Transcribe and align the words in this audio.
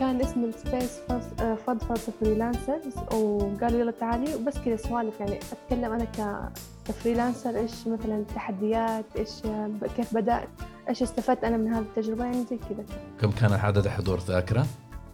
كان 0.00 0.20
اسم 0.20 0.44
ال 0.44 0.53
space 0.53 0.98
فضفض 1.66 1.98
freelancers 2.20 2.96
وقالوا 3.12 3.80
يلا 3.80 3.90
تعالي 3.90 4.34
وبس 4.34 4.58
كذا 4.58 4.76
سوالف 4.76 5.20
يعني. 5.20 5.38
أتكلم 5.52 5.92
أنا 5.92 6.06
ك 6.88 6.94
freelancer 6.94 7.56
إيش 7.56 7.86
مثلا 7.86 8.16
التحديات 8.16 9.04
إيش 9.18 9.30
كيف 9.96 10.14
بدات 10.14 10.48
إيش 10.88 11.02
استفدت 11.02 11.44
أنا 11.44 11.56
من 11.56 11.68
هذه 11.74 11.82
التجربة 11.82 12.24
يعني 12.24 12.44
زي 12.50 12.56
كذا. 12.56 12.84
كم 13.20 13.30
كان 13.30 13.52
عدد 13.52 13.88
حضور 13.88 14.18
ذاكرة؟ 14.18 14.66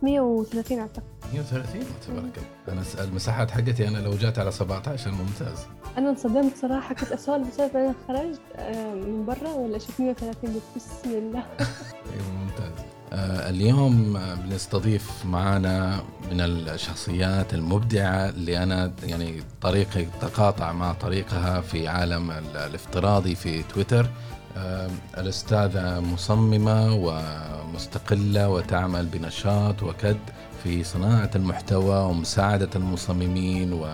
130 0.03 0.79
أعتقد. 0.79 1.03
130 1.33 1.81
تبارك 2.07 2.39
الله. 2.69 2.83
أنا 2.99 3.05
المساحات 3.05 3.51
حقتي 3.51 3.89
أنا 3.89 3.99
لو 3.99 4.11
جات 4.11 4.39
على 4.39 4.51
17 4.51 5.11
ممتاز 5.11 5.67
أنا 5.99 6.11
انصدمت 6.11 6.57
صراحة 6.57 6.95
كنت 6.95 7.13
أسولف 7.13 7.49
اسولف 7.49 7.75
بعدين 7.75 7.95
خرجت 8.09 8.41
آه، 8.57 8.95
من 8.95 9.25
برا 9.27 9.53
ولا 9.53 9.79
شفت 9.79 10.01
130 10.01 10.61
بسم 10.77 11.11
الله. 11.11 11.45
أيوه 12.13 12.31
ممتاز. 12.41 12.73
آه 12.79 13.00
اليوم 13.13 14.19
بنستضيف 14.45 15.11
معنا 15.25 16.03
من 16.31 16.41
الشخصيات 16.41 17.55
المبدعة 17.55 18.29
اللي 18.29 18.63
أنا 18.63 18.93
يعني 19.03 19.43
طريقي 19.61 20.05
تقاطع 20.21 20.73
مع 20.73 20.93
طريقها 20.93 21.61
في 21.61 21.89
عالم 21.89 22.31
الافتراضي 22.31 23.35
في 23.35 23.63
تويتر. 23.63 24.11
آه 24.57 24.91
الأستاذة 25.19 26.01
مصممة 26.01 26.95
ومستقلة 26.95 28.49
وتعمل 28.49 29.07
بنشاط 29.07 29.83
وكد 29.83 30.17
في 30.63 30.85
صناعة 30.85 31.31
المحتوى 31.37 31.97
ومساعدة 31.97 32.71
المصممين 32.77 33.73
و, 33.73 33.87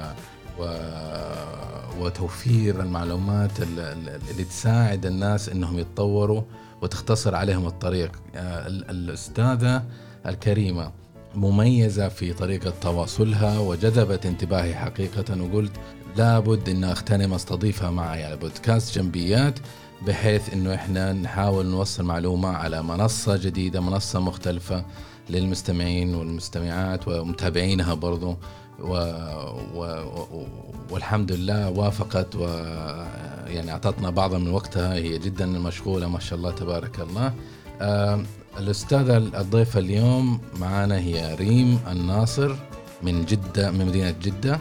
و 0.59 0.65
وتوفير 2.01 2.81
المعلومات 2.81 3.51
اللي 3.63 4.45
تساعد 4.45 5.07
الناس 5.07 5.49
إنهم 5.49 5.79
يتطوروا. 5.79 6.43
وتختصر 6.83 7.35
عليهم 7.35 7.67
الطريق. 7.67 8.13
آه، 8.35 8.67
الأستاذة 8.67 9.83
الكريمة 10.27 10.93
مميزة 11.35 12.09
في 12.09 12.33
طريقة 12.33 12.73
تواصلها 12.81 13.59
وجذبت 13.59 14.27
انتباهي 14.27 14.75
حقيقة 14.75 15.43
وقلت 15.43 15.73
لابد 16.17 16.69
أن 16.69 16.85
أغتنم 16.85 17.35
أستضيفها 17.35 17.91
معي 17.91 18.25
على 18.25 18.37
بودكاست 18.37 18.99
جنبيات 18.99 19.59
بحيث 20.07 20.53
أنه 20.53 20.75
إحنا 20.75 21.13
نحاول 21.13 21.67
نوصل 21.67 22.05
معلومة 22.05 22.49
على 22.49 22.83
منصة 22.83 23.37
جديدة 23.37 23.81
منصة 23.81 24.21
مختلفة 24.21 24.85
للمستمعين 25.31 26.15
والمستمعات 26.15 27.09
ومتابعينها 27.09 27.95
برضو. 27.95 28.37
و... 28.81 28.93
و... 29.75 30.47
والحمد 30.91 31.33
لله 31.33 31.71
وافقت 31.71 32.37
و 32.37 32.45
يعني 33.47 33.71
أعطتنا 33.71 34.11
بعضا 34.11 34.39
من 34.39 34.51
وقتها. 34.51 34.95
هي 34.95 35.19
جدا 35.19 35.47
مشغولة 35.47 36.09
ما 36.09 36.21
شاء 36.21 36.39
الله 36.39 36.51
تبارك 36.51 37.01
الله. 37.01 37.33
آه 37.81 38.23
الأستاذة 38.59 39.17
الضيفة 39.17 39.81
اليوم 39.81 40.41
معنا 40.61 40.99
هي 40.99 41.35
ريم 41.35 41.79
الناصر 41.91 42.55
من 43.03 43.25
جدة 43.25 43.71
من 43.71 43.87
مدينة 43.87 44.15
جدة. 44.23 44.59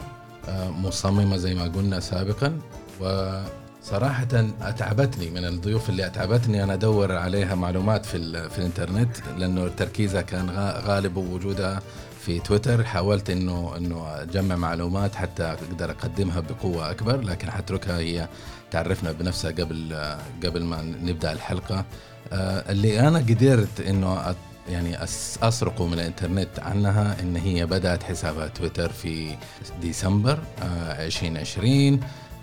آه 0.48 0.70
مصممة 0.70 1.36
زي 1.36 1.54
ما 1.54 1.64
قلنا 1.64 2.00
سابقا. 2.00 2.58
وصراحة 3.00 4.28
أتعبتني 4.62 5.30
من 5.30 5.44
الضيوف 5.44 5.90
اللي 5.90 6.06
أتعبتني 6.06 6.62
أنا 6.62 6.74
أدور 6.74 7.12
عليها 7.12 7.54
معلومات 7.54 8.06
في, 8.06 8.48
في 8.50 8.58
الإنترنت 8.58 9.16
لأنه 9.38 9.68
تركيزها 9.68 10.22
كان 10.22 10.50
غالب 10.86 11.16
وجودها 11.16 11.82
في 12.26 12.38
تويتر 12.38 12.84
حاولت 12.84 13.30
إنه 13.30 13.76
إنه 13.76 14.22
أجمع 14.22 14.56
معلومات 14.56 15.14
حتى 15.14 15.42
أقدر 15.42 15.90
أقدمها 15.90 16.40
بقوة 16.40 16.90
أكبر 16.90 17.20
لكن 17.20 17.50
حتركها 17.50 17.98
هي 17.98 18.28
تعرفنا 18.70 19.12
بنفسها 19.12 19.50
قبل 19.50 19.96
قبل 20.44 20.64
ما 20.64 20.82
نبدأ 20.82 21.32
الحلقة. 21.32 21.84
آه، 22.32 22.72
اللي 22.72 23.00
أنا 23.00 23.18
قدرت 23.18 23.80
إنه 23.80 24.34
يعني 24.68 25.04
أسرقه 25.42 25.86
من 25.86 25.92
الإنترنت 25.92 26.58
عنها 26.58 27.16
إن 27.20 27.36
هي 27.36 27.66
بدأت 27.66 28.02
حسابها 28.02 28.48
تويتر 28.48 28.92
في 28.92 29.36
ديسمبر 29.80 30.38
2020 30.62 31.94
آه، 31.94 31.98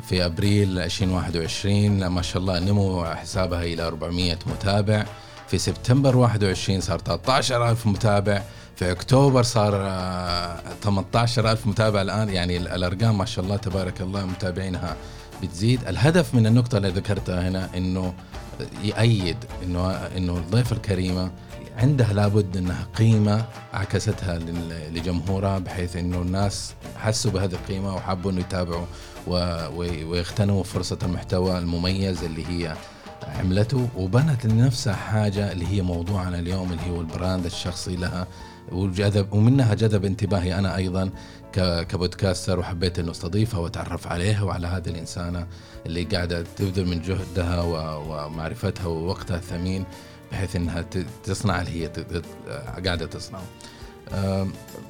في 0.10 0.26
أبريل 0.26 0.80
2021 0.80 2.08
ما 2.08 2.22
شاء 2.22 2.42
الله 2.42 2.60
نمو 2.60 3.06
حسابها 3.06 3.64
إلى 3.64 3.84
400 3.88 4.38
متابع. 4.48 5.06
في 5.48 5.58
سبتمبر 5.58 6.18
21 6.18 6.82
صار 6.82 7.00
13000 7.00 7.88
متابع. 7.88 8.44
في 8.76 8.92
أكتوبر 8.92 9.44
صار 9.44 9.72
18000 10.84 11.66
آه، 11.66 11.70
متابع 11.70 12.02
الآن. 12.02 12.30
يعني 12.30 12.58
الأرقام 12.58 13.18
ما 13.18 13.26
شاء 13.26 13.46
الله 13.46 13.58
تبارك 13.58 14.02
الله 14.02 14.26
متابعينها 14.26 14.96
بتزيد. 15.44 15.88
الهدف 15.88 16.36
من 16.36 16.48
النقطة 16.48 16.78
اللي 16.78 16.90
ذكرتها 16.90 17.50
هنا 17.50 17.70
إنه 17.78 18.14
يأيد 18.84 19.38
إنه 19.64 19.92
إنه 19.92 20.38
الضيفه 20.38 20.76
الكريمة 20.76 21.32
عندها 21.78 22.14
لابد 22.14 22.58
إنها 22.58 22.88
قيمة 22.98 23.46
عكستها 23.74 24.40
لجمهورها 24.92 25.60
بحيث 25.60 25.96
إنه 25.96 26.22
الناس 26.22 26.74
حسوا 26.98 27.32
بهذه 27.32 27.54
القيمة 27.54 27.96
وحبوا 27.96 28.32
إنه 28.32 28.40
يتابعوا 28.40 28.86
ويغتنموا 30.08 30.64
فرصة 30.64 30.98
المحتوى 31.04 31.58
المميز 31.58 32.24
اللي 32.24 32.46
هي 32.48 32.76
عملته. 33.40 33.90
وبنت 33.98 34.46
لنفسها 34.46 34.94
حاجة 34.94 35.52
اللي 35.52 35.68
هي 35.68 35.82
موضوعنا 35.82 36.40
اليوم 36.40 36.72
اللي 36.72 36.90
هو 36.90 37.02
البراند 37.02 37.46
الشخصي 37.46 37.96
لها. 37.96 38.28
وجذب 38.72 39.34
ومنها 39.34 39.74
جذب 39.74 40.06
انتباهي 40.06 40.60
أنا 40.60 40.76
أيضا 40.76 41.10
كبودكاستر 41.54 42.60
وحبيت 42.60 43.00
إنه 43.00 43.12
استضيفها 43.12 43.60
واتعرف 43.60 44.08
عليها 44.08 44.44
وعلى 44.44 44.68
هذه 44.68 44.90
الإنسانة 44.90 45.48
اللي 45.86 46.04
قاعدة 46.04 46.44
تبذل 46.56 46.86
من 46.86 47.02
جهدها 47.02 47.62
ومعرفتها 47.98 48.86
ووقتها 48.86 49.38
الثمين 49.38 49.86
بحيث 50.32 50.56
إنها 50.56 50.86
تصنع 51.24 51.62
اللي 51.62 51.84
هي 51.84 51.92
قاعدة 52.86 53.06
تصنعه. 53.06 53.44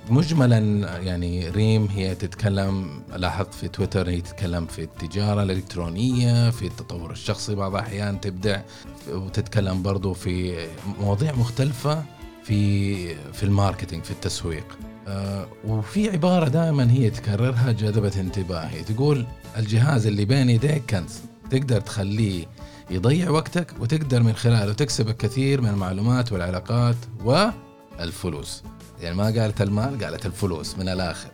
مجملا 0.09 0.57
يعني 0.97 1.49
ريم 1.49 1.87
هي 1.87 2.15
تتكلم 2.15 3.01
لاحظت 3.15 3.53
في 3.53 3.67
تويتر 3.67 4.09
هي 4.09 4.21
تتكلم 4.21 4.65
في 4.65 4.83
التجارة 4.83 5.43
الإلكترونية 5.43 6.49
في 6.49 6.67
التطور 6.67 7.11
الشخصي 7.11 7.55
بعض 7.55 7.75
الأحيان 7.75 8.21
تبدع 8.21 8.61
وتتكلم 9.09 9.81
برضو 9.83 10.13
في 10.13 10.65
مواضيع 10.99 11.35
مختلفة 11.35 12.03
في 12.43 13.15
في 13.15 13.43
الماركتينج 13.43 14.03
في 14.03 14.11
التسويق. 14.11 14.77
آه 15.07 15.47
وفي 15.65 16.09
عبارة 16.09 16.47
دائما 16.47 16.91
هي 16.91 17.09
تكررها 17.09 17.71
جذبت 17.71 18.17
انتباهي. 18.17 18.83
تقول 18.83 19.25
الجهاز 19.57 20.07
اللي 20.07 20.25
بين 20.25 20.49
يديك 20.49 20.83
كنز 20.89 21.19
تقدر 21.51 21.81
تخليه 21.81 22.45
يضيع 22.89 23.29
وقتك 23.29 23.67
وتقدر 23.79 24.23
من 24.23 24.33
خلاله 24.33 24.73
تكسب 24.73 25.09
الكثير 25.09 25.61
من 25.61 25.69
المعلومات 25.69 26.31
والعلاقات 26.31 26.95
والفلوس. 27.23 28.63
يعني 29.01 29.15
ما 29.15 29.23
قالت 29.23 29.61
المال 29.61 30.03
قالت 30.03 30.25
الفلوس 30.25 30.77
من 30.77 30.89
الآخر. 30.89 31.29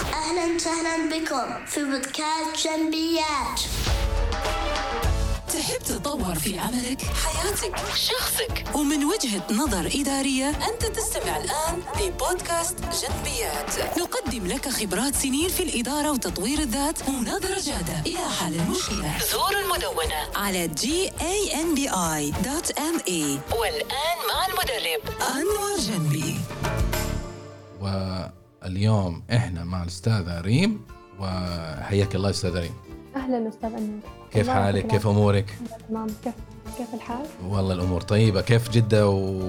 أهلا 0.00 0.56
وسهلا 0.56 0.96
بكم 1.10 1.66
في 1.66 1.80
بودكاست 1.80 2.66
جنبيات. 2.66 3.60
تحب 5.52 5.78
تتطور 5.78 6.34
في 6.34 6.58
عملك، 6.58 7.02
حياتك، 7.02 7.76
شخصك. 7.94 8.64
ومن 8.74 9.04
وجهة 9.04 9.46
نظر 9.52 9.90
إدارية 9.94 10.48
أنت 10.48 10.84
تستمع 10.96 11.36
الآن 11.36 11.82
لبودكاست 12.00 12.76
جنبيات. 12.78 13.98
نقدم 13.98 14.46
لك 14.46 14.68
خبرات 14.68 15.14
سنين 15.14 15.48
في 15.48 15.62
الإدارة 15.62 16.12
وتطوير 16.12 16.58
الذات 16.58 17.08
ونظرة 17.08 17.60
جادة. 17.60 18.00
إلى 18.06 18.28
حل 18.40 18.54
المشكلة 18.54 19.18
زور 19.32 19.56
المدونة. 19.64 20.28
على 20.34 20.68
gambi.me 20.68 21.94
والآن 23.58 24.18
مع 24.28 24.46
المدرب. 24.46 25.02
أنور 25.36 25.78
جنبي. 25.78 26.40
واليوم 27.80 29.24
إحنا 29.32 29.64
مع 29.64 29.82
الأستاذة 29.82 30.40
ريم 30.40 30.86
وحياك 31.20 32.14
الله 32.14 32.30
أستاذة 32.30 32.60
ريم. 32.60 32.91
أهلا 33.16 33.48
أستاذ 33.48 33.68
أنور. 33.68 34.00
كيف 34.32 34.48
حالك؟ 34.48 34.86
كيف 34.86 35.06
أمورك؟ 35.06 35.58
تمام. 35.88 36.06
كيف 36.24 36.34
كيف 36.78 36.94
الحال؟ 36.94 37.26
والله 37.48 37.74
الأمور 37.74 38.00
طيبة. 38.00 38.40
كيف 38.40 38.70
جدة 38.70 39.08
و... 39.08 39.42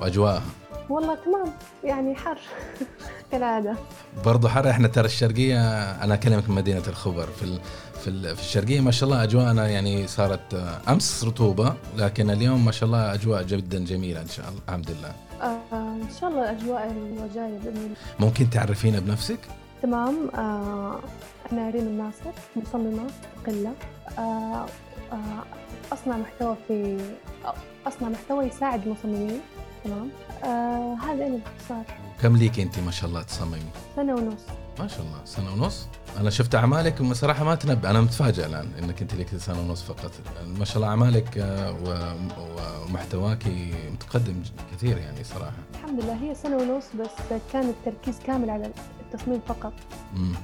وأجواءها؟ 0.00 0.42
والله 0.90 1.14
تمام. 1.14 1.52
يعني 1.84 2.14
حر. 2.14 2.38
كالعادة. 3.32 3.76
برضه 4.24 4.48
حر. 4.48 4.70
إحنا 4.70 4.88
ترى 4.88 5.06
الشرقية 5.06 5.60
أنا 6.04 6.14
أكلمك 6.14 6.48
من 6.50 6.54
مدينة 6.54 6.82
الخبر. 6.88 7.26
في 7.26 7.42
ال... 7.42 7.60
في, 8.00 8.08
ال... 8.10 8.36
في 8.36 8.42
الشرقية 8.42 8.80
ما 8.80 8.90
شاء 8.90 9.08
الله 9.08 9.22
أجواءنا 9.22 9.68
يعني 9.68 10.06
صارت 10.06 10.54
أمس 10.88 11.24
رطوبة 11.24 11.74
لكن 11.96 12.30
اليوم 12.30 12.64
ما 12.64 12.72
شاء 12.72 12.86
الله 12.86 13.14
أجواء 13.14 13.42
جدا 13.42 13.84
جميلة 13.84 14.20
إن 14.20 14.28
شاء 14.28 14.48
الله. 14.48 14.60
الحمد 14.68 14.90
لله. 14.90 15.12
آه 15.42 15.58
إن 15.72 16.08
شاء 16.20 16.30
الله 16.30 16.50
الاجواء 16.50 16.90
الجايه 16.90 17.58
بإذن 17.58 17.76
الله. 17.76 17.96
ممكن 18.20 18.50
تعرفينا 18.50 18.98
بنفسك؟ 18.98 19.38
تمام. 19.82 20.28
آه 20.34 20.98
أنا 21.52 21.70
ريم 21.70 21.86
الناصر 21.86 22.30
مصممة 22.56 23.02
مستقلة 23.36 23.72
آه 24.18 24.66
آه 25.12 25.42
أصنع 25.92 26.16
محتوى 26.16 26.56
في 26.68 26.98
أصنع 27.86 28.08
محتوى 28.08 28.44
يساعد 28.44 28.86
المصممين. 28.86 29.40
تمام. 29.84 30.08
آه 30.44 30.94
هذا 30.94 31.26
أنا 31.26 31.36
باختصار. 31.44 31.84
كم 32.22 32.36
ليك 32.36 32.60
أنت 32.60 32.78
ما 32.78 32.90
شاء 32.90 33.10
الله 33.10 33.22
تصممي؟ 33.22 33.62
سنة 33.96 34.14
ونص. 34.14 34.42
ما 34.78 34.88
شاء 34.88 35.00
الله 35.00 35.24
سنة 35.24 35.52
ونص؟ 35.52 35.86
أنا 36.20 36.30
شفت 36.30 36.54
أعمالك 36.54 37.02
بصراحه 37.02 37.44
ما 37.44 37.54
تنبأ. 37.54 37.90
أنا 37.90 38.00
متفاجئ 38.00 38.46
الآن 38.46 38.68
إنك 38.78 39.02
أنت 39.02 39.14
لك 39.14 39.36
سنة 39.36 39.60
ونص 39.60 39.82
فقط. 39.82 40.12
ما 40.58 40.64
شاء 40.64 40.76
الله 40.76 40.88
أعمالك 40.88 41.36
و- 41.86 42.86
ومحتواك 42.88 43.46
متقدم 43.92 44.42
كثير 44.72 44.98
يعني 44.98 45.24
صراحة. 45.24 45.52
الحمد 45.74 46.00
لله 46.04 46.14
هي 46.22 46.34
سنة 46.34 46.56
ونص 46.56 46.84
بس 47.00 47.38
كان 47.52 47.68
التركيز 47.68 48.18
كامل 48.26 48.50
على 48.50 48.70
التصميم 49.00 49.40
فقط. 49.48 49.72
مم. 50.14 50.34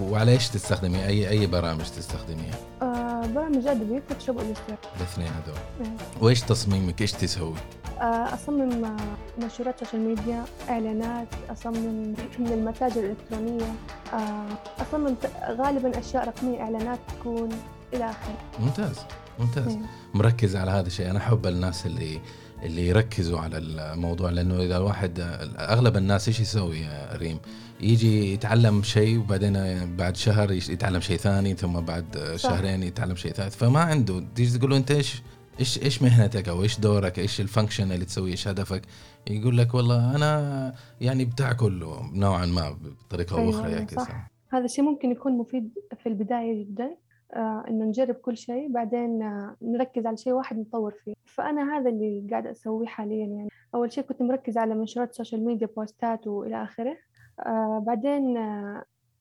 وعلى 0.00 0.32
إيش 0.32 0.48
تستخدمي؟ 0.48 1.06
اي 1.06 1.28
أي 1.28 1.46
برامج 1.46 1.84
تستخدميها؟ 1.84 2.54
آه 2.82 3.26
برامج 3.26 3.66
أدوبي 3.66 4.00
فوتوشوب 4.08 4.36
وإليستريتور 4.36 4.90
الاثنين 4.96 5.28
هذول. 5.28 5.58
نعم. 5.82 5.96
وإيش 6.20 6.40
تصميمك؟ 6.40 7.00
إيش 7.02 7.12
تسوي؟ 7.12 7.54
آه، 8.00 8.34
أصمم 8.34 8.84
آه، 8.84 8.96
منشورات 9.42 9.84
social 9.84 10.02
media 10.02 10.44
إعلانات 10.70 11.28
أصمم 11.50 12.14
من 12.38 12.46
المتاجر 12.52 13.00
الإلكترونية 13.00 13.72
آه، 14.14 14.46
أصمم 14.82 15.14
ت- 15.14 15.30
غالبا 15.60 15.98
أشياء 15.98 16.28
رقمية 16.28 16.60
إعلانات 16.60 16.98
تكون 17.20 17.48
إلى 17.94 18.04
آخره. 18.10 18.34
ممتاز 18.60 18.96
ممتاز. 19.38 19.66
نعم. 19.66 19.86
مركز 20.14 20.56
على 20.56 20.70
هذا 20.70 20.86
الشيء. 20.86 21.10
أنا 21.10 21.18
أحب 21.18 21.46
الناس 21.46 21.86
اللي 21.86 22.20
اللي 22.62 22.88
يركزوا 22.88 23.38
على 23.38 23.58
الموضوع 23.58 24.30
لأنه 24.30 24.62
إذا 24.62 24.76
الواحد 24.76 25.20
أغلب 25.58 25.96
الناس 25.96 26.28
إيش 26.28 26.40
يسوي 26.40 26.78
يا 26.78 27.16
ريم؟ 27.16 27.38
يجي 27.80 28.32
يتعلم 28.32 28.82
شيء 28.82 29.18
وبعدين 29.18 29.56
بعد 29.96 30.16
شهر 30.16 30.52
يتعلم 30.52 31.00
شيء 31.00 31.16
ثاني 31.16 31.54
ثم 31.54 31.80
بعد 31.80 32.32
شهرين 32.36 32.82
يتعلم 32.82 33.16
شيء 33.16 33.32
ثالث. 33.32 33.56
فما 33.56 33.80
عنده 33.80 34.24
تيجي 34.34 34.58
تقول 34.58 34.70
له 34.70 34.76
أنت 34.76 34.90
إيش 34.90 35.22
إيش 35.60 35.82
إيش 35.82 36.02
مهنتك 36.02 36.48
أو 36.48 36.62
إيش 36.62 36.80
دورك؟ 36.80 37.18
إيش 37.18 37.40
الفانكشن 37.40 37.92
اللي 37.92 38.04
تسويه؟ 38.04 38.30
إيش 38.30 38.48
هدفك؟ 38.48 38.82
يقول 39.30 39.58
لك 39.58 39.74
والله 39.74 40.16
أنا 40.16 40.74
يعني 41.00 41.24
بتاع 41.24 41.52
كله 41.52 42.10
نوعا 42.12 42.46
ما 42.46 42.76
بطريقة 43.06 43.34
أو 43.34 43.38
أيوة، 43.38 43.60
أخرى 43.60 43.72
يعني 43.72 43.88
صح. 43.88 44.30
هذا 44.52 44.64
الشيء 44.64 44.84
ممكن 44.84 45.10
يكون 45.10 45.38
مفيد 45.38 45.70
في 46.02 46.08
البداية 46.08 46.64
جدا 46.64 46.96
آه، 47.34 47.64
إنه 47.68 47.84
نجرب 47.84 48.14
كل 48.14 48.36
شيء 48.36 48.72
بعدين 48.72 49.22
آه، 49.22 49.56
نركز 49.62 50.06
على 50.06 50.16
شيء 50.16 50.32
واحد 50.32 50.58
نطور 50.58 50.92
فيه. 51.04 51.14
فأنا 51.24 51.76
هذا 51.76 51.90
اللي 51.90 52.26
قاعدة 52.30 52.50
أسويه 52.50 52.86
حاليا 52.86 53.26
يعني. 53.26 53.48
أول 53.74 53.92
شيء 53.92 54.04
كنت 54.04 54.22
مركزة 54.22 54.60
على 54.60 54.74
منشورات 54.74 55.10
ال 55.10 55.15
social 55.15 55.44
media 55.44 55.68
بوستات 55.76 56.26
وإلى 56.26 56.62
آخره. 56.62 56.96
آه، 57.40 57.84
بعدين 57.86 58.38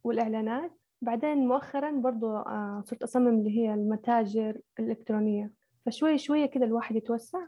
والإعلانات. 0.04 0.72
بعدين 1.02 1.48
مؤخرا 1.48 1.92
برضو 1.92 2.44
صرت 2.84 3.04
أصمم 3.04 3.28
اللي 3.28 3.60
هي 3.60 3.74
المتاجر 3.74 4.62
الإلكترونية. 4.80 5.52
فشوي 5.86 6.18
شوية 6.18 6.46
كده 6.46 6.66
الواحد 6.66 6.96
يتوسع 6.96 7.40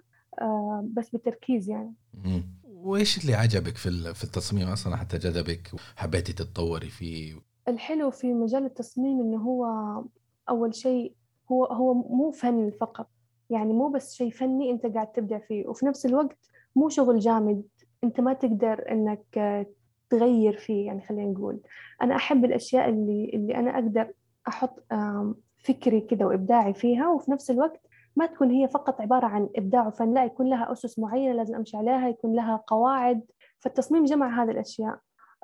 بس 0.83 1.09
بالتركيز 1.09 1.69
يعني. 1.69 1.93
وإيش 2.63 3.23
اللي 3.23 3.33
عجبك 3.33 3.77
في 3.77 4.13
في 4.13 4.23
التصميم 4.23 4.67
أصلا؟ 4.67 4.95
حتى 4.95 5.17
جذبك؟ 5.17 5.71
وحبيتي 5.73 6.33
تتطوري 6.33 6.89
فيه؟ 6.89 7.33
الحلو 7.67 8.11
في 8.11 8.33
مجال 8.33 8.65
التصميم 8.65 9.19
إنه 9.19 9.37
هو 9.37 9.65
أول 10.49 10.75
شيء 10.75 11.13
هو 11.51 11.65
هو 11.65 11.93
مو 11.93 12.31
فن 12.31 12.71
فقط 12.81 13.07
يعني 13.49 13.73
مو 13.73 13.87
بس 13.89 14.13
شيء 14.13 14.31
فني 14.31 14.71
أنت 14.71 14.85
قاعد 14.85 15.11
تبدع 15.11 15.39
فيه 15.39 15.67
وفي 15.67 15.85
نفس 15.85 16.05
الوقت 16.05 16.37
مو 16.75 16.89
شغل 16.89 17.19
جامد 17.19 17.63
أنت 18.03 18.19
ما 18.21 18.33
تقدر 18.33 18.91
إنك 18.91 19.37
آه، 19.37 19.65
تغير 20.09 20.57
فيه 20.57 20.85
يعني 20.85 21.01
خلينا 21.01 21.31
نقول. 21.31 21.59
أنا 22.01 22.15
أحب 22.15 22.45
الأشياء 22.45 22.89
اللي 22.89 23.31
اللي 23.33 23.55
أنا 23.55 23.75
أقدر 23.75 24.11
أحط 24.47 24.83
آم، 24.91 25.35
فكري 25.63 26.01
كده 26.01 26.25
وإبداعي 26.27 26.73
فيها 26.73 27.09
وفي 27.09 27.31
نفس 27.31 27.51
الوقت 27.51 27.81
ما 28.15 28.25
تكون 28.25 28.51
هي 28.51 28.67
فقط 28.67 29.01
عبارة 29.01 29.25
عن 29.25 29.49
إبداع 29.55 29.87
وفن 29.87 30.13
لا 30.13 30.25
يكون 30.25 30.49
لها 30.49 30.71
أسس 30.71 30.99
معينة 30.99 31.33
لازم 31.33 31.55
أمشي 31.55 31.77
عليها 31.77 32.09
يكون 32.09 32.35
لها 32.35 32.63
قواعد. 32.67 33.21
فالتصميم 33.59 34.03
جمع 34.03 34.43
هذه 34.43 34.51
الأشياء. 34.51 34.97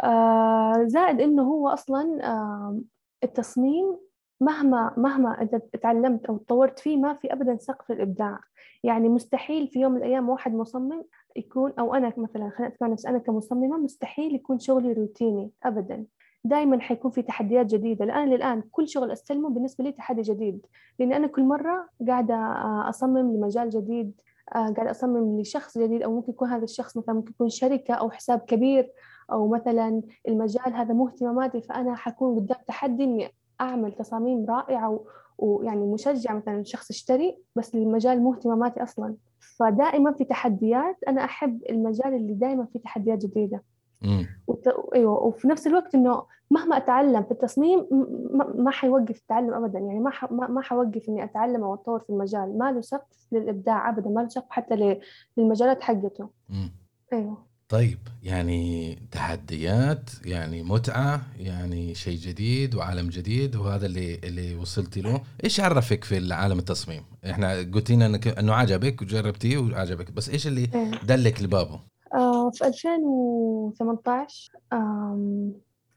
آه، 0.04 0.84
زائد 0.86 1.22
إنه 1.22 1.44
هو 1.44 1.68
أصلا 1.70 2.20
آم، 2.32 2.84
التصميم 3.24 3.98
مهما 4.42 4.94
مهما 4.98 5.42
أنت 5.42 5.56
تعلمت 5.56 6.26
أو 6.26 6.38
تطورت 6.38 6.80
فيه 6.80 6.98
ما 6.98 7.14
في 7.14 7.34
أبدا 7.34 7.58
سقف 7.58 7.92
الإبداع. 7.92 8.40
يعني 8.84 9.10
مستحيل 9.10 9.68
في 9.68 9.80
يوم 9.80 9.92
من 9.92 9.98
الأيام 9.98 10.30
واحد 10.30 10.54
مصمم 10.54 11.04
يكون 11.36 11.74
أو 11.80 11.96
أنا 11.96 12.14
مثلا 12.18 12.50
خليني 12.50 12.74
أتكلم 12.74 12.88
عن 12.88 12.92
نفسي 12.92 13.10
أنا 13.10 13.18
كمصممة 13.18 13.78
مستحيل 13.78 14.36
يكون 14.36 14.60
شغلي 14.60 14.94
روتيني 14.94 15.52
أبدا. 15.64 16.06
دائما 16.44 16.80
حيكون 16.80 17.12
في 17.12 17.22
تحديات 17.22 17.66
جديدة. 17.66 18.06
الآن 18.06 18.30
للآن 18.30 18.64
كل 18.72 18.88
شغل 18.88 19.12
أستلمه 19.12 19.50
بالنسبة 19.50 19.84
لي 19.84 19.92
تحدي 19.92 20.22
جديد 20.22 20.66
لأن 21.00 21.14
أنا 21.14 21.28
كل 21.28 21.44
مرة 21.44 21.90
قاعدة 22.08 22.36
آه، 22.36 22.90
أصمم 22.90 23.36
لمجال 23.36 23.70
جديد 23.70 24.22
آه، 24.56 24.70
قاعدة 24.70 24.92
أصمم 24.92 25.40
لشخص 25.42 25.78
جديد 25.78 26.04
أو 26.04 26.16
ممكن 26.16 26.32
يكون 26.32 26.50
هذا 26.50 26.64
الشخص 26.64 26.98
مثلا 26.98 27.16
ممكن 27.16 27.32
يكون 27.32 27.50
شركة 27.50 27.94
أو 27.94 28.10
حساب 28.10 28.40
كبير 28.40 28.92
أو 29.32 29.48
مثلا 29.48 30.02
المجال 30.28 30.74
هذا 30.74 30.94
مو 30.94 31.08
اهتماماتي 31.08 31.62
فأنا 31.62 31.96
حكون 31.96 32.36
قدام 32.36 32.58
تحدي 32.68 33.04
إني 33.04 33.30
أعمل 33.62 33.92
تصاميم 33.92 34.46
رائعة 34.50 34.90
و- 34.90 35.06
ويعني 35.38 35.86
مشجع 35.86 36.34
مثلا 36.34 36.64
شخص 36.64 36.90
يشتري 36.92 37.38
بس 37.56 37.76
المجال 37.76 38.20
مو 38.22 38.34
اهتماماتي 38.34 38.84
أصلا. 38.84 39.16
فدائما 39.40 40.12
في 40.12 40.24
تحديات 40.24 40.98
أنا 41.08 41.24
أحب 41.24 41.64
المجال 41.70 42.14
اللي 42.14 42.34
دائما 42.34 42.66
فيه 42.66 42.80
تحديات 42.80 43.26
جديدة. 43.26 43.64
مم. 44.02 44.28
وت... 44.48 44.68
أيوه 44.96 45.24
وفي 45.24 45.48
نفس 45.48 45.68
الوقت 45.68 45.96
إنه 45.96 46.24
مهما 46.52 46.78
أتعلم 46.78 47.24
في 47.24 47.32
التصميم 47.32 47.80
م- 47.92 48.64
ما, 48.64 48.72
حيوقف 48.72 49.18
التعلم 49.22 49.54
ابدا. 49.54 49.80
يعني 49.80 50.00
ما 50.00 50.10
ح... 50.10 50.32
ما 50.32 50.48
ما 50.48 50.62
حوقف 50.62 51.10
إني 51.10 51.24
أتعلم 51.24 51.64
أو 51.64 51.74
أتطور 51.74 52.00
في 52.00 52.10
المجال. 52.10 52.58
ما 52.58 52.72
له 52.72 52.82
سقف 52.82 53.28
للإبداع 53.32 53.90
ابدا 53.90 54.10
ما 54.10 54.22
له 54.22 54.28
سقف 54.28 54.50
حتى 54.50 54.76
ل... 54.76 55.00
للمجالات 55.38 55.82
حقته. 55.82 56.30
مم. 56.50 56.72
أيوه. 57.14 57.47
طيب 57.70 57.98
يعني 58.24 58.96
تحديات 59.12 60.10
يعني 60.26 60.64
متعة 60.64 61.22
يعني 61.40 61.96
شيء 61.96 62.18
جديد 62.18 62.76
وعالم 62.76 63.10
جديد 63.10 63.56
وهذا 63.56 63.86
اللي 63.86 64.16
اللي 64.24 64.56
وصلتي 64.56 65.02
له. 65.02 65.22
إيش 65.44 65.60
عرفك 65.60 66.04
في 66.04 66.18
العالم 66.18 66.60
التصميم؟ 66.60 67.04
إحنا 67.30 67.58
قلتي 67.58 67.96
لنا 67.96 68.06
إنك 68.06 68.28
إنه 68.28 68.54
عجبك 68.54 69.02
وجربتيه 69.02 69.58
وعجبك 69.58 70.12
بس 70.12 70.30
إيش 70.30 70.48
اللي 70.48 70.70
أيوه 70.76 70.92
دلك 71.04 71.42
لبابه؟ 71.42 71.80
آه 72.14 72.50
في 72.50 72.68
2018 72.68 74.52
آم... 74.74 75.54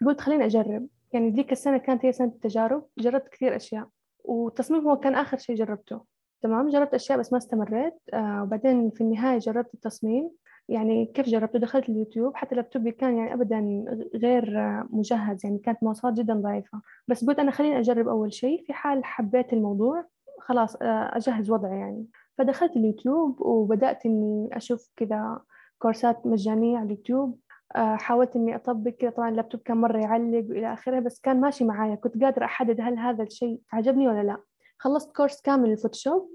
قلت 0.06 0.20
خليني 0.20 0.44
أجرب. 0.46 0.86
يعني 1.12 1.30
ذيك 1.30 1.52
السنة 1.52 1.78
كانت 1.78 2.04
هي 2.04 2.12
سنة 2.12 2.28
التجارب. 2.28 2.86
جربت 2.98 3.28
كثير 3.28 3.56
أشياء. 3.56 3.88
والتصميم 4.24 4.88
هو 4.88 4.96
كان 4.96 5.14
آخر 5.14 5.38
شيء 5.38 5.56
جربته. 5.56 6.00
تمام؟ 6.42 6.68
جربت 6.70 6.94
أشياء 6.94 7.18
بس 7.18 7.32
ما 7.32 7.38
استمريت. 7.38 7.94
آه 8.14 8.42
وبعدين 8.42 8.90
في 8.90 9.00
النهاية 9.00 9.38
جربت 9.38 9.74
التصميم. 9.74 10.30
يعني 10.70 11.06
كيف 11.06 11.28
جربته 11.28 11.58
دخلت 11.58 11.88
اليوتيوب 11.88 12.36
حتى 12.36 12.54
لابتوبي 12.54 12.90
كان 12.90 13.16
يعني 13.16 13.34
ابدا 13.34 13.84
غير 14.14 14.44
مجهز 14.90 15.46
يعني 15.46 15.58
كانت 15.58 15.82
مواصفات 15.82 16.12
جدا 16.12 16.34
ضعيفة. 16.34 16.80
بس 17.08 17.24
قلت 17.24 17.38
أنا 17.38 17.50
خليني 17.50 17.78
أجرب 17.78 18.08
أول 18.08 18.32
شيء. 18.32 18.64
في 18.66 18.72
حال 18.72 19.04
حبيت 19.04 19.52
الموضوع 19.52 20.04
خلاص 20.40 20.76
آه، 20.76 21.16
أجهز 21.16 21.50
وضعي 21.50 21.78
يعني. 21.78 22.06
فدخلت 22.38 22.76
اليوتيوب 22.76 23.40
وبدأت 23.40 24.06
إني 24.06 24.56
أشوف 24.56 24.90
كذا 24.96 25.40
كورسات 25.78 26.26
مجانية 26.26 26.78
على 26.78 26.86
اليوتيوب. 26.86 27.38
آه، 27.76 27.96
حاولت 27.96 28.36
إني 28.36 28.56
أطبق 28.56 28.90
كذا. 28.90 29.10
طبعا 29.10 29.28
اللابتوب 29.28 29.60
كان 29.60 29.76
مرة 29.76 29.98
يعلق 29.98 30.44
والى 30.50 30.72
آخره 30.72 31.00
بس 31.00 31.20
كان 31.20 31.40
ماشي 31.40 31.64
معايا. 31.64 31.94
كنت 31.94 32.22
قادرة 32.24 32.44
أحدد 32.44 32.80
هل 32.80 32.98
هذا 32.98 33.22
الشيء 33.22 33.60
عجبني 33.72 34.08
ولا 34.08 34.22
لا. 34.22 34.36
خلصت 34.78 35.16
course 35.16 35.40
كامل 35.40 35.68
للفوتوشوب. 35.68 36.30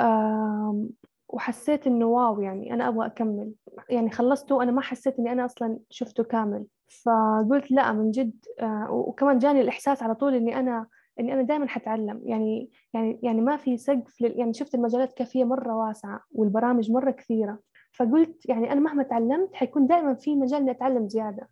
آم، 0.00 0.90
وحسيت 1.32 1.86
إنه 1.86 2.06
wow 2.06 2.40
يعني 2.40 2.74
أنا 2.74 2.88
أبغى 2.88 3.06
أكمل. 3.06 3.52
يعني 3.90 4.10
خلصته 4.10 4.54
وأنا 4.54 4.72
ما 4.72 4.80
حسيت 4.80 5.18
إني 5.18 5.32
أنا 5.32 5.44
أصلا 5.44 5.78
شفته 5.90 6.24
كامل. 6.24 6.64
فقلت 7.04 7.70
لا 7.70 7.92
من 7.92 8.10
جد 8.10 8.32
آه، 8.60 8.90
وكمان 8.90 9.38
جاني 9.38 9.60
الإحساس 9.60 10.02
على 10.02 10.14
طول 10.14 10.34
إني 10.34 10.58
أنا 10.60 10.86
إني 11.20 11.32
أنا 11.34 11.42
دائما 11.42 11.68
حتعلم. 11.68 12.20
يعني 12.24 12.70
يعني 12.94 13.20
يعني 13.22 13.40
ما 13.40 13.56
في 13.56 13.76
سقف 13.76 14.20
لل- 14.20 14.38
يعني 14.38 14.52
شفت 14.52 14.74
المجالات 14.74 15.36
هي 15.36 15.44
مرة 15.44 15.76
واسعة 15.76 16.20
والبرامج 16.32 16.90
مرة 16.90 17.10
كثيرة. 17.10 17.58
فقلت 17.92 18.48
يعني 18.48 18.72
أنا 18.72 18.80
مهما 18.80 19.02
تعلمت 19.02 19.54
حيكون 19.54 19.86
دائما 19.86 20.14
في 20.14 20.36
مجال 20.36 20.60
إني 20.60 20.70
أتعلم 20.70 21.08
زيادة. 21.08 21.48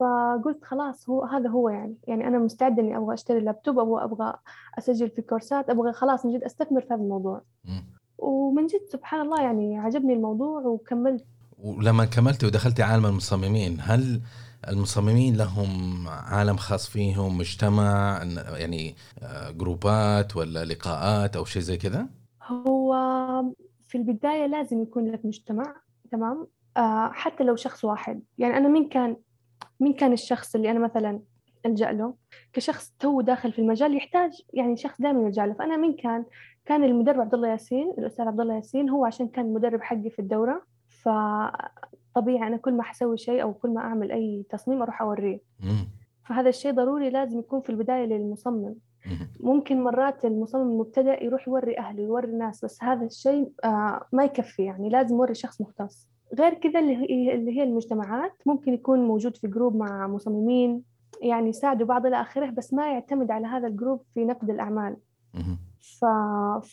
فقلت 0.00 0.64
خلاص 0.64 1.10
هو 1.10 1.24
هذا 1.24 1.48
هو 1.48 1.68
يعني. 1.68 1.96
يعني 2.08 2.26
أنا 2.28 2.38
مستعدة 2.38 2.82
إني 2.82 2.96
أبغى 2.96 3.14
أشتري 3.14 3.40
لابتوب 3.40 3.78
أبغى 3.78 4.04
أبغى 4.04 4.34
أسجل 4.78 5.08
في 5.10 5.22
كورسات 5.22 5.70
أبغى 5.70 5.92
خلاص 5.92 6.26
من 6.26 6.32
جد 6.32 6.44
أستثمر 6.44 6.80
في 6.80 6.94
هذا 6.94 7.02
الموضوع. 7.02 7.42
ومن 8.20 8.66
جد 8.66 8.84
سبحان 8.92 9.20
الله 9.20 9.42
يعني 9.42 9.78
عجبني 9.78 10.12
الموضوع 10.12 10.60
وكملت. 10.60 11.24
ولما 11.58 12.04
كملتي 12.04 12.46
ودخلتي 12.46 12.82
عالم 12.82 13.06
المصممين 13.06 13.78
هل 13.80 14.20
المصممين 14.68 15.36
لهم 15.36 16.04
عالم 16.08 16.56
خاص 16.56 16.88
فيهم 16.88 17.38
مجتمع 17.38 18.22
يعني 18.58 18.94
آه، 19.22 19.50
جروبات 19.50 20.36
ولا 20.36 20.64
لقاءات 20.64 21.36
أو 21.36 21.44
شيء 21.44 21.62
زي 21.62 21.76
كذا؟ 21.76 22.06
هو 22.46 22.94
في 23.88 23.98
البداية 23.98 24.46
لازم 24.46 24.82
يكون 24.82 25.10
لك 25.10 25.24
مجتمع 25.24 25.76
تمام؟ 26.12 26.46
آه 26.76 27.10
حتى 27.12 27.44
لو 27.44 27.56
شخص 27.56 27.84
واحد. 27.84 28.22
يعني 28.38 28.56
أنا 28.56 28.68
مين 28.68 28.88
كان 28.88 29.16
مين 29.80 29.92
كان 29.92 30.12
الشخص 30.12 30.54
اللي 30.54 30.70
أنا 30.70 30.78
مثلا 30.78 31.20
ألجأ 31.66 31.92
له؟ 31.92 32.14
كشخص 32.52 32.92
تو 32.98 33.20
داخل 33.20 33.52
في 33.52 33.58
المجال 33.58 33.96
يحتاج 33.96 34.32
يعني 34.54 34.76
شخص 34.76 35.00
دائما 35.00 35.22
يلجأ 35.22 35.46
له. 35.46 35.54
فأنا 35.54 35.76
مين 35.76 35.96
كان؟ 35.96 36.24
كان 36.70 36.84
المدرب 36.84 37.20
عبد 37.20 37.34
الله 37.34 37.48
ياسين 37.48 37.90
الأستاذ 37.98 38.26
عبد 38.26 38.40
الله 38.40 38.54
ياسين 38.54 38.90
هو 38.90 39.04
عشان 39.04 39.28
كان 39.28 39.44
المدرب 39.44 39.82
حقي 39.82 40.10
في 40.10 40.18
الدورة 40.18 40.62
فطبيعي 40.88 42.46
أنا 42.46 42.56
كل 42.56 42.72
ما 42.74 42.82
حسوي 42.82 43.16
شيء 43.18 43.42
أو 43.42 43.54
كل 43.54 43.70
ما 43.70 43.80
أعمل 43.80 44.12
أي 44.12 44.44
تصميم 44.50 44.82
أروح 44.82 45.02
أوريه 45.02 45.40
مم. 45.60 45.88
فهذا 46.24 46.48
الشيء 46.48 46.72
ضروري 46.72 47.10
لازم 47.10 47.38
يكون 47.38 47.60
في 47.60 47.70
البداية 47.70 48.06
للمصمم. 48.06 48.74
ممكن 49.40 49.84
مرات 49.84 50.24
المصمم 50.24 50.70
المبتدئ 50.70 51.24
يروح 51.24 51.48
يوري 51.48 51.78
أهله 51.78 52.02
يوري 52.02 52.28
الناس 52.28 52.64
بس 52.64 52.84
هذا 52.84 53.06
الشيء 53.06 53.52
آه، 53.64 54.06
ما 54.12 54.24
يكفي 54.24 54.62
يعني 54.62 54.88
لازم 54.88 55.16
يوري 55.16 55.34
شخص 55.34 55.60
مختص 55.60 56.08
غير 56.38 56.54
كذا 56.54 56.80
اللي 56.80 57.56
هي 57.56 57.62
المجتمعات 57.62 58.32
ممكن 58.46 58.74
يكون 58.74 58.98
موجود 58.98 59.36
في 59.36 59.48
group 59.48 59.76
مع 59.76 60.06
مصممين 60.06 60.82
يعني 61.22 61.48
يساعدوا 61.48 61.86
بعض 61.86 62.06
إلى 62.06 62.20
آخره 62.20 62.50
بس 62.50 62.74
ما 62.74 62.92
يعتمد 62.92 63.30
على 63.30 63.46
هذا 63.46 63.66
ال 63.66 63.72
group 63.72 64.02
في 64.14 64.24
نقد 64.24 64.50
الأعمال 64.50 64.96
مهم. 65.34 65.69
ف... 65.80 66.04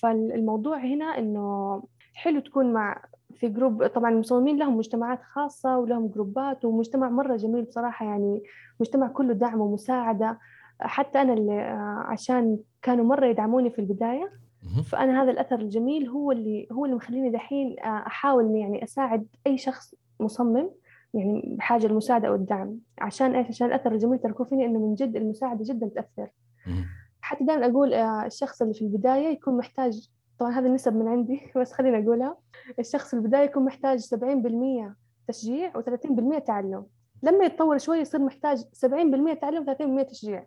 فالموضوع 0.02 0.78
هنا 0.78 1.06
إنه 1.18 1.84
حلو 2.14 2.40
تكون 2.40 2.74
مع 2.74 3.02
في 3.36 3.48
group 3.48 3.88
طبعا 3.88 4.12
المصممين 4.12 4.58
لهم 4.58 4.78
مجتمعات 4.78 5.24
خاصة 5.24 5.78
ولهم 5.78 6.08
جروبات 6.08 6.66
ومجتمع 6.66 7.10
مرة 7.10 7.36
جميل 7.36 7.64
بصراحة 7.64 8.06
يعني 8.06 8.44
مجتمع 8.80 9.08
كله 9.08 9.34
دعم 9.34 9.62
ومساعدة 9.62 10.40
حتى 10.80 11.22
أنا 11.22 11.34
اللي 11.34 11.62
آه، 11.62 12.04
عشان 12.08 12.58
كانوا 12.82 13.06
مرة 13.06 13.26
يدعموني 13.26 13.70
في 13.70 13.80
البداية. 13.80 14.32
فأنا 14.84 15.24
هذا 15.24 15.32
الأثر 15.32 15.60
الجميل 15.60 16.08
هو 16.08 16.32
اللي 16.32 16.68
هو 16.72 16.86
اللي 16.86 16.96
مخليني 16.96 17.30
دحين 17.30 17.76
آه، 17.80 18.04
أحاول 18.08 18.56
يعني 18.56 18.84
أساعد 18.84 19.28
أي 19.48 19.58
شخص 19.58 19.96
مصمم 20.20 20.70
يعني 21.14 21.56
بحاجة 21.58 21.86
المساعدة 21.86 22.28
أو 22.28 22.36
الدعم 22.36 22.78
عشان 23.00 23.36
إيش 23.36 23.48
عشان 23.48 23.68
الأثر 23.68 23.92
الجميل 23.92 24.20
تركوا 24.20 24.46
فيني 24.46 24.66
إنه 24.66 24.80
من 24.80 24.96
جد 24.96 25.16
المساعدة 25.16 25.64
جدا 25.74 25.88
تأثر. 25.88 26.30
حتى 27.28 27.44
دائما 27.44 27.66
أقول 27.66 27.94
آه، 27.94 28.26
الشخص 28.26 28.62
اللي 28.62 28.74
في 28.74 28.82
البداية 28.82 29.28
يكون 29.28 29.58
محتاج 29.58 30.10
طبعا 30.40 30.52
هذه 30.52 30.66
النسب 30.66 30.96
من 30.96 31.08
عندي 31.08 31.42
بس 31.58 31.72
خليني 31.74 32.04
أقولها. 32.06 32.38
الشخص 32.80 33.08
في 33.10 33.14
البداية 33.14 33.44
يكون 33.46 33.66
محتاج 33.66 34.00
70% 34.00 34.94
تشجيع 35.28 35.74
و30% 35.74 36.44
تعلم. 36.44 36.86
لما 37.24 37.46
يتطور 37.46 37.78
شوي 37.78 37.98
يصير 37.98 38.20
محتاج 38.22 38.58
70% 38.62 39.40
تعلم 39.42 39.66
و30% 39.66 40.06
تشجيع. 40.10 40.46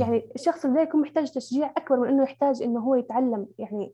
يعني 0.00 0.30
الشخص 0.34 0.64
اللي 0.64 0.82
يكون 0.82 1.00
محتاج 1.00 1.30
تشجيع 1.30 1.72
أكبر 1.76 1.96
من 2.00 2.08
إنه 2.08 2.22
يحتاج 2.22 2.62
إنه 2.62 2.80
هو 2.80 2.94
يتعلم 2.94 3.46
يعني 3.58 3.92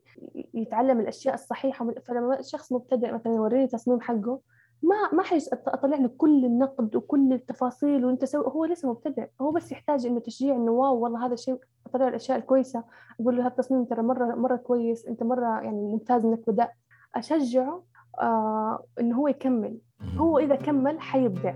يتعلم 0.53 0.99
الأشياء 0.99 1.33
الصحيحة. 1.33 1.85
من- 1.85 1.93
فلما 2.07 2.39
الشخص 2.39 2.71
مبتدئ 2.71 3.11
مثلا 3.11 3.33
يوريني 3.33 3.67
تصميم 3.67 4.01
حقه 4.01 4.39
ما 4.83 4.95
ما 5.13 5.23
حيج 5.23 5.47
أطلع 5.53 5.97
له 5.97 6.09
كل 6.17 6.45
النقد 6.45 6.95
وكل 6.95 7.33
التفاصيل 7.33 8.05
وأنت 8.05 8.25
سوي 8.25 8.45
هو 8.45 8.65
لسه 8.65 8.89
مبتدئ 8.89 9.27
هو 9.41 9.51
بس 9.51 9.71
يحتاج 9.71 10.05
إنه 10.05 10.19
تشجيع 10.19 10.55
إنه 10.55 10.71
واو 10.71 10.99
والله 10.99 11.25
هذا 11.25 11.33
الشيء 11.33 11.59
أطلع 11.87 12.01
له 12.03 12.07
الأشياء 12.09 12.37
الكويسة 12.37 12.83
أقول 13.21 13.35
له 13.37 13.41
هذا 13.41 13.47
التصميم 13.47 13.85
ترى 13.85 14.01
مرة 14.01 14.35
مرة 14.35 14.55
كويس 14.55 15.05
أنت 15.05 15.23
مرة 15.23 15.61
يعني 15.61 15.81
ممتاز 15.81 16.25
إنك 16.25 16.49
بدأت 16.49 16.71
أشجعه 17.15 17.83
آه 18.21 18.83
إنه 18.99 19.15
هو 19.15 19.27
يكمل. 19.27 19.77
هو 20.17 20.39
إذا 20.39 20.55
كمل 20.55 20.99
حيبدع. 20.99 21.53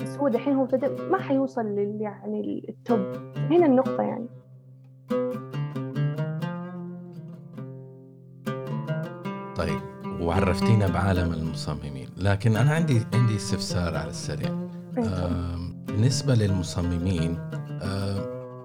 بس 0.00 0.16
هو 0.18 0.28
دحين 0.28 0.54
هو 0.54 0.62
مبتدئ 0.62 1.08
ما 1.10 1.18
حيوصل 1.18 1.66
لل 1.66 2.00
يعني 2.00 2.66
ال 2.68 2.76
top 2.76 3.00
هنا 3.36 3.66
النقطة 3.66 4.02
يعني 4.02 4.26
طيب 9.56 9.89
وعرفتينا 10.20 10.86
بعالم 10.88 11.32
المصممين. 11.32 12.08
لكن 12.16 12.56
أنا 12.56 12.70
عندي 12.70 13.02
عندي 13.14 13.36
استفسار 13.36 13.96
على 13.96 14.10
السريع. 14.10 14.48
آم، 14.98 15.84
بالنسبة 15.86 16.34
للمصممين 16.34 17.38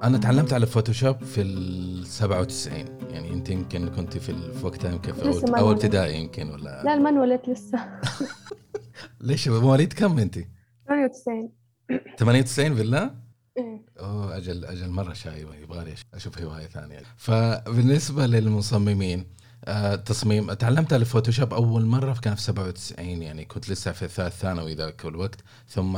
أنا 0.03 0.17
تعلمت 0.17 0.53
على 0.53 0.65
فوتوشوب 0.65 1.24
في 1.24 1.41
ال 1.41 2.07
97 2.07 2.85
يعني 3.09 3.33
أنت 3.33 3.50
يمكن 3.50 3.89
كنت 3.89 4.17
في 4.17 4.35
وقتها 4.63 4.91
يمكن 4.91 5.13
في 5.13 5.27
ما 5.51 5.59
نولد. 5.59 5.75
ابتدائي 5.77 6.19
يمكن 6.21 6.50
ولا؟ 6.50 6.83
لا 6.83 6.93
ما 6.93 7.03
نولدت 7.03 7.50
لسه. 7.50 7.79
ليش؟ 9.21 9.47
مواليد 9.47 9.93
كم 9.93 10.19
أنت؟ 10.19 10.39
98 10.88 11.50
98 12.17 12.74
بالله؟ 12.75 13.12
إيه. 13.57 13.85
أوه 14.00 14.38
أجل 14.38 14.65
أجل 14.65 14.89
مرة 14.89 15.13
شايبة 15.13 15.55
يبغالي 15.55 15.93
أشوف 16.13 16.41
هواية 16.41 16.65
ثانية. 16.67 17.00
فبالنسبة 17.17 18.25
للمصممين 18.25 19.25
تصميم 20.05 20.53
تعلمت 20.53 20.93
الفوتوشوب 20.93 21.53
أول 21.53 21.86
مرة 21.86 22.13
كان 22.13 22.36
في 22.36 22.41
97 22.41 23.22
يعني 23.22 23.45
كنت 23.45 23.69
لسه 23.69 23.91
في 23.91 24.05
الثالث 24.05 24.36
ثانوي 24.36 24.74
ذاك 24.74 25.05
الوقت. 25.05 25.39
ثم 25.69 25.93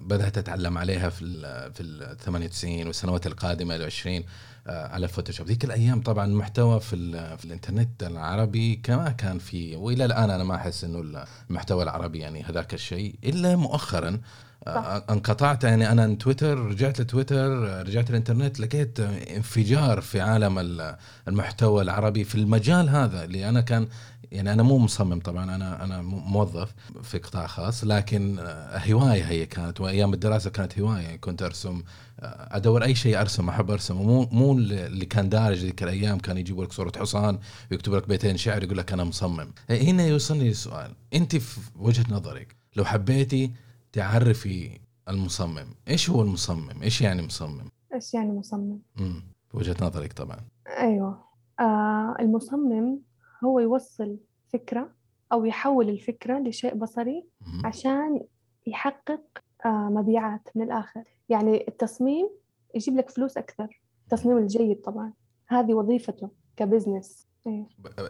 بدأت 0.00 0.38
أتعلم 0.38 0.78
عليها 0.78 1.08
في 1.08 1.22
ال 1.22 1.72
في 1.72 1.80
ال 1.80 2.16
98 2.18 2.86
والسنوات 2.86 3.26
القادمة 3.26 3.76
ال 3.76 3.84
20 3.84 4.24
آه، 4.66 4.88
على 4.88 5.06
الفوتوشوب 5.06 5.46
ذيك 5.46 5.64
الأيام 5.64 6.00
طبعا 6.00 6.24
المحتوى 6.26 6.80
في 6.80 7.36
في 7.36 7.44
الإنترنت 7.44 8.02
العربي 8.02 8.76
كما 8.76 9.10
كان 9.10 9.38
في 9.38 9.76
وإلى 9.76 10.04
الآن 10.04 10.30
أنا 10.30 10.44
ما 10.44 10.54
أحس 10.54 10.84
إنه 10.84 11.24
المحتوى 11.50 11.82
العربي 11.82 12.18
يعني 12.18 12.42
هذاك 12.42 12.74
الشيء 12.74 13.14
إلا 13.24 13.56
مؤخرا 13.56 14.20
آه، 14.66 15.04
انقطعت 15.10 15.64
يعني 15.64 15.92
أنا 15.92 16.02
عن 16.02 16.18
تويتر 16.18 16.58
رجعت 16.58 17.00
لتويتر 17.00 17.68
آه، 17.68 17.82
رجعت 17.82 18.10
الإنترنت 18.10 18.60
لقيت 18.60 19.00
انفجار 19.00 20.00
في 20.00 20.20
عالم 20.20 20.58
ال- 20.58 20.96
المحتوى 21.28 21.82
العربي 21.82 22.24
في 22.24 22.34
المجال 22.34 22.88
هذا 22.88 23.24
اللي 23.24 23.48
أنا 23.48 23.60
كان 23.60 23.88
يعني 24.32 24.52
أنا 24.52 24.62
مو 24.62 24.78
مصمم 24.78 25.20
طبعا 25.20 25.54
أنا 25.54 25.84
أنا 25.84 26.02
موظف 26.02 26.74
في 27.02 27.18
قطاع 27.18 27.46
خاص 27.46 27.84
لكن 27.84 28.38
آه، 28.38 28.78
هواية 28.78 29.22
هي 29.24 29.46
كانت 29.46 29.80
وأيام 29.80 30.14
الدراسة 30.14 30.50
كانت 30.50 30.78
هواية 30.78 31.16
كنت 31.16 31.42
أرسم 31.42 31.82
أدور 32.22 32.84
أي 32.84 32.94
شيء 32.94 33.20
أرسم 33.20 33.48
أحب 33.48 33.70
أرسم 33.70 34.00
ومو 34.00 34.28
مو 34.32 34.52
اللي 34.52 35.06
كان 35.06 35.28
دارج 35.28 35.58
ذيك 35.58 35.82
الأيام 35.82 36.18
كان 36.18 36.38
يجيبوا 36.38 36.64
لك 36.64 36.72
صورة 36.72 36.92
حصان 36.98 37.38
ويكتب 37.70 37.94
لك 37.94 38.08
بيتين 38.08 38.36
شعر 38.36 38.62
يقول 38.62 38.78
لك 38.78 38.92
أنا 38.92 39.04
مصمم. 39.04 39.48
هنا 39.70 40.06
يوصلني 40.06 40.48
السؤال 40.48 40.90
أنت 41.14 41.36
في 41.36 41.60
وجهة 41.76 42.04
نظرك 42.10 42.56
لو 42.76 42.84
حبيتي 42.84 43.50
تعرفي 43.98 44.80
المصمم. 45.08 45.74
إيش 45.88 46.10
هو 46.10 46.22
المصمم؟ 46.22 46.82
إيش 46.82 47.00
يعني 47.02 47.22
مصمم؟ 47.22 47.70
إيش 47.94 48.14
يعني 48.14 48.32
مصمم؟ 48.32 48.78
امم 49.00 49.22
وجهة 49.54 49.76
نظرك 49.82 50.12
طبعا. 50.12 50.36
أيوة. 50.68 51.24
آه 51.60 52.16
المصمم 52.20 52.98
هو 53.44 53.60
يوصل 53.60 54.18
فكرة 54.52 54.92
أو 55.32 55.44
يحول 55.44 55.88
الفكرة 55.88 56.38
لشيء 56.38 56.74
بصري 56.74 57.24
مم. 57.40 57.66
عشان 57.66 58.20
يحقق 58.66 59.22
آه 59.66 59.88
مبيعات 59.88 60.48
من 60.54 60.62
الآخر. 60.62 61.04
يعني 61.28 61.68
التصميم 61.68 62.28
يجيب 62.74 62.96
لك 62.96 63.10
فلوس 63.10 63.36
أكثر. 63.36 63.80
التصميم 64.04 64.38
الجيد 64.38 64.80
طبعا. 64.80 65.12
هذه 65.48 65.74
وظيفته 65.74 66.30
ك 66.56 66.63
business. 66.63 67.27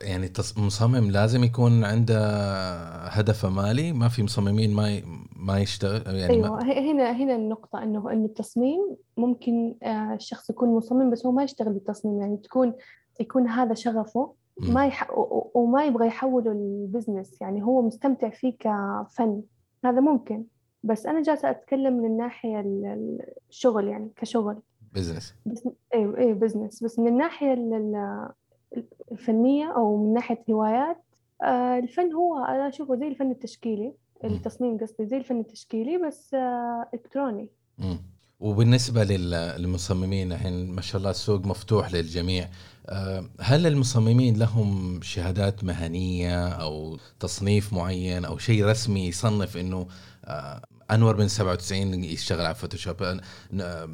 يعني 0.03 0.27
التص- 0.29 0.59
مصمم 0.59 1.11
لازم 1.11 1.45
يكون 1.45 1.85
عنده 1.85 2.19
هدف 3.09 3.47
مالي 3.47 3.93
ما 3.93 4.09
في 4.09 4.23
مصممين 4.23 4.75
ما 4.75 4.91
ي... 4.91 5.05
ما 5.37 5.59
يشتغل 5.59 6.15
يعني 6.17 6.37
ما... 6.37 6.47
أيوه 6.47 6.63
ه- 6.63 6.93
هنا 6.93 7.11
هنا 7.13 7.37
النقطة 7.37 7.83
إنه 7.83 8.13
إنه 8.13 8.25
التصميم 8.25 8.97
ممكن 9.17 9.75
آه، 9.83 10.15
الشخص 10.15 10.51
يكون 10.51 10.69
مصمم 10.77 11.11
بس 11.11 11.27
هو 11.27 11.33
ما 11.33 11.43
يشتغل 11.45 11.73
بالتصميم 11.73 12.21
يعني 12.21 12.37
تكون 12.37 12.73
يكون 13.21 13.49
هذا 13.49 13.75
شغفه. 13.75 14.33
ما 14.61 14.87
يح... 14.87 15.11
وما 15.55 15.85
يبغى 15.85 16.07
يحوله 16.07 16.53
لل 16.53 16.70
business 16.70 17.41
يعني 17.41 17.63
هو 17.63 17.83
مستمتع 17.83 18.31
فيه 18.31 18.57
كفن 18.61 19.43
هذا 19.85 20.01
ممكن. 20.01 20.45
بس 20.83 21.07
أنا 21.07 21.23
جالسة 21.23 21.51
أتكلم 21.51 21.93
من 21.99 22.05
الناحية 22.05 22.61
ال- 22.61 22.85
ال- 22.85 23.33
الشغل 23.51 23.89
يعني 23.89 24.11
كشغل. 24.17 24.57
business. 24.95 25.35
بس 25.47 25.69
إيه 25.95 26.17
إيه 26.17 26.35
business. 26.35 26.85
بس 26.85 26.99
من 26.99 27.07
الناحية 27.07 27.53
ال- 27.53 27.75
ال- 27.75 28.29
الفنية 29.13 29.73
أو 29.77 29.97
من 29.97 30.15
ناحية 30.15 30.45
هوايات 30.51 31.05
آه، 31.43 31.79
الفن 31.79 32.13
هو 32.13 32.39
أنا 32.45 32.69
أشوفه 32.69 32.97
زي 32.97 33.09
الفن 33.09 33.31
التشكيلي. 33.31 33.93
التصميم 34.25 34.79
قصدي 34.79 35.07
زي 35.07 35.17
الفن 35.17 35.41
التشكيلي 35.41 35.99
بس 36.07 36.35
آه، 36.35 36.89
إلكتروني 36.95 37.49
مم. 37.79 37.99
وبالنسبة 38.41 39.05
لل- 39.05 39.55
للمصممين 39.63 40.33
الحين 40.33 40.71
ما 40.71 40.81
شاء 40.81 40.99
الله 40.99 41.11
السوق 41.11 41.47
مفتوح 41.47 41.93
للجميع 41.95 42.49
آه، 42.89 43.25
هل 43.41 43.67
المصممين 43.67 44.37
لهم 44.39 45.01
شهادات 45.03 45.65
مهنية 45.65 46.49
أو 46.49 46.97
تصنيف 47.21 47.73
معين 47.73 48.25
أو 48.25 48.39
شيء 48.39 48.65
رسمي 48.65 49.07
يصنف 49.09 49.57
أنه 49.57 49.87
أنور 50.91 51.17
من 51.17 51.29
97 51.29 52.05
يشتغل 52.05 52.47
على 52.47 52.55
فوتوشوب 52.55 53.21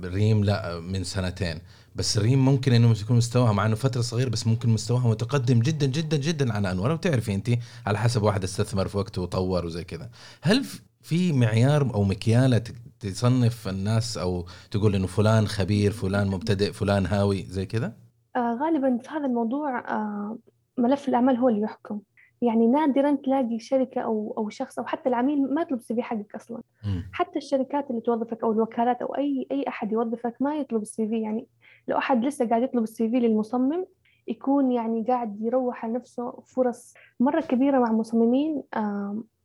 ريم 0.04 0.44
لا 0.44 0.80
من 0.80 1.04
سنتين. 1.04 1.60
بس 1.94 2.18
ريم 2.18 2.44
ممكن 2.44 2.72
إنه 2.72 2.94
يكون 3.00 3.16
مستواها 3.16 3.52
مع 3.52 3.66
إنه 3.66 3.74
فترة 3.74 4.00
صغيرة 4.00 4.28
بس 4.28 4.46
ممكن 4.46 4.68
مستواها 4.68 5.08
متقدم 5.08 5.60
جدا 5.60 5.86
جدا 5.86 6.16
جدا 6.16 6.52
عن 6.52 6.66
أنور. 6.66 6.90
وتعرفي 6.92 7.34
أنت 7.34 7.50
على 7.86 7.98
حسب 7.98 8.22
واحد 8.22 8.44
استثمر 8.44 8.88
في 8.88 8.98
وقته 8.98 9.22
وطور 9.22 9.66
وزي 9.66 9.84
كذا. 9.84 10.10
هل 10.42 10.64
في 11.02 11.32
معيار 11.32 11.94
أو 11.94 12.04
مكيالة 12.04 12.62
تصنف 13.00 13.68
الناس 13.68 14.18
أو 14.18 14.46
تقول 14.70 14.94
إنه 14.94 15.06
فلان 15.06 15.46
خبير 15.48 15.92
فلان 15.92 16.26
مبتدئ 16.26 16.72
فلان 16.72 17.06
هاوي 17.06 17.44
زي 17.48 17.66
كذا؟ 17.66 17.96
آه، 18.36 18.58
غالبا 18.62 18.98
في 19.02 19.08
هذا 19.10 19.26
الموضوع 19.26 19.78
آه، 19.78 20.38
ملف 20.78 21.08
الأعمال 21.08 21.36
هو 21.36 21.48
اللي 21.48 21.60
يحكم. 21.60 22.00
يعني 22.44 22.66
نادرا 22.66 23.14
تلاقي 23.24 23.58
شركة 23.58 24.00
أو 24.00 24.34
أو 24.38 24.48
شخص 24.48 24.78
أو 24.78 24.84
حتى 24.84 25.08
العميل 25.08 25.54
ما 25.54 25.62
يطلب 25.62 25.78
ال 25.78 25.94
CV 25.94 26.02
حقك 26.02 26.34
أصلا. 26.34 26.62
مم. 26.84 27.02
حتى 27.12 27.38
الشركات 27.38 27.90
اللي 27.90 28.00
توظفك 28.00 28.42
أو 28.44 28.52
الوكالات 28.52 29.02
أو 29.02 29.16
أي 29.16 29.46
أي 29.50 29.64
أحد 29.68 29.92
يوظفك 29.92 30.34
ما 30.40 30.56
يطلب 30.56 30.82
ال 30.82 31.08
CV. 31.08 31.20
يعني 31.20 31.46
لو 31.88 31.98
أحد 31.98 32.24
لسه 32.24 32.48
قاعد 32.48 32.62
يطلب 32.62 32.82
ال 32.82 33.08
CV 33.08 33.20
للمصمم 33.20 33.84
يكون 34.28 34.72
يعني 34.72 35.04
قاعد 35.08 35.40
يروح 35.40 35.84
على 35.84 35.94
نفسه 35.94 36.30
فرص 36.46 36.94
مرة 37.20 37.40
كبيرة 37.40 37.78
مع 37.78 37.92
مصممين 37.92 38.62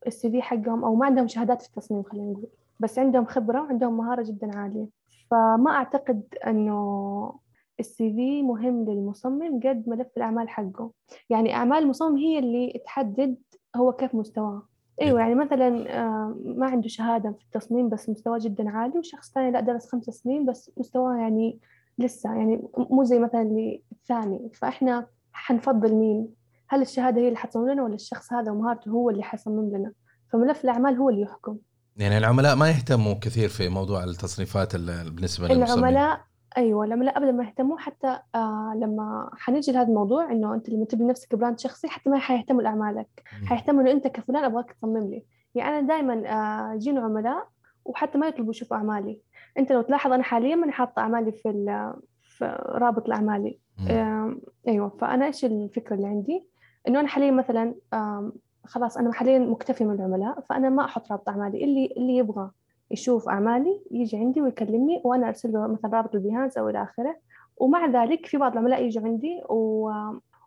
ال 0.08 0.32
CV 0.32 0.42
حقهم 0.42 0.84
أو 0.84 0.96
ما 0.96 1.06
عندهم 1.06 1.28
شهادات 1.28 1.62
في 1.62 1.68
التصميم 1.68 2.04
خلينا 2.04 2.32
نقول. 2.32 2.48
بس 2.80 3.00
عندهم 3.00 3.26
خبرة 3.26 3.62
وعندهم 3.62 3.98
مهارة 3.98 4.24
جدا 4.28 4.58
عالية. 4.58 4.88
فما 5.32 5.72
أعتقد 5.72 6.24
أنه 6.48 7.34
ال 7.80 8.14
CV 8.14 8.42
مهم 8.44 8.86
للمصمم 8.86 9.60
قد 9.60 9.84
ملف 9.90 10.08
الأعمال 10.18 10.50
حقه. 10.50 10.92
يعني 11.30 11.56
أعمال 11.56 11.78
المصمم 11.84 12.18
هي 12.18 12.40
اللي 12.40 12.82
تحدد 12.86 13.38
هو 13.76 13.92
كيف 13.92 14.16
مستواه. 14.16 14.68
أيوه 15.02 15.20
يعني 15.20 15.36
مثلا 15.36 16.00
آه، 16.00 16.36
ما 16.46 16.66
عنده 16.68 16.88
شهادة 16.88 17.32
في 17.32 17.44
التصميم 17.46 17.90
بس 17.90 18.10
مستواه 18.10 18.38
جدا 18.42 18.70
عالي 18.70 19.00
وشخص 19.00 19.32
ثاني 19.32 19.52
لا 19.52 19.60
درس 19.60 19.88
خمس 19.92 20.04
سنين 20.04 20.46
بس 20.46 20.72
مستواه 20.78 21.16
يعني 21.18 21.60
لسه 21.98 22.34
يعني 22.36 22.68
مو 22.78 23.04
زي 23.04 23.20
مثلا 23.20 23.42
اللي 23.42 23.82
الثاني. 23.92 24.50
فإحنا 24.54 25.08
حنفضل 25.34 25.96
مين؟ 25.96 26.28
هل 26.68 26.82
الشهادة 26.82 27.22
هي 27.22 27.28
اللي 27.28 27.38
حتصمم 27.38 27.70
لنا 27.70 27.84
ولا 27.84 27.94
الشخص 27.96 28.34
هذا 28.34 28.52
ومهارته 28.52 28.92
هو 28.92 29.10
اللي 29.10 29.24
حيصمم 29.24 29.70
لنا؟ 29.76 29.94
فملف 30.32 30.64
الأعمال 30.64 30.96
هو 30.96 31.10
اللي 31.10 31.22
يحكم. 31.22 31.58
يعني 31.98 32.18
العملاء 32.18 32.56
ما 32.56 32.70
يهتموا 32.70 33.14
كثير 33.14 33.50
في 33.50 33.70
موضوع 33.70 34.04
التصنيفات 34.04 34.76
ال- 34.76 35.12
بالنسبة 35.12 35.48
للمصمم 35.48 35.80
العملاء 35.80 36.22
أيوه 36.58 36.86
العملاء 36.86 37.18
ابدا 37.18 37.32
ما 37.32 37.44
يهتموا 37.44 37.78
حتى 37.78 38.20
آه 38.36 38.74
لما 38.76 39.30
حنيجي 39.34 39.72
لهذا 39.72 39.88
الموضوع 39.88 40.32
إنه 40.32 40.54
أنت 40.56 40.70
لما 40.70 40.86
تبني 40.86 41.08
نفسك 41.08 41.36
براند 41.36 41.60
شخصي 41.60 41.88
حتى 41.88 42.10
ما 42.10 42.20
حيهتموا 42.20 42.62
لأعمالك. 42.62 43.24
مم. 43.42 43.48
حيهتموا 43.48 43.82
إنه 43.82 43.92
أنت 43.92 44.08
كفلان 44.08 44.44
أبغاك 44.44 44.72
تصمم 44.72 44.98
لي. 45.10 45.24
يعني 45.56 45.80
أنا 45.80 45.88
دائما 45.88 46.24
آه 46.28 46.74
يجيني 46.74 47.00
عملاء 47.00 47.48
وحتى 47.86 48.18
ما 48.18 48.28
يطلبوا 48.28 48.52
يشوفوا 48.52 48.78
أعمالي. 48.78 49.22
أنت 49.58 49.72
لو 49.72 49.82
تلاحظ 49.82 50.12
أنا 50.14 50.24
حاليا 50.24 50.56
ماني 50.56 50.72
حاطة 50.72 51.00
أعمالي 51.00 51.32
في 51.32 51.50
ال- 51.50 51.94
في 52.22 52.46
رابط 52.66 53.10
لأعمالي. 53.10 53.60
مم. 53.80 53.88
آم، 53.90 54.42
أيوه 54.68 54.90
فأنا 54.90 55.26
إيش 55.26 55.46
الفكرة 55.46 55.96
اللي 55.96 56.08
عندي؟ 56.08 56.46
إنه 56.88 57.00
أنا 57.00 57.08
حاليا 57.08 57.32
مثلا 57.32 57.76
آم، 57.94 58.34
خلاص 58.66 58.98
أنا 58.98 59.14
حاليا 59.14 59.40
مكتفية 59.40 59.86
من 59.86 59.96
العملاء 59.96 60.40
فأنا 60.50 60.70
ما 60.70 60.86
أحط 60.86 61.12
رابط 61.12 61.30
أعمالي. 61.30 61.64
اللي 61.64 61.94
اللي 61.98 62.18
يبغى 62.18 62.52
يشوف 62.92 63.30
أعمالي 63.30 63.82
يجي 63.92 64.18
عندي 64.18 64.42
ويكلمني 64.42 65.02
وأنا 65.06 65.28
أرسل 65.28 65.52
له 65.52 65.68
مثلا 65.68 65.92
رابط 65.94 66.16
البيهانس 66.16 66.58
أو 66.58 66.70
إلى 66.70 66.84
آخره. 66.84 67.16
ومع 67.58 67.86
ذلك 67.86 68.26
في 68.26 68.38
بعض 68.38 68.52
العملاء 68.52 68.84
يجوا 68.84 69.04
عندي 69.04 69.42
و... 69.50 69.92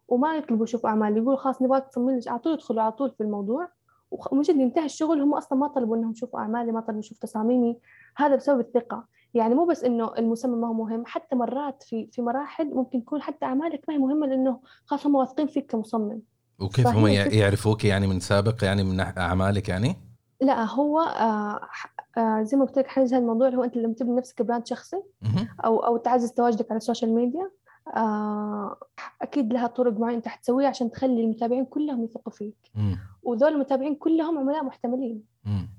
وما 0.09 0.37
يطلبوا 0.37 0.65
يشوفوا 0.65 0.91
أعمالي 0.91 1.17
يقولوا 1.17 1.39
خلاص 1.39 1.63
نبغاك 1.63 1.89
تصمم 1.89 2.11
لي 2.11 2.21
على 2.27 2.39
طول 2.39 2.53
يدخلوا 2.53 2.83
على 2.83 2.93
طول 2.93 3.11
في 3.11 3.21
الموضوع. 3.21 3.69
ومجرد 4.11 4.57
ينتهي 4.57 4.85
الشغل 4.85 5.21
هم 5.21 5.35
أصلا 5.35 5.59
ما 5.59 5.69
طلبوا 5.69 5.97
إنهم 5.97 6.11
يشوفوا 6.11 6.41
أعمالي 6.41 6.73
ما 6.73 6.81
طلبوا 6.81 7.01
يشوفوا 7.01 7.21
تصاميمي. 7.21 7.79
هذا 8.17 8.37
بسبب 8.37 8.61
الثقة. 8.61 9.05
يعني 9.35 9.55
مو 9.55 9.65
بس 9.65 9.85
إنه 9.85 10.13
المسمى 10.19 10.57
ما 10.57 10.69
هو 10.69 10.73
مهم 10.73 11.03
حتى 11.07 11.37
مرات 11.37 11.83
في 11.83 12.09
في 12.13 12.23
مراحل 12.23 12.75
ممكن 12.75 12.99
يكون 12.99 13.23
حتى 13.23 13.47
أعمالك 13.47 13.85
ما 13.89 13.95
هي 13.95 13.99
مهمة 13.99 14.27
لأنه 14.27 14.61
خلاص 14.87 15.07
هم 15.07 15.15
واثقين 15.15 15.47
فيك 15.47 15.71
كمصمم. 15.71 16.21
وكيف 16.61 16.87
هم 16.87 17.07
يعرفوك 17.07 17.85
يعني 17.85 18.07
من 18.07 18.21
سابق 18.21 18.65
يعني 18.65 18.85
من 18.85 19.01
أعمالك 19.01 19.69
يعني؟ 19.69 20.12
لا 20.43 20.65
هو 20.65 21.01
آه 21.01 21.61
آه 22.19 22.43
زي 22.43 22.57
ما 22.57 22.65
قلت 22.65 22.79
لك 22.79 22.87
حاجة 22.87 23.19
الموضوع 23.19 23.47
اللي 23.49 23.59
هو 23.59 23.65
أنت 23.65 23.77
لما 23.77 23.95
تبني 23.95 24.17
نفسك 24.17 24.43
brand 24.43 24.67
شخصي. 24.67 25.03
أو 25.65 25.79
أو 25.79 25.97
تعزز 25.97 26.33
تواجدك 26.33 26.71
على 26.71 26.77
ال 26.79 26.84
social 26.84 27.15
media 27.15 27.51
آه 27.97 28.77
أكيد 29.23 29.53
لها 29.53 29.67
طرق 29.67 29.93
معينة 29.93 30.17
أنت 30.19 30.29
حتسويها 30.29 30.69
عشان 30.69 30.91
تخلي 30.91 31.25
المتابعين 31.25 31.65
كلهم 31.65 32.05
يثقوا 32.05 32.33
فيك. 32.33 32.57
وذول 33.23 33.53
المتابعين 33.53 33.95
كلهم 33.95 34.39
عملاء 34.39 34.65
محتملين 34.65 35.23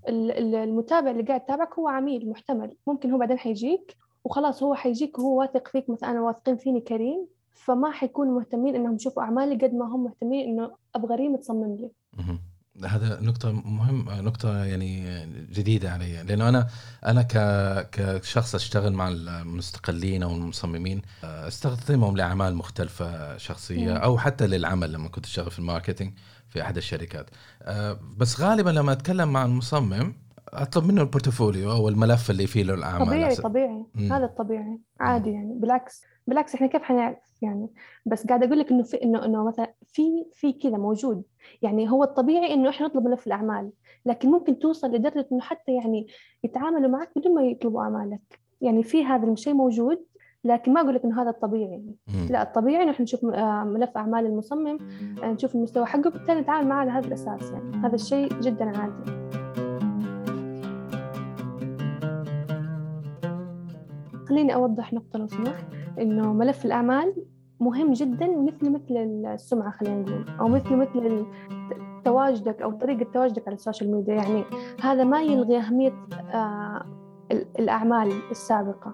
المتابع 0.08 1.12
اللي 1.12 1.24
قاعد 1.24 1.42
يتابعك 1.42 1.80
هو 1.80 1.88
عميل 1.88 2.30
محتمل 2.30 2.76
ممكن 2.88 3.12
هو 3.12 3.18
بعدين 3.18 3.38
حيجيك 3.38 3.98
وخلاص 4.24 4.64
هو 4.64 4.74
حيجيك 4.76 5.20
وهو 5.20 5.40
واثق 5.40 5.68
فيك 5.68 5.90
مثلا 5.90 6.12
أنا 6.12 6.22
واثقين 6.22 6.58
فيني 6.58 6.82
كريم 6.82 7.28
فما 7.54 7.92
حيكونوا 7.92 8.40
مهتمين 8.40 8.76
إنهم 8.76 8.96
يشوفوا 8.96 9.24
أعمالي 9.24 9.56
قد 9.56 9.74
ما 9.74 9.86
هم 9.86 10.04
مهتمين 10.04 10.50
إنه 10.50 10.72
أبغى 10.96 11.16
ريم 11.16 11.36
تصمم 11.36 11.76
لي. 11.76 11.92
هذا 12.86 13.20
نقطة 13.22 13.52
مهم 13.52 14.06
نقطة 14.10 14.66
يعني 14.66 15.26
جديدة 15.52 15.92
علي 15.92 16.24
لأنه 16.24 16.50
أنا 16.50 16.68
أنا 17.06 17.28
كشخص 17.92 18.56
أشتغل 18.56 18.94
مع 18.94 19.08
المستقلين 19.08 20.24
أو 20.24 20.36
المصممين 20.36 21.02
أستخدمهم 21.24 22.18
لأعمال 22.18 22.56
مختلفة 22.56 23.38
شخصية 23.38 23.92
مم. 23.92 23.98
أو 23.98 24.18
حتى 24.18 24.48
للعمل 24.48 24.94
لما 24.94 25.10
كنت 25.10 25.26
أشتغل 25.26 25.52
في 25.52 25.60
ال 25.60 25.65
marketing 25.65 26.14
في 26.50 26.62
أحد 26.62 26.78
الشركات 26.78 27.30
أه، 27.62 28.00
بس 28.18 28.42
غالبا 28.42 28.70
لما 28.70 28.92
أتكلم 28.92 29.34
مع 29.34 29.46
المصمم 29.46 30.14
أطلب 30.48 30.86
منه 30.86 31.02
ال 31.02 31.09
portfolio 31.09 31.72
أو 31.72 31.90
الملف 31.90 32.30
اللي 32.30 32.48
فيه 32.48 32.64
له 32.64 32.74
الأعمال 32.74 33.08
طبيعي. 33.08 33.36
طبيعي 33.36 33.86
مم. 33.96 34.14
هذا 34.14 34.26
الطبيعي 34.26 34.80
عادي 35.00 35.30
يعني 35.30 35.54
بالعكس 35.60 36.04
بالعكس 36.28 36.56
إحنا 36.56 36.68
كيف 36.68 36.84
حنعرف 36.84 37.18
يعني؟ 37.42 37.70
بس 38.06 38.28
قاعدة 38.28 38.48
أقول 38.48 38.60
لك 38.60 38.72
إنه 38.72 38.84
في 38.84 39.04
إنه 39.04 39.26
إنه 39.26 39.44
مثلا 39.44 39.74
في 39.88 40.26
في 40.34 40.54
كذا 40.54 40.78
موجود. 40.78 41.24
يعني 41.62 41.92
هو 41.92 42.04
الطبيعي 42.04 42.54
إنه 42.54 42.70
إحنا 42.70 42.88
نطلب 42.88 43.08
ملف 43.08 43.28
الأعمال 43.28 43.72
لكن 44.06 44.32
ممكن 44.32 44.60
توصل 44.60 44.92
لدرجة 44.92 45.28
إنه 45.32 45.42
حتى 45.42 45.72
يعني 45.72 46.08
يتعاملوا 46.44 46.90
معك 46.90 47.10
بدون 47.16 47.36
ما 47.36 47.44
يطلبوا 47.44 47.82
أعمالك. 47.82 48.40
يعني 48.62 48.84
في 48.84 49.06
هذا 49.06 49.28
الشيء 49.32 49.54
موجود 49.54 50.06
لكن 50.44 50.74
ما 50.74 50.82
أقول 50.82 50.96
لك 50.96 51.04
إنه 51.06 51.22
هذا 51.22 51.30
الطبيعي. 51.30 51.72
يعني. 51.72 51.96
لا 52.30 52.42
الطبيعي 52.42 52.84
إنه 52.84 52.92
إحنا 52.92 53.04
نشوف 53.04 53.26
آه، 53.26 53.64
ملف 53.64 53.98
أعمال 53.98 54.26
المصمم 54.26 54.78
آه، 55.24 55.32
نشوف 55.32 55.56
المستوى 55.56 55.86
حقه 55.86 56.10
بالتالي 56.10 56.42
نتعامل 56.42 56.68
معاه 56.68 56.80
على 56.80 56.92
هذا 56.92 57.08
الأساس 57.08 57.52
يعني. 57.52 57.76
هذا 57.78 57.96
الشيء 57.96 58.40
جدا 58.40 58.78
عادي. 58.78 59.24
خليني 64.30 64.56
أوضح 64.56 64.94
نقطة 64.94 65.20
لو 65.20 65.28
سمحت 65.28 65.83
إنه 66.00 66.34
ملف 66.34 66.66
الأعمال 66.66 67.14
مهم 67.60 67.92
جدا 67.94 68.28
مثل 68.28 68.72
مثل 68.72 68.98
السمعة 69.34 69.72
خلينا 69.72 70.02
نقول 70.02 70.26
أو 70.40 70.48
مثل 70.48 70.76
مثل 70.76 71.26
تواجدك 72.06 72.62
أو 72.62 72.72
طريقة 72.72 73.12
تواجدك 73.12 73.48
على 73.48 73.54
ال 73.56 73.61
social 73.61 73.92
media. 73.92 74.14
يعني 74.14 74.44
هذا 74.82 75.04
ما 75.04 75.22
يلغي 75.22 75.58
أهمية 75.58 75.94
آه 76.34 76.86
ال- 77.32 77.46
الأعمال 77.60 78.12
السابقة. 78.32 78.94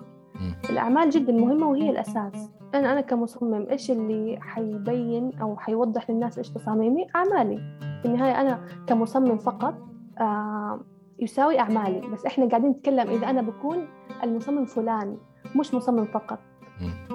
الأعمال 0.69 1.09
جدا 1.09 1.33
مهمة 1.33 1.67
وهي 1.69 1.89
الأساس. 1.89 2.51
أنا 2.75 2.91
أنا 2.91 3.01
كمصمم 3.01 3.67
إيش 3.69 3.91
اللي 3.91 4.37
حيبين 4.41 5.31
أو 5.41 5.57
حيوضح 5.57 6.09
للناس 6.09 6.37
إيش 6.37 6.49
تصاميمي؟ 6.49 7.07
أعمالي. 7.15 7.57
في 8.01 8.05
النهاية 8.05 8.41
أنا 8.41 8.59
كمصمم 8.87 9.37
فقط 9.37 9.73
آه 10.19 10.79
يساوي 11.19 11.59
أعمالي. 11.59 12.01
بس 12.13 12.25
إحنا 12.25 12.45
قاعدين 12.49 12.69
نتكلم 12.69 13.07
إذا 13.09 13.29
أنا 13.29 13.41
بكون 13.41 13.87
المصمم 14.23 14.65
فلان 14.65 15.17
مش 15.55 15.73
مصمم 15.73 16.05
فقط. 16.05 16.39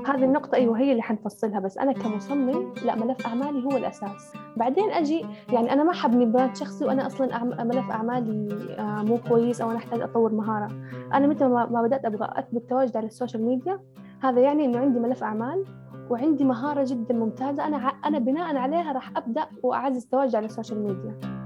هذه 0.07 0.25
النقطة 0.25 0.57
أيوة 0.57 0.79
هي 0.79 0.91
اللي 0.91 1.03
حنفصلها 1.03 1.61
بس 1.61 1.79
أنا 1.79 1.93
كمصمم 1.93 2.73
لا 2.85 2.95
ملف 2.95 3.27
أعمالي 3.27 3.65
هو 3.65 3.77
الأساس. 3.77 4.33
بعدين 4.57 4.91
أجي 4.91 5.25
يعني 5.53 5.73
أنا 5.73 5.85
ما 5.85 5.93
حبني 5.93 6.27
brand 6.27 6.57
شخصي 6.57 6.85
وأنا 6.85 7.07
أصلا 7.07 7.45
ملف 7.65 7.91
أعمالي 7.91 8.49
آه، 8.79 9.03
مو 9.03 9.19
كويس 9.29 9.61
أو 9.61 9.71
أنا 9.71 9.79
أحتاج 9.79 10.01
أطور 10.01 10.33
مهارة. 10.33 10.69
أنا 11.15 11.27
متى 11.27 11.49
ما 11.49 11.83
بدأت 11.83 12.05
أبغى 12.05 12.29
أثبت 12.33 12.71
تواجد 12.71 12.97
على 12.97 13.07
ال 13.07 13.12
social 13.12 13.45
media 13.45 13.81
هذا 14.21 14.41
يعني 14.41 14.65
إنه 14.65 14.79
عندي 14.79 15.01
ملف 15.01 15.23
أعمال 15.23 15.65
وعندي 16.11 16.45
مهارة 16.45 16.85
جدا 16.89 17.15
ممتازة 17.15 17.67
أنا 17.67 17.77
أنا 17.77 18.19
بناء 18.19 18.57
عليها 18.57 18.93
راح 18.93 19.17
أبدأ 19.17 19.47
وأعزز 19.63 20.07
تواجدي 20.07 20.37
على 20.37 20.47
ال 20.47 20.52
social 20.52 20.83
media. 20.83 21.44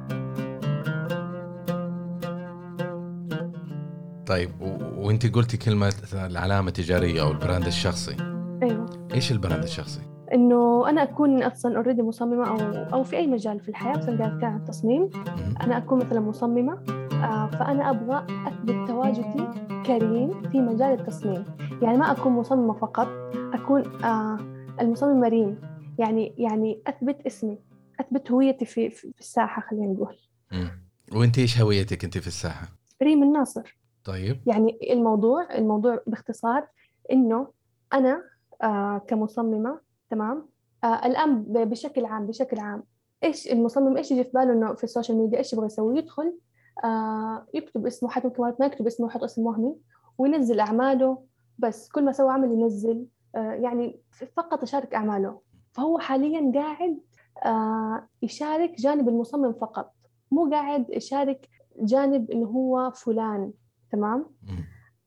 طيب 4.28 4.50
و- 4.60 5.06
وانت 5.06 5.34
قلتي 5.34 5.56
كلمة 5.56 5.92
العلامة 6.12 6.68
التجارية 6.68 7.22
أو 7.22 7.30
ال 7.30 7.36
brand 7.36 7.66
الشخصي 7.66 8.16
أيوة 8.62 8.86
إيش 9.14 9.32
ال 9.32 9.37
brand 9.37 9.62
الشخصي؟ 9.62 10.00
إنه 10.34 10.88
أنا 10.88 11.02
أكون 11.02 11.42
أصلا 11.42 11.76
already 11.76 12.02
مصممة 12.02 12.48
أو 12.48 12.56
أو 12.92 13.02
في 13.04 13.16
أي 13.16 13.26
مجال 13.26 13.60
في 13.60 13.68
الحياة 13.68 13.96
مثلا 13.96 14.24
عن 14.42 14.56
التصميم 14.56 15.10
مهم. 15.14 15.54
أنا 15.62 15.76
أكون 15.76 15.98
مثلا 15.98 16.20
مصممة 16.20 16.72
آه، 17.12 17.46
فأنا 17.50 17.90
أبغى 17.90 18.26
أثبت 18.46 18.88
تواجدي 18.88 19.46
كريم 19.86 20.42
في 20.52 20.60
مجال 20.60 21.00
التصميم 21.00 21.44
يعني 21.82 21.98
ما 21.98 22.10
أكون 22.12 22.32
مصممة 22.32 22.72
فقط 22.74 23.08
أكون 23.54 24.04
آه، 24.04 24.38
المصممة 24.80 25.20
ريم 25.20 25.56
يعني 25.98 26.34
يعني 26.38 26.82
أثبت 26.86 27.26
اسمي 27.26 27.58
أثبت 28.00 28.30
هويتي 28.30 28.64
في 28.64 28.90
في 28.90 29.12
الساحة 29.20 29.62
خلينا 29.70 29.86
نقول 29.92 30.16
مم. 30.52 30.70
وانت 31.12 31.38
إيش 31.38 31.60
هويتك 31.60 32.04
أنت 32.04 32.18
في 32.18 32.26
الساحة؟ 32.26 32.68
ريم 33.02 33.22
الناصر 33.22 33.77
طيب. 34.08 34.40
يعني 34.46 34.78
الموضوع 34.92 35.54
الموضوع 35.54 36.00
باختصار 36.06 36.66
إنه 37.12 37.46
أنا 37.92 38.22
آه، 38.62 38.98
كمصممة 38.98 39.80
تمام؟ 40.10 40.48
آه، 40.84 41.06
الآن 41.06 41.42
ب- 41.42 41.70
بشكل 41.70 42.04
عام 42.04 42.26
بشكل 42.26 42.58
عام 42.58 42.82
إيش 43.24 43.52
المصمم 43.52 43.96
إيش 43.96 44.10
يجي 44.10 44.24
في 44.24 44.30
باله 44.34 44.52
إنه 44.52 44.74
في 44.74 44.84
ال 44.84 44.89
social 44.89 45.18
media 45.18 45.38
إيش 45.38 45.52
يبغى 45.52 45.66
يسوي؟ 45.66 45.98
يدخل 45.98 46.38
آه، 46.84 47.46
يكتب 47.54 47.86
اسمه 47.86 48.08
حتى 48.08 48.30
مرات 48.38 48.60
ما 48.60 48.66
يكتب 48.66 48.86
اسمه 48.86 49.06
يحط 49.06 49.22
اسم 49.22 49.42
وهمي 49.46 49.76
وينزل 50.18 50.60
أعماله 50.60 51.24
بس 51.58 51.88
كل 51.88 52.04
ما 52.04 52.12
سوى 52.12 52.32
عمل 52.32 52.52
ينزل 52.52 53.06
آه، 53.36 53.52
يعني 53.52 54.00
فقط 54.36 54.62
يشارك 54.62 54.94
أعماله. 54.94 55.40
فهو 55.72 55.98
حاليا 55.98 56.52
قاعد 56.54 56.98
آه، 57.46 58.08
يشارك 58.22 58.74
جانب 58.78 59.08
المصمم 59.08 59.52
فقط 59.52 59.92
مو 60.30 60.50
قاعد 60.50 60.86
يشارك 60.90 61.48
جانب 61.80 62.30
إنه 62.30 62.46
هو 62.46 62.90
فلان. 62.90 63.52
تمام. 63.92 64.26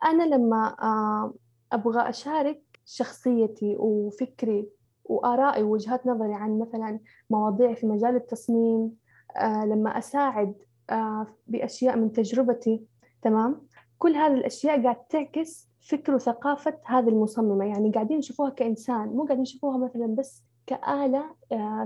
أنا 0.06 0.24
لما 0.24 0.76
آه، 0.82 1.34
أبغى 1.72 2.10
أشارك 2.10 2.62
شخصيتي 2.86 3.76
وفكري 3.80 4.70
وآرائي 5.06 5.64
ووجهات 5.64 6.08
نظري 6.08 6.34
عن 6.34 6.60
مثلا 6.60 7.00
مواضيع 7.30 7.74
في 7.74 7.88
مجال 7.88 8.16
التصميم 8.16 8.92
آه، 9.38 9.66
لما 9.66 9.98
أساعد 9.98 10.56
آه، 10.90 11.28
بأشياء 11.48 11.98
من 11.98 12.12
تجربتي 12.12 12.86
تمام؟ 13.22 13.62
كل 13.98 14.16
هذه 14.16 14.34
الأشياء 14.34 14.84
قاعد 14.84 15.06
تعكس 15.10 15.70
فكر 15.80 16.16
وثقافة 16.16 16.78
هذه 16.86 17.10
المصممة. 17.10 17.66
يعني 17.66 17.92
قاعدين 17.92 18.18
نشوفوها 18.18 18.50
كإنسان 18.50 19.08
مو 19.08 19.24
قاعدين 19.24 19.42
نشوفوها 19.42 19.78
مثلا 19.78 20.16
بس 20.16 20.44
كآلة 20.68 21.26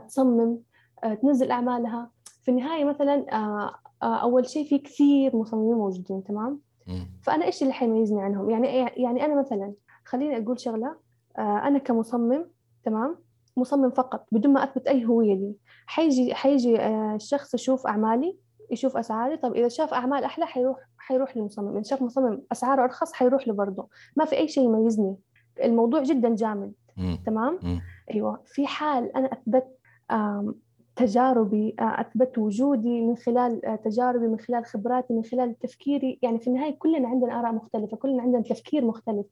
تصمم 0.07 0.59
تنزل 1.21 1.51
أعمالها. 1.51 2.11
في 2.41 2.51
النهاية 2.51 2.85
مثلا 2.85 3.25
أول 4.03 4.49
شيء 4.49 4.69
في 4.69 4.79
كثير 4.79 5.35
مصممين 5.35 5.75
موجودين 5.75 6.23
تمام؟ 6.23 6.59
فأنا 7.21 7.45
إيش 7.45 7.61
اللي 7.61 7.73
حيميزني 7.73 8.21
عنهم؟ 8.21 8.49
يعني 8.49 8.67
يعني 8.97 9.25
أنا 9.25 9.39
مثلا 9.39 9.73
خليني 10.05 10.37
أقول 10.37 10.59
شغلة 10.59 10.95
أنا 11.37 11.77
كمصمم 11.79 12.45
تمام؟ 12.83 13.17
مصمم 13.57 13.89
فقط 13.89 14.27
بدون 14.31 14.53
ما 14.53 14.63
أثبت 14.63 14.87
أي 14.87 15.05
هوية 15.05 15.33
لي. 15.35 15.55
حيجي 15.85 16.33
حيجي 16.35 16.85
الشخص 16.87 17.53
يشوف 17.53 17.87
أعمالي 17.87 18.37
يشوف 18.71 18.97
أسعاري 18.97 19.37
طب 19.37 19.53
إذا 19.53 19.67
شاف 19.67 19.93
أعمال 19.93 20.23
أحلى 20.23 20.45
حيروح 20.45 20.77
حيروح 20.97 21.37
للمصمم. 21.37 21.73
إذا 21.73 21.83
شاف 21.83 22.01
مصمم 22.01 22.41
أسعاره 22.51 22.83
أرخص 22.83 23.13
حيروح 23.13 23.47
له 23.47 23.53
برضه. 23.53 23.89
ما 24.15 24.25
في 24.25 24.37
أي 24.37 24.47
شيء 24.47 24.63
يميزني. 24.63 25.15
الموضوع 25.63 26.03
جدا 26.03 26.35
جامد. 26.35 26.73
تمام. 27.25 27.59
أيوة. 28.13 28.41
في 28.45 28.67
حال 28.67 29.15
أنا 29.17 29.29
أثبت 29.33 29.65
تجاربي 30.95 31.75
أثبت 31.79 32.37
وجودي 32.37 33.01
من 33.01 33.15
خلال 33.15 33.79
تجاربي 33.83 34.27
من 34.27 34.39
خلال 34.39 34.65
خبراتي 34.65 35.13
من 35.13 35.23
خلال 35.23 35.59
تفكيري. 35.59 36.19
يعني 36.21 36.39
في 36.39 36.47
النهاية 36.47 36.75
كلنا 36.79 37.07
عندنا 37.07 37.39
آراء 37.39 37.51
مختلفة 37.53 37.97
كلنا 37.97 38.21
عندنا 38.21 38.41
تفكير 38.41 38.85
مختلف. 38.85 39.25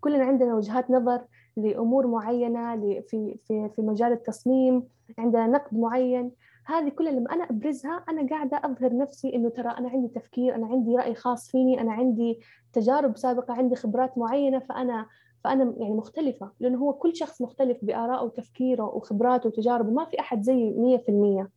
كلنا 0.00 0.24
عندنا 0.24 0.54
وجهات 0.54 0.90
نظر 0.90 1.20
لأمور 1.56 2.06
معينة 2.06 2.76
في 2.76 3.34
في 3.46 3.68
في 3.76 3.82
مجال 3.82 4.12
التصميم 4.12 4.82
عندنا 5.18 5.46
نقد 5.46 5.78
معين. 5.78 6.30
هذه 6.66 6.88
كلها 6.88 7.12
لما 7.12 7.32
أنا 7.34 7.44
أبرزها 7.44 8.04
أنا 8.08 8.28
قاعدة 8.28 8.60
أظهر 8.64 8.96
نفسي 8.96 9.34
إنه 9.34 9.48
ترى 9.48 9.68
أنا 9.68 9.88
عندي 9.88 10.08
تفكير 10.08 10.54
أنا 10.54 10.66
عندي 10.66 10.96
رأي 10.96 11.14
خاص 11.14 11.50
فيني 11.50 11.80
أنا 11.80 11.92
عندي 11.92 12.40
تجارب 12.72 13.16
سابقة 13.16 13.54
عندي 13.54 13.76
خبرات 13.76 14.18
معينة 14.18 14.58
فأنا 14.58 15.06
فأنا 15.44 15.74
يعني 15.76 15.94
مختلفة 15.94 16.50
لأنه 16.60 16.78
هو 16.78 16.92
كل 16.92 17.16
شخص 17.16 17.42
مختلف 17.42 17.78
بآرائه 17.82 18.24
وتفكيره 18.24 18.84
وخبراته 18.84 19.46
وتجاربه 19.46 19.90
ما 19.90 20.04
في 20.04 20.20
أحد 20.20 20.42
زي 20.42 20.70
مية 20.70 20.96
في 20.96 21.08
المية. 21.08 21.50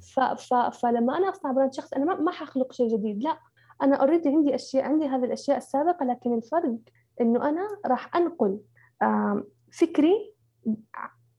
ف 0.00 0.20
ف 0.20 0.54
فلما 0.54 1.16
أنا 1.18 1.30
أصنع 1.30 1.52
brand 1.52 1.72
شخصي 1.72 1.92
أنا 1.92 2.04
ما, 2.04 2.20
ما 2.20 2.30
حخلق 2.30 2.72
شيء 2.72 2.88
جديد 2.88 3.22
لا. 3.22 3.38
أنا 3.82 3.96
already 3.96 4.28
عندي 4.28 4.54
أشياء 4.54 4.84
عندي 4.84 5.06
هذه 5.06 5.24
الأشياء 5.24 5.56
السابقة 5.56 6.06
لكن 6.06 6.34
الفرق 6.34 6.76
إنه 7.20 7.48
أنا 7.48 7.68
راح 7.86 8.16
أنقل 8.16 8.58
فكري 9.72 10.34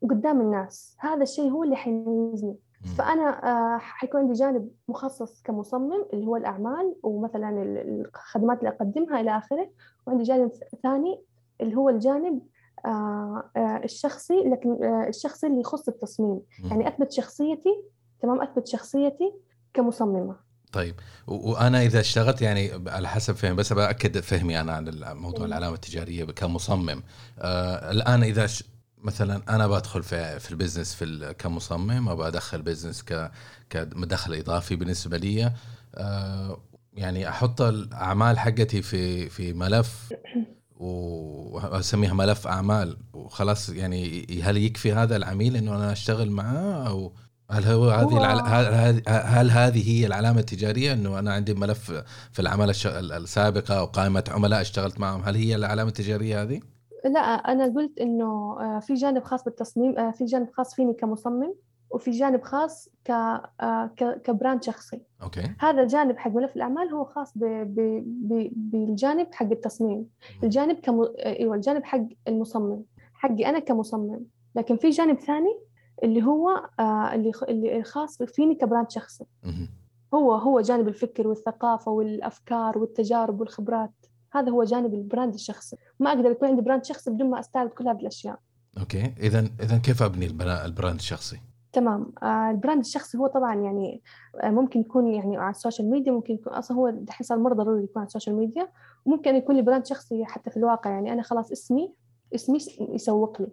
قدام 0.09 0.41
الناس. 0.41 0.97
هذا 0.99 1.23
الشيء 1.23 1.51
هو 1.51 1.63
اللي 1.63 1.75
حيميزني. 1.75 2.55
فأنا 2.97 3.49
آه، 3.75 3.77
حيكون 3.77 4.21
عندي 4.21 4.33
جانب 4.33 4.69
مخصص 4.87 5.41
كمصمم 5.41 6.05
اللي 6.13 6.27
هو 6.27 6.35
الأعمال 6.35 6.95
ومثلا 7.03 7.63
الخدمات 7.63 8.59
اللي 8.59 8.69
أقدمها 8.69 9.21
إلى 9.21 9.37
آخره 9.37 9.69
وعندي 10.07 10.23
جانب 10.23 10.51
ثاني 10.83 11.21
اللي 11.61 11.75
هو 11.75 11.89
الجانب 11.89 12.41
آه، 12.85 13.51
آه، 13.57 13.81
الشخصي 13.83 14.33
لكن 14.33 14.83
الشخصي 15.07 15.47
اللي 15.47 15.59
يخص 15.59 15.87
التصميم. 15.87 16.39
يعني 16.63 16.87
أثبت 16.87 17.11
شخصيتي 17.11 17.83
تمام 18.21 18.41
أثبت 18.41 18.67
شخصيتي 18.67 19.33
كمصممة. 19.73 20.35
طيب. 20.71 20.95
وأنا 21.27 21.81
إذا 21.81 21.99
اشتغلت 21.99 22.41
يعني 22.41 22.89
على 22.89 23.07
حسب 23.07 23.35
فهم 23.35 23.55
بس 23.55 23.73
بأكد 23.73 24.19
فهمي 24.19 24.59
أنا 24.59 24.73
عن 24.73 25.01
موضوع 25.17 25.45
العلامة 25.45 25.75
التجارية 25.75 26.25
كمصمم. 26.25 27.03
آه 27.39 27.91
الآن 27.91 28.23
إذا 28.23 28.47
مثلا 28.97 29.41
أنا 29.49 29.67
بدخل 29.67 30.03
في 30.03 30.39
في 30.39 30.51
ال 30.51 30.56
business 30.56 30.93
في 30.93 31.35
كمصمم 31.37 32.09
أبغى 32.09 32.27
أدخل 32.27 32.61
business 32.61 33.03
ك 33.03 33.31
كمدخل 33.69 34.33
إضافي 34.33 34.75
بالنسبة 34.75 35.17
لي 35.17 35.51
آه 35.95 36.61
يعني 36.93 37.29
أحط 37.29 37.61
الأعمال 37.61 38.39
حقتي 38.39 38.81
في 38.81 39.29
في 39.29 39.53
ملف 39.53 40.13
وأسميها 40.79 42.13
ملف 42.13 42.47
أعمال. 42.47 42.97
وخلاص 43.13 43.69
يعني 43.69 44.25
هل 44.43 44.57
يكفي 44.57 44.93
هذا 44.93 45.15
العميل 45.15 45.55
إنه 45.55 45.75
أنا 45.75 45.91
أشتغل 45.91 46.31
معاه 46.31 46.87
أو 46.87 47.13
هل 47.51 47.63
هو 47.63 47.89
هذه 47.89 48.17
العل... 48.17 48.39
هل, 48.39 49.01
هل 49.07 49.51
هذه 49.51 49.89
هي 49.91 50.05
العلامة 50.05 50.39
التجارية 50.39 50.93
إنه 50.93 51.19
أنا 51.19 51.33
عندي 51.33 51.53
ملف 51.53 51.91
في 52.31 52.39
العماله 52.39 52.73
السابقة 53.17 53.79
أو 53.79 53.85
قائمه 53.85 54.23
عملاء 54.27 54.61
أشتغلت 54.61 54.99
معهم؟ 54.99 55.21
هل 55.21 55.35
هي 55.35 55.55
العلامة 55.55 55.89
التجارية 55.89 56.41
هذه؟ 56.41 56.59
لا 57.05 57.19
أنا 57.19 57.73
قلت 57.75 57.99
إنه 57.99 58.57
آه، 58.59 58.79
في 58.79 58.93
جانب 58.93 59.23
خاص 59.23 59.43
بالتصميم 59.43 59.99
آه، 59.99 60.11
في 60.11 60.25
جانب 60.25 60.47
خاص 60.53 60.75
فيني 60.75 60.93
كمصمم. 60.93 61.53
وفي 61.89 62.11
جانب 62.11 62.41
خاص 62.41 62.89
ك 63.05 63.11
آه، 63.11 63.91
ك 63.97 64.08
brand 64.08 64.63
شخصي. 64.63 65.01
Okay. 65.23 65.43
هذا 65.59 65.81
الجانب 65.81 66.17
حق 66.17 66.31
ملف 66.31 66.55
الأعمال 66.55 66.89
هو 66.89 67.05
خاص 67.05 67.37
ب... 67.37 67.43
ب... 67.43 68.03
ب... 68.05 68.51
بالجانب 68.55 69.27
حق 69.33 69.51
التصميم. 69.51 70.05
الجانب 70.43 70.79
كم... 70.79 71.07
أيوه 71.25 71.55
الجانب 71.55 71.83
حق 71.83 72.05
المصمم. 72.27 72.81
حقي 73.13 73.49
أنا 73.49 73.59
كمصمم. 73.59 74.19
لكن 74.55 74.77
في 74.77 74.89
جانب 74.89 75.19
ثاني 75.19 75.59
اللي 76.03 76.23
هو 76.23 76.69
اللي 77.13 77.31
اللي 77.49 77.83
خاص 77.83 78.23
فيني 78.23 78.55
ك 78.55 78.61
brand 78.61 78.91
شخصي. 78.91 79.25
هو 80.13 80.33
هو 80.33 80.61
جانب 80.61 80.87
الفكر 80.87 81.27
والثقافة 81.27 81.91
والأفكار 81.91 82.77
والتجارب 82.77 83.39
والخبرات. 83.39 83.91
هذا 84.31 84.51
هو 84.51 84.63
جانب 84.63 84.93
ال 84.93 85.00
brand 85.00 85.33
الشخصي. 85.33 85.77
ما 85.99 86.09
أقدر 86.09 86.31
يكون 86.31 86.47
عندي 86.47 86.61
brand 86.61 86.85
شخصي 86.85 87.11
بدون 87.11 87.29
ما 87.29 87.39
أستعرض 87.39 87.69
كل 87.69 87.87
هذه 87.87 87.99
الأشياء. 87.99 88.39
Okay. 88.79 89.13
اذا 89.19 89.39
اذا 89.59 89.77
كيف 89.77 90.03
أبني 90.03 90.25
ال 90.65 90.70
brand 90.70 90.95
الشخصي؟ 90.95 91.39
تمام. 91.73 92.11
آه 92.23 92.51
ال 92.51 92.56
brand 92.56 92.79
الشخصي 92.79 93.17
هو 93.17 93.27
طبعا 93.27 93.55
يعني 93.55 94.01
آه 94.43 94.49
ممكن 94.49 94.79
يكون 94.79 95.07
يعني 95.07 95.37
على 95.37 95.49
ال 95.49 95.55
social 95.55 95.89
media 95.89 96.11
ممكن 96.11 96.33
يكون 96.33 96.53
أصلا 96.53 96.77
هو 96.77 96.89
دحين 96.89 97.27
صار 97.27 97.39
مرة 97.39 97.53
ضروري 97.53 97.83
يكون 97.83 97.99
على 97.99 98.07
ال 98.07 98.11
social 98.11 98.35
media. 98.35 98.67
وممكن 99.05 99.35
يكون 99.35 99.55
لي 99.55 99.61
brand 99.61 99.85
شخصي 99.85 100.25
حتى 100.25 100.49
في 100.49 100.57
الواقع 100.57 100.89
يعني 100.89 101.13
أنا 101.13 101.21
خلاص 101.21 101.51
اسمي 101.51 101.93
اسمي 102.35 102.57
يسوق 102.79 103.41
لي. 103.41 103.47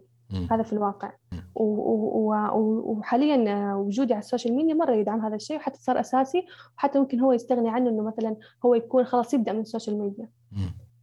هذا 0.50 0.62
في 0.62 0.72
الواقع. 0.72 1.12
وحاليا 1.54 3.52
آه، 3.52 3.76
وجودي 3.76 4.14
على 4.14 4.20
ال 4.20 4.25
social 4.25 4.54
media 4.56 4.74
مرة 4.74 4.92
يدعم 4.92 5.20
هذا 5.20 5.34
الشيء 5.34 5.56
وحتى 5.56 5.78
صار 5.82 6.00
أساسي 6.00 6.46
وحتى 6.76 6.98
ممكن 6.98 7.20
هو 7.20 7.32
يستغني 7.32 7.68
عنه 7.70 7.90
إنه 7.90 8.02
مثلا 8.02 8.36
هو 8.64 8.74
يكون 8.74 9.04
خلاص 9.04 9.34
يبدأ 9.34 9.52
من 9.52 9.60
ال 9.60 9.65
social 9.65 9.98
media. 9.98 10.28
م. 10.52 10.56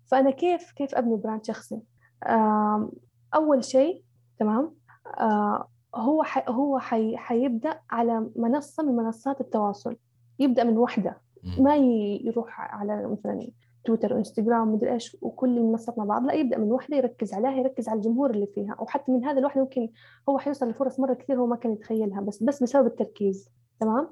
فأنا 0.06 0.32
كيف 0.32 0.71
كيف 0.71 0.95
أبني 0.95 1.15
براند 1.15 1.45
شخصي؟ 1.45 1.80
أول 3.36 3.63
شيء 3.63 4.04
تمام؟ 4.39 4.71
هو 5.96 6.24
حي 6.24 6.44
هو 6.48 6.80
حي 6.80 7.18
حيبدأ 7.18 7.80
على 7.90 8.30
منصة 8.36 8.84
من 8.84 8.96
منصات 8.96 9.42
التواصل. 9.42 9.96
يبدأ 10.40 10.64
من 10.64 10.78
وحدة. 10.78 11.18
ما 11.60 11.76
يروح 11.76 12.62
على 12.62 13.08
مثلا 13.08 13.48
تويتر 13.86 14.14
وانستغرام 14.14 14.70
ومدري 14.70 14.94
إيش 14.94 15.18
وكل 15.22 15.58
المنصات 15.58 15.98
مع 15.98 16.06
بعض. 16.06 16.26
لا 16.26 16.34
يبدأ 16.34 16.58
من 16.58 16.72
وحدة 16.72 16.98
يركز 16.98 17.34
عليها 17.34 17.52
يركز 17.52 17.90
على 17.90 17.98
الجمهور 17.98 18.32
اللي 18.32 18.48
فيها. 18.48 18.76
وحتى 18.80 19.12
من 19.12 19.26
هذا 19.26 19.40
الوحدة 19.40 19.62
ممكن 19.62 19.90
هو 20.30 20.38
حيوصل 20.38 20.70
لفرص 20.70 21.00
مرة 21.00 21.14
كثير 21.14 21.40
هو 21.40 21.46
ما 21.46 21.56
كان 21.56 21.72
يتخيلها 21.72 22.22
بس 22.22 22.44
بس 22.44 22.64
بسبب 22.64 22.88
التركيز. 22.88 23.50
تمام؟ 23.80 24.08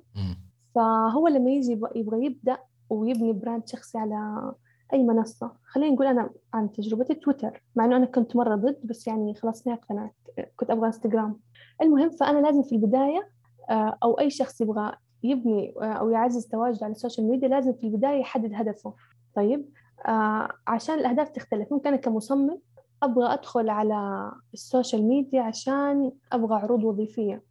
فهو 0.75 1.27
لما 1.27 1.51
يجي 1.51 1.79
يبغى 1.95 2.25
يبدأ 2.25 2.57
ويبني 2.89 3.33
brand 3.33 3.67
شخصي 3.67 3.97
على 3.97 4.51
أي 4.93 5.03
منصة. 5.03 5.51
خلينا 5.63 5.93
نقول 5.95 6.07
أنا 6.07 6.29
عن 6.53 6.71
تجربتي 6.71 7.13
تويتر 7.15 7.63
مع 7.75 7.85
إنه 7.85 7.97
أنا 7.97 8.05
كنت 8.05 8.35
مرة 8.35 8.55
ضد 8.55 8.79
بس 8.83 9.07
يعني 9.07 9.33
خلاص 9.33 9.67
اقتنعت 9.67 10.13
كنت 10.55 10.69
أبغى 10.69 10.87
إنستغرام. 10.87 11.39
المهم 11.81 12.09
فأنا 12.09 12.39
لازم 12.39 12.63
في 12.63 12.75
البداية 12.75 13.29
آه، 13.69 13.97
أو 14.03 14.19
أي 14.19 14.29
شخص 14.29 14.61
يبغى 14.61 14.91
يبني 15.23 15.73
آه، 15.81 15.83
أو 15.83 16.09
يعزز 16.09 16.47
تواجده 16.47 16.85
على 16.85 16.91
ال 16.91 16.96
social 16.96 17.27
media 17.27 17.47
لازم 17.47 17.73
في 17.73 17.87
البداية 17.87 18.19
يحدد 18.19 18.51
هدفه. 18.53 18.93
طيب 19.35 19.69
آه، 20.07 20.49
عشان 20.67 20.95
الأهداف 20.99 21.29
تختلف. 21.29 21.73
ممكن 21.73 21.87
أنا 21.87 21.97
كمصمم 21.97 22.59
أبغى 23.03 23.33
أدخل 23.33 23.69
على 23.69 24.31
ال 24.53 24.60
social 24.60 25.03
media 25.03 25.41
عشان 25.41 26.11
أبغى 26.31 26.55
عروض 26.55 26.83
وظيفية. 26.83 27.43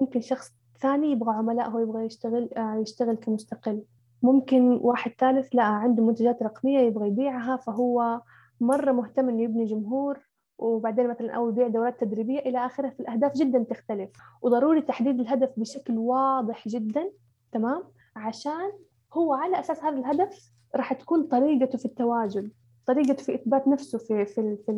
ممكن 0.00 0.20
شخص 0.20 0.52
ثاني 0.80 1.12
يبغى 1.12 1.34
عملاء 1.34 1.70
هو 1.70 1.78
يبغى 1.78 2.04
يشتغل 2.04 2.48
يشتغل 2.56 3.14
كمستقل. 3.14 3.82
ممكن 4.22 4.78
واحد 4.82 5.12
ثالث 5.18 5.48
لا 5.54 5.62
عنده 5.62 6.04
منتجات 6.04 6.42
رقمية 6.42 6.78
يبغى 6.78 7.08
يبيعها 7.08 7.56
فهو 7.56 8.20
مرة 8.60 8.92
مهتم 8.92 9.28
إنه 9.28 9.42
يبني 9.42 9.64
جمهور 9.64 10.29
وبعدين 10.60 11.08
مثلا 11.08 11.30
أو 11.30 11.48
يبيع 11.48 11.68
دورات 11.68 12.00
تدريبية 12.00 12.38
إلى 12.38 12.66
آخره 12.66 12.88
في 12.88 13.00
الأهداف 13.00 13.36
جدا 13.36 13.58
تختلف. 13.70 14.10
وضروري 14.42 14.82
تحديد 14.82 15.20
الهدف 15.20 15.50
بشكل 15.56 15.98
واضح 15.98 16.68
جدا 16.68 17.10
تمام؟ 17.52 17.82
عشان 18.16 18.72
هو 19.12 19.32
على 19.32 19.60
أساس 19.60 19.84
هذا 19.84 19.96
الهدف 19.96 20.50
راح 20.76 20.92
تكون 20.92 21.22
طريقته 21.22 21.78
في 21.78 21.84
التواجد 21.84 22.50
طريقته 22.86 23.22
في 23.22 23.34
إثبات 23.34 23.68
نفسه 23.68 23.98
في 23.98 24.24
في 24.24 24.56
في, 24.66 24.72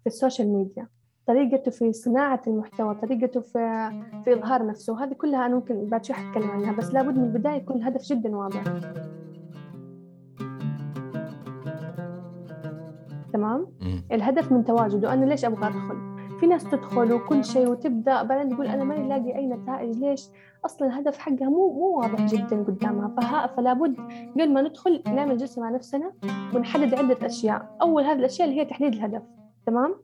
في 0.00 0.06
ال 0.06 0.12
social 0.12 0.48
media 0.48 0.88
طريقته 1.26 1.70
في 1.70 1.92
صناعة 1.92 2.42
المحتوى 2.46 2.94
طريقته 2.94 3.40
في 3.40 3.90
في 4.24 4.34
إظهار 4.34 4.66
نفسه. 4.66 5.04
هذه 5.04 5.12
كلها 5.12 5.46
أنا 5.46 5.54
ممكن 5.54 5.84
بعد 5.84 6.04
شوي 6.04 6.16
حتكلم 6.16 6.50
عنها 6.50 6.72
بس 6.72 6.94
لابد 6.94 7.18
من 7.18 7.24
البداية 7.24 7.54
يكون 7.54 7.76
الهدف 7.76 8.02
جدا 8.02 8.36
واضح. 8.36 8.64
تمام؟ 13.32 13.66
الهدف 14.12 14.52
من 14.52 14.64
تواجده 14.64 15.12
أنا 15.12 15.24
ليش 15.24 15.44
أبغى 15.44 15.66
أدخل؟ 15.66 16.18
في 16.40 16.46
ناس 16.46 16.64
تدخل 16.64 17.12
وكل 17.12 17.44
شيء 17.44 17.68
وتبدأ 17.68 18.22
بعدين 18.22 18.54
تقول 18.54 18.66
أنا 18.66 18.84
ماني 18.84 19.08
لاقي 19.08 19.36
أي 19.36 19.46
نتائج 19.46 19.98
ليش؟ 19.98 20.28
أصلا 20.64 20.88
الهدف 20.88 21.18
حقها 21.18 21.48
مو 21.48 21.72
مو 21.72 21.98
واضح 21.98 22.26
جدا 22.26 22.62
قدامها 22.64 23.08
فها 23.08 23.46
فلا 23.46 23.72
بد 23.72 23.96
قبل 24.34 24.52
ما 24.52 24.62
ندخل 24.62 25.02
نعمل 25.06 25.36
جلسة 25.36 25.62
مع 25.62 25.70
نفسنا 25.70 26.12
ونحدد 26.54 26.94
عدة 26.94 27.26
أشياء. 27.26 27.76
أول 27.82 28.02
هذه 28.02 28.18
الأشياء 28.18 28.48
اللي 28.48 28.60
هي 28.60 28.64
تحديد 28.64 28.94
الهدف 28.94 29.22
تمام. 29.66 29.94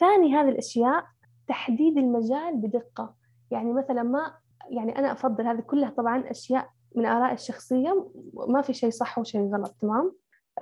ثاني 0.00 0.34
هذه 0.34 0.48
الأشياء 0.48 1.04
تحديد 1.48 1.98
المجال 1.98 2.56
بدقة. 2.56 3.14
يعني 3.50 3.72
مثلا 3.72 4.02
ما 4.02 4.32
يعني 4.70 4.98
أنا 4.98 5.12
أفضل 5.12 5.46
هذه 5.46 5.60
كلها 5.60 5.90
طبعا 5.90 6.30
أشياء 6.30 6.68
من 6.96 7.06
آرائي 7.06 7.34
الشخصية 7.34 8.10
ما 8.48 8.62
في 8.62 8.72
شيء 8.72 8.90
صح 8.90 9.18
وشيء 9.18 9.54
غلط 9.54 9.76
تمام؟ 9.80 10.12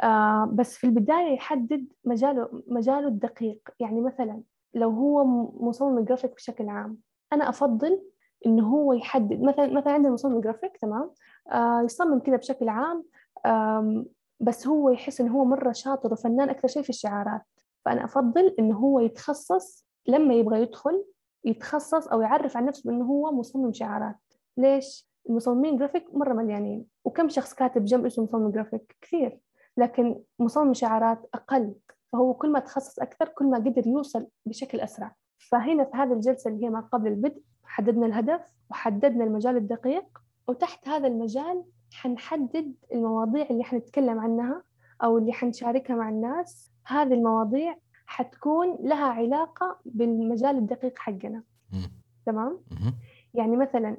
آه 0.03 0.51
بس 0.53 0.77
في 0.77 0.85
البداية 0.85 1.35
يحدد 1.35 1.87
مجاله 2.05 2.63
مجاله 2.67 3.09
الدقيق. 3.09 3.71
يعني 3.81 4.01
مثلا 4.01 4.43
لو 4.75 4.91
هو 4.91 5.25
مصمم 5.69 6.01
جرافيك 6.05 6.35
بشكل 6.35 6.69
عام 6.69 6.99
أنا 7.33 7.49
أفضل 7.49 8.03
إنه 8.47 8.69
هو 8.69 8.93
يحدد 8.93 9.43
مثلا 9.43 9.73
مثلا 9.73 9.93
عندنا 9.93 10.13
مصمم 10.13 10.41
جرافيك 10.41 10.77
تمام؟ 10.77 11.11
آه 11.53 11.83
يصمم 11.83 12.19
كذا 12.19 12.37
بشكل 12.37 12.69
عام 12.69 13.05
بس 14.41 14.67
هو 14.67 14.91
يحس 14.91 15.21
إنه 15.21 15.33
هو 15.33 15.45
مرة 15.45 15.73
شاطر 15.73 16.13
وفنان 16.13 16.51
أكثر 16.51 16.69
شيء 16.69 16.83
في 16.83 16.91
الشعارات. 16.91 17.43
فأنا 17.85 18.05
أفضل 18.05 18.55
إنه 18.59 18.77
هو 18.77 19.01
يتخصص 19.01 19.87
لما 20.07 20.35
يبغى 20.35 20.63
يدخل 20.63 21.05
يتخصص 21.45 22.09
أو 22.09 22.21
يعرف 22.21 22.57
عن 22.57 22.67
نفسه 22.67 22.91
إنه 22.91 23.05
هو 23.05 23.33
مصمم 23.33 23.73
شعارات. 23.73 24.17
ليش؟ 24.57 25.09
المصممين 25.31 25.77
جرافيك 25.77 26.15
مرة 26.15 26.33
مليانين 26.33 26.87
وكم 27.05 27.29
شخص 27.29 27.55
كاتب 27.55 27.85
جنب 27.85 28.07
اسمه 28.07 28.25
مصمم 28.25 28.51
جرافيك؟ 28.51 28.97
كثير. 29.01 29.41
لكن 29.77 30.21
مصمم 30.39 30.75
شعارات 30.75 31.29
أقل. 31.35 31.75
فهو 32.13 32.35
كل 32.35 32.53
ما 32.53 32.59
تخصص 32.59 32.99
أكثر 32.99 33.29
كل 33.29 33.45
ما 33.51 33.59
قدر 33.59 33.87
يوصل 33.87 34.27
بشكل 34.47 34.81
أسرع. 34.81 35.15
فهنا 35.39 35.85
في 35.85 35.97
هذه 35.97 36.13
الجلسة 36.13 36.51
اللي 36.51 36.67
هي 36.67 36.71
ما 36.71 36.81
قبل 36.81 37.09
البدء 37.09 37.43
حددنا 37.65 38.07
الهدف 38.07 38.41
وحددنا 38.71 39.25
المجال 39.25 39.57
الدقيق 39.57 40.05
وتحت 40.49 40.89
هذا 40.89 41.07
المجال 41.07 41.65
حنحدد 41.93 42.75
المواضيع 42.93 43.47
اللي 43.51 43.65
حنتكلم 43.65 44.19
عنها 44.19 44.63
أو 45.05 45.19
اللي 45.19 45.33
حنشاركها 45.33 45.97
مع 45.97 46.09
الناس. 46.09 46.71
هذه 46.87 47.15
المواضيع 47.15 47.77
حتكون 48.07 48.77
لها 48.81 49.07
علاقة 49.07 49.79
بالمجال 49.85 50.57
الدقيق 50.59 50.99
حقنا. 50.99 51.43
تمام؟ 52.27 52.61
يعني 53.35 53.57
مثلا 53.57 53.97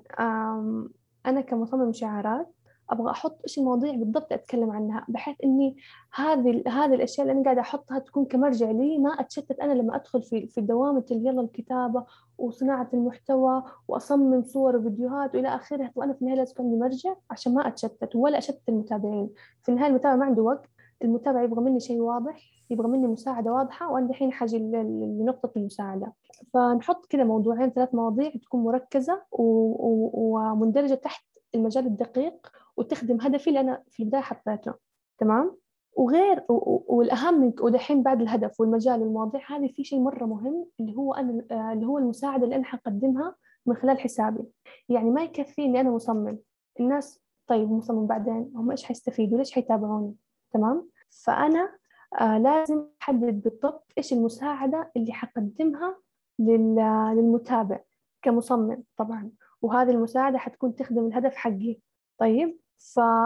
أنا 1.25 1.41
كمصمم 1.41 1.91
شعارات 1.93 2.54
أبغى 2.89 3.11
أحط 3.11 3.37
إيش 3.43 3.57
المواضيع 3.57 3.95
بالضبط 3.95 4.33
أتكلم 4.33 4.71
عنها 4.71 5.05
بحيث 5.07 5.35
إني 5.43 5.75
هذه 6.15 6.63
هذه 6.67 6.93
الأشياء 6.95 7.27
اللي 7.27 7.37
أنا 7.37 7.43
قاعدة 7.45 7.61
أحطها 7.61 7.99
تكون 7.99 8.25
كمرجع 8.25 8.71
لي 8.71 8.97
ما 8.97 9.09
أتشتت 9.09 9.59
أنا 9.59 9.73
لما 9.73 9.95
أدخل 9.95 10.21
في 10.23 10.47
في 10.47 10.61
دوامة 10.61 11.03
ال- 11.11 11.27
يلا 11.27 11.41
الكتابة 11.41 12.03
وصناعة 12.37 12.89
المحتوى 12.93 13.63
وأصمم 13.87 14.43
صور 14.43 14.75
وفيديوهات 14.75 15.35
وإلى 15.35 15.47
آخره 15.47 15.91
وأنا 15.95 16.13
في 16.13 16.21
النهاية 16.21 16.37
لازم 16.37 16.53
عندي 16.59 16.75
مرجع؟ 16.77 17.13
عشان 17.31 17.53
ما 17.53 17.67
أتشتت 17.67 18.15
ولا 18.15 18.37
أشتت 18.37 18.61
المتابعين. 18.69 19.29
في 19.63 19.69
النهاية 19.69 19.89
المتابع 19.89 20.15
ما 20.15 20.25
عنده 20.25 20.41
وقت 20.43 20.69
المتابع 21.03 21.43
يبغى 21.43 21.61
مني 21.61 21.79
شيء 21.79 21.99
واضح 22.01 22.41
يبغى 22.69 22.87
مني 22.87 23.07
مساعدة 23.07 23.53
واضحة 23.53 23.91
وأنا 23.91 24.09
الحين 24.09 24.31
حاجة 24.31 24.55
ل- 24.55 24.71
ل- 24.71 25.19
لنقطة 25.21 25.51
المساعدة. 25.57 26.13
فنحط 26.53 27.05
كذا 27.05 27.23
موضوعين 27.23 27.69
ثلاث 27.69 27.95
مواضيع 27.95 28.31
تكون 28.43 28.63
مركزة 28.63 29.21
و- 29.31 29.43
و- 29.43 30.11
ومندرجة 30.13 30.93
تحت 30.93 31.25
المجال 31.55 31.85
الدقيق 31.85 32.47
وتخدم 32.77 33.21
هدفي 33.21 33.47
اللي 33.47 33.59
أنا 33.59 33.83
في 33.89 34.03
البداية 34.03 34.21
حطيته 34.21 34.73
تمام؟ 35.17 35.55
وغير 35.97 36.43
و- 36.49 36.53
و- 36.53 36.85
والأهم 36.87 37.41
من 37.41 37.53
ودحين 37.61 38.03
بعد 38.03 38.21
الهدف 38.21 38.59
والمجال 38.59 39.01
والمواضيع 39.01 39.41
هذه 39.49 39.67
في 39.67 39.83
شيء 39.83 39.99
مرة 39.99 40.25
مهم 40.25 40.65
اللي 40.79 40.95
هو 40.97 41.13
أنا 41.13 41.45
آه، 41.51 41.73
اللي 41.73 41.85
هو 41.85 41.97
المساعدة 41.97 42.43
اللي 42.43 42.55
أنا 42.55 42.63
حقدمها 42.63 43.35
من 43.65 43.75
خلال 43.75 43.99
حسابي. 43.99 44.43
يعني 44.89 45.09
ما 45.09 45.23
يكفي 45.23 45.65
إني 45.65 45.81
أنا 45.81 45.89
مصمم. 45.89 46.37
الناس 46.79 47.21
طيب 47.47 47.71
مصمم 47.71 48.07
بعدين 48.07 48.51
هم 48.55 48.71
إيش 48.71 48.83
حيستفيدوا؟ 48.83 49.37
ليش 49.37 49.51
حيتابعوني؟ 49.51 50.15
تمام؟ 50.53 50.89
فأنا 51.23 51.77
آه 52.21 52.37
لازم 52.37 52.85
أحدد 53.01 53.41
بالضبط 53.41 53.91
إيش 53.97 54.13
المساعدة 54.13 54.91
اللي 54.97 55.13
حقدمها 55.13 55.95
لل- 56.39 57.13
للمتابع 57.15 57.79
كمصمم 58.21 58.83
طبعا. 58.97 59.31
وهذه 59.65 59.89
المساعدة 59.91 60.37
حتكون 60.37 60.75
تخدم 60.75 61.07
الهدف 61.07 61.35
حقي 61.35 61.77
طيب. 62.17 62.57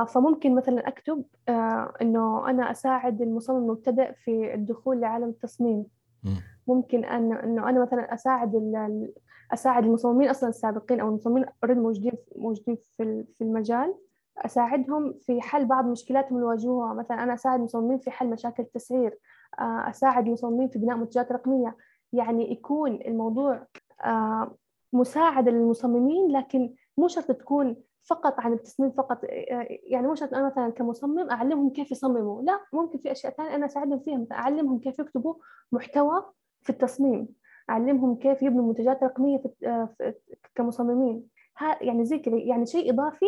فممكن 0.07 0.55
مثلا 0.55 0.87
أكتب 0.87 1.25
آه 1.49 1.93
إنه 2.01 2.49
أنا 2.49 2.71
أساعد 2.71 3.21
المصمم 3.21 3.57
المبتدئ 3.57 4.13
في 4.13 4.53
الدخول 4.53 5.01
لعالم 5.01 5.29
التصميم 5.29 5.85
مم. 6.23 6.41
ممكن 6.67 7.05
أن 7.05 7.33
إنه 7.33 7.69
أنا 7.69 7.81
مثلا 7.81 8.13
أساعد 8.13 8.51
أساعد 9.53 9.85
المصممين 9.85 10.29
أصلا 10.29 10.49
السابقين 10.49 10.99
أو 10.99 11.07
المصممين 11.07 11.45
اوريدي 11.63 11.79
موجودين 11.79 12.13
موجودين 12.35 12.75
في 12.75 13.23
في 13.37 13.43
المجال 13.43 13.95
أساعدهم 14.37 15.13
في 15.19 15.41
حل 15.41 15.65
بعض 15.65 15.85
مشكلاتهم 15.85 16.35
اللي 16.35 16.41
يواجهوها 16.41 16.93
مثلا 16.93 17.23
أنا 17.23 17.33
أساعد 17.33 17.59
المصممين 17.59 17.97
في 17.97 18.11
حل 18.11 18.29
مشاكل 18.29 18.63
التسعير 18.63 19.17
آه، 19.59 19.89
أساعد 19.89 20.27
المصممين 20.27 20.69
في 20.69 20.79
بناء 20.79 20.97
منتجات 20.97 21.31
رقمية 21.31 21.77
يعني 22.13 22.51
يكون 22.51 22.99
الموضوع 23.05 23.67
آه، 24.05 24.55
مساعدة 24.93 25.51
للمصممين 25.51 26.31
لكن 26.31 26.73
مو 26.97 27.07
شرط 27.07 27.31
تكون 27.31 27.75
فقط 28.03 28.39
عن 28.39 28.53
التصميم 28.53 28.91
فقط 28.91 29.21
يعني 29.87 30.07
مو 30.07 30.15
شرط 30.15 30.33
أنا 30.33 30.45
مثلا 30.45 30.69
كمصمم 30.69 31.29
أعلمهم 31.29 31.69
كيف 31.69 31.91
يصمموا 31.91 32.41
لا 32.41 32.59
ممكن 32.73 32.99
في 32.99 33.11
أشياء 33.11 33.33
ثانية 33.33 33.55
أنا 33.55 33.65
أساعدهم 33.65 33.99
فيها 33.99 34.17
مثلا 34.17 34.37
أعلمهم 34.37 34.79
كيف 34.79 34.99
يكتبوا 34.99 35.35
محتوى 35.71 36.25
في 36.61 36.69
التصميم 36.69 37.27
أعلمهم 37.69 38.15
كيف 38.15 38.43
يبنوا 38.43 38.67
منتجات 38.67 39.03
رقمية 39.03 39.37
في 39.37 39.49
آه، 39.67 40.15
كمصممين. 40.55 41.23
يعني 41.81 42.05
زي 42.05 42.19
كذا 42.19 42.37
يعني 42.37 42.65
شيء 42.65 42.93
إضافي 42.93 43.25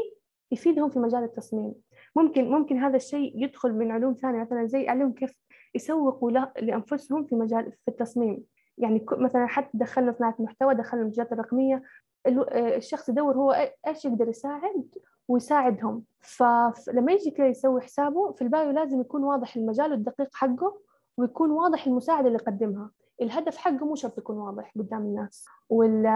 يفيدهم 0.52 0.89
في 0.89 1.00
مجال 1.00 1.24
التصميم. 1.24 1.74
ممكن 2.15 2.50
ممكن 2.50 2.78
هذا 2.78 2.95
الشيء 2.95 3.43
يدخل 3.43 3.74
من 3.74 3.91
علوم 3.91 4.13
ثانية 4.13 4.41
مثلا 4.41 4.65
زي 4.65 4.89
أعلمهم 4.89 5.13
كيف 5.13 5.32
يسوقوا 5.76 6.32
لأنفسهم 6.62 7.24
في 7.24 7.36
مجال 7.36 7.71
في 7.71 7.88
التصميم. 7.88 8.43
يعني 8.78 9.06
مثلا 9.12 9.48
حتى 9.48 9.70
دخلنا 9.74 10.12
صناعة 10.12 10.36
محتوى 10.40 10.76
دخلنا 10.76 11.02
المنتجات 11.02 11.32
الرقمية 11.34 11.84
ال- 12.28 12.50
آه، 12.50 12.78
الشخص 12.78 13.10
يدور 13.10 13.36
هو 13.38 13.72
إيش 13.88 14.06
يقدر 14.06 14.28
يساعد 14.28 14.86
ويساعدهم. 15.28 16.04
فلما 16.20 17.12
يجي 17.12 17.32
كذا 17.32 17.48
يسوي 17.48 17.82
حسابه 17.82 18.32
في 18.32 18.42
البايو 18.42 18.72
لازم 18.72 19.02
يكون 19.02 19.24
واضح 19.24 19.56
المجال 19.56 19.94
الدقيق 19.94 20.30
حقه 20.34 20.78
ويكون 21.18 21.52
واضح 21.52 21.88
المساعدة 21.88 22.28
اللي 22.28 22.40
يقدمها. 22.42 22.92
الهدف 23.22 23.58
حقه 23.58 23.86
مو 23.86 23.96
شرط 23.96 24.18
يكون 24.18 24.38
واضح 24.38 24.74
قدام 24.76 25.02
الناس. 25.02 25.46
وال... 25.70 26.08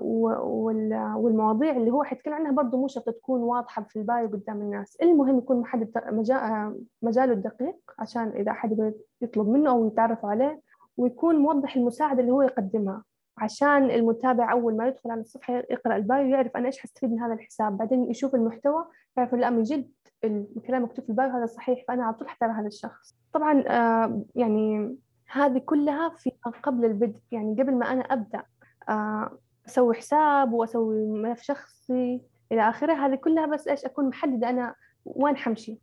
وال... 0.00 1.12
والمواضيع 1.16 1.76
اللي 1.76 1.90
هو 1.90 2.02
حيتكلم 2.02 2.34
عنها 2.34 2.52
برضه 2.52 2.78
مو 2.78 2.88
شرط 2.88 3.10
تكون 3.10 3.40
واضحة 3.40 3.82
في 3.82 3.98
ال 3.98 4.05
bio 4.05 4.28
قدام 4.28 4.60
الناس. 4.60 4.96
المهم 5.02 5.38
يكون 5.38 5.60
محدد 5.60 5.90
مجا... 6.06 6.74
مجاله 7.02 7.32
الدقيق 7.32 7.76
عشان 7.98 8.48
أحد 8.48 8.72
يبغى 8.72 8.94
يطلب 9.20 9.48
منه 9.48 9.70
أو 9.70 9.86
يتعرف 9.86 10.26
عليه 10.26 10.60
ويكون 10.96 11.36
موضح 11.36 11.76
المساعدة 11.76 12.20
اللي 12.20 12.32
هو 12.32 12.42
يقدمها. 12.42 13.04
عشان 13.38 13.90
المتابع 13.90 14.52
أول 14.52 14.76
ما 14.76 14.88
يدخل 14.88 15.10
على 15.10 15.20
الصفحة 15.20 15.54
يقرأ 15.70 15.96
ال 15.96 16.03
bio 16.03 16.26
يعرف 16.26 16.56
أنا 16.56 16.66
إيش 16.66 16.78
حستفيد 16.78 17.10
من 17.12 17.20
هذا 17.20 17.34
الحساب. 17.34 17.78
بعدين 17.78 18.10
يشوف 18.10 18.34
المحتوى 18.34 18.84
يعرف 19.16 19.34
لا 19.34 19.50
من 19.50 19.62
جد 19.62 19.90
الكلام 20.24 20.82
مكتوب 20.82 21.04
في 21.04 21.10
البايو 21.10 21.30
هذا 21.30 21.46
صحيح 21.46 21.84
فأنا 21.88 22.04
على 22.04 22.14
طول 22.14 22.28
حتابع 22.28 22.60
هذا 22.60 22.66
الشخص. 22.66 23.16
طبعا 23.32 23.64
آه 23.66 24.22
يعني 24.34 24.96
هذه 25.32 25.58
كلها 25.58 26.08
في 26.08 26.32
قبل 26.62 26.84
البدء. 26.84 27.20
يعني 27.30 27.62
قبل 27.62 27.74
ما 27.74 27.92
أنا 27.92 28.00
أبدأ 28.00 28.42
آه 28.88 29.38
أسوي 29.66 29.94
حساب 29.94 30.52
وأسوي 30.52 31.06
ملف 31.06 31.40
شخصي 31.42 32.22
إلى 32.52 32.68
آخره 32.68 32.92
هذه 32.92 33.14
كلها 33.14 33.46
بس 33.46 33.68
إيش 33.68 33.84
أكون 33.84 34.08
محددة 34.08 34.50
أنا 34.50 34.74
وين 35.04 35.36
حمشي. 35.36 35.78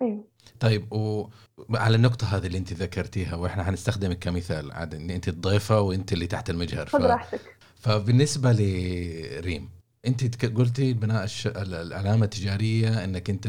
مم. 0.00 0.06
أيوه. 0.08 0.24
طيب 0.60 0.92
وعلى 0.92 1.96
النقطة 1.96 2.36
هذه 2.36 2.46
اللي 2.46 2.58
أنت 2.58 2.72
ذكرتيها 2.72 3.36
وإحنا 3.36 3.64
حنستخدمك 3.64 4.18
كمثال 4.18 4.72
عاد 4.72 4.94
إن 4.94 5.10
أنت 5.10 5.28
الضيفة 5.28 5.80
وأنت 5.80 6.12
اللي 6.12 6.26
تحت 6.26 6.50
المجهر. 6.50 6.86
خذ 6.86 7.02
راحتك. 7.06 7.56
فبالنسبة 7.76 8.52
لريم 8.52 9.68
أنت 10.06 10.44
قلتي 10.44 10.92
بناء 10.92 11.24
الش... 11.24 11.46
ال- 11.46 11.74
العلامة 11.74 12.24
التجارية 12.24 13.04
أنك 13.04 13.30
أنت 13.30 13.48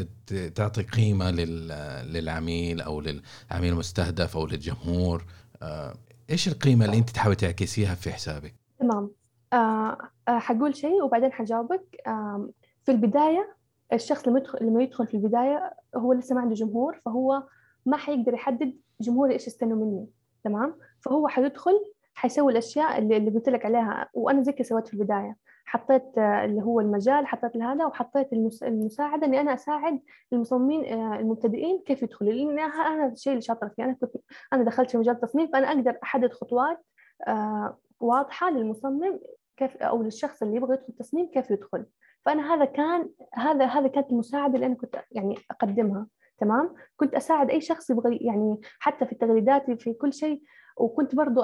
تعطي 0.55 0.83
قيمة 0.83 1.31
لل... 1.31 1.67
للعميل 2.13 2.81
أو 2.81 3.01
للعميل 3.01 3.73
المستهدف 3.73 4.37
أو 4.37 4.45
للجمهور. 4.47 5.25
آه، 5.61 5.93
إيش 6.29 6.47
القيمة 6.47 6.85
اللي 6.85 6.97
أنت 6.97 7.09
تحاول 7.09 7.35
تعكسيها 7.35 7.95
في 7.95 8.13
حسابك؟ 8.13 8.55
تمام. 8.79 9.11
آه 9.53 9.97
آه 10.27 10.39
حقول 10.39 10.75
شيء 10.75 11.03
وبعدين 11.03 11.31
حجاوبك. 11.31 11.83
آه 12.07 12.49
في 12.85 12.91
البداية 12.91 13.55
الشخص 13.93 14.27
لما 14.27 14.39
يدخل 14.39 14.57
لما 14.61 14.83
يدخل 14.83 15.07
في 15.07 15.13
البداية 15.13 15.73
هو 15.99 16.13
لسه 16.13 16.35
ما 16.35 16.41
عنده 16.41 16.55
جمهور 16.55 17.01
فهو 17.05 17.43
ما 17.85 17.97
حيقدر 17.97 18.33
يحدد 18.33 18.77
جمهوري 19.01 19.33
إيش 19.33 19.47
يستنوا 19.47 19.77
مني 19.85 20.07
تمام؟ 20.43 20.75
فهو 21.01 21.27
حيدخل 21.27 21.73
حيسوي 22.13 22.51
الأشياء 22.51 22.97
اللي, 22.97 23.17
اللي 23.17 23.31
قلت 23.31 23.49
لك 23.49 23.65
عليها. 23.65 24.09
وأنا 24.13 24.41
زي 24.43 24.51
كذا 24.51 24.67
سويت 24.67 24.87
في 24.87 24.93
البداية. 24.93 25.35
حطيت 25.65 26.17
آه، 26.17 26.45
اللي 26.45 26.61
هو 26.61 26.79
المجال 26.79 27.27
حطيت 27.27 27.57
هذا 27.57 27.85
وحطيت 27.85 28.33
المس- 28.33 28.63
المساعدة 28.63 29.27
إني 29.27 29.41
أنا 29.41 29.53
أساعد 29.53 29.99
المصممين 30.33 30.85
آه، 30.85 31.19
المبتدئين 31.19 31.83
كيف 31.85 32.03
يدخلوا. 32.03 32.31
لأن 32.33 32.59
أنا 32.59 33.07
الشيء 33.07 33.33
اللي 33.33 33.41
شاطرة 33.41 33.67
فيه. 33.67 33.83
أنا 33.83 33.93
كنت 33.93 34.11
أنا 34.53 34.63
دخلت 34.63 34.91
في 34.91 34.97
مجال 34.97 35.15
التصميم 35.15 35.47
فأنا 35.47 35.67
أقدر 35.71 35.97
أحدد 36.03 36.31
خطوات 36.33 36.83
آه، 37.27 37.77
واضحة 37.99 38.49
للمصمم 38.51 39.19
كيف 39.57 39.77
أو 39.77 40.03
للشخص 40.03 40.41
اللي 40.41 40.55
يبغى 40.55 40.73
يدخل 40.73 40.93
تصميم 40.93 41.27
كيف 41.31 41.51
يدخل. 41.51 41.85
فأنا 42.27 42.53
هذا 42.53 42.65
كان 42.65 43.09
هذا 43.33 43.65
هذا 43.65 43.87
كانت 43.87 44.11
المساعدة 44.11 44.55
اللي 44.55 44.65
أنا 44.65 44.75
كنت 44.75 44.95
يعني 45.11 45.35
أقدمها 45.51 46.07
تمام؟ 46.39 46.73
كنت 46.97 47.15
أساعد 47.15 47.49
أي 47.49 47.61
شخص 47.61 47.89
يبغى 47.89 48.17
يعني 48.21 48.57
حتى 48.79 49.05
في 49.05 49.15
تغريداتي 49.15 49.75
في 49.75 49.93
كل 49.93 50.13
شيء. 50.13 50.43
وكنت 50.77 51.15
برضو 51.15 51.41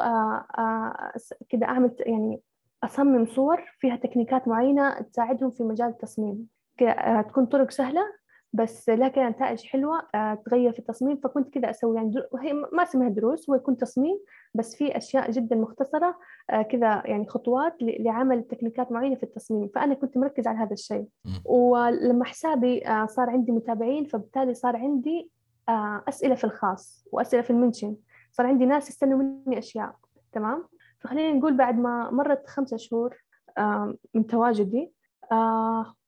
كذا 1.49 1.65
أعمل 1.65 1.95
يعني 1.99 2.41
أصمم 2.83 3.25
صور 3.25 3.63
فيها 3.79 3.95
تكنيكات 3.95 4.47
معينة 4.47 5.01
تساعدهم 5.01 5.51
في 5.51 5.63
مجال 5.63 5.87
التصميم. 5.87 6.47
تكون 7.27 7.45
طرق 7.45 7.71
سهلة 7.71 8.01
بس 8.53 8.89
لكن 8.89 9.21
نتائج 9.21 9.65
حلوة 9.65 10.01
آه، 10.15 10.33
تغير 10.45 10.71
في 10.71 10.79
التصميم. 10.79 11.17
فكنت 11.17 11.53
كذا 11.53 11.69
أسوي 11.69 11.95
يعني 11.97 12.13
هي 12.39 12.53
ما 12.53 12.83
اسمها 12.83 13.09
دروس 13.09 13.49
هو 13.49 13.55
يكون 13.55 13.77
تصميم 13.77 14.19
بس 14.53 14.75
في 14.75 14.97
أشياء 14.97 15.31
جدا 15.31 15.55
مختصرة 15.55 16.19
آه، 16.49 16.61
كذا 16.61 17.03
يعني 17.05 17.27
خطوات 17.27 17.75
لعمل 17.81 18.43
تكنيكات 18.43 18.91
معينة 18.91 19.15
في 19.15 19.23
التصميم. 19.23 19.67
فأنا 19.75 19.93
كنت 19.93 20.17
مركز 20.17 20.47
على 20.47 20.57
هذا 20.57 20.73
الشيء. 20.73 21.07
ولما 21.45 22.25
حسابي 22.25 22.87
آه، 22.87 23.05
صار 23.05 23.29
عندي 23.29 23.51
متابعين 23.51 24.05
فبالتالي 24.05 24.53
صار 24.53 24.75
عندي 24.75 25.31
أسئلة 26.09 26.35
في 26.35 26.43
الخاص 26.43 27.05
وأسئلة 27.11 27.41
في 27.41 27.49
المنشن. 27.49 27.95
صار 28.31 28.47
عندي 28.47 28.65
ناس 28.65 28.89
يستنوا 28.89 29.17
مني 29.17 29.57
أشياء. 29.57 29.95
تمام؟ 30.31 30.63
فخلينا 30.99 31.33
نقول 31.33 31.57
بعد 31.57 31.79
ما 31.79 32.11
مرت 32.11 32.47
خمسة 32.47 32.77
شهور 32.77 33.23
من 34.13 34.27
تواجدي 34.27 34.91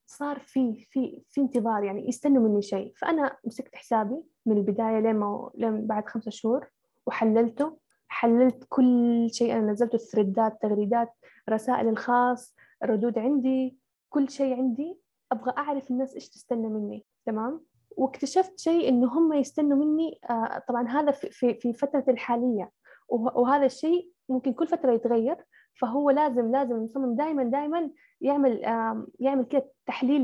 صار 0.08 0.40
في 0.40 0.86
في 0.92 1.22
في 1.30 1.42
انتظار 1.42 1.84
يعني 1.84 2.08
يستنوا 2.08 2.50
مني 2.50 2.62
شيء. 2.62 2.94
فأنا 2.98 3.38
مسكت 3.46 3.76
حسابي 3.76 4.24
من 4.46 4.58
البداية 4.58 5.00
لين 5.00 5.16
ما 5.16 5.52
لين 5.56 5.88
بعد 5.88 6.08
خمسة 6.08 6.32
شهور 6.32 6.68
وحللته. 7.06 7.78
حللت 8.08 8.66
كل 8.70 9.28
شيء. 9.32 9.54
أنا 9.54 9.72
نزلته 9.72 9.96
الثريدات 9.96 10.62
تغريدات 10.62 11.14
رسائل 11.50 11.88
الخاص 11.88 12.56
ردود 12.84 13.20
عندي 13.20 13.78
كل 14.10 14.30
شيء 14.30 14.58
عندي. 14.58 15.00
أبغى 15.32 15.54
أعرف 15.58 15.92
الناس 15.92 16.14
إيش 16.14 16.30
تستنى 16.30 16.68
مني. 16.68 17.06
تمام؟ 17.26 17.62
واكتشفت 17.92 18.60
شيء 18.60 18.90
إنه 18.90 19.08
هم 19.08 19.34
يستنوا 19.34 19.78
مني. 19.78 20.20
آه 20.30 20.64
طبعا 20.68 20.88
هذا 20.88 21.12
في 21.12 21.54
في 21.54 21.74
فترة 21.74 22.06
الحالية. 22.08 22.72
وهذا 23.10 23.66
الشيء 23.66 24.10
ممكن 24.30 24.54
كل 24.54 24.68
فترة 24.68 24.92
يتغير. 24.92 25.46
فهو 25.80 26.10
لازم 26.10 26.52
لازم 26.52 26.76
المصمم 26.76 27.16
دائما 27.16 27.44
دائما 27.44 27.90
يعمل 28.22 28.62
يعمل 29.20 29.46
كده 29.46 29.66
تحليل 29.86 30.22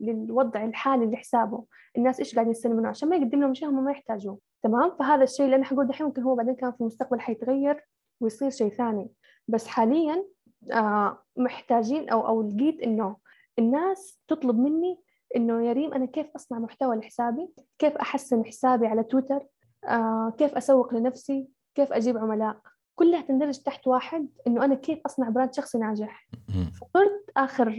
للوضع 0.00 0.64
الحالي 0.64 1.06
لحسابه 1.06 1.64
الناس 1.98 2.18
إيش 2.18 2.34
قاعدين 2.34 2.50
يستلموا 2.50 2.78
منه 2.78 2.88
عشان 2.88 3.08
ما 3.08 3.16
يقدم 3.16 3.40
لهم 3.40 3.54
شيء 3.54 3.68
هم 3.68 3.84
ما 3.84 3.90
يحتاجوه. 3.90 4.38
تمام؟ 4.62 4.96
فهذا 4.98 5.22
الشيء 5.22 5.44
اللي 5.44 5.56
أنا 5.56 5.64
حقول 5.64 5.86
دحين 5.86 6.06
ممكن 6.06 6.22
هو 6.22 6.34
بعدين 6.34 6.54
كان 6.54 6.72
في 6.72 6.80
المستقبل 6.80 7.20
حيتغير 7.20 7.84
ويصير 8.20 8.50
شيء 8.50 8.68
ثاني. 8.68 9.08
بس 9.48 9.66
حاليا 9.66 10.24
آه، 10.72 11.22
محتاجين 11.36 12.08
أو 12.08 12.26
أو 12.28 12.42
لقيت 12.42 12.80
إنه 12.80 13.16
الناس 13.58 14.20
تطلب 14.28 14.58
مني 14.58 15.00
إنه 15.36 15.66
يا 15.66 15.72
ريم 15.72 15.92
أنا 15.92 16.06
كيف 16.06 16.26
أصنع 16.36 16.58
محتوى 16.58 16.96
لحسابي؟ 16.96 17.48
كيف 17.78 17.96
أحسن 17.96 18.44
حسابي 18.44 18.86
على 18.86 19.02
تويتر؟ 19.02 19.46
آه، 19.84 20.34
كيف 20.38 20.54
أسوق 20.54 20.94
لنفسي؟ 20.94 21.48
كيف 21.74 21.92
أجيب 21.92 22.18
عملاء؟ 22.18 22.60
كلها 22.98 23.20
تندرج 23.20 23.58
تحت 23.58 23.86
واحد 23.86 24.28
إنه 24.46 24.64
أنا 24.64 24.74
كيف 24.74 24.98
أصنع 25.06 25.28
براند 25.28 25.54
شخصي 25.54 25.78
ناجح. 25.78 26.28
فصرت 26.80 27.30
آخر 27.36 27.76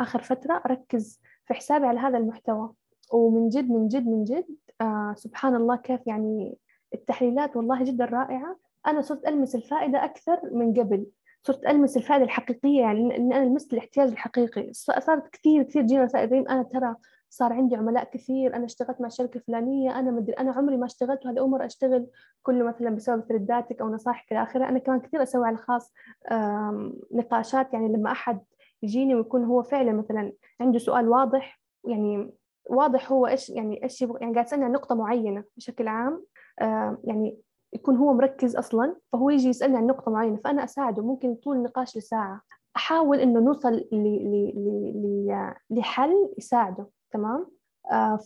آخر 0.00 0.22
فترة 0.22 0.62
أركز 0.66 1.20
في 1.46 1.54
حسابي 1.54 1.86
على 1.86 1.98
هذا 1.98 2.18
المحتوى. 2.18 2.70
ومن 3.12 3.48
جد 3.48 3.70
من 3.70 3.88
جد 3.88 4.06
من 4.06 4.24
جد 4.24 4.46
آه 4.80 5.14
سبحان 5.16 5.54
الله 5.54 5.76
كيف 5.76 6.06
يعني 6.06 6.58
التحليلات 6.94 7.56
والله 7.56 7.84
جدا 7.84 8.04
رائعة. 8.04 8.56
أنا 8.86 9.00
صرت 9.00 9.26
ألمس 9.26 9.54
الفائدة 9.54 10.04
أكثر 10.04 10.40
من 10.52 10.74
قبل. 10.74 11.06
صرت 11.42 11.66
ألمس 11.66 11.96
الفائدة 11.96 12.24
الحقيقية 12.24 12.80
يعني 12.80 13.16
إن 13.16 13.32
أنا 13.32 13.44
لمست 13.44 13.72
الاحتياج 13.72 14.10
الحقيقي. 14.10 14.72
صارت 14.72 15.28
كثير 15.32 15.62
كثير 15.62 15.82
جينا 15.82 16.04
رسائل 16.04 16.48
أنا 16.48 16.62
ترى 16.62 16.94
صار 17.30 17.52
عندي 17.52 17.76
عملاء 17.76 18.04
كثير 18.04 18.56
أنا 18.56 18.64
اشتغلت 18.64 19.00
مع 19.00 19.08
شركة 19.08 19.40
فلانية 19.40 19.98
أنا 19.98 20.10
مدري 20.10 20.32
أنا 20.32 20.52
عمري 20.52 20.76
ما 20.76 20.86
اشتغلت 20.86 21.26
وهذا 21.26 21.46
مره 21.46 21.66
أشتغل 21.66 22.06
كله 22.42 22.64
مثلا 22.64 22.90
بسبب 22.90 23.26
ترداتك 23.26 23.80
أو 23.80 23.88
نصائحك 23.88 24.32
إلى 24.32 24.42
آخره. 24.42 24.68
أنا 24.68 24.78
كمان 24.78 25.00
كثير 25.00 25.22
أسوي 25.22 25.46
على 25.46 25.54
الخاص 25.54 25.92
نقاشات 27.12 27.74
يعني 27.74 27.88
لما 27.88 28.10
أحد 28.12 28.40
يجيني 28.82 29.14
ويكون 29.14 29.44
هو 29.44 29.62
فعلا 29.62 29.92
مثلا 29.92 30.32
عنده 30.60 30.78
سؤال 30.78 31.08
واضح 31.08 31.60
يعني 31.84 32.34
واضح 32.70 33.12
هو 33.12 33.26
إيش 33.26 33.50
يعني 33.50 33.82
إيش 33.82 34.02
يبغى 34.02 34.18
يعني 34.20 34.32
قاعد 34.32 34.46
يسألني 34.46 34.64
عن 34.64 34.72
نقطة 34.72 34.94
معينة 34.94 35.44
بشكل 35.56 35.88
عام 35.88 36.24
يعني 37.04 37.38
يكون 37.72 37.96
هو 37.96 38.12
مركز 38.12 38.56
أصلا 38.56 38.96
فهو 39.12 39.30
يجي 39.30 39.48
يسألني 39.48 39.76
عن 39.76 39.86
نقطة 39.86 40.10
معينة 40.10 40.36
فأنا 40.36 40.64
أساعده. 40.64 41.02
ممكن 41.02 41.34
طول 41.34 41.56
النقاش 41.56 41.96
لساعة. 41.96 42.40
أحاول 42.76 43.20
إنه 43.20 43.40
نوصل 43.40 43.84
لحل 45.70 46.30
يساعده. 46.38 46.86
تمام؟ 47.12 47.46
آه 47.92 48.18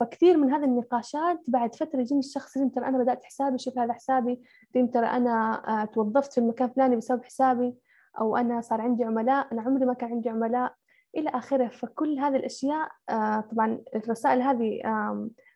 فكثير 0.00 0.36
من 0.36 0.50
هذه 0.52 0.64
النقاشات 0.64 1.40
بعد 1.46 1.74
فترة 1.74 2.00
يجيني 2.00 2.20
الشخص 2.20 2.52
ترى 2.52 2.86
أنا 2.86 2.98
بدأت 2.98 3.24
حسابي 3.24 3.58
شوف 3.58 3.78
هذا 3.78 3.92
حسابي 3.92 4.42
ترى 4.74 5.06
أنا 5.06 5.62
آه 5.82 5.84
توظفت 5.84 6.32
في 6.32 6.38
المكان 6.38 6.68
الفلاني 6.68 6.96
بسبب 6.96 7.24
حسابي 7.24 7.74
أو 8.20 8.36
أنا 8.36 8.60
صار 8.60 8.80
عندي 8.80 9.04
عملاء 9.04 9.52
أنا 9.52 9.62
عمري 9.62 9.86
ما 9.86 9.94
كان 9.94 10.10
عندي 10.10 10.28
عملاء 10.28 10.74
إلى 11.16 11.30
آخره. 11.30 11.68
فكل 11.68 12.18
هذه 12.18 12.36
الأشياء 12.36 12.88
آه 13.08 13.40
طبعا 13.40 13.80
الرسائل 13.94 14.42
هذه 14.42 14.80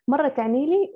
مرة 0.07 0.27
تعني 0.27 0.65
لي 0.65 0.93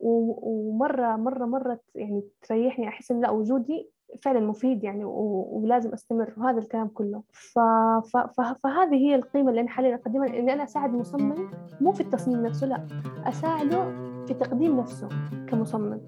ومرة 0.00 1.16
مرة 1.16 1.44
مرة 1.44 1.80
يعني 1.94 2.22
تريحني 2.42 2.88
أحس 2.88 3.10
إن 3.10 3.20
لا 3.20 3.30
وجودي 3.30 3.90
فعلا 4.22 4.40
مفيد 4.40 4.84
يعني 4.84 5.04
ولازم 5.04 5.92
أستمر 5.92 6.32
وهذا 6.36 6.58
الكلام 6.58 6.88
كله. 6.88 7.22
ف... 7.32 7.58
ف... 8.12 8.16
ف... 8.16 8.40
فهذه 8.62 8.94
هي 8.94 9.14
القيمة 9.14 9.50
اللي 9.50 9.60
أنا 9.60 9.68
حاليا 9.68 9.94
أقدمها 9.94 10.26
اني 10.26 10.52
أنا 10.52 10.64
أساعد 10.64 10.94
المصمم 10.94 11.50
مو 11.80 11.92
في 11.92 12.00
التصميم 12.00 12.46
نفسه 12.46 12.66
لا 12.66 12.86
أساعده 13.24 13.84
في 14.26 14.34
تقديم 14.34 14.80
نفسه 14.80 15.08
كمصمم. 15.48 16.00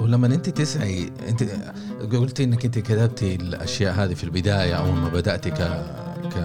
ولما 0.00 0.26
أنت 0.26 0.48
تسعي 0.48 1.12
أنت 1.28 1.42
قلتي 2.14 2.44
إنك 2.44 2.64
أنت 2.64 2.78
كتبتي 2.78 3.34
الأشياء 3.34 3.94
هذه 3.94 4.14
في 4.14 4.24
البداية 4.24 4.74
أول 4.74 4.92
ما 4.92 5.08
بدأتي 5.08 5.50
ك 5.50 5.62
ك 6.32 6.36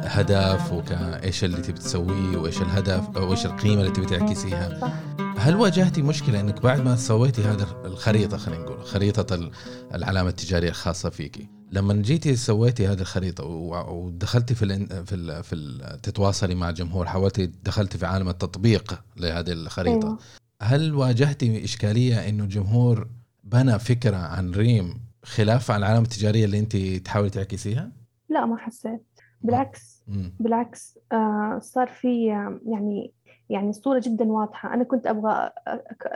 هدف 0.00 0.72
وكايش 0.72 1.44
اللي 1.44 1.56
تبي 1.56 1.78
تسويه 1.78 2.36
وإيش 2.36 2.62
الهدف 2.62 3.16
أو 3.16 3.30
إيش 3.30 3.46
القيمة 3.46 3.80
اللي 3.80 3.92
تبي 3.92 4.06
تعكسيها. 4.06 4.78
صح. 4.80 4.92
هل 5.38 5.56
واجهتي 5.56 6.02
مشكلة 6.02 6.40
إنك 6.40 6.62
بعد 6.62 6.80
ما 6.80 6.96
سويتي 6.96 7.42
هذا 7.42 7.66
الخريطة 7.84 8.36
خلينا 8.36 8.62
نقول 8.62 8.84
خريطة 8.84 9.50
العلامة 9.94 10.28
التجارية 10.28 10.68
الخاصة 10.68 11.10
فيكي 11.10 11.48
لما 11.72 11.94
جيتي 11.94 12.36
سويتي 12.36 12.86
هذه 12.86 13.00
الخريطة 13.00 13.44
ودخلتي 13.44 14.54
في 14.54 14.64
ال 14.64 15.06
في 15.06 15.14
ال 15.14 15.42
في 15.42 15.54
تتواصلي 16.02 16.54
مع 16.54 16.68
الجمهور 16.68 17.06
حاولتي 17.06 17.46
دخلتي 17.46 17.98
في 17.98 18.06
عالم 18.06 18.28
التطبيق 18.28 19.00
لهذه 19.16 19.52
الخريطة 19.52 20.06
أيوة. 20.06 20.18
هل 20.62 20.94
واجهتي 20.94 21.64
إشكالية 21.64 22.28
إنه 22.28 22.44
الجمهور 22.44 23.08
بنى 23.44 23.78
فكرة 23.78 24.16
عن 24.16 24.50
ريم 24.50 25.00
خلاف 25.22 25.70
عن 25.70 25.78
العلامة 25.78 26.04
التجارية 26.04 26.44
اللي 26.44 26.58
أنت 26.58 26.76
تحاولي 26.76 27.30
تعكسيها؟ 27.30 27.92
لا 28.28 28.46
ما 28.46 28.56
حسيت 28.56 29.02
بالعكس 29.40 30.02
بالعكس 30.40 30.98
آه 31.12 31.58
صار 31.62 31.88
في 31.88 32.26
يعني 32.66 33.12
يعني 33.50 33.68
الصورة 33.70 34.00
جدا 34.04 34.32
واضحة. 34.32 34.74
أنا 34.74 34.84
كنت 34.84 35.06
أبغى 35.06 35.50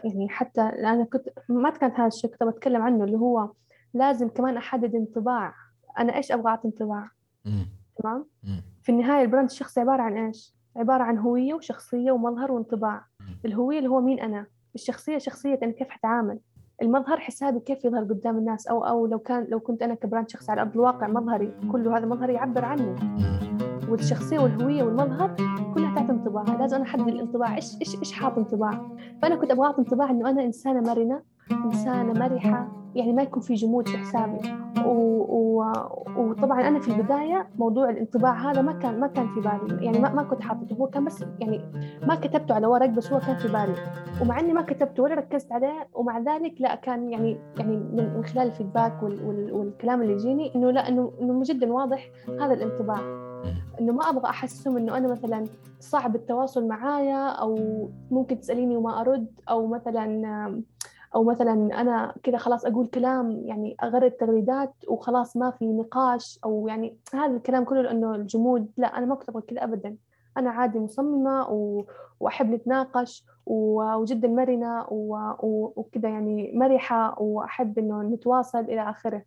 يعني 0.04 0.28
حتى 0.28 0.60
أنا 0.60 1.04
كنت 1.04 1.28
ما 1.48 1.70
كانت 1.70 1.94
هذا 1.94 2.06
الشيء 2.06 2.30
كنت 2.30 2.42
بتكلم 2.42 2.82
عنه 2.82 3.04
اللي 3.04 3.16
هو 3.16 3.50
لازم 3.94 4.28
كمان 4.28 4.56
أحدد 4.56 4.94
انطباع. 4.94 5.54
أنا 5.98 6.16
إيش 6.16 6.32
أبغى 6.32 6.50
أعطي 6.50 6.68
انطباع؟ 6.68 7.10
تمام؟ 7.96 8.26
في 8.82 8.92
النهاية 8.92 9.22
ال 9.22 9.27
brand 9.27 9.50
الشخصي 9.50 9.80
عبارة 9.80 10.02
عن 10.02 10.16
إيش؟ 10.16 10.54
عبارة 10.76 11.02
عن 11.02 11.18
هوية 11.18 11.54
وشخصية 11.54 12.12
ومظهر 12.12 12.52
وانطباع. 12.52 13.04
الهوية 13.44 13.78
اللي 13.78 13.88
هو 13.88 14.00
مين 14.00 14.20
أنا؟ 14.20 14.46
الشخصية 14.74 15.18
شخصية 15.18 15.58
أنا 15.62 15.72
كيف 15.72 15.88
حتعامل؟ 15.88 16.38
المظهر 16.82 17.20
حسابي 17.20 17.60
كيف 17.60 17.84
يظهر 17.84 18.04
قدام 18.04 18.38
الناس؟ 18.38 18.66
أو 18.66 18.84
أو 18.84 19.06
لو 19.06 19.18
كان 19.18 19.46
لو 19.48 19.60
كنت 19.60 19.82
أنا 19.82 19.94
ك 19.94 20.00
brand 20.00 20.28
شخصي 20.28 20.52
على 20.52 20.60
أرض 20.60 20.72
الواقع 20.72 21.08
مظهري 21.08 21.52
كله 21.72 21.98
هذا 21.98 22.06
مظهري 22.06 22.34
يعبر 22.34 22.64
عني 22.64 22.94
والشخصية 23.92 24.38
والهوية 24.38 24.83
والمظهر 24.83 25.37
كلها 25.74 25.94
تعطي 25.94 26.12
انطباع. 26.12 26.44
لازم 26.59 26.76
أنا 26.76 26.85
أحدد 26.85 27.09
الانطباع. 27.09 27.57
إيش 27.57 27.76
إيش 27.81 27.98
إيش 27.98 28.12
حاط 28.12 28.38
انطباع؟ 28.38 28.70
فأنا 29.22 29.37
كنت 29.37 29.50
أبغى 29.50 29.66
أعطي 29.66 29.78
انطباع 29.78 30.11
إنه 30.11 30.31
أنا 30.31 30.44
إنسانة 30.44 30.81
مرنة 30.81 31.22
إنسانة 31.52 32.12
مرحة 32.12 32.83
يعني 32.94 33.12
ما 33.12 33.23
يكون 33.23 33.42
في 33.42 33.54
جمود 33.54 33.88
في 33.88 33.98
حسابي. 33.98 34.38
و... 34.87 34.90
و... 35.29 35.73
وطبعا 36.16 36.69
أنا 36.69 36.81
في 36.81 36.88
البداية 36.88 37.48
موضوع 37.58 37.90
الانطباع 37.90 38.50
هذا 38.50 38.62
ما 38.62 38.73
كان 38.73 39.00
ما 39.00 39.06
كان 39.06 39.29
في 39.35 39.40
بالي. 39.40 39.85
يعني 39.85 39.98
ما, 39.98 40.12
ما 40.12 40.23
كنت 40.23 40.42
حاطته. 40.42 40.75
هو 40.75 40.87
كان 40.87 41.04
بس 41.04 41.25
يعني 41.40 41.60
ما 42.06 42.14
كتبته 42.14 42.54
على 42.54 42.66
ورق 42.66 42.88
بس 42.88 43.12
هو 43.12 43.19
كان 43.19 43.37
في 43.37 43.48
بالي. 43.48 43.75
ومع 44.21 44.40
إني 44.40 44.52
ما 44.52 44.62
كتبته 44.62 45.02
ولا 45.02 45.14
ركزت 45.14 45.52
عليه 45.52 45.88
ومع 45.94 46.19
ذلك 46.19 46.54
لا 46.60 46.75
كان 46.75 47.10
يعني 47.10 47.38
يعني 47.58 47.77
من, 47.77 48.25
خلال 48.25 48.46
الفيدباك 48.46 49.02
وال... 49.02 49.27
وال... 49.27 49.52
والكلام 49.52 50.02
اللي 50.02 50.12
يجيني 50.12 50.54
إنه 50.54 50.71
لا 50.71 50.88
انه 50.88 51.42
جدا 51.44 51.73
واضح 51.73 52.10
هذا 52.40 52.54
الانطباع. 52.54 53.31
إنه 53.80 53.92
ما 53.92 54.10
أبغى 54.10 54.24
أحسسهم 54.24 54.76
إنه 54.76 54.96
أنا 54.96 55.08
مثلا 55.08 55.44
صعب 55.80 56.16
التواصل 56.16 56.68
معايا 56.68 57.28
أو 57.28 57.58
ممكن 58.10 58.40
تسأليني 58.40 58.76
وما 58.76 59.00
أرد 59.00 59.26
أو 59.48 59.66
مثلا 59.66 60.62
أو 61.14 61.24
مثلا 61.24 61.52
أنا 61.80 62.14
كذا 62.22 62.38
خلاص 62.38 62.64
أقول 62.64 62.86
كلام 62.86 63.30
يعني 63.44 63.76
اغرد 63.82 64.10
تغريدات 64.10 64.74
وخلاص 64.88 65.36
ما 65.36 65.50
في 65.50 65.72
نقاش 65.72 66.38
أو 66.44 66.68
يعني 66.68 66.96
هذا 67.14 67.36
الكلام 67.36 67.64
كله 67.64 67.82
لأنه 67.82 68.14
الجمود 68.14 68.70
لا 68.76 68.98
أنا 68.98 69.06
ما 69.06 69.14
كنت 69.14 69.28
أبغى 69.28 69.42
كذا 69.42 69.64
ابدا. 69.64 69.96
أنا 70.36 70.50
عادي 70.50 70.78
مصممة 70.78 71.48
و... 71.48 71.84
وأحب 72.20 72.50
نتناقش 72.50 73.24
و... 73.46 73.82
وجدا 73.94 74.28
مرنة 74.28 74.86
و... 74.90 75.14
و... 75.42 75.72
وكذا 75.76 76.08
يعني 76.08 76.52
مرحة 76.54 77.22
وأحب 77.22 77.78
إنه 77.78 78.02
نتواصل 78.02 78.60
إلى 78.60 78.90
آخره. 78.90 79.22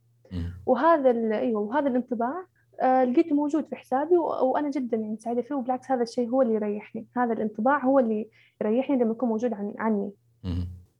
وهذا 0.66 1.09
ال... 1.09 1.34
أيوه 1.34 1.61
وهذا 1.61 1.88
الانطباع 1.88 2.45
لقيته 2.84 3.36
موجود 3.36 3.66
في 3.70 3.76
حسابي 3.76 4.18
وأنا 4.18 4.72
جدا 4.72 4.98
يعني 4.98 5.18
سعيدة 5.20 5.42
فيه 5.42 5.56
وبالعكس 5.56 5.92
هذا 5.92 6.04
الشيء 6.04 6.30
هو 6.30 6.42
اللي 6.42 6.54
يريحني. 6.54 7.06
هذا 7.18 7.34
الانطباع 7.34 7.86
هو 7.86 8.00
اللي 8.00 8.28
يريحني 8.62 8.96
لما 8.96 9.12
يكون 9.12 9.30
موجود 9.30 9.54
عن 9.54 9.74
عني. 9.80 10.12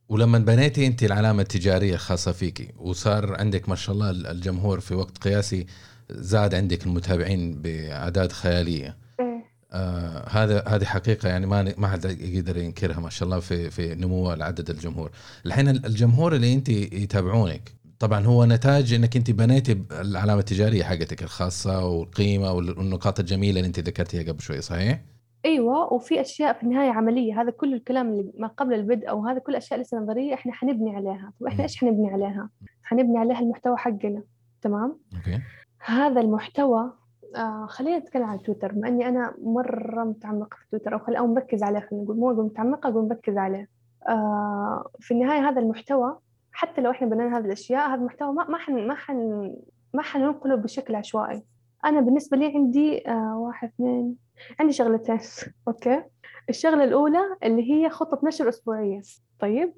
ولما 0.08 0.38
بنيتي 0.38 0.86
أنت 0.86 1.02
العلامة 1.02 1.42
التجارية 1.42 1.94
الخاصة 1.94 2.32
فيكي 2.32 2.68
وصار 2.78 3.36
عندك 3.40 3.68
ما 3.68 3.74
شاء 3.74 3.94
الله 3.94 4.10
الجمهور 4.10 4.80
في 4.80 4.94
وقت 4.94 5.18
قياسي 5.18 5.66
زاد 6.10 6.54
عندك 6.54 6.86
المتابعين 6.86 7.62
بأعداد 7.62 8.32
خيالية. 8.32 8.96
إيه. 9.20 9.44
آه 9.72 10.28
هذا 10.28 10.64
هذه 10.68 10.84
حقيقة 10.84 11.28
يعني 11.28 11.46
ما 11.46 11.74
ما 11.78 11.88
حد 11.88 12.04
يقدر 12.04 12.56
ينكرها 12.56 13.00
ما 13.00 13.10
شاء 13.10 13.26
الله 13.26 13.40
في 13.40 13.70
في 13.70 13.94
نمو 13.94 14.32
العدد 14.32 14.70
الجمهور. 14.70 15.10
الحين 15.46 15.68
الجمهور 15.68 16.34
اللي 16.34 16.54
أنت 16.54 16.68
يتابعونك 16.68 17.75
طبعا 17.98 18.26
هو 18.26 18.44
نتاج 18.44 18.92
إنك 18.92 19.16
أنت 19.16 19.30
بنيتي 19.30 19.84
العلامة 20.00 20.40
التجارية 20.40 20.82
حقتك 20.82 21.22
الخاصة 21.22 21.86
والقيمة 21.86 22.52
والنقاط 22.52 23.20
الجميلة 23.20 23.56
اللي 23.56 23.66
أنت 23.66 23.80
ذكرتيها 23.80 24.32
قبل 24.32 24.40
شوي 24.40 24.60
صحيح؟ 24.60 25.00
أيوه 25.44 25.92
وفي 25.92 26.20
أشياء 26.20 26.52
في 26.52 26.62
النهاية 26.62 26.90
عملية 26.90 27.40
هذا 27.40 27.50
كل 27.50 27.74
الكلام 27.74 28.08
اللي 28.08 28.32
ما 28.38 28.46
قبل 28.48 28.74
البدء 28.74 29.10
أو 29.10 29.26
هذا 29.26 29.38
كل 29.38 29.56
أشياء 29.56 29.80
لسه 29.80 29.98
نظرية 29.98 30.34
إحنا 30.34 30.52
حنبني 30.52 30.96
عليها. 30.96 31.32
طب 31.40 31.46
إحنا 31.46 31.62
إيش 31.62 31.76
حنبني 31.76 32.10
عليها؟ 32.10 32.50
حنبني 32.82 33.18
عليها 33.18 33.40
المحتوى 33.40 33.76
حقنا 33.76 34.22
تمام؟ 34.62 34.98
أوكي. 35.16 35.40
هذا 35.84 36.20
المحتوى 36.20 36.92
آه 37.36 37.66
خلينا 37.68 37.98
نتكلم 37.98 38.24
عن 38.24 38.42
تويتر. 38.42 38.72
بما 38.72 38.88
إني 38.88 39.08
أنا 39.08 39.34
مرة 39.42 40.04
متعمقة 40.04 40.56
في 40.56 40.64
تويتر 40.70 40.94
أو 40.94 40.98
خلينا 40.98 41.20
أو 41.20 41.26
مركز 41.26 41.62
عليه 41.62 41.80
خلينا 41.80 42.04
نقول. 42.04 42.16
مو 42.16 42.30
أقول 42.30 42.44
متعمقة 42.44 42.88
أقول 42.88 43.08
مركز 43.08 43.38
عليه. 43.38 43.68
آه 44.08 44.90
في 45.00 45.14
النهاية 45.14 45.48
هذا 45.48 45.60
المحتوى 45.60 46.18
حتى 46.56 46.80
لو 46.80 46.90
إحنا 46.90 47.06
بنينا 47.06 47.38
هذه 47.38 47.44
الأشياء 47.44 47.88
هذا 47.88 47.94
المحتوى 47.94 48.32
ما 48.32 48.44
ما 48.48 48.58
حن 48.58 48.86
ما 48.86 48.94
حن 48.94 49.52
ما 49.94 50.02
حننقله 50.02 50.54
بشكل 50.54 50.94
عشوائي. 50.94 51.42
أنا 51.84 52.00
بالنسبة 52.00 52.36
لي 52.36 52.46
عندي 52.46 53.08
آه 53.08 53.38
واحد 53.38 53.68
اثنين 53.68 54.16
عندي 54.60 54.72
شغلتين. 54.72 55.18
Okay؟ 55.68 56.02
الشغلة 56.48 56.84
الأولى 56.84 57.36
اللي 57.44 57.72
هي 57.72 57.88
خطة 57.88 58.20
نشر 58.28 58.48
أسبوعية. 58.48 59.02
طيب؟ 59.40 59.72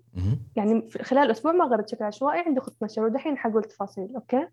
يعني 0.56 0.88
خلال 1.02 1.30
أسبوع 1.30 1.52
ما 1.52 1.64
غيرت 1.64 1.84
بشكل 1.84 2.04
عشوائي 2.04 2.40
عندي 2.40 2.60
خطة 2.60 2.76
نشر 2.82 3.04
ودحين 3.04 3.38
حقول 3.38 3.64
تفاصيل. 3.64 4.14
Okay؟ 4.14 4.46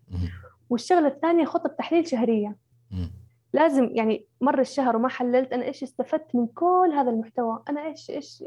والشغلة 0.70 1.08
الثانية 1.08 1.44
خطة 1.44 1.68
تحليل 1.68 2.06
شهرية. 2.06 2.56
لازم 3.52 3.88
يعني 3.92 4.26
مر 4.40 4.60
الشهر 4.60 4.96
وما 4.96 5.08
حللت 5.08 5.52
أنا 5.52 5.64
إيش 5.64 5.82
استفدت 5.82 6.34
من 6.34 6.46
كل 6.46 6.92
هذا 6.94 7.10
المحتوى؟ 7.10 7.62
أنا 7.68 7.86
إيش 7.86 8.10
إيش 8.10 8.44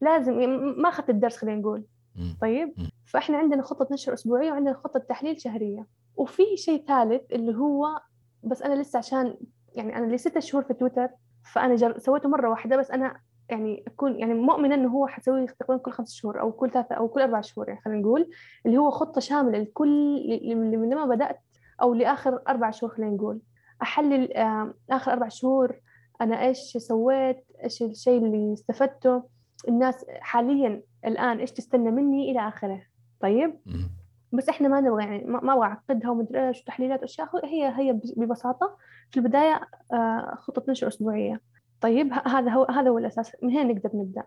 لازم 0.00 0.34
ما 0.82 0.88
أخذت 0.88 1.10
الدرس 1.10 1.36
خلينا 1.36 1.60
نقول. 1.60 1.84
طيب؟ 2.40 2.74
فإحنا 3.06 3.38
عندنا 3.38 3.62
خطة 3.62 3.88
نشر 3.92 4.14
أسبوعية 4.14 4.52
وعندنا 4.52 4.74
خطة 4.74 4.98
تحليل 5.00 5.40
شهرية. 5.40 5.86
وفي 6.16 6.56
شيء 6.56 6.84
ثالث 6.86 7.32
اللي 7.32 7.56
هو 7.56 8.00
بس 8.42 8.62
أنا 8.62 8.82
لسه 8.82 8.98
عشان 8.98 9.34
يعني 9.74 9.96
أنا 9.96 10.06
لي 10.06 10.18
ستة 10.18 10.40
شهور 10.40 10.64
في 10.64 10.74
تويتر 10.74 11.08
فأنا 11.52 11.74
جر... 11.74 11.98
سويته 11.98 12.28
مرة 12.28 12.50
واحدة 12.50 12.76
بس 12.76 12.90
أنا 12.90 13.20
يعني 13.48 13.84
أكون 13.86 14.18
يعني 14.18 14.34
مؤمنة 14.34 14.74
إنه 14.74 14.88
هو 14.88 15.06
حسويه 15.06 15.46
تقريبا 15.46 15.82
كل 15.82 15.90
خمس 15.90 16.12
شهور 16.14 16.40
أو 16.40 16.52
كل 16.52 16.70
ثلاثة 16.70 16.94
أو 16.94 17.08
كل 17.08 17.20
أربع 17.20 17.40
شهور 17.40 17.68
يعني 17.68 17.80
خلينا 17.80 18.00
نقول 18.00 18.30
اللي 18.66 18.78
هو 18.78 18.90
خطة 18.90 19.20
شاملة 19.20 19.58
لكل 19.58 20.40
من 20.56 20.90
لما 20.90 21.04
بدأت 21.06 21.40
أو 21.82 21.94
لآخر 21.94 22.42
أربع 22.48 22.70
شهور 22.70 22.92
خلينا 22.92 23.12
نقول. 23.12 23.40
أحلل 23.82 24.32
آخر 24.90 25.12
أربع 25.12 25.28
شهور 25.28 25.80
أنا 26.20 26.42
إيش 26.42 26.76
سويت 26.76 27.44
إيش 27.64 27.82
الشيء 27.82 28.24
اللي 28.24 28.52
استفدته. 28.52 29.22
الناس 29.68 30.06
حاليا 30.20 30.82
الآن 31.06 31.38
إيش 31.38 31.52
تستنى 31.52 31.90
مني 31.90 32.30
إلى 32.30 32.48
آخره. 32.48 32.82
طيب؟ 33.20 33.54
بس 34.32 34.48
إحنا 34.48 34.68
ما 34.68 34.80
نبغى 34.80 35.04
يعني 35.04 35.24
ما 35.24 35.54
أبغى 35.54 35.66
أعقدها 35.66 36.10
ومدري 36.10 36.48
إيش 36.48 36.60
وتحليلات 36.60 37.02
اشياء 37.02 37.46
هي 37.46 37.68
هي 37.78 38.00
ببساطة 38.16 38.76
في 39.10 39.16
البداية 39.16 39.60
آه، 39.92 40.34
خطة 40.38 40.62
نشر 40.68 40.88
أسبوعية. 40.88 41.40
طيب؟ 41.80 42.12
هذا 42.12 42.50
هو 42.50 42.64
هذا 42.64 42.90
هو 42.90 42.98
الأساس. 42.98 43.36
من 43.42 43.50
هنا 43.50 43.72
نقدر 43.72 43.90
نبدأ. 43.94 44.24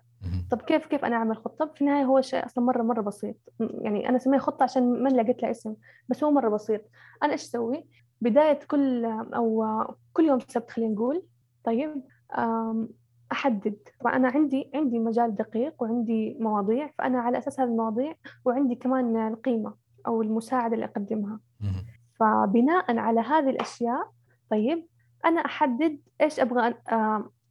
طب 0.52 0.62
كيف 0.62 0.86
كيف 0.86 1.06
أنا 1.06 1.16
أعمل 1.16 1.38
خطة؟ 1.38 1.66
في 1.66 1.82
النهاية 1.82 2.04
هو 2.04 2.22
شيء 2.22 2.46
أصلا 2.46 2.64
مرة 2.64 2.84
مرة 2.84 3.02
بسيط. 3.02 3.36
يعني 3.60 4.10
أنا 4.10 4.18
اسميه 4.18 4.38
خطة 4.38 4.64
عشان 4.64 5.04
ما 5.04 5.10
لقيت 5.10 5.44
له 5.44 5.52
اسم 5.52 5.76
بس 6.10 6.24
هو 6.24 6.32
مرة 6.32 6.50
بسيط. 6.50 6.82
أنا 7.24 7.32
إيش 7.32 7.42
أسوي؟ 7.42 7.86
بداية 8.22 8.60
كل 8.68 9.06
أو 9.36 9.66
كل 10.14 10.24
يوم 10.24 10.40
سبت 10.40 10.72
خلينا 10.72 10.94
نقول. 10.94 11.24
طيب؟ 11.64 12.02
أحدد. 13.34 13.76
فانا 14.04 14.28
عندي 14.28 14.70
عندي 14.76 15.00
مجال 15.00 15.36
دقيق 15.36 15.84
وعندي 15.84 16.38
مواضيع 16.40 16.90
فأنا 16.98 17.20
على 17.20 17.38
أساس 17.38 17.60
هذه 17.60 17.68
المواضيع 17.68 18.14
وعندي 18.46 18.76
كمان 18.76 19.28
القيمة 19.28 19.74
أو 20.08 20.22
المساعدة 20.22 20.76
اللي 20.76 20.86
أقدمها. 20.86 21.40
فبناء 22.20 22.98
على 22.98 23.22
هذه 23.22 23.50
الأشياء 23.50 24.12
طيب 24.50 24.86
أنا 25.26 25.46
أحدد 25.46 26.00
إيش 26.22 26.40
أبغى 26.40 26.74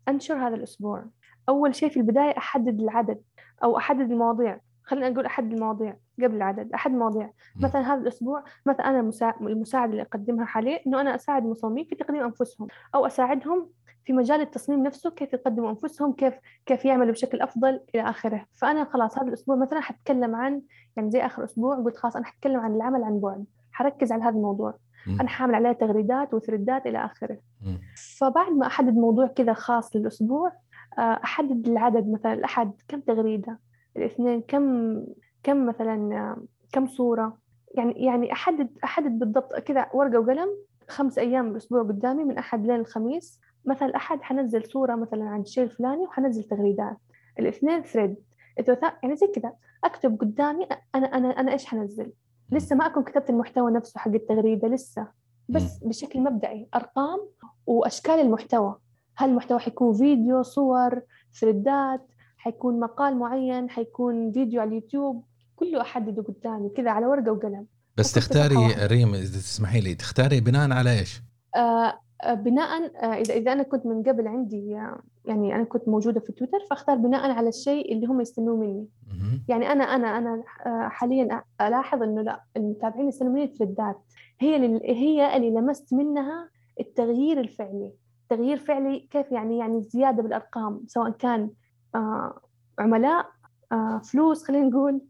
أنشر 0.08 0.34
هذا 0.34 0.54
الأسبوع. 0.54 1.04
أول 1.48 1.74
شيء 1.74 1.88
في 1.88 1.96
البداية 1.96 2.36
أحدد 2.38 2.80
العدد 2.80 3.22
أو 3.64 3.76
أحدد 3.76 4.10
المواضيع. 4.10 4.60
خلينا 4.84 5.10
نقول 5.10 5.26
احدد 5.26 5.52
المواضيع 5.52 5.96
قبل 6.22 6.36
العدد 6.36 6.72
أحد 6.72 6.90
المواضيع. 6.90 7.30
مثلا 7.60 7.94
هذا 7.94 8.00
الأسبوع 8.00 8.44
مثلا 8.66 8.90
أنا 8.90 9.10
المساعده 9.40 9.92
اللي 9.92 10.02
أقدمها 10.02 10.44
حاليا 10.44 10.80
إنه 10.86 11.00
أنا 11.00 11.14
أساعد 11.14 11.44
المصممين 11.44 11.84
في 11.84 11.94
تقديم 11.94 12.22
أنفسهم 12.22 12.68
أو 12.94 13.06
أساعدهم 13.06 13.68
في 14.04 14.12
مجال 14.12 14.40
التصميم 14.40 14.82
نفسه 14.82 15.10
كيف 15.10 15.32
يقدموا 15.32 15.70
أنفسهم 15.70 16.12
كيف 16.12 16.34
كيف 16.66 16.84
يعملوا 16.84 17.12
بشكل 17.12 17.40
أفضل 17.40 17.80
إلى 17.94 18.10
آخره. 18.10 18.46
فأنا 18.54 18.84
خلاص 18.84 19.18
هذا 19.18 19.28
الأسبوع 19.28 19.56
مثلا 19.56 19.80
حتكلم 19.80 20.34
عن 20.34 20.62
يعني 20.96 21.10
زي 21.10 21.20
آخر 21.26 21.44
أسبوع 21.44 21.76
قلت 21.76 21.96
خلاص 21.96 22.16
أنا 22.16 22.24
حتكلم 22.24 22.60
عن 22.60 22.74
العمل 22.74 23.04
عن 23.04 23.20
بعد. 23.20 23.44
حركز 23.72 24.12
على 24.12 24.22
هذا 24.22 24.36
الموضوع. 24.36 24.74
م. 25.06 25.20
أنا 25.20 25.28
حاعمل 25.28 25.54
عليه 25.54 25.72
تغريدات 25.72 26.34
وثريدات 26.34 26.86
إلى 26.86 27.04
آخره. 27.04 27.38
م. 27.62 27.76
فبعد 28.18 28.52
ما 28.52 28.66
أحدد 28.66 28.94
موضوع 28.94 29.26
كذا 29.26 29.52
خاص 29.52 29.96
للأسبوع 29.96 30.52
آه، 30.98 31.20
أحدد 31.24 31.68
العدد 31.68 32.12
مثلا 32.12 32.32
الاحد 32.32 32.72
كم 32.88 33.00
تغريدة. 33.00 33.58
الاثنين 33.96 34.40
كم 34.40 34.96
كم 35.42 35.66
مثلا 35.66 36.36
كم 36.72 36.86
صورة؟ 36.86 37.38
يعني 37.74 37.92
يعني 37.92 38.32
أحدد 38.32 38.68
أحدد 38.84 39.18
بالضبط 39.18 39.54
كذا 39.54 39.86
ورقة 39.94 40.20
وقلم 40.20 40.48
خمس 40.88 41.18
أيام 41.18 41.50
الأسبوع 41.50 41.82
قدامي 41.82 42.24
من 42.24 42.38
أحد 42.38 42.66
لين 42.66 42.80
الخميس. 42.80 43.40
مثلا 43.64 43.88
الأحد 43.88 44.22
حنزل 44.22 44.64
صورة 44.64 44.94
مثلا 44.94 45.24
عن 45.24 45.40
الشيء 45.40 45.64
الفلاني 45.64 46.02
وحنزل 46.02 46.44
تغريدات. 46.44 46.96
الاثنين 47.38 47.82
ثريد 47.82 48.16
الثلاثاء 48.58 48.98
يعني 49.02 49.16
زي 49.16 49.26
كذا 49.26 49.52
أكتب 49.84 50.20
قدامي 50.20 50.66
أنا 50.94 51.06
أنا 51.06 51.40
أنا 51.40 51.52
إيش 51.52 51.66
حنزل؟ 51.66 52.12
لسه 52.50 52.76
ما 52.76 52.86
أكون 52.86 53.02
كتبت 53.02 53.30
المحتوى 53.30 53.70
نفسه 53.70 54.00
حق 54.00 54.10
التغريدة 54.10 54.68
لسه. 54.68 55.08
بس 55.48 55.78
بشكل 55.84 56.20
مبدئي 56.20 56.68
أرقام 56.74 57.20
وأشكال 57.66 58.14
المحتوى. 58.14 58.76
هل 59.16 59.30
المحتوى 59.30 59.58
حيكون 59.58 59.94
فيديو 59.94 60.42
صور 60.42 61.00
ثريدات 61.40 62.06
حيكون 62.42 62.80
مقال 62.80 63.16
معين 63.16 63.70
حيكون 63.70 64.32
فيديو 64.32 64.60
على 64.60 64.68
اليوتيوب 64.68 65.24
كله 65.56 65.80
أحدده 65.80 66.22
قدامي 66.22 66.68
كذا 66.68 66.90
على 66.90 67.06
ورقة 67.06 67.32
وقلم. 67.32 67.66
بس 67.96 68.12
تختاري 68.12 68.86
ريم 68.86 69.14
إذا 69.14 69.38
تسمحي 69.38 69.80
لي. 69.80 69.94
تختاري 69.94 70.40
بناء 70.40 70.72
على 70.72 70.98
إيش؟ 70.98 71.22
آه 71.56 71.98
بناء 72.30 72.84
آه، 72.84 73.14
إذا 73.14 73.34
إذا 73.34 73.52
أنا 73.52 73.62
كنت 73.62 73.86
من 73.86 74.02
قبل 74.02 74.28
عندي 74.28 74.76
آه، 74.76 75.00
يعني 75.24 75.54
أنا 75.54 75.64
كنت 75.64 75.88
موجودة 75.88 76.20
في 76.20 76.32
تويتر 76.32 76.58
فأختار 76.70 76.96
بناء 76.96 77.30
على 77.30 77.48
الشيء 77.48 77.92
اللي 77.92 78.06
هم 78.06 78.20
يستنوه 78.20 78.56
مني. 78.56 78.88
يعني 79.48 79.72
أنا 79.72 79.84
أنا 79.84 80.18
أنا 80.18 80.42
آه، 80.66 80.88
حاليا 80.88 81.42
ألاحظ 81.60 82.02
إنه 82.02 82.22
لا 82.22 82.44
المتابعين 82.56 83.08
يستنوا 83.08 83.32
مني 83.32 83.46
تريدات 83.46 84.00
هي 84.40 84.56
اللي 84.56 84.80
هي 84.84 85.36
اللي 85.36 85.50
لمست 85.50 85.94
منها 85.94 86.48
التغيير 86.80 87.40
الفعلي. 87.40 87.92
تغيير 88.28 88.56
فعلي 88.56 89.08
كيف 89.10 89.32
يعني 89.32 89.58
يعني 89.58 89.82
زيادة 89.82 90.22
بالأرقام 90.22 90.84
سواء 90.86 91.10
كان 91.10 91.50
عملاء 92.78 93.26
فلوس 94.04 94.44
خلينا 94.44 94.66
نقول 94.66 95.00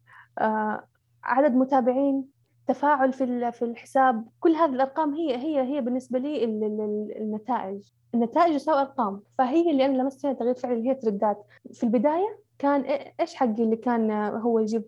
عدد 1.25 1.55
متابعين 1.55 2.33
تفاعل 2.67 3.13
في 3.13 3.53
في 3.53 3.65
الحساب 3.65 4.29
كل 4.41 4.51
هذه 4.53 4.71
الأرقام 4.71 5.15
هي 5.15 5.37
هي 5.37 5.63
هي 5.63 5.81
بالنسبة 5.81 6.19
لي 6.19 6.45
النتائج. 7.21 7.91
النتائج 8.15 8.57
تساوي 8.57 8.81
أرقام. 8.81 9.21
فهي 9.39 9.71
اللي 9.71 9.87
أنا 9.87 10.03
لمست 10.03 10.21
فيها 10.21 10.33
تغيير 10.33 10.55
فعلي 10.55 10.75
اللي 10.75 10.89
هي 10.89 10.95
تردات 10.95 11.47
في 11.73 11.85
البداية 11.85 12.39
كان 12.59 12.81
إيش 13.21 13.35
حقي 13.35 13.63
اللي 13.63 13.77
كان 13.77 14.11
هو 14.11 14.59
يجيب 14.59 14.85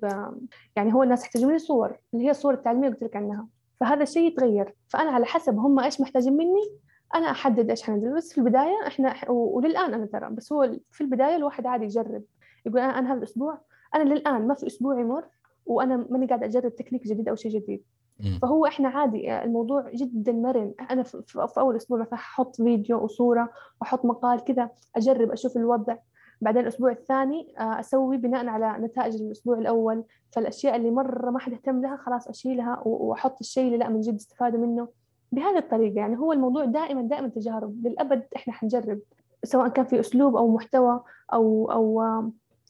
يعني 0.77 0.95
هو 0.95 1.03
الناس 1.03 1.25
يحتاجون 1.25 1.53
لي 1.53 1.59
صور 1.59 1.99
اللي 2.15 2.25
هي 2.25 2.31
الصور 2.31 2.55
التعليمية 2.55 2.89
قلت 2.89 3.03
لك 3.03 3.17
عنها. 3.17 3.47
فهذا 3.81 4.03
الشيء 4.03 4.27
يتغير. 4.27 4.75
فأنا 4.89 5.11
على 5.11 5.27
حسب 5.27 5.59
هم 5.59 5.81
إيش 5.81 6.01
محتاجين 6.01 6.37
مني 6.37 6.71
أنا 7.15 7.31
أحدد 7.31 7.71
إيش 7.71 7.83
حنزل 7.83 8.17
بس 8.17 8.33
في 8.33 8.39
البداية 8.39 8.87
إحنا 8.87 9.31
وللآن 9.31 9.95
أنا 9.95 10.07
ترى 10.07 10.31
بس 10.31 10.53
هو 10.53 10.73
في 10.91 11.01
البداية 11.01 11.37
الواحد 11.37 11.67
عادي 11.67 11.85
يجرب. 11.85 12.23
يقول 12.67 12.81
أنا 12.81 12.99
أنا 12.99 13.13
هذا 13.13 13.19
الأسبوع 13.19 13.59
أنا 13.95 14.15
للآن 14.15 14.47
ما 14.47 14.55
في 14.55 14.67
أسبوع 14.67 15.01
يمر 15.01 15.25
وأنا 15.67 16.07
ماني 16.11 16.27
قاعد 16.27 16.43
أجرب 16.45 16.75
تكنيك 16.75 17.07
جديد 17.07 17.29
أو 17.29 17.35
شيء 17.35 17.51
جديد. 17.61 17.83
فهو 18.43 18.67
إحنا 18.67 18.89
عادي 18.89 19.43
الموضوع 19.43 19.91
جدا 19.95 20.33
مرن. 20.33 20.75
أنا 20.91 21.03
في, 21.03 21.49
أول 21.59 21.77
أسبوع 21.77 21.99
مثلا 21.99 22.15
أحط 22.15 22.57
فيديو 22.57 23.05
وصورة 23.05 23.51
وأحط 23.81 24.05
مقال 24.05 24.45
كذا 24.45 24.71
أجرب 24.97 25.31
أشوف 25.31 25.57
الوضع. 25.57 25.97
بعدين 26.41 26.63
الأسبوع 26.63 26.91
الثاني 26.91 27.55
آه، 27.59 27.81
أسوي 27.81 28.17
بناء 28.17 28.47
على 28.47 28.87
نتائج 28.87 29.15
الأسبوع 29.15 29.59
الأول. 29.59 30.05
فالأشياء 30.33 30.77
اللي 30.77 30.91
مرة 30.91 31.31
ما 31.31 31.39
حد 31.39 31.53
اهتم 31.53 31.81
لها 31.81 31.97
خلاص 31.97 32.29
أشيلها 32.29 32.83
وأحط 32.85 33.37
الشيء 33.41 33.67
اللي 33.67 33.79
لا 33.79 33.89
من 33.89 34.01
جد 34.01 34.15
استفادوا 34.15 34.67
منه. 34.67 34.89
بهذه 35.35 35.59
الطريقة 35.59 35.97
يعني 35.97 36.19
هو 36.19 36.33
الموضوع 36.33 36.65
دائما 36.65 37.03
دائما 37.03 37.29
تجارب. 37.29 37.87
للأبد 37.87 38.23
إحنا 38.37 38.53
حنجرب 38.53 39.01
سواء 39.45 39.69
كان 39.69 39.85
في 39.85 40.01
أسلوب 40.01 40.37
أو 40.37 40.55
محتوى 40.55 41.01
أو 41.33 41.73
أو 41.73 42.03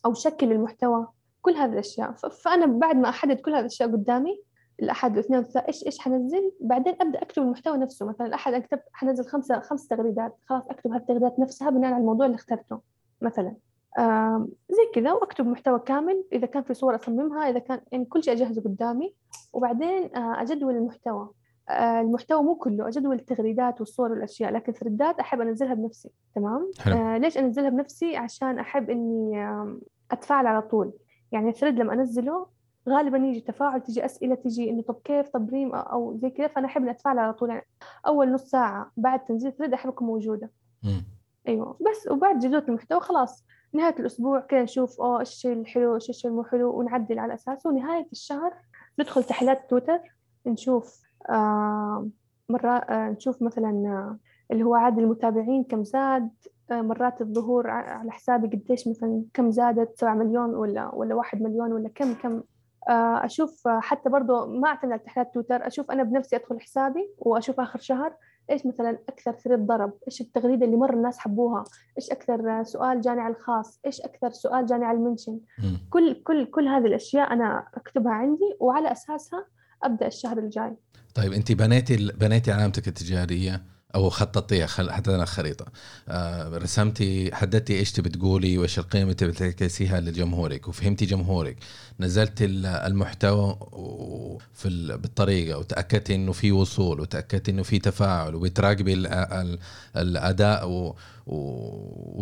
أو 0.06 0.14
شكل 0.14 0.52
المحتوى 0.52 1.06
كل 1.42 1.52
هذه 1.52 1.72
الأشياء. 1.72 2.12
فأنا 2.12 2.66
بعد 2.66 2.96
ما 2.96 3.08
أحدد 3.08 3.40
كل 3.40 3.50
هذه 3.50 3.60
الأشياء 3.60 3.92
قدامي 3.92 4.42
الأحد 4.82 5.10
والاثنين 5.10 5.38
والثلاث 5.38 5.66
إيش 5.66 5.86
إيش 5.86 5.98
حنزل؟ 5.98 6.52
بعدين 6.60 6.94
أبدأ 7.00 7.22
أكتب 7.22 7.42
المحتوى 7.42 7.76
نفسه. 7.76 8.06
مثلا 8.06 8.26
الاحد 8.26 8.54
أكتب 8.54 8.80
حنزل 8.92 9.24
خمسة 9.24 9.60
خمس 9.60 9.88
تغريدات. 9.88 10.36
خلاص 10.46 10.62
أكتب 10.70 10.90
هذه 10.90 11.00
التغريدات 11.00 11.38
نفسها 11.38 11.70
بناء 11.70 11.92
على 11.92 12.00
الموضوع 12.00 12.26
اللي 12.26 12.34
اخترته 12.34 12.80
مثلا. 13.20 13.54
زي 14.70 14.90
كذا 14.94 15.12
وأكتب 15.12 15.46
محتوى 15.46 15.78
كامل 15.78 16.24
إذا 16.32 16.46
كان 16.46 16.62
في 16.62 16.74
صور 16.74 16.94
أصممها 16.94 17.50
إذا 17.50 17.58
كان 17.58 17.80
يعني 17.92 18.04
كل 18.04 18.24
شيء 18.24 18.34
أجهزه 18.34 18.62
قدامي. 18.62 19.14
وبعدين 19.52 20.16
آه، 20.16 20.42
أجدول 20.42 20.76
المحتوى. 20.76 21.28
المحتوى 21.70 22.42
مو 22.42 22.54
كله 22.54 22.88
اجدول 22.88 23.16
التغريدات 23.16 23.80
والصور 23.80 24.12
والأشياء 24.12 24.52
لكن 24.52 24.72
thread 24.72 25.13
ات 25.13 25.20
أحب 25.20 25.40
أنزلها 25.40 25.74
بنفسي 25.74 26.10
تمام؟ 26.34 26.70
حلو. 26.78 26.96
آه، 26.96 27.18
ليش 27.18 27.38
أنزلها 27.38 27.68
بنفسي؟ 27.70 28.16
عشان 28.16 28.58
أحب 28.58 28.90
إني 28.90 29.48
أتفاعل 30.10 30.46
على 30.46 30.62
طول. 30.62 30.92
يعني 31.32 31.48
ال 31.48 31.52
thread 31.52 31.78
لما 31.78 31.92
أنزله 31.94 32.46
غالبا 32.88 33.18
يجي 33.18 33.40
تفاعل 33.40 33.80
تجي 33.80 34.04
أسئلة 34.04 34.34
تجي 34.34 34.70
إنه 34.70 34.82
طب 34.82 34.96
كيف؟ 35.04 35.28
طب 35.28 35.50
ريم؟ 35.50 35.74
أو 35.74 36.16
زي 36.16 36.30
كذا. 36.30 36.46
فأنا 36.46 36.66
أحب 36.66 36.88
أتفاعل 36.88 37.18
على 37.18 37.32
طول. 37.32 37.48
يعني 37.48 37.66
أول 38.06 38.32
نص 38.32 38.44
ساعة 38.44 38.92
بعد 38.96 39.24
تنزيل 39.24 39.52
thread 39.52 39.72
احب 39.72 39.88
اكون 39.90 40.06
موجودة. 40.06 40.50
مم. 40.82 41.04
أيوه. 41.48 41.76
بس 41.90 42.08
وبعد 42.10 42.38
جدول 42.38 42.62
المحتوى 42.68 43.00
خلاص. 43.00 43.44
نهاية 43.72 43.94
الأسبوع 43.98 44.40
كذا 44.40 44.62
نشوف 44.62 45.00
آه 45.00 45.20
إيش 45.20 45.28
الشيء 45.28 45.52
الحلو 45.52 45.94
إيش 45.94 46.10
الشيء 46.10 46.30
المو 46.30 46.44
حلو 46.44 46.78
ونعدل 46.78 47.18
على 47.18 47.34
أساسه. 47.34 47.70
ونهايه 47.70 48.06
الشهر 48.12 48.52
ندخل 48.98 49.24
تحليلات 49.24 49.70
تويتر 49.70 49.98
نشوف 50.46 51.00
آه 51.30 52.08
مرة 52.48 52.70
آه 52.70 53.10
نشوف 53.10 53.42
مثلا 53.42 53.68
آه 53.70 54.18
اللي 54.50 54.64
هو 54.64 54.74
عدد 54.74 54.98
المتابعين 54.98 55.64
كم 55.64 55.84
زاد 55.84 56.30
مرات 56.70 57.20
الظهور 57.20 57.70
على 57.70 58.12
حسابي 58.12 58.56
قديش 58.56 58.88
مثلا 58.88 59.24
كم 59.34 59.50
زادت 59.50 59.98
سبعة 59.98 60.14
مليون 60.14 60.54
ولا 60.54 60.94
ولا 60.94 61.14
واحد 61.14 61.42
مليون 61.42 61.72
ولا 61.72 61.88
كم 61.88 62.14
كم 62.14 62.42
أشوف 62.88 63.68
حتى 63.68 64.10
برضو 64.10 64.46
ما 64.46 64.68
أعتمد 64.68 64.92
على 64.92 65.00
تحليلات 65.00 65.34
تويتر 65.34 65.66
أشوف 65.66 65.90
أنا 65.90 66.02
بنفسي 66.02 66.36
أدخل 66.36 66.60
حسابي 66.60 67.10
وأشوف 67.18 67.60
آخر 67.60 67.78
شهر 67.78 68.14
إيش 68.50 68.66
مثلا 68.66 68.98
أكثر 69.08 69.32
ثريد 69.32 69.66
ضرب 69.66 69.92
إيش 70.06 70.20
التغريدة 70.20 70.66
اللي 70.66 70.76
مرة 70.76 70.94
الناس 70.94 71.18
حبوها 71.18 71.64
إيش 71.98 72.10
أكثر 72.10 72.62
سؤال 72.62 73.00
جاني 73.00 73.20
على 73.20 73.34
الخاص 73.34 73.80
إيش 73.86 74.00
أكثر 74.00 74.30
سؤال 74.30 74.66
جاني 74.66 74.84
على 74.84 74.98
المنشن. 74.98 75.40
كل 75.90 76.14
كل 76.22 76.44
كل 76.44 76.68
هذه 76.68 76.86
الأشياء 76.86 77.32
أنا 77.32 77.66
أكتبها 77.74 78.12
عندي 78.12 78.56
وعلى 78.60 78.92
أساسها 78.92 79.46
أبدأ 79.84 80.06
الشهر 80.06 80.38
الجاي. 80.38 80.76
طيب 81.14 81.32
أنت 81.32 81.52
بنيتي 81.52 81.96
بنيتي 81.96 82.52
علامتك 82.52 82.88
التجارية 82.88 83.62
أو 83.94 84.10
خططتيها 84.10 84.66
خل... 84.66 84.90
حتى 84.90 85.14
أنا 85.14 85.24
خريطة. 85.24 85.66
آه 86.08 86.58
رسمتي 86.58 87.34
حددتي 87.34 87.78
إيش 87.78 87.92
تبي 87.92 88.08
تقولي 88.08 88.58
وإيش 88.58 88.78
القيمة 88.78 89.16
اللي 89.22 89.32
بتعكسيها 89.32 90.00
لجمهورك 90.00 90.68
وفهمتي 90.68 91.06
جمهورك. 91.06 91.56
نزلت 92.00 92.42
ال- 92.42 92.66
المحتوى 92.66 93.58
في 94.52 94.68
ال... 94.68 94.98
بالطريقة 94.98 95.58
وتاكدتي 95.58 96.14
إنه 96.14 96.32
في 96.32 96.52
وصول 96.52 97.00
وتاكدتي 97.00 97.50
إنه 97.50 97.62
في 97.62 97.78
تفاعل 97.78 98.34
وبتراقبي 98.34 98.92
ال... 98.92 99.06
ال... 99.06 99.58
الأداء 99.96 100.68
و... 100.68 100.96
و... 101.26 101.36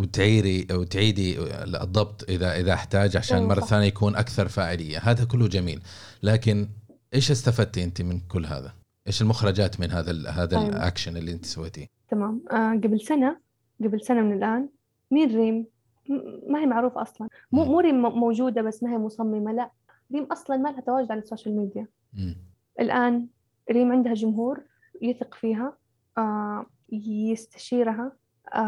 وتعيري 0.01 0.67
وتعيدي 0.71 1.37
الضبط 1.65 2.25
اذا 2.29 2.57
إذا 2.61 2.73
أحتاج 2.73 3.17
عشان 3.17 3.37
أيوة 3.37 3.49
مرة. 3.49 3.61
ثانية 3.61 3.87
يكون 3.87 4.17
أكثر 4.17 4.49
فاعلية. 4.49 4.99
هذا 4.99 5.25
كله 5.25 5.49
جميل. 5.49 5.83
لكن 6.23 6.69
إيش 7.15 7.31
استفدتي 7.31 7.85
أنت 7.85 8.03
من 8.03 8.21
كل 8.21 8.47
هذا؟ 8.47 8.73
إيش 9.07 9.23
المخرجات 9.23 9.81
من 9.81 9.91
هذا 9.91 10.11
ال 10.11 10.29
هذا 10.29 10.57
طيب. 10.61 10.69
الأكشن 10.71 11.17
اللي 11.17 11.33
أنت 11.33 11.45
سويتيه؟ 11.45 11.87
تمام 12.09 12.43
آه 12.51 12.73
قبل 12.73 13.01
سنة 13.01 13.39
قبل 13.85 14.01
سنة 14.01 14.23
من 14.23 14.33
الآن 14.33 14.69
مين 15.11 15.37
ريم؟ 15.37 15.67
م- 16.09 16.53
ما 16.53 16.61
هي 16.61 16.67
معروفة 16.67 17.03
أصلا 17.03 17.29
مو 17.53 17.65
مو 17.65 17.81
ريم 17.81 18.03
م- 18.03 18.19
موجودة 18.19 18.63
بس 18.63 18.83
ما 18.83 18.93
هي 18.93 18.99
مصممة 18.99 19.53
لا 19.53 19.71
ريم 20.15 20.25
أصلا 20.25 20.57
ما 20.57 20.69
لها 20.69 20.81
تواجد 20.81 21.11
على 21.11 21.21
ال 21.21 21.26
social 21.26 21.57
media 21.57 21.87
مم. 22.15 22.37
الآن 22.81 23.27
ريم 23.71 23.93
عندها 23.93 24.15
جمهور 24.15 24.61
يثق 25.03 25.35
فيها 25.35 25.77
آه 26.19 26.67
يستشيرها 26.93 28.13
آه 28.55 28.59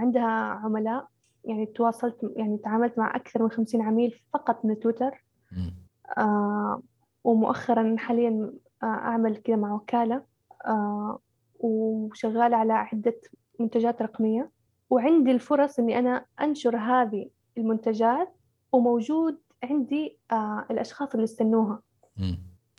عندها 0.00 0.30
عملاء 0.64 1.08
يعني 1.44 1.66
تواصلت 1.66 2.16
يعني 2.36 2.58
تعاملت 2.58 2.98
مع 2.98 3.16
أكثر 3.16 3.42
من 3.42 3.50
خمسين 3.50 3.82
عميل 3.82 4.20
فقط 4.34 4.64
من 4.64 4.80
تويتر. 4.80 5.24
آه 6.18 6.82
ومؤخرا 7.24 7.94
حاليا 7.98 8.52
آه 8.82 8.86
أعمل 8.86 9.36
كذا 9.36 9.56
مع 9.56 9.74
وكالة 9.74 10.22
آه 10.66 11.18
وشغالة 11.58 12.56
على 12.56 12.72
عدة 12.72 13.20
منتجات 13.60 14.02
رقمية. 14.02 14.50
وعندي 14.90 15.30
الفرص 15.30 15.78
إني 15.78 15.98
أنا 15.98 16.24
أنشر 16.40 16.76
هذه 16.76 17.30
المنتجات 17.58 18.36
وموجود 18.72 19.38
عندي 19.62 20.18
آه 20.32 20.66
الأشخاص 20.70 21.12
اللي 21.14 21.24
استنوها. 21.24 21.82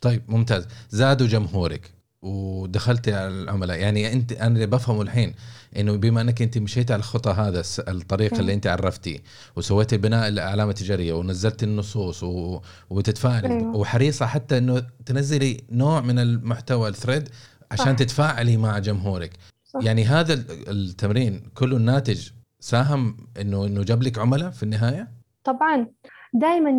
طيب 0.02 0.22
ممتاز. 0.28 0.68
زادوا 0.88 1.26
جمهورك. 1.26 1.93
ودخلتي 2.24 3.14
على 3.14 3.28
العملاء 3.28 3.78
يعني 3.78 4.12
أنت 4.12 4.32
أنا 4.32 4.54
اللي 4.54 4.66
بفهمه 4.66 5.02
الحين 5.02 5.34
إنه 5.76 5.96
بما 5.96 6.20
أنك 6.20 6.42
أنت 6.42 6.58
مشيت 6.58 6.90
على 6.90 6.98
الخطى 6.98 7.30
هذا 7.30 7.62
الطريق. 7.88 8.34
اللي 8.34 8.54
أنت 8.54 8.66
عرفتيه 8.66 9.18
وسويتي 9.56 9.96
بناء 9.96 10.28
العلامه 10.28 10.70
التجاريه 10.70 11.12
ونزلت 11.12 11.62
النصوص 11.62 12.22
و... 12.22 12.60
وتتفاعلي 12.90 13.48
أيوة. 13.48 13.76
وحريصة 13.76 14.26
حتى 14.26 14.58
إنه 14.58 14.86
تنزلي 15.06 15.60
نوع 15.70 16.00
من 16.00 16.18
المحتوى 16.18 16.88
الثريد 16.88 17.28
عشان 17.70 17.84
صح. 17.86 17.92
تتفاعلي 17.92 18.56
مع 18.56 18.78
جمهورك 18.78 19.30
صح. 19.64 19.80
يعني 19.82 20.04
هذا 20.04 20.34
ال- 20.34 20.68
التمرين 20.70 21.42
كله 21.54 21.76
الناتج 21.76 22.28
ساهم 22.60 23.16
إنه 23.40 23.66
إنه 23.66 23.82
جاب 23.82 24.02
لك 24.02 24.18
عملاء 24.18 24.50
في 24.50 24.62
النهاية 24.62 25.08
طبعا 25.44 25.86
دائما 26.34 26.70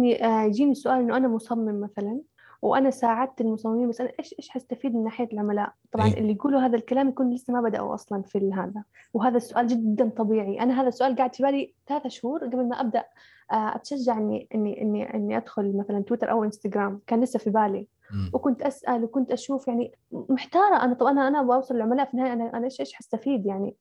يجيني 0.46 0.76
سؤال 0.76 1.00
إنه 1.00 1.18
أنا 1.18 1.28
مصمم 1.28 1.82
مثلا 1.82 2.22
وأنا 2.62 2.90
ساعدت 2.90 3.42
المصممين 3.42 3.90
بس 3.90 4.02
أنا 4.02 4.12
إيش 4.20 4.36
إيش 4.40 4.50
حستفيد 4.50 4.96
من 4.96 5.04
ناحية 5.04 5.28
العملاء؟ 5.34 5.74
طبعا 5.92 6.06
إيه. 6.06 6.18
اللي 6.18 6.32
يقولوا 6.32 6.62
هذا 6.62 6.76
الكلام 6.76 7.10
يكون 7.10 7.34
لسه 7.34 7.54
ما 7.54 7.62
بدأوا 7.62 7.94
أصلا 7.94 8.22
في 8.22 8.52
هذا. 8.54 8.84
وهذا 9.14 9.38
السؤال 9.38 9.68
جدا 9.68 10.10
طبيعي. 10.10 10.62
أنا 10.62 10.82
هذا 10.82 10.88
السؤال 10.88 11.16
قاعد 11.16 11.36
في 11.36 11.44
بالي 11.44 11.74
ثلاثة 11.88 12.10
شهور 12.10 12.46
قبل 12.46 12.68
ما 12.68 12.82
أبدأ 12.82 13.04
آه، 13.52 13.76
أتشجع 13.76 14.18
إني 14.18 14.48
إني 14.56 14.82
إني 14.82 15.14
إني 15.14 15.38
أدخل 15.38 15.78
مثلا 15.78 16.04
تويتر 16.04 16.32
أو 16.32 16.44
إنستغرام. 16.44 17.02
كان 17.08 17.22
لسه 17.22 17.40
في 17.40 17.50
بالي. 17.50 17.88
مم. 18.12 18.30
وكنت 18.34 18.62
أسأل 18.62 19.04
وكنت 19.04 19.32
أشوف 19.32 19.68
يعني 19.68 19.92
محتارة 20.12 20.84
أنا. 20.84 20.94
طب 20.94 21.06
أنا 21.06 21.28
أنا 21.28 21.42
بوصل 21.42 21.76
للعملاء 21.76 22.06
في 22.06 22.14
النهاية 22.14 22.34
أنا 22.34 22.58
أنا 22.58 22.66
إيش 22.66 22.80
إيش 22.80 22.94
حستفيد 22.94 23.46
يعني؟ 23.46 23.76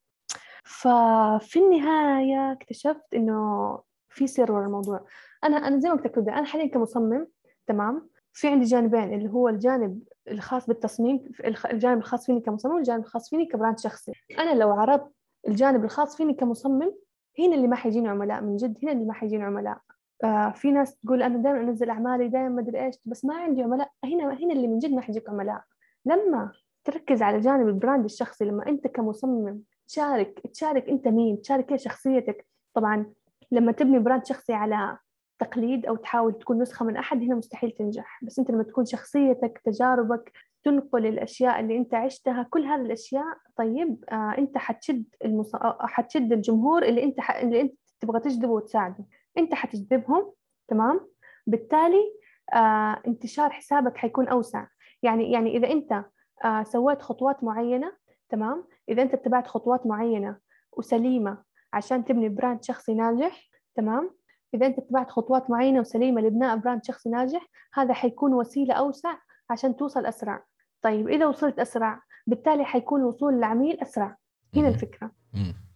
ففي 0.64 1.58
النهاية 1.58 2.52
اكتشفت 2.52 3.14
إنه 3.14 3.78
في 4.08 4.26
سر 4.26 4.52
ورا 4.52 4.66
الموضوع. 4.66 5.06
أنا 5.44 5.56
أنا 5.56 5.78
زي 5.78 5.88
ما 5.88 5.94
قلت 5.94 6.18
لك 6.18 6.28
أنا 6.28 6.44
حاليا 6.44 6.66
كمصمم 6.66 7.26
تمام؟ 7.66 8.08
في 8.34 8.48
عندي 8.48 8.64
جانبين 8.64 9.14
اللي 9.14 9.30
هو 9.30 9.48
الجانب 9.48 10.00
الخاص 10.30 10.66
بالتصميم 10.66 11.32
الجانب 11.70 11.98
الخاص 11.98 12.26
فيني 12.26 12.40
كمصمم 12.40 12.74
والجانب 12.74 13.00
الخاص 13.04 13.30
فيني 13.30 13.46
كبراند 13.46 13.78
شخصي. 13.78 14.12
أنا 14.38 14.54
لو 14.54 14.70
عرضت 14.70 15.12
الجانب 15.48 15.84
الخاص 15.84 16.16
فيني 16.16 16.34
كمصمم 16.34 16.94
هنا 17.38 17.54
اللي 17.54 17.66
ما 17.66 17.76
حيجيني 17.76 18.08
عملاء 18.08 18.42
من 18.42 18.56
جد 18.56 18.78
هنا 18.82 18.92
اللي 18.92 19.04
ما 19.04 19.12
حيجيني 19.12 19.44
عملاء. 19.44 19.78
آه 20.24 20.50
في 20.50 20.70
ناس 20.70 20.96
تقول 20.96 21.22
أنا 21.22 21.38
دائما 21.38 21.60
أنزل 21.60 21.90
أعمالي 21.90 22.28
دائما 22.28 22.48
ما 22.48 22.60
أدري 22.60 22.84
إيش 22.84 22.94
بس 23.04 23.24
ما 23.24 23.34
عندي 23.34 23.62
عملاء. 23.62 23.90
هنا 24.04 24.24
هنا 24.24 24.52
اللي 24.52 24.66
من 24.66 24.78
جد 24.78 24.90
ما 24.90 25.00
حيجيك 25.00 25.30
عملاء. 25.30 25.62
لما 26.06 26.52
تركز 26.84 27.22
على 27.22 27.40
جانب 27.40 27.68
ال 27.68 27.74
brand 27.74 28.04
الشخصي 28.04 28.44
لما 28.44 28.66
أنت 28.66 28.86
كمصمم 28.86 29.60
تشارك 29.88 30.40
تشارك 30.52 30.88
أنت 30.88 31.08
مين 31.08 31.40
تشارك 31.40 31.76
شخصيتك. 31.76 32.46
طبعا 32.74 33.12
لما 33.52 33.72
تبني 33.72 33.98
brand 33.98 34.26
شخصي 34.26 34.52
على 34.52 34.98
تقليد 35.38 35.86
أو 35.86 35.96
تحاول 35.96 36.38
تكون 36.38 36.62
نسخة 36.62 36.84
من 36.84 36.96
أحد 36.96 37.22
هنا 37.22 37.34
مستحيل 37.34 37.70
تنجح. 37.70 38.20
بس 38.22 38.38
أنت 38.38 38.50
لما 38.50 38.62
تكون 38.62 38.84
شخصيتك 38.84 39.60
تجاربك 39.64 40.32
تنقل 40.64 41.06
الأشياء 41.06 41.60
اللي 41.60 41.76
أنت 41.76 41.94
عشتها 41.94 42.46
كل 42.50 42.64
هذه 42.64 42.80
الأشياء 42.80 43.36
طيب 43.56 44.04
آه 44.12 44.34
أنت 44.38 44.58
حتشد 44.58 45.04
المص... 45.24 45.54
آه، 45.54 45.78
حتشد 45.80 46.32
الجمهور 46.32 46.82
اللي 46.82 47.04
أنت 47.04 47.20
ح... 47.20 47.36
اللي 47.36 47.60
أنت 47.60 47.74
تبغى 48.00 48.20
تجذبه 48.20 48.52
وتساعده. 48.52 49.04
أنت 49.38 49.54
حتجذبهم 49.54 50.32
تمام؟ 50.68 51.00
بالتالي 51.46 52.12
آه 52.54 53.02
انتشار 53.06 53.50
حسابك 53.50 53.96
حيكون 53.96 54.28
أوسع. 54.28 54.66
يعني 55.02 55.32
يعني 55.32 55.56
إذا 55.56 55.70
أنت 55.70 56.04
آه 56.44 56.62
سويت 56.62 57.02
خطوات 57.02 57.44
معينة 57.44 57.92
تمام؟ 58.28 58.64
إذا 58.88 59.02
أنت 59.02 59.14
اتبعت 59.14 59.46
خطوات 59.46 59.86
معينة 59.86 60.38
وسليمة 60.72 61.42
عشان 61.72 62.04
تبني 62.04 62.28
brand 62.28 62.64
شخصي 62.64 62.94
ناجح 62.94 63.48
تمام؟ 63.76 64.10
إذا 64.54 64.66
أنت 64.66 64.78
اتبعت 64.78 65.10
خطوات 65.10 65.50
معينة 65.50 65.80
وسليمة 65.80 66.20
لبناء 66.20 66.56
brand 66.56 66.84
شخصي 66.84 67.08
ناجح 67.10 67.48
هذا 67.74 67.94
حيكون 67.94 68.34
وسيلة 68.34 68.74
أوسع 68.74 69.14
عشان 69.50 69.76
توصل 69.76 70.06
أسرع 70.06 70.44
طيب 70.82 71.08
إذا 71.08 71.26
وصلت 71.26 71.58
أسرع 71.58 72.02
بالتالي 72.26 72.64
حيكون 72.64 73.00
الوصول 73.00 73.34
للعميل 73.34 73.80
أسرع 73.80 74.16
هنا. 74.56 74.68
الفكرة. 74.68 75.10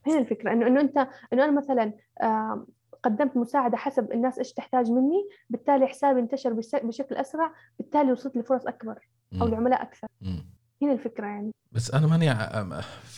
هنا 0.06 0.18
الفكرة 0.18 0.52
إنه 0.52 0.66
إنه 0.66 0.80
أنت 0.80 0.98
إنه 1.32 1.44
أنا 1.44 1.52
مثلا 1.52 1.92
قدمت 3.02 3.36
مساعدة 3.36 3.76
حسب 3.76 4.12
الناس 4.12 4.38
إيش 4.38 4.52
تحتاج 4.52 4.90
مني 4.90 5.28
بالتالي 5.50 5.86
حسابي 5.86 6.20
انتشر 6.20 6.52
بش- 6.52 6.76
بشكل 6.76 7.14
أسرع 7.14 7.52
بالتالي 7.78 8.12
وصلت 8.12 8.36
لفرص 8.36 8.66
أكبر 8.66 9.08
أو. 9.42 9.46
لعملاء 9.46 9.82
أكثر. 9.82 10.08
هنا 10.82 10.92
الفكرة 10.92 11.26
يعني. 11.26 11.50
بس 11.72 11.90
أنا 11.90 12.06
ماني 12.06 12.28
ع- 12.28 12.66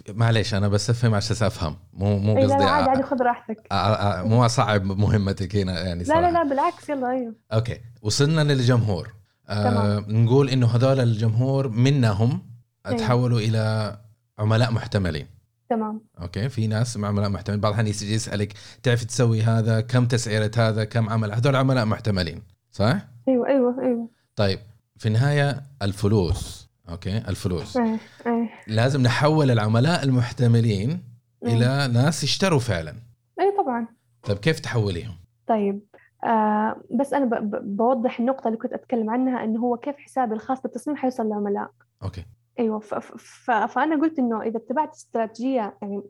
معليش 0.08 0.54
أنا 0.54 0.68
بس 0.68 0.90
أفهم 0.90 1.14
عشان 1.14 1.46
أفهم. 1.46 1.76
مو 1.92 2.18
مو 2.18 2.38
إيه 2.38 2.44
لا 2.46 2.54
قصدي 2.54 2.64
لا 2.64 2.70
عادي 2.70 2.90
عادي 2.90 3.02
خذ 3.02 3.16
راحتك. 3.22 3.66
ع- 3.72 4.22
مو 4.22 4.44
اصعب 4.46 4.84
مهمتك 4.84 5.56
هنا 5.56 5.80
يعني 5.80 5.98
لا 6.02 6.04
صراحة. 6.08 6.20
لا 6.20 6.30
لا 6.30 6.42
بالعكس 6.42 6.88
يلا 6.88 7.11
أيوه. 7.11 7.34
أوكي 7.52 7.80
وصلنا 8.02 8.40
للجمهور. 8.52 9.08
آه. 9.48 10.04
نقول 10.08 10.48
إنه 10.48 10.66
هذول 10.66 11.00
الجمهور 11.00 11.68
منهم 11.68 12.42
أيوة. 12.86 12.98
تحولوا 12.98 13.40
إلى 13.40 13.96
عملاء 14.38 14.72
محتملين. 14.72 15.26
تمام. 15.70 16.00
okay 16.20 16.48
في 16.48 16.66
ناس 16.66 16.96
مع 16.96 17.08
عملاء 17.08 17.28
محتملين. 17.30 17.61
بعض 17.61 17.78
يجي 17.86 18.14
يسألك 18.14 18.52
تعرف 18.82 19.04
تسوي 19.04 19.42
هذا؟ 19.42 19.80
كم 19.80 20.06
تسعيرة 20.06 20.50
هذا؟ 20.56 20.84
كم 20.84 21.08
عمل؟ 21.11 21.32
هذول 21.32 21.56
عملاء 21.56 21.84
محتملين 21.84 22.42
صح؟ 22.70 22.96
أيوه 23.28 23.48
أيوه 23.48 23.76
أيوه. 23.82 24.08
طيب 24.36 24.58
في 24.96 25.06
النهاية 25.08 25.62
الفلوس. 25.82 26.59
okay؟ 26.90 27.18
الفلوس. 27.18 27.76
إيه 27.76 27.99
إيه 28.26 28.51
لازم 28.66 29.03
نحول 29.03 29.51
العملاء 29.51 30.05
المحتملين. 30.05 31.03
إلى 31.47 31.88
ناس 31.95 32.24
يشتروا 32.24 32.59
فعلا. 32.59 32.95
أي 33.41 33.55
طبعا. 33.59 33.86
طيب 34.22 34.36
كيف 34.38 34.61
تحوليهم؟ 34.61 35.14
طيب 35.47 35.80
آه 36.24 36.80
بس 37.01 37.14
ب- 37.14 37.76
بوضح 37.76 38.20
النقطة 38.20 38.49
اللي 38.49 38.59
كنت 38.59 38.72
أتكلم 38.72 39.11
عنها 39.11 39.45
إنه 39.45 39.61
هو 39.61 39.76
كيف 39.76 39.97
حسابي 39.97 40.34
الخاص 40.34 40.62
بالتصميم 40.62 40.97
حيوصل 40.97 41.26
للعملاء. 41.26 41.70
okay. 42.03 42.24
أيوه 42.59 42.78
ف... 42.78 42.95
ف... 42.95 43.51
فأنا 43.51 44.01
قلت 44.01 44.18
إنه 44.18 44.43
إذا 44.43 44.57
اتبعت 44.57 44.95
استراتيجية 44.95 45.76
يعني 45.82 46.03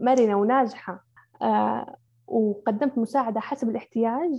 مرنة 0.00 0.34
وناجحة 0.34 1.04
آه 1.42 1.96
وقدمت 2.26 2.98
مساعدة 2.98 3.40
حسب 3.40 3.68
الاحتياج 3.68 4.30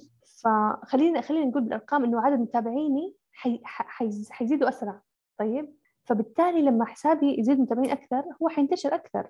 فخلينا 0.44 1.22
خلينا 1.22 1.46
نقول 1.46 1.64
بالأرقام 1.64 2.04
إنه 2.04 2.22
عدد 2.22 2.40
متابعيني 2.40 3.14
حي... 3.34 3.62
حي... 3.64 4.10
حيزيدوا 4.32 4.70
أسرع. 4.70 5.02
طيب؟ 5.38 5.74
فبالتالي 6.06 6.62
لما 6.62 6.86
حسابي 6.86 7.40
يزيد 7.40 7.60
متابعين 7.60 7.92
أكثر 7.92 8.24
هو 8.42 8.50
حينتشر 8.50 8.96
أكثر. 8.96 9.30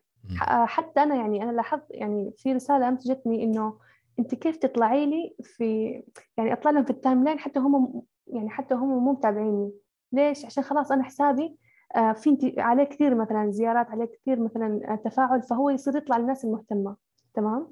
حتى 0.66 1.04
أنا 1.04 1.16
يعني 1.16 1.43
أنا 1.43 1.51
لاحظت 1.51 1.86
يعني 1.89 2.34
في 2.38 2.54
رسالة 2.54 2.89
أمس 2.89 3.08
جتني 3.08 3.43
إنه 3.43 3.78
أنت 4.20 4.36
كيف 4.36 4.58
تطلعي 4.58 5.06
لي 5.06 5.36
في 5.43 6.01
يعني 6.38 6.54
أطلع 6.54 6.72
لهم 6.72 6.84
في 6.84 6.89
ال 6.89 7.24
timeline 7.24 7.39
حتى 7.39 7.60
هم 7.60 8.01
يعني 8.28 8.49
حتى 8.49 8.74
هم 8.76 9.04
مو 9.04 9.12
متابعيني. 9.12 9.72
ليش؟ 10.12 10.45
عشان 10.45 10.64
خلاص 10.64 10.91
أنا 10.91 11.04
حسابي 11.04 11.58
آه، 11.95 12.12
في 12.14 12.30
انت 12.30 12.60
عليه 12.60 12.84
كثير 12.84 13.16
مثلا 13.16 13.51
زيارات 13.51 13.88
عليه 13.89 14.06
كثير 14.06 14.39
مثلا 14.39 14.93
آه، 14.93 14.95
تفاعل 14.95 15.41
فهو 15.41 15.70
يصير 15.70 15.95
يطلع 15.97 16.18
للناس 16.18 16.45
المهتمة. 16.45 16.95
تمام؟ 17.34 17.68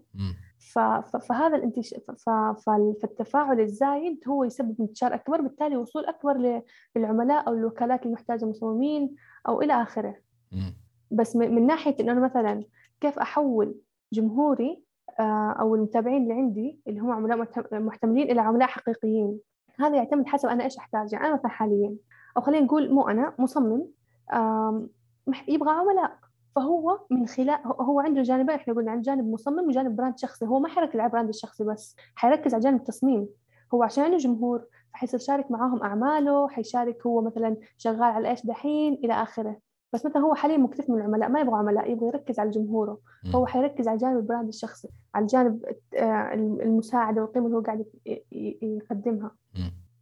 فهذا 1.30 1.56
الانتش... 1.58 1.94
ف- 1.94 2.12
ف- 2.12 2.70
فالتفاعل 3.02 3.60
الزايد 3.60 4.24
هو 4.28 4.44
يسبب 4.44 4.76
انتشار 4.82 5.14
أكبر 5.14 5.42
بالتالي 5.42 5.78
وصول 5.78 6.06
أكبر 6.06 6.62
للعملاء 6.96 7.48
أو 7.48 7.54
الوكالات 7.54 8.06
المحتاجة 8.06 8.46
مصممين 8.46 9.16
أو 9.48 9.62
إلى 9.62 9.74
آخره. 9.82 10.16
بس 11.12 11.36
من 11.36 11.68
ناحية 11.68 11.96
إنه 12.00 12.12
أنا 12.12 12.20
مثلا 12.22 12.64
كيف 13.02 13.20
أحول 13.20 13.76
جمهوري 14.14 14.84
آه، 15.20 15.52
أو 15.60 15.76
المتابعين 15.76 16.24
اللي 16.24 16.34
عندي 16.34 16.80
اللي 16.88 17.00
هم 17.00 17.12
عملاء 17.12 17.38
محت- 17.38 17.74
محتملين 17.74 18.32
إلى 18.32 18.42
عملاء 18.42 18.68
حقيقيين. 18.68 19.40
هذا 19.80 19.96
يعتمد 19.96 20.28
حسب 20.28 20.50
أنا 20.50 20.64
إيش 20.64 20.78
احتاج 20.78 21.14
يعني 21.14 21.26
أنا 21.26 21.34
مثلا 21.34 21.48
حاليا 21.48 21.96
أو 22.38 22.42
خلينا 22.42 22.66
نقول 22.66 22.94
مو 22.94 23.08
أنا 23.08 23.34
مصمم 23.40 23.88
يبغى 25.48 25.70
عملاء. 25.72 26.18
فهو 26.56 27.00
من 27.10 27.26
خلال 27.28 27.60
هو- 27.66 28.00
عنده 28.00 28.22
جانبين 28.22 28.56
إحنا 28.56 28.74
قلنا 28.74 28.92
عن 28.92 29.02
جانب 29.02 29.32
مصمم 29.34 29.68
وجانب 29.68 29.96
brand 29.96 30.18
شخصي. 30.20 30.46
هو 30.46 30.60
ما 30.60 30.68
حيركز 30.68 31.00
على 31.00 31.06
ال 31.08 31.11
brand 31.11 31.30
الشخصي 31.30 31.64
بس 31.64 31.96
حيركز 32.16 32.54
على 32.54 32.64
جانب 32.64 32.80
التصميم. 32.80 33.28
هو 33.74 33.84
عشان 33.84 34.04
عنده 34.04 34.18
جمهور 34.18 34.66
فحيصير 34.94 35.20
يشارك 35.20 35.52
معاهم 35.52 35.84
أعماله 35.84 36.48
حيشارك 36.48 37.06
هو 37.08 37.22
مثلا 37.22 37.58
شغال 37.78 38.04
على 38.04 38.30
إيش 38.30 38.46
دحين 38.46 38.94
إلى 38.94 39.14
آخره. 39.14 39.58
بس 39.94 40.06
مثلا 40.06 40.22
هو 40.22 40.34
حاليا 40.36 40.58
مكتفي 40.58 40.92
من 40.92 40.98
العملاء 40.98 41.30
ما 41.30 41.40
يبغى 41.40 41.56
عملاء 41.56 41.92
يبغى 41.92 42.08
يركز 42.08 42.40
على 42.40 42.50
جمهوره. 42.50 42.98
فهو 43.34 43.46
حيركز 43.46 43.88
على 43.88 43.98
جانب 43.98 44.18
ال 44.18 44.23
brand 44.23 44.48
الشخصي 44.48 44.90
على 45.16 45.26
جانب 45.26 45.66
آه، 45.96 46.34
المساعدة 46.34 47.22
والقيمة 47.22 47.46
اللي 47.46 47.58
هو 47.58 47.62
قاعد 47.62 47.86
يقدمها. 48.62 49.32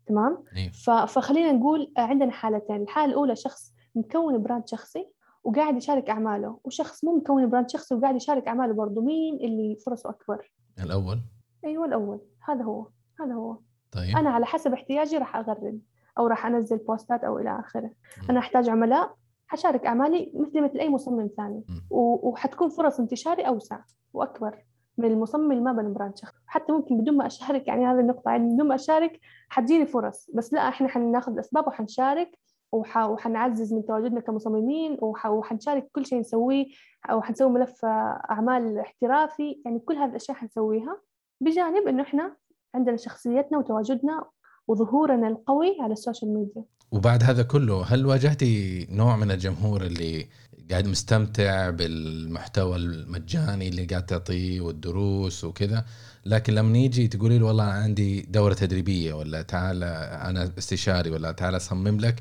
تمام؟ 0.05 0.43
إيه. 0.57 0.71
فخلينا 1.05 1.51
نقول 1.51 1.91
عندنا 1.97 2.31
حالتين. 2.31 2.75
الحالة 2.81 3.11
الأولى 3.11 3.35
شخص 3.35 3.73
مكون 3.95 4.43
brand 4.43 4.67
شخصي 4.67 5.07
وقاعد 5.49 5.77
يشارك 5.77 6.09
أعماله. 6.09 6.59
وشخص 6.63 7.03
مو 7.03 7.15
مكون 7.15 7.49
brand 7.49 7.69
شخصي 7.69 7.95
وقاعد 7.95 8.15
يشارك 8.15 8.47
أعماله 8.47 8.73
برضه 8.73 9.01
مين 9.01 9.35
اللي 9.35 9.75
فرصه 9.85 10.09
أكبر؟ 10.09 10.51
الأول؟ 10.83 11.19
أيوة 11.65 11.85
الأول. 11.85 12.21
هذا 12.49 12.63
هو. 12.63 12.87
هذا 13.19 13.33
هو. 13.33 13.57
طيب. 13.91 14.17
أنا 14.17 14.29
على 14.29 14.45
حسب 14.45 14.73
احتياجي 14.73 15.17
راح 15.17 15.35
أغرد 15.35 15.81
أو 16.17 16.27
راح 16.27 16.45
أنزل 16.45 16.77
بوستات 16.77 17.23
أو 17.23 17.39
إلى 17.39 17.59
آخره. 17.59 17.91
مم. 18.21 18.29
أنا 18.29 18.39
أحتاج 18.39 18.69
عملاء 18.69 19.15
حشارك 19.47 19.85
أعمالي 19.85 20.31
مثل 20.35 20.61
مثل 20.61 20.79
أي 20.79 20.89
مصمم 20.89 21.29
ثاني. 21.37 21.63
وحتكون 21.89 22.69
فرص 22.69 22.99
انتشاري 22.99 23.47
أوسع 23.47 23.79
وأكبر 24.13 24.65
من 24.97 25.11
المصمم 25.11 25.51
اللي 25.51 25.63
ما 25.63 25.73
بنى 25.73 25.93
brand 25.93 26.17
شخصي 26.17 26.37
حتى 26.47 26.71
ممكن 26.71 26.97
بدون 26.97 27.17
ما 27.17 27.25
أشارك 27.25 27.67
يعني 27.67 27.85
هذه 27.85 27.99
النقطة 27.99 28.31
يعني 28.31 28.53
بدون 28.53 28.67
ما 28.67 28.75
أشارك 28.75 29.19
حتجيني 29.49 29.85
فرص. 29.85 30.31
بس 30.33 30.53
لا 30.53 30.67
إحنا 30.69 30.87
حناخذ 30.87 31.31
الأسباب 31.31 31.67
وحنشارك 31.67 32.31
وح... 32.71 32.97
وحنعزز 32.97 33.73
من 33.73 33.85
تواجدنا 33.85 34.19
كمصممين 34.19 34.97
وح... 35.01 35.25
وحنشارك 35.25 35.89
كل 35.91 36.05
شيء 36.05 36.19
نسويه 36.19 36.65
وحنسوي 37.11 37.49
ملف 37.49 37.85
أعمال 37.85 38.79
احترافي 38.79 39.61
يعني 39.65 39.79
كل 39.79 39.95
هذه 39.95 40.09
الأشياء 40.09 40.37
حنسويها 40.37 41.01
بجانب 41.41 41.87
إنه 41.87 42.03
إحنا 42.03 42.35
عندنا 42.75 42.97
شخصيتنا 42.97 43.57
وتواجدنا 43.57 44.25
وظهورنا 44.69 45.27
القوي 45.27 45.77
على 45.81 45.93
ال 45.93 45.99
social 45.99 46.33
media. 46.33 46.63
وبعد 46.91 47.23
هذا 47.23 47.43
كله 47.43 47.83
هل 47.83 48.05
واجهتي 48.05 48.87
نوع 48.91 49.15
من 49.15 49.31
الجمهور 49.31 49.81
اللي 49.81 50.27
قاعد 50.71 50.87
مستمتع 50.87 51.69
بالمحتوى 51.69 52.75
المجاني 52.75 53.67
اللي 53.69 53.85
قاعد 53.85 54.05
تعطيه 54.05 54.61
والدروس 54.61 55.43
وكذا؟ 55.43 55.85
لكن 56.25 56.53
لما 56.53 56.77
يجي 56.77 57.07
تقولي 57.07 57.39
له 57.39 57.45
والله 57.45 57.63
عندي 57.63 58.21
دورة 58.21 58.53
تدريبية 58.53 59.13
ولا 59.13 59.41
تعال 59.41 59.83
أنا 60.29 60.49
استشاري 60.57 61.09
ولا 61.09 61.31
تعال 61.31 61.55
أصمم 61.55 61.97
لك 61.99 62.15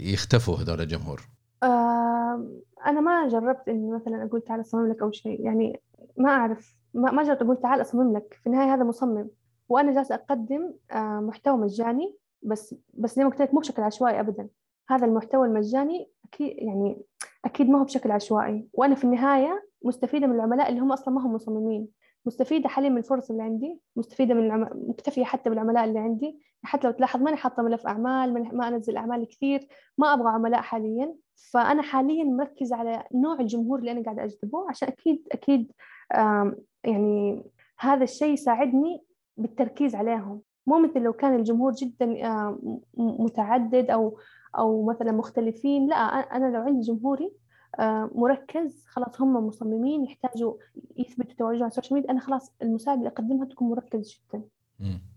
يختفوا 0.00 0.56
هذول 0.56 0.80
الجمهور. 0.80 1.20
آه، 1.62 2.46
أنا 2.86 3.00
ما 3.00 3.28
جربت 3.28 3.68
إني 3.68 3.92
مثلا 3.92 4.24
أقول 4.24 4.40
تعال 4.40 4.60
أصمم 4.60 4.90
لك 4.90 5.02
أو 5.02 5.10
شيء. 5.10 5.40
يعني 5.40 5.80
ما 6.16 6.30
أعرف 6.30 6.74
ما 6.94 7.10
ما 7.10 7.22
جربت 7.22 7.42
أقول 7.42 7.56
تعال 7.62 7.80
أصمم 7.80 8.16
لك. 8.16 8.38
في 8.42 8.46
النهاية 8.46 8.74
هذا 8.74 8.84
مصمم. 8.84 9.28
وأنا 9.68 9.92
جالسة 9.92 10.14
أقدم 10.14 10.72
آه، 10.92 11.20
محتوى 11.20 11.56
مجاني 11.56 12.16
بس 12.42 12.74
بس 12.94 13.16
زي 13.16 13.24
ما 13.24 13.30
قلت 13.30 13.42
لك 13.42 13.54
مو 13.54 13.60
بشكل 13.60 13.82
عشوائي 13.82 14.20
أبدا. 14.20 14.48
هذا 14.90 15.06
المحتوى 15.06 15.46
المجاني 15.48 16.10
أكيد 16.24 16.54
يعني 16.58 17.02
أكيد 17.44 17.68
ما 17.70 17.78
هو 17.80 17.84
بشكل 17.84 18.10
عشوائي. 18.10 18.68
وأنا 18.72 18.94
في 18.94 19.04
النهاية 19.04 19.68
مستفيدة 19.84 20.26
من 20.26 20.34
العملاء 20.34 20.68
اللي 20.68 20.80
هم 20.80 20.92
أصلا 20.92 21.14
ما 21.14 21.26
هم 21.26 21.32
مصممين. 21.34 21.88
مستفيدة 22.26 22.68
حاليا 22.68 22.88
من 22.90 22.98
الفرص 22.98 23.30
اللي 23.30 23.42
عندي 23.42 23.80
مستفيدة 23.96 24.34
من 24.34 24.46
العم... 24.46 24.68
مكتفية 24.72 25.24
حتى 25.24 25.50
بالعملاء 25.50 25.84
اللي 25.84 25.98
عندي. 25.98 26.38
حتى 26.62 26.86
لو 26.86 26.92
تلاحظ 26.92 27.22
ماني 27.22 27.36
حاطة 27.36 27.62
ملف 27.62 27.86
ماني- 27.86 28.50
ما 28.52 28.68
أنزل 28.68 28.96
أعمال 28.96 29.28
كثير 29.28 29.68
ما 29.98 30.14
أبغى 30.14 30.28
عملاء 30.28 30.60
حاليا. 30.60 31.14
فأنا 31.52 31.82
حاليا 31.82 32.24
مركزة 32.24 32.76
على 32.76 33.04
نوع 33.14 33.40
الجمهور 33.40 33.78
اللي 33.78 33.90
أنا 33.90 34.02
قاعدة 34.02 34.24
أجذبه 34.24 34.68
عشان 34.68 34.88
أكيد 35.32 35.72
آم، 36.14 36.56
يعني 36.84 37.42
هذا 37.78 38.04
الشيء 38.04 38.32
يساعدني 38.32 39.02
بالتركيز 39.36 39.94
عليهم 39.94 40.40
مو 40.66 40.78
مثل 40.78 41.00
لو 41.00 41.12
كان 41.12 41.34
الجمهور 41.34 41.72
جدا 41.72 42.06
م- 42.06 42.78
متعدد 42.96 43.90
أو 43.90 44.18
أو 44.58 44.82
مثلا 44.84 45.12
مختلفين 45.12 45.86
لا 45.88 45.96
أنا 45.96 46.56
لو 46.56 46.62
عندي 46.62 46.80
جمهوري 46.80 47.32
آه، 47.78 48.10
مركز 48.14 48.84
خلاص 48.88 49.20
هم 49.20 49.46
مصممين 49.46 50.04
يحتاجوا 50.04 50.54
يثبتوا 50.96 51.34
تواجدهم 51.38 51.62
على 51.62 51.70
ال 51.70 51.73
social 51.73 51.94
media 51.94 52.10
أنا 52.10 52.20
خلاص 52.20 52.52
المساعدة 52.62 52.98
اللي 52.98 53.08
أقدمها 53.10 53.46
تكون 53.46 53.70
مركز 53.70 54.20
جدا. 54.32 54.42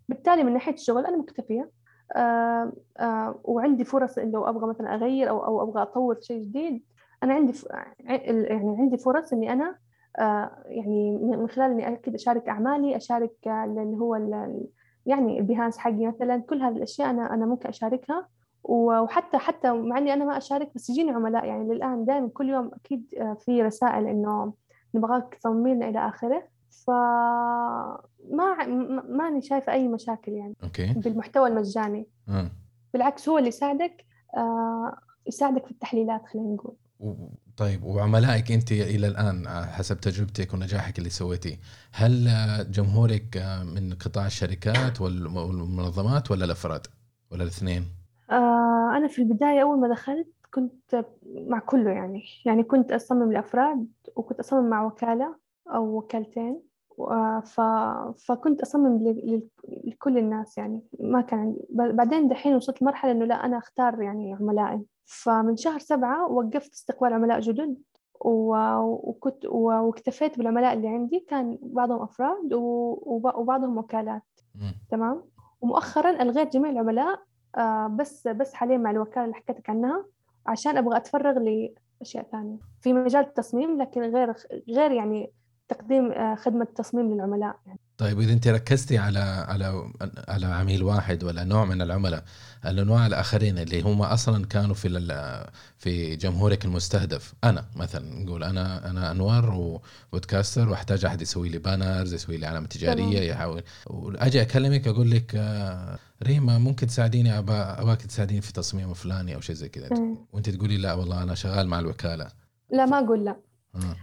بالتالي 0.10 0.44
من 0.44 0.54
ناحية 0.54 0.74
الشغل 0.74 1.06
أنا 1.06 1.18
مكتفية 1.18 1.72
آه 2.16 2.74
آه 3.00 3.40
وعندي 3.44 3.84
فرص 3.84 4.18
لو 4.18 4.46
أبغى 4.50 4.68
مثلا 4.70 4.96
أغير 4.96 5.30
أو 5.30 5.46
أو 5.46 5.64
أبغى 5.64 5.82
أطور 5.82 6.16
في 6.16 6.22
شيء 6.26 6.42
جديد 6.44 6.84
أنا 7.24 7.34
عندي. 7.34 7.54
يعني 8.00 8.78
عندي 8.80 8.98
فرص 8.98 9.34
إني 9.34 9.54
أنا 9.54 9.70
آه 9.70 9.78
يعني 10.66 11.18
من 11.22 11.48
خلال 11.50 11.72
إني 11.72 11.88
أكيد 11.94 12.14
أشارك 12.14 12.50
أعمالي 12.50 12.96
أشارك 12.96 13.32
آه، 13.48 13.64
اللي 13.66 13.98
هو 13.98 14.16
يعني 15.06 15.40
ال 15.40 15.44
Behance 15.44 15.78
حقي 15.78 16.08
مثلا 16.08 16.38
كل 16.38 16.62
هذه 16.62 16.76
الأشياء 16.78 17.10
أنا 17.10 17.34
أنا 17.34 17.46
ممكن 17.46 17.70
أشاركها. 17.70 18.28
و- 18.64 19.00
وحتى 19.00 19.38
حتى 19.38 19.72
مع 19.72 19.98
إني 19.98 20.14
أنا 20.14 20.26
ما 20.26 20.38
أشارك 20.38 20.72
بس 20.76 20.90
يجيني 20.90 21.12
عملاء. 21.12 21.46
يعني 21.46 21.74
للآن 21.74 22.06
دائما 22.06 22.28
كل 22.34 22.50
يوم 22.50 22.72
أكيد 22.74 23.06
آه، 23.18 23.34
في 23.34 23.62
رسائل 23.62 24.08
إنه 24.08 24.54
نبغاك 24.96 25.36
تصممي 25.36 25.74
لنا 25.74 25.90
إلى 25.90 26.08
آخره. 26.08 26.44
فما 26.88 28.44
ع- 28.60 28.68
م- 28.68 29.18
ماني 29.18 29.42
شايفة 29.42 29.74
أي 29.74 29.88
مشاكل 29.88 30.32
يعني 30.32 30.56
okay. 30.64 30.94
بالمحتوى 30.94 31.48
المجاني. 31.50 32.08
آه. 32.30 32.52
بالعكس 32.94 33.30
هو 33.30 33.38
اللي 33.38 33.50
يساعدك 33.50 34.06
آه، 34.38 34.98
يساعدك 35.28 35.66
في 35.66 35.72
التحليلات 35.72 36.26
خلينا 36.26 36.54
نقول. 36.54 36.76
طيب 37.58 37.84
وعملائك 37.84 38.52
أنت 38.52 38.72
إلى 38.72 39.08
الآن 39.08 39.48
آه، 39.48 39.66
حسب 39.66 40.00
تجربتك 40.00 40.54
ونجاحك 40.54 40.98
اللي 41.00 41.10
سويتيه 41.10 41.56
هل 41.92 42.28
آه، 42.28 42.64
جمهورك 42.64 43.38
آه، 43.38 43.64
من 43.64 43.94
قطاع 43.94 44.26
الشركات 44.26 45.02
وال- 45.02 45.28
والمنظمات 45.28 46.32
ولا 46.32 46.46
الأفراد 46.46 46.88
ولا 47.32 47.44
الاثنين؟ 47.44 47.86
آه، 48.32 48.98
أنا 48.98 49.08
في 49.08 49.22
البداية 49.22 49.62
أول 49.62 49.80
ما 49.80 49.88
دخلت 49.88 50.28
كنت 50.54 51.06
مع 51.48 51.60
كله 51.60 51.92
يعني 51.92 52.24
يعني 52.46 52.64
كنت 52.64 52.92
أصمم 52.92 53.32
لأفراد 53.32 53.88
وكنت 54.16 54.40
أصمم 54.40 54.70
مع 54.70 54.84
وكالة 54.86 55.36
أو 55.68 55.98
وكالتين 55.98 56.62
ف... 57.46 57.62
فكنت 58.28 58.62
أصمم 58.62 58.98
ل... 59.08 59.42
لكل 59.86 60.18
الناس 60.18 60.58
يعني 60.58 60.82
ما 61.00 61.22
كان 61.22 61.56
بعدين 61.70 62.28
دحين 62.28 62.56
وصلت 62.56 62.82
لمرحلة 62.82 63.12
إنه 63.12 63.26
لا 63.26 63.46
أنا 63.46 63.58
أختار 63.58 64.02
يعني 64.02 64.34
عملائي. 64.34 64.82
فمن 65.08 65.56
شهر 65.56 65.80
سبعة 65.80 66.32
وقفت 66.32 66.74
استقبال 66.74 67.14
عملاء 67.14 67.40
جدد. 67.40 67.78
وكنت. 68.22 69.46
واكتفيت 69.46 70.38
بالعملاء 70.38 70.74
اللي 70.74 70.88
عندي 70.88 71.20
كان 71.20 71.58
بعضهم 71.62 72.02
أفراد. 72.02 72.54
وبعضهم 72.54 73.78
وكالات. 73.78 74.24
تمام 74.90 75.24
ومؤخرا 75.62 76.22
ألغيت 76.22 76.54
جميع 76.54 76.72
العملاء 76.72 77.20
آه، 77.58 77.88
بس 77.88 78.28
بس 78.28 78.54
حاليا 78.54 78.78
مع 78.78 78.92
الوكالة 78.92 79.26
اللي 79.26 79.36
حكيت 79.36 79.58
لك 79.60 79.70
عنها 79.70 80.06
عشان 80.46 80.78
أبغى 80.78 80.98
أتفرغ 80.98 81.40
لأشياء 81.40 82.24
ثانية 82.32 82.58
في 82.82 82.94
مجال 82.94 83.26
التصميم 83.26 83.82
لكن 83.82 84.02
غير 84.02 84.34
غير 84.70 84.92
يعني 84.92 85.32
تقديم 85.68 86.12
آه، 86.12 86.36
خدمة 86.36 86.66
تصميم 86.66 87.14
للعملاء 87.14 87.56
يعني. 87.66 87.80
طيب 87.98 88.20
إذا 88.20 88.34
أنت 88.34 88.48
ركزتي 88.48 88.98
على 88.98 89.20
على 89.20 89.92
على 90.28 90.46
عميل 90.46 90.84
واحد 90.84 91.24
ولا 91.24 91.44
نوع 91.44 91.66
من 91.66 91.82
العملاء 91.82 92.24
الانواع 92.66 93.08
الآخرين 93.08 93.60
اللي 93.60 93.82
هم 93.82 94.02
أصلا 94.02 94.46
كانوا 94.46 94.76
في 94.76 94.88
في 95.78 96.16
جمهورك 96.16 96.66
المستهدف 96.66 97.34
أنا 97.44 97.66
مثلا 97.76 98.24
نقول 98.24 98.44
أنا 98.44 98.90
أنا 98.90 99.12
انور 99.12 99.50
وبودكاستر 100.12 100.70
وأحتاج 100.70 101.06
أحد 101.06 101.22
يسوي 101.22 101.50
لي 101.50 101.58
بانرز 101.58 102.14
يسوي 102.14 102.38
لي 102.38 102.46
علامه 102.46 102.68
تجارية. 102.68 103.20
يحاول 103.20 103.64
وأجي 103.88 104.42
أكلمك 104.42 104.88
أقول 104.88 105.12
لك 105.12 105.36
ريما 106.24 106.58
ممكن 106.58 106.88
تساعديني 106.88 107.38
أبا 107.38 107.82
أباك 107.82 108.02
تساعديني 108.02 108.42
في 108.42 108.54
تصميم 108.54 108.94
فلاني 108.94 109.36
أو 109.36 109.42
شيء 109.42 109.56
زي 109.56 109.70
كذا. 109.70 109.90
وأنت 110.34 110.50
تقولي 110.50 110.78
لا 110.78 110.94
والله 110.94 111.24
أنا 111.24 111.36
شغال 111.36 111.68
مع 111.68 111.80
الوكالة 111.80 112.28
لا 112.72 112.86
ما 112.86 113.00
أقول 113.00 113.26
لا. 113.26 113.36
آه، 113.76 113.96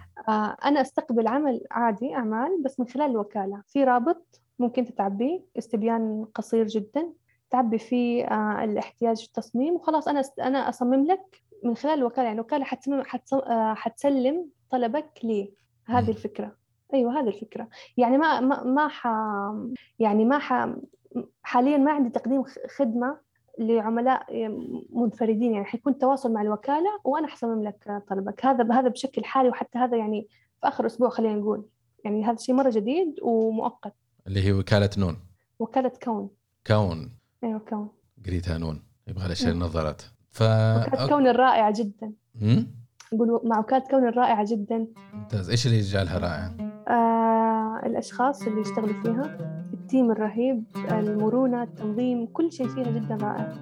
أنا 0.64 0.80
أستقبل 0.80 1.28
عمل 1.28 1.60
عادي 1.70 2.14
أعمال 2.14 2.62
بس 2.62 2.80
من 2.80 2.86
خلال 2.86 3.10
الوكالة. 3.10 3.62
في 3.66 3.84
رابط 3.84 4.40
ممكن 4.58 4.84
تتعبيه 4.84 5.40
استبيان 5.58 6.26
قصير 6.34 6.66
جدا. 6.66 7.12
تعبي 7.50 7.78
فيه 7.78 8.24
آه، 8.24 8.64
الاحتياج 8.64 9.24
التصميم 9.28 9.74
وخلاص 9.74 10.08
أنا 10.08 10.22
أنا 10.40 10.68
أصمم 10.68 11.04
لك 11.06 11.42
من 11.64 11.76
خلال 11.76 11.94
الوكالة. 11.98 12.24
يعني 12.26 12.34
الوكالة 12.34 12.64
حتسلم 12.64 13.02
آه، 13.32 13.74
حتسلم 13.74 14.46
طلبك 14.70 15.20
لي. 15.24 15.52
هذه 15.86 16.10
الفكرة. 16.10 16.56
أيوة 16.94 17.20
هذه 17.20 17.28
الفكرة. 17.28 17.68
يعني 17.96 18.18
ما 18.18 18.40
ما 18.40 18.64
ما 18.64 18.88
ح 18.88 19.06
يعني 19.98 20.24
ما 20.24 20.38
ح 20.38 20.68
حاليا 21.42 21.76
ما 21.76 21.92
عندي 21.92 22.10
تقديم 22.10 22.44
خدمة 22.76 23.18
لعملاء 23.58 24.48
منفردين 24.92 25.52
يعني 25.52 25.64
حيكون 25.64 25.98
تواصل 25.98 26.32
مع 26.32 26.42
الوكالة 26.42 27.00
وأنا 27.04 27.26
حصمم 27.26 27.62
لك 27.62 28.02
طلبك. 28.08 28.46
هذا 28.46 28.72
هذا 28.72 28.88
بشكل 28.88 29.24
حالي 29.24 29.48
وحتى 29.48 29.78
هذا 29.78 29.96
يعني 29.96 30.26
في 30.60 30.68
آخر 30.68 30.86
أسبوع 30.86 31.08
خلينا 31.08 31.34
نقول. 31.34 31.64
يعني 32.04 32.24
هذا 32.24 32.36
شيء 32.36 32.54
مرة 32.54 32.70
جديد 32.70 33.14
ومؤقت. 33.22 33.94
اللي 34.26 34.46
هي 34.46 34.52
وكالة 34.52 34.90
نون. 34.98 35.16
وكالة 35.58 35.92
كون. 36.02 36.28
كون. 36.66 37.12
أيوة 37.44 37.58
كون. 37.58 37.88
قريتها 38.26 38.58
نون. 38.58 38.82
يبغى 39.08 39.26
لها 39.26 39.34
شيء 39.34 39.54
مم. 39.54 39.62
نظرات 39.62 40.02
ف 40.30 40.42
وكالة 40.42 41.08
كون 41.08 41.26
الرائعة 41.26 41.72
جدا. 41.76 42.12
مم؟ 42.40 42.66
أقول 43.12 43.40
مع 43.44 43.58
وكالة 43.58 43.84
كون 43.90 44.08
الرائعة 44.08 44.44
جدا. 44.48 44.86
ممتاز. 45.12 45.50
إيش 45.50 45.66
اللي 45.66 45.78
يجعلها 45.78 46.18
رائعة؟ 46.18 46.54
آه 46.88 47.86
الأشخاص 47.86 48.42
اللي 48.42 48.60
يشتغلوا 48.60 49.02
فيها. 49.02 49.38
ال 49.84 49.89
team 49.89 50.10
الرهيب 50.10 50.64
المرونة 50.90 51.62
التنظيم 51.62 52.26
كل 52.26 52.52
شيء 52.52 52.68
فيها 52.68 52.90
جدا 52.90 53.14
رائع. 53.14 53.54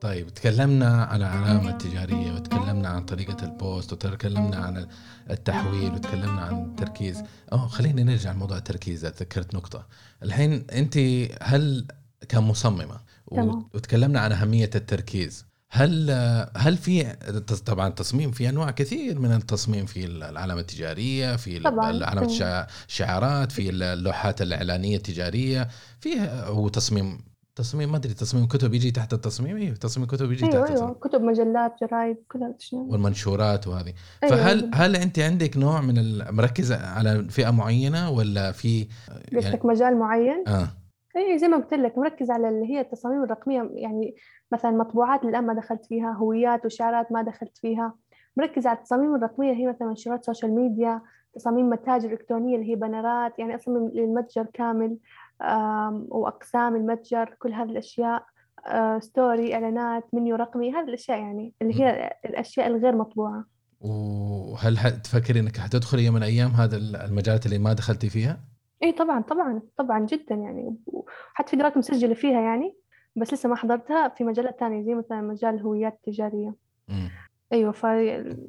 طيب 0.00 0.28
تكلمنا 0.28 1.04
على 1.04 1.26
العلامة 1.26 1.70
التجارية 1.70 2.32
وتكلمنا 2.32 2.88
عن 2.88 3.04
طريقة 3.04 3.44
ال 3.44 3.54
post 3.54 3.92
وتكلمنا 3.92 4.56
عن 4.56 4.86
التحويل 5.30 5.92
وتكلمنا 5.92 6.40
عن 6.40 6.64
التركيز. 6.64 7.22
أوه 7.52 7.66
خلينا 7.66 8.02
نرجع 8.02 8.32
لموضوع 8.32 8.56
التركيز 8.56 9.06
ذكرت 9.06 9.54
نقطة. 9.54 9.86
الحين 10.22 10.66
أنت 10.72 10.98
هل 11.42 11.86
كمصممة 12.28 13.00
وتكلمنا 13.74 14.20
عن 14.20 14.32
أهمية 14.32 14.70
التركيز 14.74 15.49
هل 15.72 16.10
هل 16.56 16.76
في 16.76 17.04
طبعا 17.66 17.88
التصميم 17.88 18.30
في 18.30 18.48
أنواع 18.48 18.70
كثير 18.70 19.18
من 19.18 19.32
التصميم 19.32 19.86
في 19.86 20.04
العلامة 20.04 20.60
التجارية 20.60 21.36
في 21.36 21.58
طبعاً. 21.60 21.86
علامه 21.86 22.26
الشع- 22.26 22.66
الشعارات 22.88 23.52
في 23.52 23.70
اللوحات 23.70 24.42
الإعلانية 24.42 24.96
التجارية 24.96 25.68
في 26.00 26.10
هو 26.46 26.68
تصميم 26.68 27.18
تصميم 27.56 27.90
ما 27.90 27.96
أدري 27.96 28.14
تصميم 28.14 28.46
كتب 28.46 28.74
يجي 28.74 28.90
تحت 28.90 29.12
التصميم؟ 29.12 29.56
أيوه 29.56 29.74
تصميم 29.76 30.06
كتب 30.06 30.32
يجي 30.32 30.44
أيوة 30.44 30.52
تحت 30.54 30.70
أيوة 30.70 30.70
التصميم. 30.90 30.94
كتب 30.94 31.20
مجلات 31.22 31.72
جرايد 31.82 32.16
كل 32.28 32.38
هذا 32.42 32.54
الشيء 32.58 32.78
والمنشورات 32.78 33.66
وهذه. 33.66 33.94
أيوة 34.24 34.36
فهل 34.36 34.70
هل 34.74 34.96
أنت 34.96 35.18
عندك 35.18 35.56
نوع 35.56 35.80
من 35.80 35.98
ال- 35.98 36.34
مركزه 36.34 36.86
على 36.86 37.24
فئة 37.28 37.50
معينة 37.50 38.10
ولا 38.10 38.52
في 38.52 38.88
يعني 39.32 39.46
قصدك 39.46 39.64
مجال 39.64 39.98
معين؟ 39.98 40.44
آه. 40.48 40.68
اي 41.16 41.38
زي 41.38 41.48
ما 41.48 41.56
قلت 41.56 41.74
لك 41.74 41.98
مركز 41.98 42.30
على 42.30 42.48
اللي 42.48 42.66
هي 42.74 42.80
التصاميم 42.80 43.24
الرقمية 43.24 43.70
يعني 43.74 44.14
مثلا 44.52 44.70
مطبوعات 44.70 45.24
الآن 45.24 45.46
ما 45.46 45.54
دخلت 45.54 45.86
فيها 45.86 46.12
هويات 46.12 46.66
وشعارات 46.66 47.12
ما 47.12 47.22
دخلت 47.22 47.58
فيها. 47.58 47.94
مركز 48.36 48.66
على 48.66 48.78
التصاميم 48.78 49.14
الرقمية 49.14 49.52
اللي 49.52 49.62
هي 49.62 49.68
مثلا 49.68 49.88
منشورات 49.88 50.24
social 50.24 50.54
media 50.54 51.00
تصاميم 51.34 51.70
متاجر 51.70 52.12
إلكترونية 52.12 52.56
اللي 52.56 52.70
هي 52.70 52.74
بانرات 52.74 53.38
يعني 53.38 53.54
أصمم 53.54 53.88
للمتجر 53.88 54.46
كامل 54.52 54.96
آم، 55.42 56.06
وأقسام 56.08 56.76
المتجر 56.76 57.36
كل 57.38 57.52
هذه 57.52 57.68
الأشياء 57.70 58.24
آه، 58.66 58.98
story 58.98 59.54
إعلانات 59.54 60.04
منيو 60.12 60.36
رقمي 60.36 60.72
هذه 60.72 60.84
الأشياء 60.88 61.18
يعني 61.18 61.52
اللي 61.62 61.80
هي 61.80 62.12
الأشياء 62.24 62.66
الغير 62.66 62.96
مطبوعة. 62.96 63.44
وهل 63.80 64.76
تفكري 65.04 65.40
إنك 65.40 65.56
حتدخلي 65.56 66.04
يوم 66.04 66.14
من 66.14 66.22
الأيام 66.22 66.50
هذا 66.50 66.76
المجالات 66.76 67.46
اللي 67.46 67.58
ما 67.58 67.72
دخلتي 67.72 68.10
فيها؟ 68.10 68.40
اي 68.82 68.92
طبعا 68.92 69.20
طبعا 69.22 69.62
طبعا 69.76 70.06
جدا 70.06 70.34
يعني 70.34 70.76
وحتى 70.86 71.50
في 71.50 71.56
دورات 71.56 71.76
مسجلة 71.76 72.14
فيها 72.14 72.40
يعني. 72.40 72.76
بس 73.16 73.32
لسه 73.32 73.48
ما 73.48 73.56
حضرتها 73.56 74.08
في 74.08 74.24
مجالات 74.24 74.60
تانية 74.60 74.82
زي 74.82 74.94
مثلا 74.94 75.20
مجال 75.20 75.54
الهويات 75.54 75.92
التجارية 75.92 76.54
مم. 76.88 77.10
أيوة 77.52 77.72
ف 77.72 77.84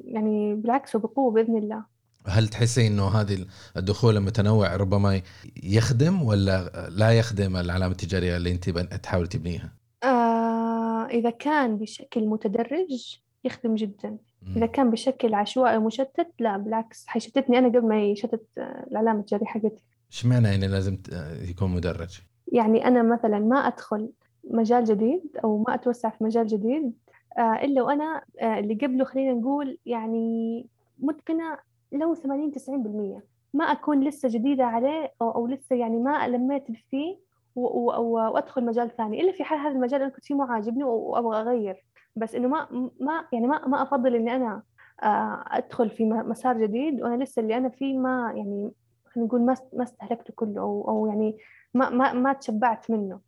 يعني 0.04 0.54
بالعكس 0.54 0.94
وبقوة 0.94 1.30
بإذن 1.30 1.56
الله 1.56 1.84
هل 2.26 2.48
تحسي 2.48 2.86
إنه 2.86 3.08
هذه 3.08 3.46
الدخول 3.76 4.16
المتنوع 4.16 4.76
ربما 4.76 5.22
يخدم 5.62 6.22
ولا 6.22 6.88
لا 6.88 7.10
يخدم 7.10 7.56
العلامة 7.56 7.92
التجارية 7.92 8.36
اللي 8.36 8.52
أنت 8.52 8.70
تحاول 8.78 9.26
تبنيها؟ 9.26 9.72
آه 10.04 11.06
إذا 11.06 11.30
كان 11.30 11.78
بشكل 11.78 12.26
متدرج 12.26 13.18
يخدم 13.44 13.74
جدا. 13.74 14.16
إذا 14.56 14.66
كان 14.66 14.90
بشكل 14.90 15.34
عشوائي 15.34 15.76
ومشتت 15.76 16.28
لا 16.38 16.56
بالعكس 16.56 17.06
حيشتتني 17.06 17.58
أنا 17.58 17.68
قبل 17.68 17.88
ما 17.88 18.02
يشتت 18.02 18.46
العلامة 18.90 19.20
التجارية 19.20 19.46
حقتي 19.46 19.82
اشمعنى 20.12 20.48
يعني 20.48 20.68
لازم 20.68 20.98
يكون 21.40 21.70
مدرج؟ 21.70 22.20
يعني 22.52 22.86
أنا 22.86 23.02
مثلا 23.02 23.38
ما 23.38 23.56
أدخل 23.56 24.10
مجال 24.44 24.84
جديد 24.84 25.22
أو 25.44 25.58
ما 25.58 25.74
أتوسع 25.74 26.08
في 26.10 26.24
مجال 26.24 26.46
جديد 26.46 26.92
آه، 27.38 27.54
إلا 27.64 27.82
وأنا 27.82 28.22
آه، 28.40 28.58
اللي 28.58 28.74
قبله 28.74 29.04
خلينا 29.04 29.32
نقول 29.32 29.78
يعني 29.86 30.66
متقنة 30.98 31.58
لو 31.92 32.14
80 32.14 32.52
90% 32.52 33.22
ما 33.54 33.64
أكون 33.64 34.00
لسه 34.04 34.28
جديدة 34.28 34.64
عليه 34.64 35.12
أو, 35.22 35.30
أو 35.30 35.46
لسه 35.46 35.76
يعني 35.76 35.98
ما 35.98 36.28
لميت 36.28 36.64
فيه 36.90 37.16
و- 37.56 37.60
و- 37.66 38.00
و- 38.00 38.32
وأدخل 38.32 38.64
مجال 38.64 38.90
ثاني 38.96 39.20
إلا 39.20 39.32
في 39.32 39.44
حال 39.44 39.58
هذا 39.58 39.70
المجال 39.74 40.00
أنا 40.02 40.10
كنت 40.10 40.24
فيه 40.24 40.34
مو 40.34 40.42
عاجبني 40.42 40.84
و- 40.84 40.90
وأبغى 41.10 41.40
أغير. 41.40 41.84
بس 42.16 42.34
إنه 42.34 42.48
ما 42.48 42.90
ما 43.00 43.24
يعني 43.32 43.46
ما 43.46 43.68
ما 43.68 43.82
أفضل 43.82 44.14
إني 44.14 44.36
أنا 44.36 44.62
آه، 45.02 45.44
أدخل 45.46 45.90
في 45.90 46.04
مسار 46.04 46.58
جديد 46.62 47.02
وأنا 47.02 47.24
لسه 47.24 47.40
اللي 47.42 47.56
أنا 47.56 47.68
فيه 47.68 47.98
ما 47.98 48.32
يعني 48.36 48.70
خلينا 49.06 49.26
نقول 49.28 49.40
ما 49.42 49.56
ما 49.72 49.82
استهلكته 49.82 50.32
كله 50.36 50.60
أو 50.60 50.88
أو 50.88 51.06
يعني 51.06 51.36
ما 51.74 51.90
ما 51.90 52.12
ما 52.12 52.32
تشبعت 52.32 52.90
منه. 52.90 53.20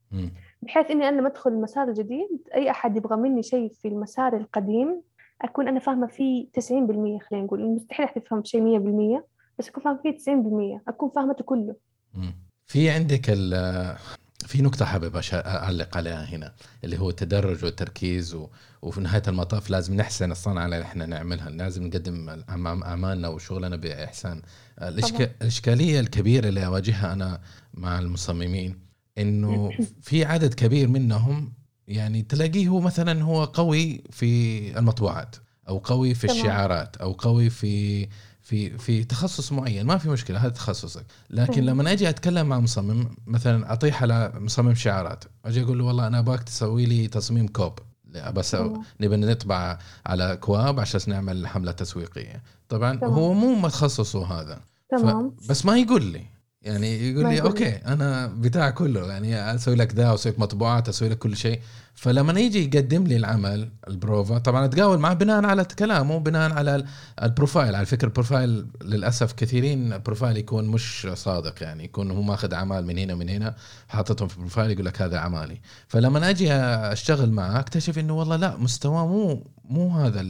بحيث 0.65 0.91
إني 0.91 1.09
أنا 1.09 1.17
لما 1.21 1.29
أدخل 1.29 1.51
المسار 1.51 1.89
الجديد 1.89 2.29
أي 2.55 2.71
أحد 2.71 2.97
يبغى 2.97 3.17
مني 3.17 3.43
شيء 3.43 3.73
في 3.83 3.89
المسار 3.89 4.37
القديم 4.37 5.03
أكون 5.43 5.69
أنا 5.69 5.81
فاهمة 5.81 6.07
فيه 6.07 6.47
90% 6.61 6.71
خلينا 6.71 7.19
نقول. 7.45 7.67
مستحيل 7.75 8.07
أحد 8.07 8.17
يفهم 8.23 8.45
شيء 8.45 8.61
100% 9.21 9.23
بس 9.59 9.69
أكون 9.69 9.83
فاهمة 9.85 10.01
فيه 10.03 10.19
90% 10.81 10.89
أكون 10.89 11.11
فاهمته 11.11 11.45
كله. 11.45 11.77
في 12.67 12.91
عندك 12.91 13.23
ال 13.29 13.97
في 14.47 14.62
نقطة 14.62 14.85
حابب 14.85 15.17
أعلق 15.35 15.97
عليها 15.97 16.25
هنا 16.25 16.53
اللي 16.85 16.99
هو 16.99 17.11
التدرج 17.11 17.65
والتركيز 17.65 18.35
و... 18.35 18.49
وفي 18.83 19.01
نهاية 19.01 19.23
المطاف 19.29 19.71
لازم 19.71 19.95
نحسن 19.97 20.31
الصنعة 20.31 20.65
اللي 20.65 20.83
إحنا 20.83 21.07
نعملها. 21.07 21.51
لازم 21.51 21.87
نقدم 21.87 22.37
أعم- 22.37 22.85
أعمالنا 22.87 23.29
وشغلنا 23.29 23.77
بإحسان. 23.77 24.43
الإشك... 24.83 25.37
الإشكالية 25.43 26.01
الكبيرة 26.01 26.49
اللي 26.49 26.67
أواجهها 26.67 27.12
أنا 27.12 27.41
مع 27.75 27.99
المصممين 27.99 28.79
إنه 29.19 29.71
في 30.01 30.25
عدد 30.25 30.55
كبير 30.55 30.89
منهم 30.89 31.53
يعني 31.89 32.23
تلاقيه 32.23 32.69
هو 32.69 32.81
مثلا 32.81 33.23
هو 33.23 33.45
قوي 33.45 34.05
في 34.11 34.79
المطبوعات 34.79 35.37
أو 35.69 35.79
قوي 35.79 36.15
في. 36.15 36.25
الشعارات 36.25 36.97
أو 36.97 37.12
قوي 37.12 37.51
في 37.51 38.09
في 38.43 38.79
في 38.79 39.05
تخصص 39.05 39.53
معين 39.53 39.87
ما 39.87 39.99
في 39.99 40.09
مشكلة 40.09 40.39
هذا 40.39 40.49
تخصصك 40.49 41.05
لكن. 41.31 41.65
لما 41.65 41.93
أجي 41.93 42.09
أتكلم 42.09 42.47
مع 42.47 42.61
مصمم 42.61 43.17
مثلا 43.27 43.73
أطيح 43.73 44.03
على 44.03 44.33
مصمم 44.35 44.75
شعارات 44.75 45.25
أجي 45.45 45.62
أقول 45.62 45.79
له 45.79 45.85
والله 45.85 46.07
أنا 46.07 46.19
أبغاك 46.19 46.43
تسوي 46.43 46.87
لي 46.87 47.09
تصميم 47.09 47.49
كوب 47.49 47.79
بس. 48.35 48.57
نبي 49.01 49.17
نطبع 49.17 49.79
على 50.07 50.37
أكواب 50.37 50.81
عشان 50.81 51.01
نعمل 51.07 51.47
حملة 51.47 51.73
تسويقية 51.73 52.43
طبعا 52.69 52.97
تمام. 52.97 53.12
هو 53.12 53.35
مو 53.35 53.55
متخصصه 53.55 54.41
هذا 54.41 54.61
تمام 54.89 55.37
بس 55.49 55.67
ما 55.67 55.79
يقول 55.79 56.05
لي 56.05 56.34
يعني 56.65 57.11
يقول 57.11 57.29
لي 57.29 57.41
okay 57.43 57.69
أنا 57.77 58.27
بتاع 58.27 58.71
كله 58.71 59.07
يعني 59.09 59.55
أسوي 59.55 59.75
لك 59.75 59.95
ذا 59.95 60.15
أسوي 60.15 60.33
لك 60.33 60.39
مطبوعات 60.41 60.89
أسوي 60.89 61.09
لك 61.09 61.19
كل 61.19 61.37
شيء. 61.37 61.61
فلما 61.95 62.41
يجي 62.41 62.65
يقدم 62.65 63.05
لي 63.05 63.17
العمل 63.17 63.69
البروفا 63.89 64.39
طبعا 64.39 64.65
أتقاول 64.65 64.99
معه 64.99 65.15
بناء 65.15 65.45
على 65.45 65.65
كلامه 65.65 66.19
بناء 66.19 66.53
على 66.53 66.77
ال- 66.77 66.85
ال 67.23 67.28
profile. 67.28 67.75
على 67.75 67.87
فكرة 67.87 68.09
ال 68.09 68.16
profile 68.16 68.67
للأسف 68.85 69.33
كثيرين 69.33 69.93
ال 69.93 69.98
profile 69.98 70.37
يكون 70.37 70.65
مش 70.69 71.09
صادق 71.15 71.62
يعني 71.62 71.85
يكون 71.85 72.11
هو 72.11 72.23
ماخذ 72.23 72.55
أعمال 72.55 72.87
من 72.87 72.99
هنا 72.99 73.15
ومن 73.15 73.29
هنا 73.29 73.55
حاططهم 73.89 74.29
في 74.29 74.35
ال 74.37 74.41
profile 74.41 74.71
يقول 74.71 74.85
لك 74.87 75.03
هذا 75.03 75.17
أعمالي. 75.17 75.61
فلما 75.89 76.31
أجي 76.31 76.53
أشتغل 76.53 77.31
معه 77.31 77.61
أكتشف 77.61 77.99
إنه 77.99 78.12
والله 78.19 78.37
لا 78.37 78.57
مستواه 78.57 79.07
مو 79.07 79.47
مو 79.69 79.89
هذا. 79.91 80.21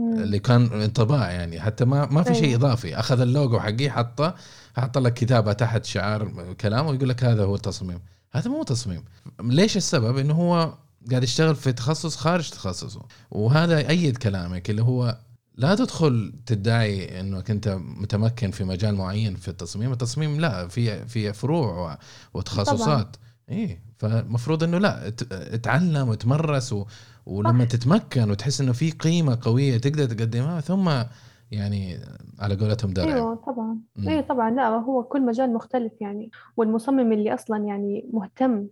اللي 0.00 0.38
كان 0.38 0.82
انطباع 0.82 1.30
يعني. 1.30 1.60
حتى 1.60 1.84
ما 1.84 2.06
ما 2.06 2.22
في 2.22 2.34
شيء 2.34 2.44
أيوة. 2.44 2.56
إضافي. 2.56 2.98
أخذ 2.98 3.20
اللوجو 3.20 3.60
حقي 3.60 3.90
حطه 3.90 4.34
حط 4.80 4.98
لك 4.98 5.14
كتابه 5.14 5.52
تحت 5.52 5.84
شعار 5.84 6.52
كلام 6.60 6.86
ويقول 6.86 7.08
لك 7.08 7.24
هذا 7.24 7.44
هو 7.44 7.54
التصميم. 7.54 8.00
هذا 8.32 8.50
مو 8.50 8.62
تصميم. 8.62 9.04
ليش 9.40 9.76
السبب؟ 9.76 10.18
إنه 10.18 10.34
هو 10.34 10.74
قاعد 11.10 11.22
يشتغل 11.22 11.56
في 11.56 11.72
تخصص 11.72 12.16
خارج 12.16 12.50
تخصصه. 12.50 13.02
وهذا 13.30 13.80
يأيد 13.80 14.16
كلامك 14.16 14.70
اللي 14.70 14.82
هو 14.82 15.18
لا 15.54 15.74
تدخل 15.74 16.34
تدعي 16.46 17.20
انك 17.20 17.50
انت 17.50 17.68
متمكن 17.80 18.50
في 18.50 18.64
مجال 18.64 18.94
معين 18.94 19.36
في 19.36 19.48
التصميم. 19.48 19.92
التصميم 19.92 20.40
لا 20.40 20.68
في 20.68 21.06
في 21.06 21.32
فروع 21.32 21.98
وتخصصات. 22.34 23.16
إيه 23.48 23.82
فالمفروض 23.98 24.62
إنه 24.62 24.78
لا 24.78 25.08
اتعلم 25.32 26.08
وتمرس 26.08 26.72
و 26.72 26.86
ولما 27.26 27.64
صح. 27.64 27.70
تتمكن 27.70 28.30
وتحس 28.30 28.60
إنه 28.60 28.72
في 28.72 28.90
قيمة 28.90 29.38
قوية 29.42 29.78
تقدر 29.78 30.04
تقدمها 30.04 30.60
ثم 30.60 31.02
يعني 31.50 31.96
على 32.38 32.56
قولتهم 32.56 32.92
درع. 32.92 33.14
أيوه 33.14 33.34
طبعا. 33.34 33.78
مم. 33.96 34.08
أيوه 34.08 34.20
طبعا. 34.20 34.50
لا 34.50 34.68
هو 34.68 35.02
كل 35.02 35.22
مجال 35.22 35.52
مختلف 35.52 35.92
يعني. 36.00 36.30
والمصمم 36.56 37.12
اللي 37.12 37.34
أصلا 37.34 37.64
يعني 37.64 38.08
مهتم 38.12 38.66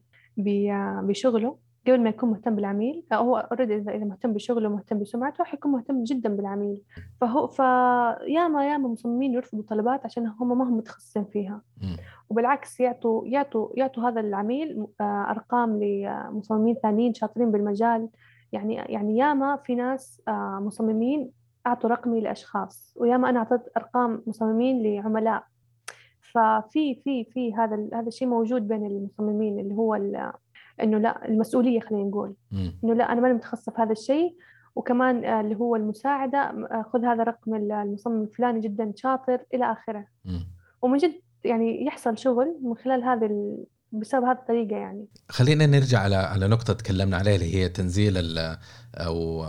بشغله 1.02 1.56
قبل 1.86 2.00
ما 2.00 2.08
يكون 2.08 2.30
مهتم 2.30 2.54
بالعميل 2.54 3.04
هو 3.12 3.36
اوريدي 3.36 3.76
إذا 3.76 4.04
مهتم 4.04 4.32
بشغله 4.32 4.68
ومهتم 4.68 4.98
بسمعته 4.98 5.44
حيكون 5.44 5.72
مهتم 5.72 6.02
جدا 6.04 6.36
بالعميل. 6.36 6.82
فهو 7.20 7.46
فياما 7.46 8.66
ياما 8.66 8.88
مصممين 8.88 9.34
يرفضوا 9.34 9.62
طلبات 9.68 10.04
عشان 10.04 10.26
هم 10.26 10.58
ما 10.58 10.64
هم 10.64 10.76
متخصصين 10.76 11.24
فيها. 11.24 11.62
وبالعكس 12.30 12.80
يعطوا 12.80 13.26
يعطوا 13.26 13.68
يعطوا 13.76 14.08
هذا 14.08 14.20
العميل 14.20 14.86
آه، 15.00 15.30
أرقام 15.30 15.82
لمصممين 15.82 16.74
ثانيين 16.82 17.14
شاطرين 17.14 17.50
بالمجال. 17.50 18.08
يعني 18.52 18.74
يعني 18.74 19.16
ياما 19.16 19.56
في 19.56 19.74
ناس 19.74 20.22
آه، 20.28 20.60
مصممين 20.62 21.30
أعطوا 21.66 21.90
رقمي 21.90 22.20
لأشخاص 22.20 22.94
وياما 22.96 23.30
أنا 23.30 23.38
أعطيت 23.38 23.60
أرقام 23.76 24.22
مصممين 24.26 24.82
لعملاء 24.82 25.44
ففي 26.32 26.94
في 26.94 27.24
في 27.24 27.54
هذا 27.54 27.88
هذا 27.92 28.08
الشيء 28.08 28.28
موجود 28.28 28.68
بين 28.68 28.86
المصممين 28.86 29.58
اللي 29.60 29.74
هو 29.74 29.94
إنه 30.82 30.98
لا 30.98 31.28
المسؤولية 31.28 31.80
خلينا 31.80 32.08
نقول. 32.08 32.34
إنه 32.84 32.94
لا 32.94 33.12
أنا 33.12 33.20
ماني 33.20 33.34
متخصصه 33.34 33.72
في 33.72 33.82
هذا 33.82 33.92
الشيء 33.92 34.36
وكمان 34.76 35.24
آه، 35.24 35.40
اللي 35.40 35.56
هو 35.56 35.76
المساعدة 35.76 36.38
آه، 36.38 36.84
خذ 36.92 37.04
هذا 37.04 37.22
رقم 37.22 37.54
المصمم 37.54 38.22
الفلاني 38.22 38.60
جدا 38.60 38.92
شاطر 38.96 39.40
إلى 39.54 39.72
آخره. 39.72 40.06
ومن 40.82 40.98
جد 40.98 41.20
يعني 41.44 41.86
يحصل 41.86 42.18
شغل 42.18 42.56
من 42.62 42.76
خلال 42.76 43.04
هذا 43.04 43.26
ال... 43.26 43.64
بسبب 43.92 44.24
هذه 44.24 44.32
الطريقة 44.38 44.76
يعني 44.76 45.06
خلينا 45.28 45.66
نرجع 45.66 45.98
على 46.00 46.16
على 46.16 46.48
نقطة 46.48 46.72
تكلمنا 46.72 47.16
عليها 47.16 47.34
اللي 47.34 47.54
هي 47.54 47.68
تنزيل 47.68 48.16
ال- 48.18 48.58
أو 48.94 49.42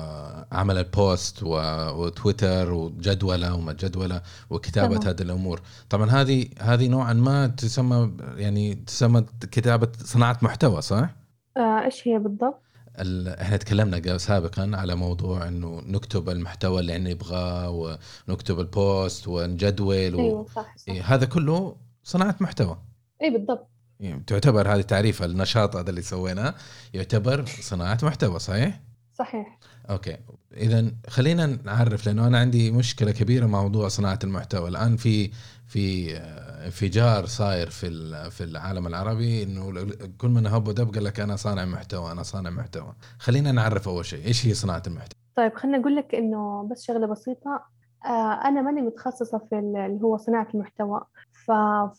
عمل 0.52 0.78
البوست 0.78 1.44
وتويتر 1.44 2.74
وجدولة 2.74 3.56
وما 3.56 3.74
جدولة 3.74 4.22
وكتابة 4.50 4.98
تمام. 4.98 5.08
هذه 5.08 5.22
الأمور 5.22 5.62
طبعا 5.90 6.10
هذه 6.10 6.48
هذه 6.60 6.88
نوعا 6.88 7.14
ما 7.14 7.48
تسمى 7.48 8.12
يعني 8.38 8.76
تسمى 8.76 9.26
كتابة 9.52 9.88
صناعة 10.04 10.38
محتوى 10.42 10.82
صح؟ 10.82 11.10
آه 11.58 11.86
إيش 11.86 12.08
هي 12.08 12.20
بالضبط؟ 12.20 12.62
ال... 13.00 13.28
إحنا 13.30 13.58
تكلمنا 13.58 14.18
سابقا 14.18 14.72
على 14.74 14.96
موضوع 14.96 15.48
إنه 15.48 15.82
نكتب 15.86 16.30
المحتوى 16.30 16.80
اللي 16.80 16.98
نبغاه 16.98 17.98
ونكتب 18.28 18.60
البوست 18.60 19.28
ونجدول 19.28 20.16
و... 20.16 20.20
أيوة 20.20 20.46
صح 20.56 20.78
صح 20.78 20.90
إيه، 20.90 21.02
هذا 21.02 21.26
كله 21.26 21.76
صناعة 22.04 22.36
محتوى 22.40 22.78
أي 23.24 23.30
بالضبط 23.30 23.68
يعني 24.00 24.24
تعتبر 24.28 24.74
هذه 24.76 24.82
تعريف 24.82 25.24
النشاط 25.24 25.76
هذا 25.76 25.90
اللي 25.90 26.02
سويناه 26.02 26.54
يعتبر 26.94 27.46
صناعة 27.46 27.98
محتوى 28.04 28.40
صحيح؟ 28.40 28.80
صحيح. 29.14 29.58
أوكي. 29.90 30.18
اذا 30.58 30.92
خلينا 31.10 31.46
نعرف 31.64 32.06
لأنه 32.06 32.28
أنا 32.28 32.40
عندي 32.40 32.72
مشكلة 32.72 33.12
كبيرة 33.12 33.46
مع 33.46 33.62
موضوع 33.62 33.88
صناعة 33.88 34.20
المحتوى. 34.24 34.70
الآن 34.70 34.98
في 34.98 35.32
في 35.68 36.18
انفجار 36.66 37.26
صاير 37.26 37.70
في 37.70 37.88
ال- 37.88 38.32
في 38.32 38.44
العالم 38.44 38.88
العربي 38.88 39.44
إنه 39.44 39.88
كل 40.18 40.28
من 40.30 40.48
هب 40.48 40.68
ودب 40.68 40.94
قال 40.94 41.04
لك 41.04 41.20
أنا 41.20 41.36
صانع 41.36 41.66
محتوى 41.66 42.12
أنا 42.12 42.24
صانع 42.24 42.50
محتوى. 42.50 42.94
خلينا 43.20 43.52
نعرف 43.52 43.88
أول 43.88 44.06
شيء 44.06 44.26
إيش 44.26 44.46
هي 44.48 44.54
صناعة 44.54 44.84
المحتوى؟ 44.88 45.20
طيب 45.36 45.54
خليني 45.56 45.78
أقول 45.78 45.96
لك 45.96 46.16
إنه 46.16 46.68
بس 46.72 46.84
شغلة 46.86 47.08
بسيطة. 47.08 47.64
آه 48.06 48.34
أنا 48.48 48.62
ماني 48.62 48.82
متخصصة 48.82 49.38
في 49.50 49.60
ال- 49.60 49.78
اللي 49.78 50.04
هو 50.04 50.18
صناعة 50.18 50.48
المحتوى. 50.54 51.02
ف... 51.48 51.52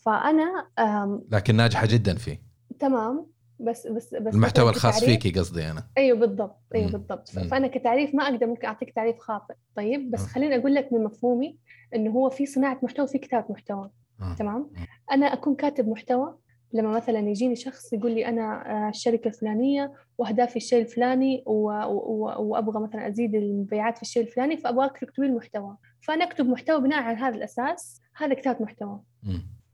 فأنا 0.04 0.66
آم... 0.78 1.22
لكن 1.30 1.56
ناجحة 1.56 1.86
جدا 1.86 2.14
فيه 2.14 2.42
تمام 2.78 3.26
بس 3.60 3.86
بس 3.86 4.14
بس 4.14 4.34
المحتوى 4.34 4.70
الخاص 4.70 5.04
فيكي 5.04 5.30
قصدي 5.30 5.70
أنا 5.70 5.86
أيوه 5.98 6.18
بالضبط 6.18 6.56
أيوه. 6.74 6.90
بالضبط 6.90 7.30
مم. 7.36 7.48
فأنا 7.48 7.68
كتعريف 7.68 8.14
ما 8.14 8.24
أقدر 8.24 8.46
ممكن 8.46 8.66
أعطيك 8.66 8.90
تعريف 8.94 9.18
خاطئ 9.18 9.54
طيب 9.76 10.10
بس 10.10 10.20
آه. 10.22 10.26
خليني 10.26 10.56
أقول 10.56 10.74
لك 10.74 10.92
من 10.92 11.04
مفهومي 11.04 11.58
إنه 11.94 12.10
هو 12.10 12.30
في 12.30 12.46
صناعة 12.46 12.78
محتوى 12.82 13.04
وفي 13.04 13.18
كتابة 13.18 13.44
محتوى 13.50 13.90
آه. 14.20 14.34
تمام 14.38 14.70
مم. 14.76 14.86
أنا 15.12 15.26
أكون 15.32 15.54
كاتب 15.54 15.88
محتوى 15.88 16.38
لما 16.72 16.90
مثلا 16.90 17.18
يجيني 17.18 17.56
شخص 17.56 17.92
يقول 17.92 18.12
لي 18.12 18.26
أنا 18.28 18.72
آه، 18.86 18.88
الشركة 18.88 19.28
الفلانية 19.28 19.92
وأهدافي 20.18 20.56
الشيء 20.56 20.82
الفلاني 20.82 21.42
و- 21.46 21.70
و- 21.70 22.12
و- 22.12 22.42
وأبغى 22.42 22.80
مثلا 22.80 23.08
أزيد 23.08 23.34
المبيعات 23.34 23.96
في 23.96 24.02
الشيء 24.02 24.22
الفلاني 24.22 24.56
فأبغاك 24.56 24.98
تكتبي 24.98 25.26
المحتوى 25.26 25.76
فأنا 26.00 26.24
أكتب 26.24 26.46
محتوى 26.48 26.80
بناء 26.80 27.02
على 27.02 27.16
هذا 27.16 27.36
الأساس 27.36 28.00
هذا 28.18 28.34
كتابه 28.34 28.64
محتوى. 28.64 29.00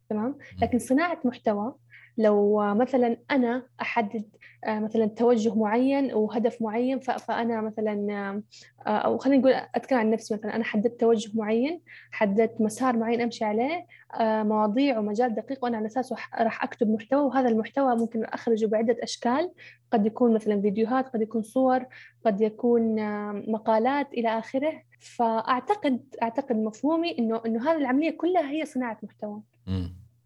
تمام؟ 0.09 0.39
لكن 0.63 0.79
صناعة 0.79 1.21
محتوى 1.25 1.75
لو 2.19 2.61
آه، 2.61 2.75
مثلا 2.75 3.17
أنا 3.31 3.63
أحدد 3.81 4.25
آه، 4.65 4.79
مثلا 4.79 5.07
توجه 5.07 5.55
معين 5.55 6.15
وهدف 6.15 6.63
معين 6.63 6.99
فأنا 7.01 7.61
مثلا 7.61 8.43
آه، 8.87 8.91
أو 8.91 9.19
خلينا 9.19 9.41
نقول 9.41 9.53
أتكلم 9.75 9.99
عن 9.99 10.11
نفسي 10.11 10.35
مثلا 10.35 10.57
أنا 10.57 10.65
حددت 10.65 11.01
توجه 11.01 11.31
معين 11.35 11.81
حددت 12.11 12.61
مسار 12.61 12.97
معين 12.97 13.21
أمشي 13.21 13.45
عليه 13.45 13.87
آه، 14.21 14.43
مواضيع 14.43 14.99
ومجال 14.99 15.35
دقيق 15.35 15.65
وأنا 15.65 15.77
على 15.77 15.87
أساسه 15.87 16.17
راح 16.41 16.65
أكتب 16.65 16.91
محتوى 16.91 17.23
وهذا 17.23 17.49
المحتوى 17.49 17.97
ممكن 17.97 18.25
أخرجه 18.25 18.67
بعدة 18.67 18.97
أشكال 19.03 19.51
قد 19.91 20.07
يكون 20.07 20.35
مثلا 20.35 20.61
فيديوهات 20.61 21.09
قد 21.09 21.23
يكون 21.23 21.43
صور 21.43 21.85
قد 22.25 22.41
يكون 22.41 22.99
آه، 22.99 23.45
مقالات 23.49 24.13
إلى 24.13 24.39
آخره 24.39 24.83
فأعتقد 25.01 26.01
أعتقد 26.23 26.57
مفهومي 26.57 27.19
إنه 27.19 27.41
إنه 27.47 27.71
هذه 27.71 27.77
العملية 27.77 28.11
كلها 28.11 28.51
هي 28.51 28.65
صناعة 28.65 28.99
محتوى. 29.03 29.41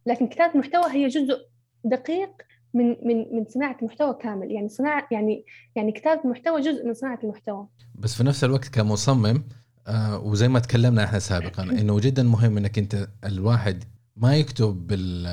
لكن 0.06 0.26
كتابة 0.26 0.58
محتوى 0.58 0.84
هي 0.90 1.06
جزء 1.06 1.48
دقيق 1.84 2.30
من 2.74 2.88
من 2.88 3.36
من 3.36 3.44
صناعة 3.48 3.76
المحتوى 3.82 4.14
كامل. 4.14 4.50
يعني 4.50 4.68
صناعة 4.68 5.08
يعني 5.10 5.44
يعني 5.76 5.92
كتابة 5.92 6.20
المحتوى 6.24 6.60
جزء 6.60 6.86
من 6.86 6.94
صناعة 6.94 7.18
المحتوى. 7.24 7.66
بس 7.94 8.14
في 8.14 8.24
نفس 8.24 8.44
الوقت 8.44 8.68
كمصمم 8.68 9.42
آه 9.86 10.18
وزي 10.18 10.48
ما 10.48 10.58
تكلمنا 10.58 11.04
إحنا 11.04 11.18
سابقا 11.18 11.62
إنه 11.80 12.00
جدا 12.00 12.22
مهم 12.22 12.56
إنك 12.56 12.78
أنت 12.78 13.08
الواحد 13.24 13.84
ما 14.16 14.36
يكتب 14.36 14.86
بال 14.86 15.24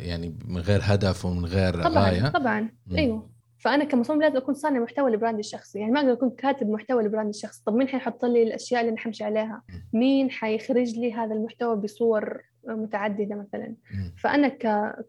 يعني 0.00 0.34
من 0.44 0.60
غير 0.60 0.80
هدف 0.82 1.24
ومن 1.24 1.46
غير 1.46 1.82
طبعا 1.82 2.10
غاية. 2.10 2.28
طبعا. 2.28 2.60
مم. 2.86 2.96
أيوه. 2.96 3.30
فأنا 3.58 3.84
كمصمم 3.84 4.22
لازم 4.22 4.36
أكون 4.36 4.54
صانع 4.54 4.80
محتوى 4.80 5.10
لبراندي 5.10 5.40
الشخصي. 5.40 5.78
يعني 5.78 5.92
ما 5.92 6.00
أقدر 6.00 6.12
أكون 6.12 6.30
كاتب 6.30 6.68
محتوى 6.68 7.02
لبراندي 7.02 7.30
الشخصي. 7.30 7.62
طب 7.66 7.74
مين 7.74 7.88
حيحط 7.88 8.24
لي 8.24 8.42
الأشياء 8.42 8.80
اللي 8.80 8.90
أنا 8.90 8.98
حمشي 8.98 9.24
عليها؟ 9.24 9.62
مين 9.92 10.30
حيخرج 10.30 10.88
لي 10.98 11.12
هذا 11.12 11.34
المحتوى 11.34 11.76
بصور 11.76 12.42
متعددة 12.66 13.34
مثلا. 13.36 13.74
فأنا 14.16 14.48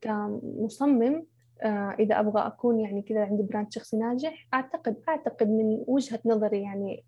كمصمم 0.01 1.23
آه، 1.63 1.95
إذا 1.99 2.19
أبغى 2.19 2.47
أكون 2.47 2.79
يعني 2.79 3.01
كذا 3.01 3.25
عندي 3.25 3.43
براند 3.43 3.73
شخصي 3.73 3.97
ناجح 3.97 4.47
أعتقد 4.53 4.97
أعتقد 5.09 5.49
من 5.49 5.83
وجهة 5.87 6.19
نظري 6.25 6.61
يعني 6.61 7.03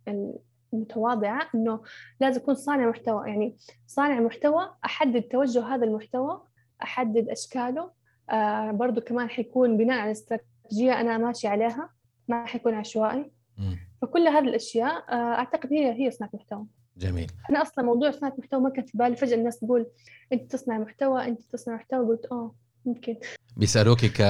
المتواضعة 0.73 1.49
إنه 1.55 1.81
لازم 2.19 2.41
اكون 2.41 2.55
صانع 2.55 2.89
محتوى 2.89 3.29
يعني 3.29 3.57
صانع 3.87 4.19
محتوى 4.19 4.69
أحدد 4.85 5.21
توجه 5.21 5.75
هذا 5.75 5.85
المحتوى 5.85 6.41
أحدد 6.83 7.29
أشكاله 7.29 7.91
آه 8.29 8.71
برضو 8.71 9.01
كمان 9.01 9.29
حيكون 9.29 9.77
بناء 9.77 9.99
على 9.99 10.11
استراتيجية 10.11 11.01
أنا 11.01 11.17
ماشي 11.17 11.47
عليها 11.47 11.89
ما 12.27 12.45
حيكون 12.45 12.73
عشوائي. 12.73 13.31
فكل 14.01 14.27
هذه 14.27 14.43
الأشياء 14.43 15.03
آه 15.09 15.13
أعتقد 15.13 15.73
هي 15.73 16.05
هي 16.05 16.11
صناعة 16.11 16.31
محتوى 16.33 16.65
جميل. 16.97 17.31
أنا 17.49 17.61
أصلا 17.61 17.85
موضوع 17.85 18.11
صناعة 18.11 18.33
محتوى 18.37 18.61
ما 18.61 18.69
كان 18.69 18.85
في 18.85 18.97
بالي. 18.97 19.15
فجأة 19.15 19.35
الناس 19.35 19.59
تقول 19.59 19.85
أنت 20.33 20.51
تصنع 20.51 20.77
محتوى 20.77 21.25
أنت 21.25 21.41
تصنع 21.41 21.75
محتوى. 21.75 22.07
قلت 22.07 22.25
آه 22.31 22.55
ممكن. 22.85 23.15
بيسالوكي 23.57 24.09
ك... 24.09 24.21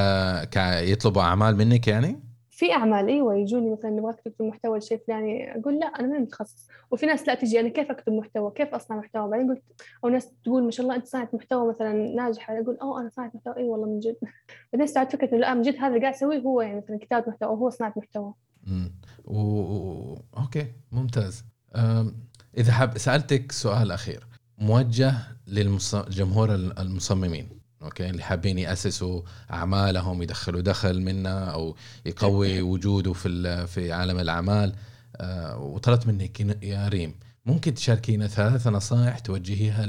ك 0.50 0.58
يطلبوا 0.82 1.22
أعمال 1.22 1.58
منك 1.58 1.88
يعني؟ 1.88 2.20
في 2.50 2.72
أعمال 2.72 3.08
إيوه 3.08 3.36
يجوني 3.36 3.72
مثلا 3.72 3.92
نبغاك 3.92 4.22
تكتب 4.22 4.46
محتوى 4.46 4.78
لشيء 4.78 5.02
فلاني. 5.08 5.60
أقول 5.60 5.80
لا 5.80 5.86
أنا 5.86 6.08
ماني 6.08 6.20
متخصص. 6.24 6.68
وفي 6.92 7.06
ناس 7.06 7.28
لا 7.28 7.36
تجي 7.36 7.60
أنا 7.60 7.70
كيف 7.70 7.92
أكتب 7.92 8.14
محتوى؟ 8.14 8.52
كيف 8.52 8.74
أصنع 8.74 8.98
محتوى؟ 8.98 9.30
بعدين 9.30 9.50
قلت 9.50 9.64
أو 10.04 10.10
ناس 10.10 10.32
تقول 10.44 10.64
ما 10.64 10.72
شاء 10.72 10.84
الله 10.86 10.96
أنت 10.96 11.08
صانعه 11.08 11.30
محتوى 11.34 11.70
مثلا 11.70 11.94
ناجحة. 11.94 12.60
أقول 12.60 12.78
اوه 12.78 13.02
أنا 13.02 13.10
صانعه 13.10 13.32
محتوى. 13.36 13.58
إي 13.58 13.64
والله 13.64 13.86
من 13.86 14.00
جد. 14.00 14.16
بعدين 14.74 14.84
استوعبت 14.84 15.12
فكرة 15.12 15.32
إنه 15.32 15.38
لا 15.38 15.54
من 15.54 15.62
جد 15.62 15.76
هذا 15.76 15.88
اللي 15.88 16.00
قاعد 16.00 16.14
اسويه 16.14 16.40
هو 16.40 16.62
يعني 16.62 16.78
مثلا 16.78 16.98
كتابة 16.98 17.30
محتوى 17.30 17.50
أو 17.50 17.56
هو 17.56 17.70
صناعة 17.70 17.94
محتوى. 17.98 18.34
مم. 18.68 18.92
و... 19.26 19.40
و... 19.40 20.18
okay 20.38 20.68
ممتاز. 20.92 21.46
أم... 21.76 22.16
إذا 22.58 22.72
حاب 22.72 22.98
سألتك 22.98 23.52
سؤال 23.52 23.92
أخير. 23.92 24.28
موجه 24.58 25.14
للجمهور 25.48 26.56
المصممين 26.56 27.50
okay؟ 27.84 28.10
اللي 28.10 28.24
حابين 28.24 28.58
يأسسوا 28.60 29.22
أعمالهم 29.52 30.22
يدخلوا 30.22 30.62
دخل 30.62 31.02
منها 31.02 31.46
أو 31.46 31.76
يقوي 32.06 32.62
وجوده 32.62 33.14
في 33.14 33.68
في 33.68 33.92
عالم 33.94 34.20
الأعمال. 34.20 34.76
آه، 35.18 35.60
وطلبت 35.60 36.08
منك 36.08 36.64
يا 36.64 36.88
ريم 36.88 37.16
ممكن 37.46 37.74
تشاركينا 37.74 38.28
ثلاث 38.28 38.68
نصائح 38.68 39.20
توجهيها 39.20 39.86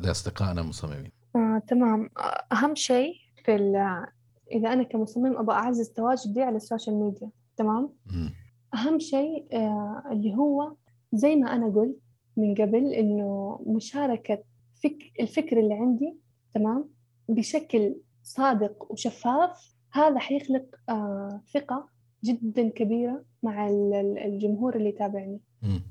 لاصدقائنا 0.00 0.60
المصممين؟ 0.60 1.10
آه، 1.36 1.62
تمام. 1.68 2.10
أهم 2.52 2.74
شيء 2.74 3.14
في 3.44 3.54
ال- 3.54 4.06
إذا 4.52 4.72
أنا 4.72 4.82
كمصمم 4.82 5.36
أبغى 5.36 5.56
أعزز 5.56 5.88
تواجدي 5.88 6.42
على 6.42 6.56
السوشيال 6.56 6.96
ميديا 6.96 7.30
تمام؟ 7.56 7.90
مم. 8.06 8.34
أهم 8.74 8.98
شيء 8.98 9.46
آه، 9.52 10.02
اللي 10.12 10.34
هو 10.34 10.72
زي 11.12 11.36
ما 11.36 11.54
أنا 11.56 11.66
قلت 11.66 11.98
من 12.36 12.54
قبل 12.54 12.92
إنه 12.92 13.60
مشاركة 13.66 14.42
فك 14.82 14.98
الفكر 15.20 15.58
اللي 15.60 15.74
عندي 15.74 16.16
تمام؟ 16.54 16.88
بشكل 17.28 17.94
صادق 18.22 18.92
وشفاف 18.92 19.74
هذا 19.92 20.18
حيخلق 20.18 20.64
آه، 20.88 21.40
ثقة 21.54 21.88
جدا 22.24 22.68
كبيرة 22.68 23.24
مع 23.42 23.68
ال- 23.68 23.94
ال- 23.94 24.18
الجمهور 24.18 24.76
اللي 24.76 24.88
يتابعني. 24.88 25.40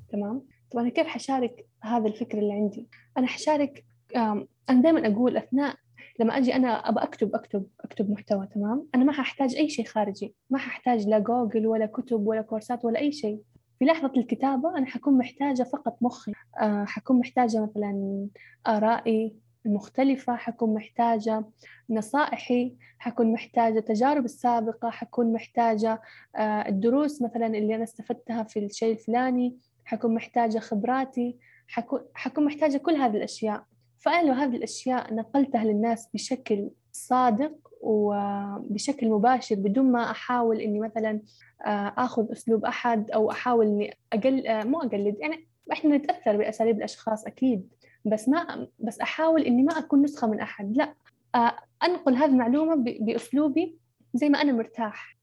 تمام؟ 0.09 0.41
طب 0.71 0.79
أنا 0.79 0.89
كيف 0.89 1.07
حشارك 1.07 1.65
هذا 1.81 2.07
الفكر 2.07 2.37
اللي 2.37 2.53
عندي؟ 2.53 2.87
أنا 3.17 3.27
حشارك 3.27 3.85
آم، 4.15 4.47
أنا 4.69 4.81
دائما 4.81 5.07
أقول 5.07 5.37
أثناء 5.37 5.75
لما 6.19 6.37
أجي 6.37 6.55
أنا 6.55 6.67
أبى 6.89 6.99
أكتب 6.99 7.35
أكتب 7.35 7.65
أكتب 7.81 8.11
محتوى 8.11 8.47
تمام؟ 8.47 8.87
أنا 8.95 9.03
ما 9.03 9.11
ححتاج 9.11 9.55
أي 9.55 9.69
شيء 9.69 9.85
خارجي 9.85 10.35
ما 10.49 10.57
ححتاج 10.57 11.07
لا 11.07 11.19
جوجل 11.19 11.67
ولا 11.67 11.85
كتب 11.85 12.27
ولا 12.27 12.41
كورسات 12.41 12.85
ولا 12.85 12.99
أي 12.99 13.11
شيء. 13.11 13.41
في 13.81 13.85
لحظة 13.85 14.11
الكتابة 14.17 14.77
أنا 14.77 14.85
حكون 14.85 15.17
محتاجة 15.17 15.63
فقط 15.63 15.97
مخي. 16.01 16.31
آه، 16.61 16.85
حكون 16.85 17.19
محتاجة 17.19 17.61
مثلا 17.61 18.27
آرائي 18.67 19.35
المختلفة 19.65 20.35
حكون 20.35 20.73
محتاجة 20.73 21.45
نصائحي 21.89 22.75
حكون 22.99 23.33
محتاجة 23.33 23.79
تجارب 23.79 24.25
السابقة 24.25 24.89
حكون 24.89 25.33
محتاجة 25.33 26.01
آه، 26.35 26.67
الدروس 26.69 27.21
مثلا 27.21 27.47
اللي 27.47 27.75
أنا 27.75 27.83
استفدتها 27.83 28.43
في 28.43 28.59
الشيء 28.65 28.91
الفلاني 28.93 29.57
حكون 29.85 30.15
محتاجة 30.15 30.59
خبراتي 30.59 31.37
حكون, 31.67 32.01
حكون 32.13 32.45
محتاجة 32.45 32.77
كل 32.77 32.95
هذه 32.95 33.17
الأشياء. 33.17 33.63
فأنا 33.99 34.27
لو 34.27 34.33
هذه 34.33 34.55
الأشياء 34.55 35.13
نقلتها 35.13 35.63
للناس 35.63 36.09
بشكل 36.13 36.69
صادق 36.91 37.70
وبشكل 37.81 39.09
مباشر 39.09 39.55
بدون 39.55 39.91
ما 39.91 40.11
أحاول 40.11 40.61
إني 40.61 40.79
مثلا 40.79 41.21
آه، 41.65 41.93
آخذ 41.97 42.31
أسلوب 42.31 42.65
أحد 42.65 43.11
أو 43.11 43.31
أحاول 43.31 43.65
إني 43.67 43.97
أقل 44.13 44.47
آه، 44.47 44.63
مو 44.63 44.79
أقلد 44.81 45.15
يعني 45.19 45.47
إحنا 45.71 45.97
نتأثر 45.97 46.37
بأساليب 46.37 46.77
الأشخاص 46.77 47.25
أكيد 47.25 47.67
بس 48.05 48.29
ما 48.29 48.67
بس 48.79 48.99
أحاول 48.99 49.41
إني 49.41 49.63
ما 49.63 49.77
أكون 49.79 50.01
نسخة 50.01 50.27
من 50.27 50.39
أحد 50.39 50.77
لا 50.77 50.93
آه، 51.35 51.53
أنقل 51.83 52.15
هذه 52.15 52.29
المعلومة 52.29 52.75
ب- 52.75 53.05
بأسلوبي 53.05 53.77
زي 54.13 54.29
ما 54.29 54.41
أنا 54.41 54.51
مرتاح. 54.51 55.17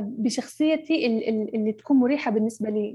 بشخصيتي 0.00 1.06
ال- 1.06 1.28
ال- 1.28 1.54
اللي 1.54 1.72
تكون 1.72 1.96
مريحة 1.96 2.30
بالنسبة 2.30 2.70
لي 2.70 2.90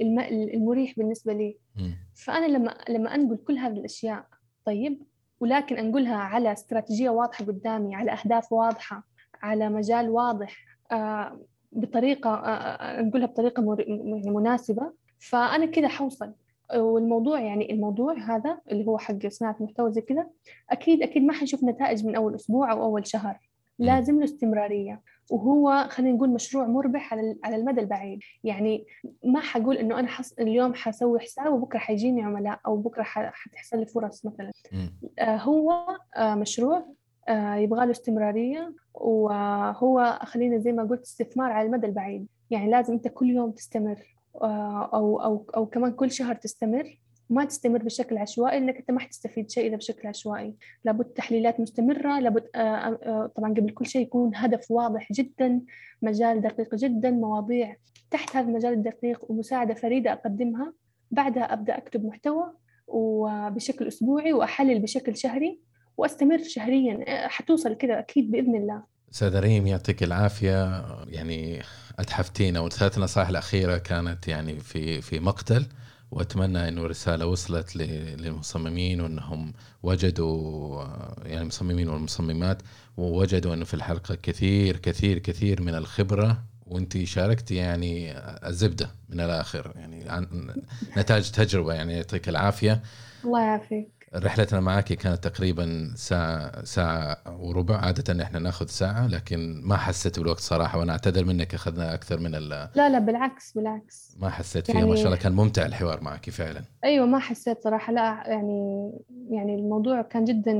الم- 0.00 0.20
المريح 0.54 0.94
بالنسبة 0.96 1.32
لي 1.32 1.56
مم. 1.76 1.94
فأنا 2.14 2.46
لما 2.46 2.74
لما 2.88 3.14
أنقل 3.14 3.36
كل 3.36 3.58
هذه 3.58 3.72
الأشياء 3.72 4.26
طيب 4.64 5.02
ولكن 5.40 5.78
أنقلها 5.78 6.16
على 6.16 6.52
استراتيجية 6.52 7.10
واضحة 7.10 7.44
قدامي 7.44 7.94
على 7.94 8.12
أهداف 8.12 8.52
واضحة 8.52 9.06
على 9.42 9.68
مجال 9.68 10.10
واضح 10.10 10.56
آه، 10.92 11.40
بطريقة 11.72 12.30
آه، 12.30 12.46
آه، 12.46 13.00
أنقلها 13.00 13.26
بطريقة 13.26 13.76
يعني 13.78 14.30
مناسبة. 14.30 14.92
فأنا 15.18 15.66
كده 15.66 15.88
حوصل. 15.88 16.32
والموضوع 16.74 17.40
يعني 17.40 17.72
الموضوع 17.72 18.14
هذا 18.14 18.58
اللي 18.70 18.86
هو 18.86 18.98
حق 18.98 19.26
صناعة 19.28 19.56
محتوى 19.60 19.92
زي 19.92 20.00
كده 20.00 20.30
أكيد 20.70 21.02
أكيد 21.02 21.22
ما 21.22 21.32
حنشوف 21.32 21.64
نتائج 21.64 22.06
من 22.06 22.16
أول 22.16 22.34
أسبوع 22.34 22.72
أو 22.72 22.82
أول 22.82 23.06
شهر. 23.06 23.38
لازم 23.78 24.18
له 24.18 24.24
استمرارية. 24.24 25.00
وهو 25.30 25.86
خلينا 25.90 26.16
نقول 26.16 26.30
مشروع 26.30 26.66
مربح 26.66 27.12
على 27.14 27.36
على 27.44 27.56
المدى 27.56 27.80
البعيد. 27.80 28.20
يعني 28.44 28.86
ما 29.24 29.40
حقول 29.40 29.76
إنه 29.76 29.98
أنا 29.98 30.08
حص... 30.08 30.32
اليوم 30.32 30.74
حسوي 30.74 31.20
حساب 31.20 31.52
وبكرة 31.52 31.78
حيجيني 31.78 32.22
عملاء 32.22 32.60
أو 32.66 32.76
بكرة 32.76 33.02
ح... 33.02 33.32
حتحصل 33.32 33.78
لي 33.78 33.86
فرص 33.86 34.26
مثلا. 34.26 34.50
مم. 34.72 34.92
آه 35.18 35.36
هو 35.36 35.86
آه 36.16 36.34
مشروع 36.34 36.86
آه 37.28 37.54
يبغى 37.54 37.84
له 37.84 37.90
استمرارية 37.90 38.74
وهو 38.94 40.18
خلينا 40.22 40.58
زي 40.58 40.72
ما 40.72 40.82
قلت 40.84 41.02
استثمار 41.02 41.52
على 41.52 41.66
المدى 41.66 41.86
البعيد. 41.86 42.26
يعني 42.50 42.70
لازم 42.70 42.92
أنت 42.92 43.08
كل 43.08 43.30
يوم 43.30 43.50
تستمر 43.50 44.16
أو 44.34 45.20
أو 45.22 45.44
أو 45.56 45.66
كمان 45.66 45.92
كل 45.92 46.10
شهر 46.10 46.34
تستمر. 46.34 47.00
ما 47.30 47.44
تستمر 47.44 47.82
بشكل 47.82 48.18
عشوائي 48.18 48.60
لأنك 48.60 48.76
أنت 48.76 48.90
ما 48.90 49.00
حتستفيد 49.00 49.50
شيء 49.50 49.66
اذا 49.68 49.76
بشكل 49.76 50.08
عشوائي. 50.08 50.54
لابد 50.84 51.04
تحليلات 51.04 51.60
مستمرة 51.60 52.20
لابد 52.20 52.48
آه 52.54 52.58
آه 52.58 53.32
طبعا 53.36 53.54
قبل 53.54 53.70
كل 53.70 53.86
شيء 53.86 54.02
يكون 54.02 54.30
هدف 54.34 54.70
واضح 54.70 55.12
جدا 55.12 55.60
مجال 56.02 56.40
دقيق 56.40 56.74
جدا 56.74 57.10
مواضيع 57.10 57.76
تحت 58.10 58.36
هذا 58.36 58.48
المجال 58.48 58.72
الدقيق 58.72 59.30
ومساعدة 59.30 59.74
فريدة 59.74 60.12
أقدمها. 60.12 60.72
بعدها 61.10 61.52
أبدأ 61.52 61.78
أكتب 61.78 62.04
محتوى 62.04 62.52
وبشكل 62.86 63.88
أسبوعي 63.88 64.32
وأحلل 64.32 64.78
بشكل 64.78 65.16
شهري 65.16 65.60
وأستمر 65.96 66.42
شهريا. 66.42 67.04
آه، 67.08 67.28
حتوصل 67.28 67.74
كذا 67.74 67.98
أكيد 67.98 68.30
بإذن 68.30 68.54
الله. 68.54 68.82
أستاذ 69.12 69.40
ريم 69.40 69.66
يعطيك 69.66 70.02
العافية. 70.02 70.84
يعني 71.08 71.62
اتحفتينا 71.98 72.60
والثلاث 72.60 72.98
نصائح 72.98 73.28
الأخيرة 73.28 73.78
كانت 73.78 74.28
يعني 74.28 74.60
في 74.60 75.00
في 75.00 75.20
مقتل. 75.20 75.66
وأتمنى 76.10 76.68
إنه 76.68 76.80
الرساله 76.80 77.26
وصلت 77.26 77.76
للمصممين 77.76 79.00
وإنهم 79.00 79.52
وجدوا 79.82 80.84
يعني 81.24 81.40
المصممين 81.42 81.88
والمصممات 81.88 82.62
ووجدوا 82.96 83.54
إنه 83.54 83.64
في 83.64 83.74
الحلقة 83.74 84.14
كثير 84.14 84.76
كثير 84.76 85.18
كثير 85.18 85.62
من 85.62 85.74
الخبرة 85.74 86.42
وانت 86.66 87.04
شاركتي 87.04 87.54
يعني 87.54 88.18
الزبدة 88.48 88.90
من 89.08 89.20
الآخر 89.20 89.72
يعني 89.76 90.08
عن 90.10 90.54
نتاج 90.96 91.30
تجربة 91.30 91.74
يعني 91.74 91.92
يعطيك 91.92 92.28
العافية. 92.28 92.82
الله 93.24 93.40
يعافيك. 93.40 93.99
رحلتنا 94.14 94.60
معك 94.60 94.84
كانت 94.92 95.24
تقريبا 95.28 95.92
ساعة 95.94 96.64
ساعة 96.64 97.16
وربع. 97.40 97.76
عادة 97.76 98.22
إحنا 98.22 98.38
نأخذ 98.38 98.66
ساعة 98.66 99.06
لكن 99.06 99.60
ما 99.64 99.76
حسيت 99.76 100.18
بالوقت 100.18 100.40
صراحة 100.40 100.78
وأنا 100.78 100.92
أعتذر 100.92 101.24
منك 101.24 101.54
أخذنا 101.54 101.94
أكثر 101.94 102.18
من 102.20 102.34
ال 102.34 102.48
لا 102.74 102.88
لا 102.88 102.98
بالعكس 102.98 103.52
بالعكس. 103.52 104.16
ما 104.20 104.30
حسيت 104.30 104.66
فيها 104.66 104.74
يعني- 104.76 104.90
ما 104.90 104.96
شاء 104.96 105.06
الله 105.06 105.16
كان 105.16 105.32
ممتع 105.32 105.66
الحوار 105.66 106.00
معك 106.02 106.30
فعلا. 106.30 106.60
أيوه 106.84 107.06
ما 107.06 107.18
حسيت 107.18 107.62
صراحة 107.64 107.92
لا 107.92 108.22
يعني 108.26 108.90
يعني 109.30 109.54
الموضوع 109.54 110.02
كان 110.02 110.24
جدا 110.24 110.52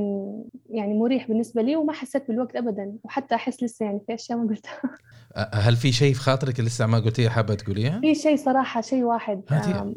يعني 0.69 0.93
مريح 0.93 1.27
بالنسبة 1.27 1.61
لي 1.61 1.75
وما 1.75 1.93
حسيت 1.93 2.27
بالوقت 2.27 2.55
ابدا. 2.55 2.93
وحتى 3.03 3.35
أحس 3.35 3.63
لسه 3.63 3.85
يعني 3.85 3.99
في 4.07 4.13
أشياء 4.13 4.37
ما 4.37 4.49
قلتها. 4.49 4.81
هل 5.53 5.75
في 5.75 5.91
شيء 5.91 6.13
في 6.13 6.19
خاطرك 6.19 6.59
لسه 6.59 6.85
ما 6.85 6.99
قلتيه 6.99 7.29
حابة 7.29 7.53
تقوليها؟ 7.55 7.99
في 7.99 8.15
شيء 8.15 8.35
صراحة 8.37 8.81
شيء 8.81 9.03
واحد 9.03 9.41
يعني 9.51 9.95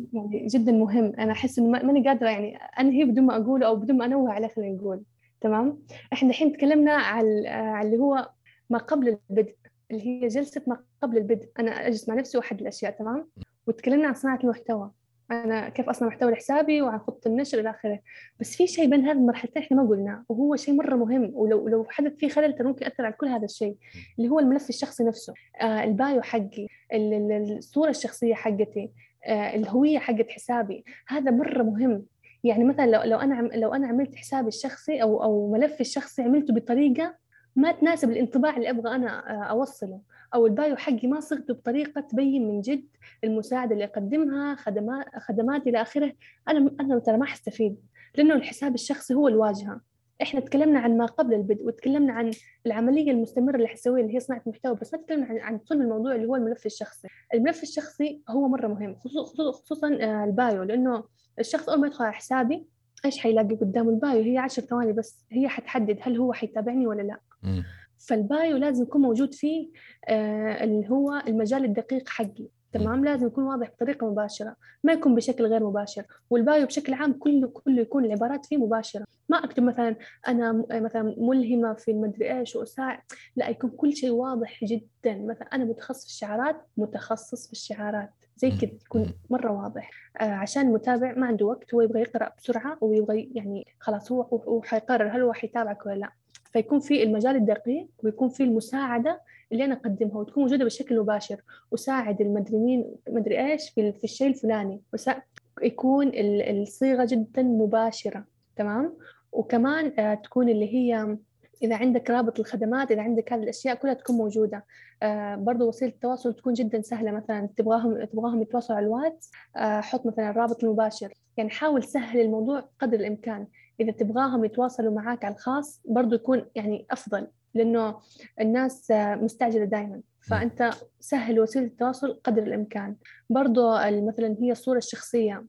جدا 0.54 0.72
مهم. 0.72 1.12
أنا 1.18 1.32
أحس 1.32 1.58
إنه 1.58 1.68
ما- 1.68 1.82
ماني 1.82 2.08
قادرة 2.08 2.28
يعني 2.28 2.56
أنهي 2.80 3.04
بدون 3.04 3.24
ما 3.26 3.34
أقوله 3.44 3.66
أو 3.66 3.76
بدون 3.76 3.96
ما 3.96 4.04
أنوه 4.04 4.32
عليه 4.32 4.48
خلينا 4.48 4.76
نقول 4.76 5.02
تمام؟ 5.40 5.78
إحنا 6.12 6.28
الحين 6.28 6.52
تكلمنا 6.52 6.92
على 6.92 7.82
اللي 7.82 7.98
هو 7.98 8.30
ما 8.70 8.78
قبل 8.78 9.08
البدء 9.30 9.54
اللي 9.90 10.06
هي 10.06 10.28
جلسة 10.28 10.62
ما 10.66 10.80
قبل 11.02 11.16
البدء. 11.18 11.48
أنا 11.58 11.86
أجلس 11.86 12.08
مع 12.08 12.14
نفسي 12.14 12.38
وأحدد 12.38 12.60
الأشياء 12.60 12.92
تمام؟ 12.92 13.28
وتكلمنا 13.66 14.06
عن 14.08 14.14
صناعة 14.14 14.38
المحتوى. 14.44 14.90
أنا 15.30 15.68
كيف 15.68 15.88
أصنع 15.88 16.08
محتوى 16.08 16.32
لحسابي 16.32 16.82
وعن 16.82 16.98
خطة 16.98 17.28
النشر 17.28 17.58
إلى 17.60 17.70
آخره. 17.70 17.98
بس 18.40 18.56
في 18.56 18.66
شيء 18.66 18.90
بين 18.90 19.00
هذه 19.00 19.16
المرحلتين 19.16 19.62
إحنا 19.62 19.82
ما 19.82 19.88
قلناه 19.88 20.24
وهو 20.28 20.56
شيء 20.56 20.74
مرة 20.74 20.96
مهم. 20.96 21.30
ولو 21.34 21.68
لو 21.68 21.86
حدث 21.88 22.12
فيه 22.16 22.28
خلل 22.28 22.54
ترى 22.54 22.66
ممكن 22.68 22.84
يأثر 22.84 23.04
على 23.04 23.14
كل 23.14 23.26
هذا 23.26 23.44
الشيء 23.44 23.76
اللي 24.18 24.28
هو 24.30 24.38
الملف 24.38 24.68
الشخصي 24.68 25.04
نفسه. 25.04 25.34
آه 25.60 25.84
البايو 25.84 26.22
حقي 26.22 26.66
ال- 26.92 27.14
ال- 27.32 27.56
الصورة 27.58 27.90
الشخصية 27.90 28.34
حقتي 28.34 28.90
آه 29.26 29.54
الهوية 29.54 29.98
حقت 29.98 30.30
حسابي. 30.30 30.84
هذا 31.08 31.30
مرة 31.30 31.62
مهم. 31.62 32.02
يعني 32.44 32.64
مثلا 32.64 32.86
لو 32.86 33.02
لو 33.02 33.18
عم 33.18 33.46
لو 33.54 33.74
أنا 33.74 33.86
عملت 33.86 34.14
حسابي 34.14 34.48
الشخصي 34.48 35.02
أو 35.02 35.22
أو 35.22 35.52
ملفي 35.52 35.80
الشخصي 35.80 36.22
عملته 36.22 36.54
بطريقة 36.54 37.14
ما 37.56 37.72
تناسب 37.72 38.10
الانطباع 38.10 38.56
اللي 38.56 38.70
أبغى 38.70 38.94
أنا 38.94 39.30
آه، 39.30 39.44
أوصله 39.44 40.00
أو 40.34 40.46
البايو 40.46 40.76
حقي 40.76 41.06
ما 41.08 41.20
صغته 41.20 41.54
بطريقة 41.54 42.00
تبين 42.00 42.48
من 42.48 42.60
جد 42.60 42.84
المساعدة 43.24 43.72
اللي 43.74 43.84
أقدمها 43.84 44.54
خدمات 44.54 45.06
خدمات 45.18 45.66
إلى 45.66 45.82
آخره 45.82 46.12
أنا 46.48 46.70
أنا 46.80 46.98
ترى 46.98 47.16
ما 47.16 47.24
حستفيد 47.26 47.76
لأنه 48.16 48.34
الحساب 48.34 48.74
الشخصي 48.74 49.14
هو 49.14 49.28
الواجهة. 49.28 49.80
إحنا 50.22 50.40
تكلمنا 50.40 50.78
عن 50.80 50.96
ما 50.96 51.06
قبل 51.06 51.34
البدء 51.34 51.66
وتكلمنا 51.66 52.12
عن 52.12 52.30
العملية 52.66 53.10
المستمرة 53.10 53.56
اللي 53.56 53.68
حسويها 53.68 54.02
اللي 54.04 54.14
هي 54.16 54.20
صناعة 54.20 54.42
محتوى 54.46 54.74
بس 54.74 54.94
ما 54.94 55.00
تكلمنا 55.00 55.26
عن 55.26 55.38
عن 55.38 55.60
صلب 55.64 55.80
الموضوع 55.80 56.14
اللي 56.14 56.26
هو 56.26 56.36
الملف 56.36 56.66
الشخصي. 56.66 57.08
الملف 57.34 57.62
الشخصي 57.62 58.22
هو 58.28 58.48
مرة 58.48 58.66
مهم 58.68 58.94
خصوص- 58.94 59.32
خصوص- 59.32 59.62
خصوصا 59.62 59.98
آه، 60.00 60.24
البايو 60.24 60.62
لأنه 60.62 61.04
الشخص 61.40 61.68
أول 61.68 61.80
ما 61.80 61.86
يدخل 61.86 62.04
على 62.04 62.12
حسابي 62.14 62.66
إيش 63.04 63.18
حيلاقي 63.18 63.54
قدامه؟ 63.56 63.90
ال 63.90 63.98
bio 63.98 64.22
هي 64.22 64.38
عشر 64.38 64.62
ثواني 64.62 64.92
بس 64.92 65.24
هي 65.32 65.48
حتحدد 65.48 65.98
هل 66.02 66.16
هو 66.16 66.32
حيتابعني 66.32 66.86
ولا 66.86 67.02
لا. 67.02 67.20
مم. 67.42 67.64
فال 67.98 68.21
bio 68.21 68.56
لازم 68.56 68.82
يكون 68.82 69.02
موجود 69.02 69.34
فيه 69.34 69.70
آه 70.08 70.64
اللي 70.64 70.90
هو 70.90 71.22
المجال 71.28 71.64
الدقيق 71.64 72.08
حقي 72.08 72.48
تمام؟ 72.72 73.04
لازم 73.04 73.26
يكون 73.26 73.44
واضح 73.44 73.70
بطريقة 73.70 74.10
مباشرة 74.10 74.56
ما 74.84 74.92
يكون 74.92 75.14
بشكل 75.14 75.46
غير 75.46 75.64
مباشر. 75.66 76.04
وال 76.30 76.45
bio 76.45 76.66
بشكل 76.66 76.94
عام 76.94 77.12
كله 77.12 77.48
كله 77.48 77.80
يكون 77.80 78.04
العبارات 78.04 78.46
فيه 78.46 78.56
مباشرة. 78.56 79.04
ما 79.28 79.44
أكتب 79.44 79.62
مثلا 79.62 79.96
أنا 80.28 80.52
م- 80.52 80.66
مثلا 80.70 81.14
ملهمة 81.18 81.74
في 81.74 81.90
المدري 81.90 82.38
إيش 82.38 82.56
وأساعد 82.56 82.98
لا 83.36 83.48
يكون 83.48 83.70
كل 83.70 83.96
شيء 83.96 84.10
واضح 84.10 84.64
جدا. 84.64 85.18
مثلا 85.18 85.48
أنا 85.52 85.64
متخصص 85.64 86.04
في 86.04 86.10
الشعارات 86.10 86.66
متخصص 86.76 87.46
في 87.46 87.52
الشعارات. 87.52 88.23
زي. 88.36 88.50
كذا 88.50 88.70
يكون. 88.84 89.06
مرة 89.30 89.52
واضح. 89.52 89.90
آه 90.20 90.24
عشان 90.24 90.66
المتابع 90.66 91.14
ما 91.14 91.26
عنده 91.26 91.46
وقت 91.46 91.74
هو 91.74 91.80
يبغى 91.80 92.00
يقرأ 92.00 92.32
بسرعة 92.38 92.78
ويبغى 92.80 93.30
يعني 93.34 93.66
خلاص 93.80 94.12
هو 94.12 94.22
هو 94.22 94.62
حيقرر 94.62 95.08
هل 95.16 95.20
هو 95.20 95.32
حيتابعك 95.32 95.86
ولا 95.86 95.94
لأ. 95.94 96.10
فيكون 96.52 96.80
في 96.80 97.02
المجال 97.02 97.36
الدقيق 97.36 97.88
ويكون 98.02 98.28
في 98.28 98.42
المساعدة 98.42 99.20
اللي 99.52 99.64
أنا 99.64 99.74
أقدمها 99.74 100.16
وتكون 100.18 100.42
موجودة 100.42 100.64
بشكل 100.64 101.00
مباشر. 101.00 101.40
أساعد 101.74 102.20
المدري 102.20 102.56
مين 102.58 102.94
مدري 103.08 103.52
إيش 103.52 103.70
في, 103.70 103.92
في 103.92 104.04
الشيء 104.04 104.28
الفلاني. 104.28 104.80
وسا... 104.92 105.22
يكون 105.62 106.08
ال- 106.08 106.62
الصيغة 106.62 107.04
جدا 107.04 107.42
مباشرة 107.42 108.24
تمام؟ 108.56 108.96
وكمان 109.32 109.92
آه، 109.98 110.14
تكون 110.14 110.48
اللي 110.48 110.74
هي 110.74 111.16
إذا 111.64 111.76
عندك 111.76 112.10
رابط 112.10 112.40
الخدمات 112.40 112.90
إذا 112.92 113.02
عندك 113.02 113.32
هذه 113.32 113.42
الأشياء 113.42 113.74
كلها 113.74 113.94
تكون 113.94 114.16
موجودة. 114.16 114.64
آه 115.02 115.36
برضو 115.36 115.68
وسيلة 115.68 115.92
التواصل 115.92 116.34
تكون 116.34 116.52
جدا 116.52 116.80
سهلة. 116.80 117.10
مثلا 117.10 117.48
تبغاهم 117.56 118.04
تبغاهم 118.04 118.42
يتواصلوا 118.42 118.76
على 118.76 118.86
الواتس 118.86 119.30
آه 119.56 119.80
حط 119.80 120.06
مثلا 120.06 120.30
الرابط 120.30 120.64
المباشر. 120.64 121.14
يعني 121.36 121.50
حاول 121.50 121.84
سهل 121.84 122.20
الموضوع 122.20 122.64
قدر 122.78 123.00
الإمكان. 123.00 123.46
إذا 123.80 123.92
تبغاهم 123.92 124.44
يتواصلوا 124.44 124.94
معاك 124.94 125.24
على 125.24 125.34
الخاص 125.34 125.80
برضو 125.84 126.14
يكون 126.14 126.44
يعني 126.54 126.86
أفضل 126.90 127.26
لأنه 127.54 127.96
الناس 128.40 128.90
آه، 128.90 129.14
مستعجلة 129.14 129.64
دائما 129.64 130.00
فأنت 130.20 130.70
سهل 131.00 131.40
وسيلة 131.40 131.66
التواصل 131.66 132.20
قدر 132.24 132.42
الإمكان. 132.42 132.96
برضو 133.30 133.72
مثلا 133.80 134.36
هي 134.40 134.52
الصورة 134.52 134.78
الشخصية. 134.78 135.44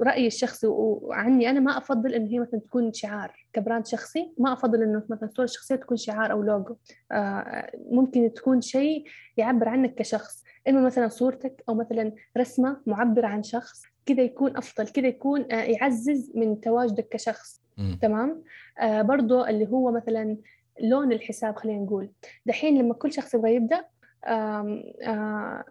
رأيي 0.00 0.26
الشخصي 0.26 0.66
وعني 0.66 1.50
أنا 1.50 1.60
ما 1.60 1.78
أفضل 1.78 2.14
إن 2.14 2.26
هي 2.26 2.38
مثلا 2.38 2.60
تكون 2.60 2.92
شعار 2.92 3.46
كبراند 3.52 3.86
شخصي 3.86 4.32
ما 4.38 4.52
أفضل 4.52 4.82
إنه 4.82 5.02
مثلا 5.08 5.28
الصورة 5.28 5.44
الشخصية 5.44 5.74
تكون 5.76 5.96
شعار 5.96 6.32
أو 6.32 6.42
لوجو. 6.42 6.76
آه، 7.12 7.70
ممكن 7.90 8.32
تكون 8.34 8.60
شيء 8.60 9.04
يعبر 9.36 9.68
عنك 9.68 9.94
كشخص. 9.94 10.44
إما 10.68 10.80
مثلا 10.80 11.08
صورتك 11.08 11.64
أو 11.68 11.74
مثلا 11.74 12.12
رسمة 12.38 12.76
معبرة 12.86 13.26
عن 13.26 13.42
شخص 13.42 13.82
كذا 14.06 14.22
يكون 14.22 14.56
أفضل 14.56 14.88
كذا 14.88 15.06
يكون 15.06 15.52
آه، 15.52 15.62
يعزز 15.62 16.32
من 16.34 16.60
تواجدك 16.60 17.08
كشخص. 17.08 17.60
مم. 17.78 17.98
تمام؟ 18.02 18.42
آه 18.78 19.02
برضو 19.02 19.44
اللي 19.44 19.68
هو 19.68 19.90
مثلا 19.92 20.36
لون 20.80 21.12
الحساب 21.12 21.56
خلينا 21.56 21.84
نقول. 21.84 22.10
دحين 22.46 22.78
لما 22.78 22.94
كل 22.94 23.12
شخص 23.12 23.34
يبغى 23.34 23.84
آه 24.24 25.64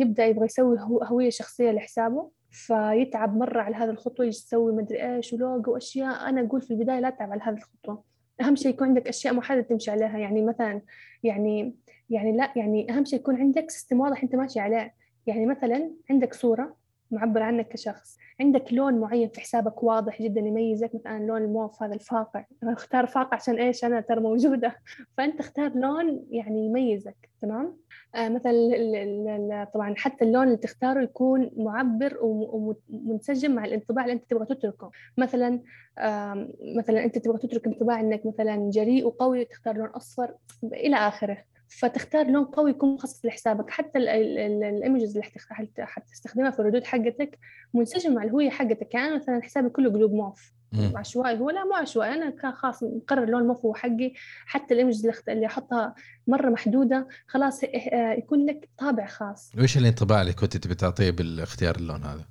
يبدأ 0.00 0.24
يبغى 0.26 0.44
يسوي 0.44 0.80
هو- 0.80 1.02
هوية 1.02 1.30
شخصية 1.30 1.70
لحسابه 1.70 2.30
فيتعب 2.56 3.36
مرة 3.36 3.60
على 3.62 3.76
هذه 3.76 3.90
الخطوة 3.90 4.26
يسوي 4.26 4.72
مدري 4.72 5.16
إيش 5.16 5.32
ولوجو 5.32 5.72
وأشياء. 5.72 6.28
أنا 6.28 6.40
أقول 6.40 6.62
في 6.62 6.70
البداية 6.70 7.00
لا 7.00 7.10
تتعب 7.10 7.32
على 7.32 7.40
هذه 7.44 7.54
الخطوة. 7.54 8.04
أهم 8.40 8.56
شيء 8.56 8.70
يكون 8.70 8.88
عندك 8.88 9.08
أشياء 9.08 9.34
محددة 9.34 9.62
تمشي 9.62 9.90
عليها. 9.90 10.18
يعني 10.18 10.42
مثلا 10.42 10.82
يعني 11.22 11.74
يعني 12.10 12.36
لا 12.36 12.52
يعني 12.56 12.90
أهم 12.90 13.04
شيء 13.04 13.18
يكون 13.18 13.36
عندك 13.36 13.70
سيستم 13.70 14.00
واضح 14.00 14.22
أنت 14.22 14.34
ماشي 14.34 14.60
عليه. 14.60 14.94
يعني 15.26 15.46
مثلا 15.46 15.90
عندك 16.10 16.34
صورة. 16.34 16.76
معبرة 17.10 17.44
عنك 17.44 17.68
كشخص. 17.68 18.18
عندك 18.40 18.72
لون 18.72 18.94
معين 19.00 19.28
في 19.28 19.40
حسابك 19.40 19.82
واضح 19.82 20.22
جدا 20.22 20.40
يميزك 20.40 20.90
مثلا 20.94 21.18
لون 21.26 21.42
الموف 21.42 21.82
هذا 21.82 21.94
الفاقع. 21.94 22.44
أختار 22.62 23.06
فاقع 23.06 23.34
عشان 23.36 23.54
إيش؟ 23.58 23.84
أنا 23.84 24.00
ترى 24.00 24.20
موجودة. 24.20 24.76
فأنت 25.16 25.40
اختار 25.40 25.72
لون 25.74 26.26
يعني 26.30 26.66
يميزك 26.66 27.16
تمام؟ 27.42 27.76
آه 28.14 28.28
مثلا 28.28 29.66
طبعا 29.74 29.94
حتى 29.96 30.24
اللون 30.24 30.44
اللي 30.46 30.56
تختاره 30.56 31.02
يكون 31.02 31.50
معبر 31.56 32.18
وم- 32.22 32.74
ومنسجم 32.90 33.50
مع 33.54 33.64
الانطباع 33.64 34.04
اللي 34.04 34.12
أنت 34.14 34.30
تبغى 34.30 34.46
تتركه. 34.46 34.90
مثلا 35.18 35.60
آم، 35.98 36.52
مثلا 36.76 37.04
أنت 37.04 37.18
تبغى 37.18 37.38
تترك 37.38 37.66
انطباع 37.66 38.00
إنك 38.00 38.26
مثلا 38.26 38.70
جريء 38.70 39.06
وقوي 39.06 39.44
تختار 39.44 39.76
لون 39.76 39.86
أصفر 39.88 40.34
إلى 40.64 40.96
آخره. 40.96 41.38
فتختار 41.68 42.26
لون 42.26 42.44
قوي 42.44 42.70
يكون 42.70 42.94
مخصص 42.94 43.24
لحسابك. 43.24 43.70
حتى 43.70 43.98
الايمجز 43.98 45.16
اللي 45.18 45.46
حتستخدمها 45.86 46.50
في 46.50 46.58
الردود 46.58 46.84
حقتك 46.84 47.38
منسجم 47.74 48.14
مع 48.14 48.22
الهوية 48.22 48.50
حقتك. 48.50 48.94
يعني 48.94 49.14
مثلا 49.14 49.42
حسابي 49.42 49.68
كله 49.68 49.90
قلوب 49.90 50.12
موف. 50.12 50.52
عشوائي. 50.96 51.38
هو 51.38 51.50
لا 51.50 51.64
مو 51.64 51.74
عشوائي. 51.74 52.12
أنا 52.14 52.30
كان 52.30 52.52
خلاص 52.52 52.82
مقرر 52.82 53.24
لون 53.24 53.42
موف 53.46 53.64
هو 53.64 53.74
حقي. 53.74 54.12
حتى 54.46 54.74
الإيمج 54.74 54.96
اللي 55.00 55.12
أخت- 55.12 55.28
اللي 55.28 55.46
أحطها 55.46 55.94
مرة 56.26 56.50
محدودة 56.50 57.08
خلاص 57.26 57.64
آه، 57.64 58.12
يكون 58.12 58.46
لك 58.46 58.68
طابع 58.78 59.06
خاص. 59.06 59.52
وإيش 59.58 59.78
الانطباع 59.78 60.20
اللي 60.22 60.32
كنت 60.32 60.56
تبي 60.56 60.74
تعطيه 60.74 61.10
بالاختيار 61.10 61.76
اللون 61.76 62.02
هذا؟ 62.04 62.24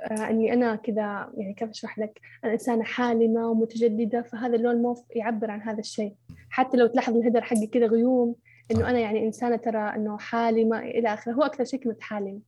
آه، 0.00 0.30
إني 0.30 0.52
أنا 0.52 0.76
كذا 0.76 1.30
يعني 1.36 1.54
كيف 1.54 1.70
أشرح 1.70 1.98
لك؟ 1.98 2.20
أنا 2.44 2.52
إنسانة 2.52 2.82
حالمة 2.84 3.48
ومتجددة 3.50 4.22
فهذا 4.22 4.56
اللون 4.56 4.74
الموف 4.74 5.02
يعبر 5.16 5.50
عن 5.50 5.60
هذا 5.62 5.78
الشيء. 5.78 6.14
حتى 6.50 6.76
لو 6.76 6.86
تلاحظ 6.86 7.16
الهدر 7.16 7.42
حقي 7.42 7.66
كذا 7.66 7.86
غيوم 7.86 8.34
إنه. 8.70 8.90
أنا 8.90 8.98
يعني 8.98 9.26
إنسانة 9.26 9.56
ترى 9.56 9.78
إنه 9.94 10.18
حالمة 10.18 10.78
إلى 10.78 11.14
آخره. 11.14 11.32
هو 11.32 11.42
أكثر 11.42 11.64
شيء 11.64 11.80
كلمة 11.80 11.96
حالم. 12.00 12.40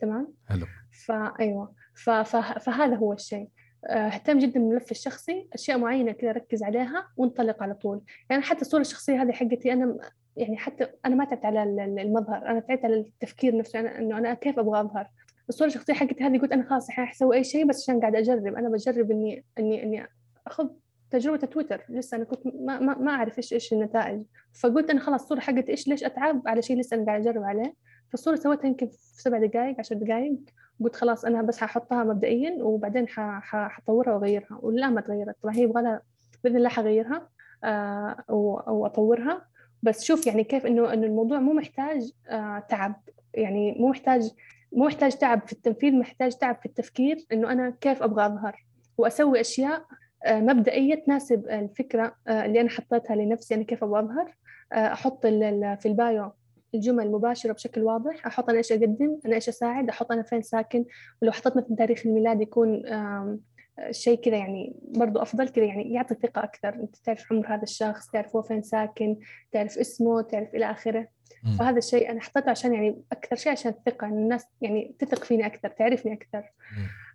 تمام؟ 0.00 0.28
حلو. 0.48 0.66
فايوه 1.06 1.72
ف... 1.94 2.10
فهذا 2.10 2.94
هو 2.96 3.12
الشيء. 3.12 3.48
آه، 3.88 3.92
أهتم 4.06 4.38
جدا 4.38 4.60
بالملف 4.60 4.90
الشخصي 4.90 5.48
أشياء 5.54 5.78
معينة 5.78 6.12
كذا 6.12 6.32
ركز 6.32 6.62
عليها 6.62 7.08
وانطلق 7.16 7.62
على 7.62 7.74
طول. 7.74 8.00
يعني 8.30 8.42
حتى 8.42 8.60
الصورة 8.60 8.80
الشخصية 8.80 9.22
هذه 9.22 9.32
حقتي 9.32 9.72
أنا 9.72 9.98
يعني 10.36 10.56
حتى 10.56 10.86
أنا 11.06 11.14
ما 11.14 11.24
تعبت 11.24 11.44
على 11.44 11.62
ال- 11.62 11.80
ال- 11.80 11.98
المظهر 11.98 12.46
أنا 12.46 12.60
تعبت 12.60 12.84
على 12.84 12.94
التفكير 12.94 13.56
نفسه 13.56 13.80
أنا 13.80 13.98
إنه 13.98 14.18
أنا 14.18 14.34
كيف 14.34 14.58
أبغى 14.58 14.80
أظهر؟ 14.80 15.08
الصورة 15.48 15.68
الشخصية 15.68 15.94
حقتي 15.94 16.24
هذه 16.24 16.38
قلت 16.38 16.52
أنا 16.52 16.62
خلاص 16.70 16.88
الحين 16.88 17.06
حسوي 17.06 17.36
أي 17.36 17.44
شيء 17.44 17.66
بس 17.66 17.82
عشان 17.82 18.00
قاعدة 18.00 18.18
أجرب. 18.18 18.46
أنا 18.46 18.68
بجرب 18.68 19.10
إني 19.10 19.44
إني 19.58 19.82
إني 19.82 20.06
أخذ 20.46 20.68
تجربة 21.10 21.36
تويتر. 21.36 21.84
لسه 21.88 22.16
أنا 22.16 22.24
كنت 22.24 22.46
ما, 22.46 22.78
ما, 22.78 23.10
أعرف 23.10 23.38
إيش 23.38 23.52
إيش 23.52 23.72
النتائج. 23.72 24.22
فقلت 24.60 24.90
أنا 24.90 25.00
خلاص 25.00 25.22
الصورة 25.22 25.40
حقتي 25.40 25.72
إيش؟ 25.72 25.88
ليش 25.88 26.04
أتعب؟ 26.04 26.42
على 26.48 26.62
شيء 26.62 26.78
لسه 26.80 26.96
أنا 26.96 27.06
قاعد 27.06 27.20
أجرب 27.26 27.42
عليه. 27.42 27.74
فالصورة 28.10 28.36
سويتها 28.36 28.68
يمكن 28.68 28.86
في 28.86 28.96
سبع 29.00 29.38
دقائق 29.38 29.78
عشر 29.78 29.94
دقائق 29.94 30.38
قلت 30.84 30.96
خلاص 30.96 31.24
أنا 31.24 31.42
بس 31.42 31.58
ححطها 31.58 32.04
مبدئيا 32.04 32.62
وبعدين 32.62 33.08
حطورها 33.08 34.14
وأغيرها. 34.14 34.58
ولا 34.62 34.90
ما 34.90 35.00
تغيرت. 35.00 35.36
طبعا 35.42 35.54
هي 35.54 35.62
يبغى 35.62 36.00
بإذن 36.44 36.56
الله 36.56 36.68
حغيرها 36.68 37.28
آه 37.64 38.16
أطورها 38.86 39.46
بس 39.82 40.04
شوف 40.04 40.26
يعني 40.26 40.44
كيف 40.44 40.66
إنه 40.66 40.92
إنه 40.92 41.06
الموضوع 41.06 41.40
مو 41.40 41.52
محتاج 41.52 42.12
آه 42.28 42.58
تعب. 42.58 43.02
يعني 43.34 43.76
مو 43.78 43.88
محتاج 43.88 44.30
مو 44.72 44.84
محتاج 44.86 45.12
تعب 45.12 45.46
في 45.46 45.52
التنفيذ 45.52 45.94
محتاج 45.94 46.32
تعب 46.32 46.56
في 46.60 46.66
التفكير 46.66 47.16
إنه 47.32 47.52
أنا 47.52 47.70
كيف 47.80 48.02
أبغى 48.02 48.26
أظهر. 48.26 48.66
وأسوي 48.98 49.40
أشياء 49.40 49.84
آه، 50.26 50.40
مبدئية 50.40 50.94
تناسب 50.94 51.46
الفكرة 51.48 52.16
آه، 52.28 52.44
اللي 52.44 52.60
أنا 52.60 52.68
حطيتها 52.70 53.16
لنفسي 53.16 53.54
أنا 53.54 53.62
كيف 53.62 53.84
أبغى 53.84 54.00
أظهر. 54.00 54.34
آه، 54.72 54.94
ال- 55.24 55.76
في 55.80 55.88
البايو 55.88 56.32
الجمل 56.74 57.12
مباشرة 57.12 57.52
بشكل 57.52 57.82
واضح 57.82 58.26
أحط 58.26 58.48
أنا 58.48 58.58
إيش 58.58 58.72
أقدم 58.72 59.18
أنا 59.26 59.34
إيش 59.34 59.48
أساعد 59.48 59.88
أحط 59.88 60.12
أنا 60.12 60.22
فين 60.22 60.42
ساكن. 60.42 60.84
ولو 61.22 61.32
حطيت 61.32 61.56
مثلا 61.56 61.76
تاريخ 61.76 62.06
الميلاد 62.06 62.40
يكون 62.40 62.82
شيء 63.90 64.20
كذا 64.20 64.36
يعني 64.36 64.76
برضو 64.82 65.22
أفضل 65.22 65.48
كذا 65.48 65.64
يعني 65.64 65.92
يعطي 65.92 66.14
ثقة 66.14 66.44
أكثر 66.44 66.68
أنت 66.68 66.96
تعرف 66.96 67.32
عمر 67.32 67.54
هذا 67.54 67.62
الشخص 67.62 68.10
تعرف 68.10 68.36
هو 68.36 68.42
فين 68.42 68.62
ساكن 68.62 69.16
تعرف 69.52 69.78
اسمه 69.78 70.22
تعرف 70.22 70.54
إلى 70.54 70.70
آخره. 70.70 71.08
فهذا 71.58 71.78
الشيء 71.78 72.10
أنا 72.10 72.20
حطيته 72.20 72.50
عشان 72.50 72.74
يعني 72.74 73.02
أكثر 73.12 73.36
شيء 73.36 73.52
عشان 73.52 73.72
الثقة 73.72 74.06
الناس 74.06 74.46
يعني 74.60 74.94
تثق 74.98 75.24
فيني 75.24 75.46
أكثر 75.46 75.68
تعرفني 75.68 76.12
أكثر. 76.12 76.52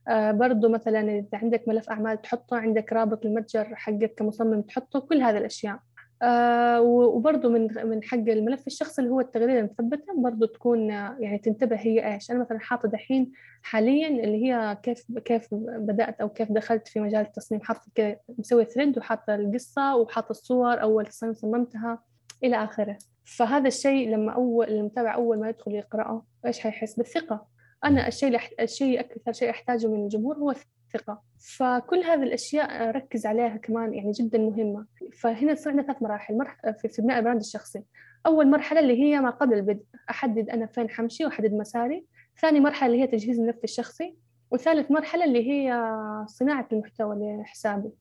آه 0.08 0.32
برضو 0.32 0.70
مثلا 0.70 1.00
إذا 1.02 1.28
عندك 1.34 1.68
ملف 1.68 1.90
أعمال 1.90 2.22
تحطه 2.22 2.58
عندك 2.58 2.94
رابط 2.94 3.26
المتجر 3.26 3.76
حقك 3.76 4.14
كمصمم 4.18 4.62
تحطه 4.62 5.00
كل 5.00 5.22
هذه 5.22 5.38
الأشياء 5.38 5.80
آه 6.22 6.82
و- 6.82 7.16
وبرضو 7.18 7.50
من 7.50 7.88
من 7.88 8.04
حق 8.04 8.18
الملف 8.18 8.68
الشخصي 8.68 9.02
اللي 9.02 9.14
هو 9.14 9.20
التغريدة 9.20 9.60
المثبتة 9.60 10.14
برضو 10.22 10.46
تكون 10.46 10.92
آه، 10.92 11.18
يعني 11.20 11.38
تنتبه 11.38 11.76
هي 11.76 12.14
إيش. 12.14 12.32
أنا 12.32 12.40
مثلا 12.40 12.60
حاطة 12.60 12.90
دحين 12.90 13.32
حاليا 13.62 14.08
اللي 14.08 14.46
هي 14.46 14.78
كيف 14.84 15.06
كيف 15.26 15.48
بدأت 15.54 16.22
أو 16.22 16.30
كيف 16.30 16.52
دخلت 16.52 16.88
في 16.88 17.00
مجال 17.00 17.22
التصميم. 17.22 17.62
حاطة 17.62 17.82
كده 17.96 18.22
مسوي 18.38 18.66
ثريد 18.66 18.98
وحاطة 18.98 19.36
القصة 19.36 19.96
وحاطة 19.96 20.32
الصور 20.32 20.82
أول 20.82 21.06
تصميم 21.06 21.34
صممتها 21.34 22.04
إلى 22.44 22.64
آخره. 22.64 22.98
فهذا 23.26 23.68
الشيء 23.68 24.10
لما 24.10 24.32
أول 24.32 24.68
المتابع 24.70 25.16
أول 25.16 25.40
ما 25.40 25.50
يدخل 25.50 25.72
يقرأه 25.72 26.26
إيش 26.46 26.60
حيحس؟ 26.60 26.96
بالثقة. 26.98 27.48
أنا 27.86 28.08
الشيء 28.08 28.40
الشيء 28.60 29.00
أكثر 29.00 29.32
شيء 29.32 29.50
أحتاجه 29.50 29.88
من 29.88 30.04
الجمهور 30.04 30.38
هو 30.38 30.54
الثقة 30.96 31.22
فكل 31.58 31.98
هذه 31.98 32.24
الأشياء 32.24 32.92
ركز 32.92 33.26
عليها 33.26 33.58
كمان 33.58 33.94
يعني 33.94 34.12
جدا 34.12 34.38
مهمة. 34.38 34.86
فهنا 35.14 35.56
صار 35.56 35.74
عندنا 35.74 35.88
ثلاث 35.88 36.02
مراحل. 36.02 36.40
في 36.78 37.02
بناء 37.02 37.20
البراند 37.20 37.40
الشخصي. 37.40 37.84
أول 38.26 38.50
مرحلة 38.50 38.80
اللي 38.80 39.04
هي 39.04 39.20
ما 39.20 39.30
قبل 39.30 39.54
البدء. 39.54 39.84
أحدد 40.10 40.50
أنا 40.50 40.66
فين 40.66 40.90
حمشي 40.90 41.26
وأحدد 41.26 41.54
مساري. 41.54 42.06
ثاني 42.42 42.60
مرحلة 42.60 42.94
اللي 42.94 43.02
هي 43.04 43.08
تجهيز 43.08 43.40
الملف 43.40 43.64
الشخصي. 43.64 44.16
وثالث 44.52 44.92
مرحلة 44.92 45.24
اللي 45.24 45.50
هي 45.50 45.86
صناعة 46.28 46.68
المحتوى 46.72 47.38
لحسابي. 47.42 47.92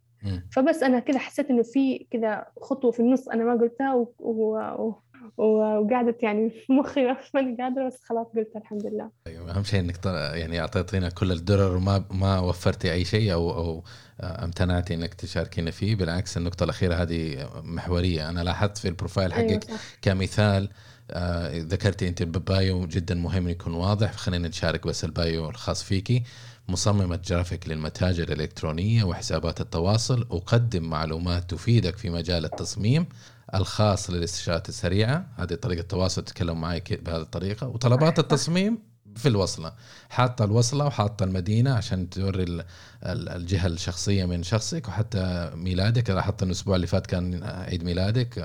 فبس 0.53 0.83
أنا 0.83 0.99
كذا 0.99 1.19
حسيت 1.19 1.51
إنه 1.51 1.63
في 1.63 2.07
كذا 2.11 2.47
خطوة 2.61 2.91
في 2.91 3.01
النص 3.01 3.29
أنا 3.29 3.45
ما 3.45 3.53
قلتها 3.53 3.95
و... 3.95 4.13
و... 4.19 4.95
وقعدت 5.37 6.23
يعني 6.23 6.51
في 6.67 6.73
مخي 6.73 7.17
ماني 7.35 7.57
قادرة 7.63 7.87
بس 7.87 8.01
خلاص 8.05 8.27
قلتها 8.37 8.61
الحمد 8.61 8.87
لله. 8.87 9.11
أيوة، 9.27 9.57
أهم 9.57 9.65
شيء 9.65 9.81
إنك 9.81 10.07
يعني 10.35 10.61
أعطيتينا 10.61 11.09
كل 11.09 11.33
الدرر 11.33 11.77
وما 11.77 12.05
ما 12.11 12.39
وفرتي 12.41 12.93
أي 12.93 13.05
شيء 13.05 13.33
أو 13.33 13.51
أو 13.51 13.85
آه، 14.21 14.45
امتنعتي 14.45 14.95
إنك 14.95 15.15
تشاركينا 15.15 15.71
فيه. 15.71 15.97
بالعكس 15.97 16.37
النقطة 16.37 16.65
الأخيرة 16.65 16.95
هذه 16.95 17.49
محورية. 17.65 18.29
أنا 18.29 18.41
لاحظت 18.41 18.79
في 18.79 18.89
ال 18.89 18.94
profile 18.94 19.33
أيوة 19.33 19.53
حقك 19.53 19.65
صح. 19.65 19.81
كمثال 20.03 20.69
آه، 21.11 21.59
ذكرتي 21.59 22.09
أنت 22.09 22.23
ال 22.23 22.39
bio 22.39 22.87
جدا 22.87 23.15
مهم 23.15 23.49
يكون 23.49 23.75
واضح. 23.75 24.13
خلينا 24.13 24.49
نشارك 24.49 24.87
بس 24.87 25.05
ال 25.05 25.16
bio 25.16 25.49
الخاص 25.51 25.83
فيكي. 25.83 26.23
مصممة 26.69 27.17
جرافيك 27.25 27.69
للمتاجر 27.69 28.23
الإلكترونية 28.33 29.05
وحسابات 29.05 29.61
التواصل. 29.61 30.27
أقدم 30.31 30.83
معلومات 30.91 31.51
تفيدك 31.51 31.97
في 31.97 32.11
مجال 32.11 32.45
التصميم. 32.45 33.07
الخاص 33.55 34.11
للاستشارات 34.11 34.69
السريعة. 34.69 35.27
هذه 35.37 35.55
طريقة 35.55 35.81
التواصل 35.81 36.25
تتكلم 36.25 36.61
معي 36.61 36.83
بهذه 36.91 37.21
الطريقة. 37.21 37.67
وطلبات. 37.67 38.19
التصميم 38.19 38.79
في 39.17 39.29
الوصلة. 39.29 39.73
حاطة 40.09 40.45
الوصلة 40.45 40.87
وحاطة 40.87 41.25
المدينة 41.25 41.75
عشان 41.75 42.11
توري 42.11 42.43
ال- 42.43 42.65
ال- 43.05 43.29
الجهة 43.29 43.67
الشخصية 43.67 44.25
من 44.25 44.43
شخصك. 44.43 44.89
وحتى 44.89 45.51
ميلادك 45.55 46.11
أنا 46.11 46.23
حاطة 46.23 46.45
الأسبوع 46.45 46.77
اللي 46.77 46.87
فات 46.87 47.07
كان 47.07 47.43
عيد 47.45 47.85
ميلادك. 47.85 48.39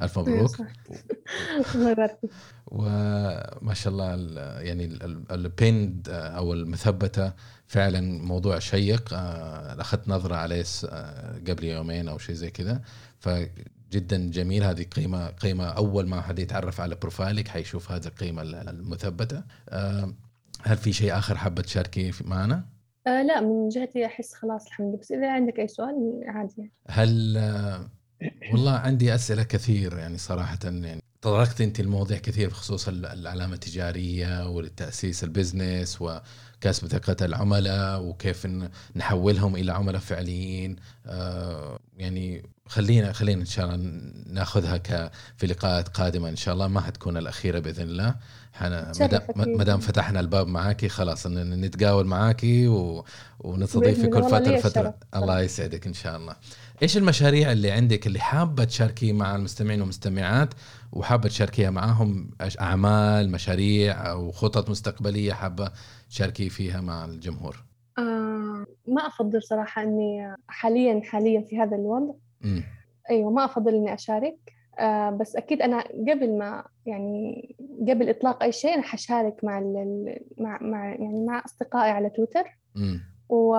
أيوة 0.00 0.10
مبروك. 0.16 0.56
وما 2.66 3.74
شاء 3.74 3.92
الله 3.92 4.14
ال- 4.14 4.66
يعني 4.66 4.84
ال- 4.84 5.02
ال- 5.02 5.32
ال 5.32 5.43
pinned 5.43 6.08
أو 6.10 6.52
المثبتة 6.52 7.32
فعلا 7.66 8.00
موضوع 8.22 8.58
شيق. 8.58 9.08
آه، 9.12 9.80
اخذت 9.80 10.08
نظرة 10.08 10.34
عليه 10.34 10.64
آه، 10.88 11.38
قبل 11.48 11.64
يومين 11.64 12.08
أو 12.08 12.18
شيء 12.18 12.34
زي 12.34 12.50
كذا. 12.50 12.80
فجدا 13.90 14.30
جميل. 14.30 14.64
هذه 14.64 14.82
قيمة 14.82 15.26
قيمة 15.26 15.64
أول 15.64 16.08
ما 16.08 16.20
حد 16.20 16.38
يتعرف 16.38 16.80
على 16.80 16.94
profile 16.94 17.41
ك 17.41 17.48
حيشوف 17.48 17.92
هذه 17.92 18.06
القيمة 18.06 18.42
ال- 18.42 18.68
المثبتة. 18.68 19.42
آه، 19.68 20.14
هل 20.62 20.76
في 20.76 20.92
شيء 20.92 21.18
آخر 21.18 21.36
حابة 21.36 21.62
تشاركي 21.62 22.12
معنا؟ 22.24 22.64
آه 23.06 23.22
لا 23.22 23.40
من 23.40 23.68
جهتي 23.68 24.06
أحس 24.06 24.34
خلاص 24.34 24.66
الحمد 24.66 24.86
لله. 24.88 24.98
بس 24.98 25.12
إذا 25.12 25.32
عندك 25.32 25.58
أي 25.60 25.68
سؤال 25.68 26.22
عادي 26.26 26.54
يعني. 26.58 26.72
هل 26.88 27.36
آه، 27.36 27.90
والله 28.52 28.72
عندي 28.72 29.14
أسئلة 29.14 29.42
كثير 29.42 29.98
يعني 29.98 30.18
صراحة 30.18 30.58
يعني. 30.64 31.00
تطرقت 31.22 31.60
أنت 31.60 31.80
المواضيع 31.80 32.18
كثير 32.18 32.48
بخصوص 32.48 32.88
ال- 32.88 33.06
العلامة 33.06 33.54
التجارية 33.54 34.48
والتأسيس 34.50 35.24
ال 35.24 35.32
business 35.32 35.98
وكسب 36.02 36.86
ثقة 36.88 37.26
العملاء 37.26 38.02
وكيف 38.02 38.48
نحولهم 38.96 39.56
إلى 39.56 39.72
عملاء 39.72 40.00
فعليين. 40.00 40.76
آه، 41.06 41.78
يعني 41.96 42.42
خلينا 42.70 43.12
خلينا 43.12 43.40
إن 43.40 43.46
شاء 43.46 43.64
الله 43.64 44.00
ناخذها 44.26 44.76
ك 44.76 45.10
في 45.36 45.46
لقاءات 45.46 45.88
قادمة 45.88 46.28
إن 46.28 46.36
شاء 46.36 46.54
الله 46.54 46.68
ما 46.68 46.80
حتكون 46.80 47.16
الأخيرة 47.16 47.58
بإذن 47.58 47.82
الله. 47.82 48.14
ما 49.36 49.64
دام 49.64 49.80
فتحنا 49.80 50.20
الباب 50.20 50.46
معاكي 50.46 50.88
خلاص 50.88 51.26
نتقاول 51.26 52.06
معاكي 52.06 52.68
و... 52.68 53.04
ونستضيف 53.40 54.00
في 54.00 54.06
بإذن 54.06 54.22
كل 54.22 54.28
فترة 54.28 54.56
فتره. 54.56 54.94
الله 55.14 55.40
يسعدك 55.40 55.86
إن 55.86 55.92
شاء 55.92 56.16
الله. 56.16 56.36
إيش 56.82 56.96
المشاريع 56.96 57.52
اللي 57.52 57.70
عندك 57.70 58.06
اللي 58.06 58.18
حابة 58.18 58.64
تشاركي 58.64 59.12
مع 59.12 59.36
المستمعين 59.36 59.80
والمستمعات 59.80 60.54
وحابة 60.92 61.28
تشاركيها 61.28 61.70
معاهم؟ 61.70 62.30
أعمال 62.60 63.30
مشاريع 63.30 64.10
أو 64.10 64.30
خطط 64.30 64.70
مستقبلية 64.70 65.32
حابة 65.32 65.70
تشاركي 66.10 66.48
فيها 66.48 66.80
مع 66.80 67.04
الجمهور؟ 67.04 67.64
آه 67.98 68.66
ما 68.88 69.06
أفضل 69.06 69.42
صراحة 69.42 69.82
إني 69.82 70.34
حاليا 70.48 71.00
حاليا 71.04 71.44
في 71.50 71.58
هذا 71.58 71.76
الوضع. 71.76 72.14
أيوة 73.10 73.30
ما 73.30 73.44
أفضل 73.44 73.74
إني 73.74 73.94
أشارك. 73.94 74.38
آه 74.78 75.10
بس 75.10 75.36
أكيد 75.36 75.62
أنا 75.62 75.84
قبل 76.08 76.38
ما 76.38 76.64
يعني 76.86 77.56
قبل 77.88 78.08
إطلاق 78.08 78.42
أي 78.42 78.52
شيء 78.52 78.74
أنا 78.74 78.82
حشارك 78.82 79.44
مع 79.44 79.60
مع 80.38 80.58
مع 80.60 80.88
يعني 80.88 81.24
مع 81.26 81.42
أصدقائي 81.44 81.90
على 81.90 82.10
تويتر. 82.10 82.58
و, 83.28 83.56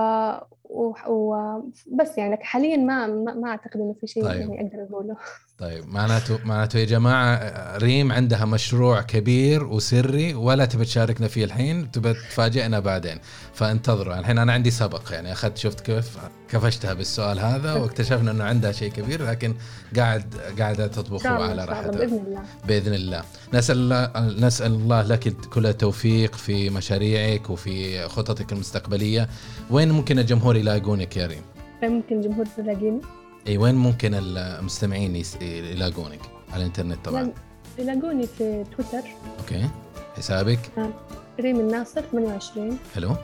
و, 0.64 0.94
و 1.08 1.62
بس 1.91 2.18
يعني 2.18 2.34
لك 2.34 2.44
حاليا 2.44 2.78
ما 2.78 3.08
ما, 3.08 3.49
أعتقد 3.49 3.80
إنه 3.80 3.94
في 3.94 4.08
شيء 4.08 4.24
طيب. 4.24 4.40
يعني 4.41 4.62
أقدر 4.62 4.84
أقوله. 4.84 5.18
طيب 5.61 5.89
معناته 5.89 6.39
معناته 6.45 6.79
يا 6.79 6.85
جماعة 6.85 7.77
ريم 7.77 8.11
عندها 8.11 8.45
مشروع 8.45 9.01
كبير 9.01 9.63
وسري 9.63 10.33
ولا 10.33 10.65
تبي 10.65 10.85
تشاركنا 10.85 11.27
فيه 11.27 11.45
الحين 11.45 11.91
تبي 11.91 12.13
تفاجئنا 12.13 12.79
بعدين. 12.79 13.19
فانتظروا 13.53 14.19
الحين 14.19 14.38
أنا 14.38 14.53
عندي 14.53 14.71
سبق 14.71 15.11
يعني 15.11 15.31
اخذت 15.31 15.57
شفت 15.57 15.79
كيف 15.79 16.17
كفشتها 16.49 16.93
بالسؤال 16.93 17.39
هذا 17.39 17.73
واكتشفنا 17.81 18.31
إنه 18.31 18.43
عندها 18.43 18.71
شيء 18.71 18.91
كبير 18.91 19.25
لكن 19.29 19.55
قاعد 19.97 20.35
قاعدة 20.59 20.88
تطبخه 20.88 21.35
الله 21.35 21.49
على 21.49 21.65
راحتها. 21.65 21.91
بإذن 21.91 22.17
الله. 22.25 22.41
بإذن 22.67 22.93
الله. 22.93 23.23
نسأل 23.53 23.77
الله 23.77 24.11
نسأل 24.47 24.71
الله 24.71 25.01
لك 25.01 25.33
كل 25.53 25.65
التوفيق 25.65 26.35
في 26.35 26.69
مشاريعك 26.69 27.49
وفي 27.49 28.07
خططك 28.07 28.53
المستقبلية. 28.53 29.29
وين 29.69 29.91
ممكن 29.91 30.19
الجمهور 30.19 30.55
يلاقونك 30.55 31.17
يا 31.17 31.27
ريم؟ 31.27 31.41
ممكن 31.83 32.15
الجمهور 32.15 32.45
يلاقيني 32.57 33.01
اي 33.47 33.57
وين 33.57 33.76
ممكن 33.76 34.11
المستمعين 34.13 35.23
يلاقونك؟ 35.41 36.19
على 36.51 36.61
الإنترنت 36.61 37.05
طبعا. 37.05 37.31
يلاقوني 37.80 38.27
في 38.27 38.65
تويتر. 38.77 39.07
okay. 39.39 39.69
حسابك؟ 40.18 40.59
ريم 41.39 41.59
الناصر 41.59 42.01
28 42.11 42.77
حلو. 42.95 43.15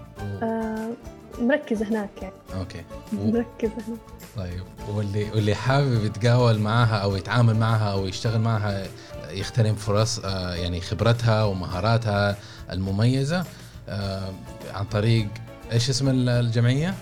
آه 0.44 0.90
مركزة 1.42 1.88
هناك 1.90 2.10
يعني. 2.22 2.34
okay. 2.60 2.80
و- 3.20 3.32
مركزة 3.32 3.74
هناك. 3.88 4.00
طيب 4.38 4.64
واللي 4.96 5.32
واللي 5.32 5.56
حابب 5.56 6.04
يتقاول 6.06 6.60
معها 6.60 6.96
أو 6.98 7.16
يتعامل 7.16 7.56
معها 7.56 7.92
أو 7.92 8.06
يشتغل 8.06 8.40
معها 8.42 8.88
يغتنم 9.32 9.76
فرص 9.76 10.20
آه، 10.20 10.56
يعني 10.56 10.82
خبرتها 10.82 11.44
ومهاراتها 11.44 12.38
المميزة. 12.72 13.44
آه، 13.90 14.34
عن 14.74 14.86
طريق 14.86 15.28
إيش 15.72 15.90
اسم 15.90 16.10
ال- 16.10 16.30
الجمعية؟ 16.30 16.94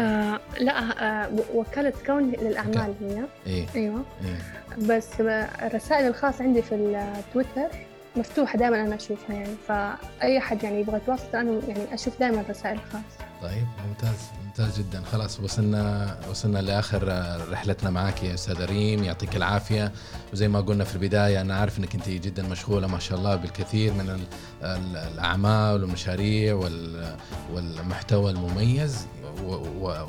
آه 0.00 0.40
لا 0.60 0.72
آه 1.22 1.28
وكالة 1.54 1.92
كون 2.06 2.30
للأعمال 2.30 2.94
هي. 3.00 3.24
إيه. 3.46 3.66
أيوة. 3.76 4.02
إيه. 4.24 4.86
بس 4.86 5.08
الرسائل 5.62 6.06
الخاصة 6.06 6.44
عندي 6.44 6.62
في 6.62 6.74
التويتر 6.74 7.68
مفتوحة 8.16 8.58
دائما 8.58 8.80
أنا 8.80 8.94
أشوفها 8.94 9.36
يعني. 9.36 9.54
فأي 9.68 10.38
أحد 10.38 10.62
يعني 10.64 10.80
يبغى 10.80 10.96
يتواصل 10.96 11.36
أنا 11.36 11.60
يعني 11.68 11.94
أشوف 11.94 12.20
دائما 12.20 12.40
الرسائل 12.40 12.76
الخاصة. 12.76 13.31
طيب 13.42 13.66
ممتاز 13.88 14.16
ممتاز 14.44 14.78
جدا. 14.78 15.02
خلاص 15.12 15.40
وصلنا 15.40 16.16
وصلنا 16.30 16.58
لآخر 16.58 17.08
رحلتنا 17.52 17.90
معك 17.90 18.22
يا 18.22 18.34
استاذه 18.34 18.64
ريم. 18.64 19.04
يعطيك 19.04 19.36
العافية. 19.36 19.92
وزي 20.32 20.48
ما 20.48 20.60
قلنا 20.60 20.84
في 20.84 20.94
البداية 20.94 21.40
أنا 21.40 21.54
عارف 21.56 21.78
إنك 21.78 21.94
أنت 21.94 22.08
جدا 22.08 22.42
مشغولة 22.42 22.86
ما 22.86 22.98
شاء 22.98 23.18
الله 23.18 23.36
بالكثير 23.36 23.92
من 23.92 24.10
ال- 24.10 24.26
ال- 24.62 24.96
الأعمال 24.96 25.82
والمشاريع 25.82 26.54
وال- 26.54 27.16
والمحتوى 27.52 28.30
المميز. 28.30 29.06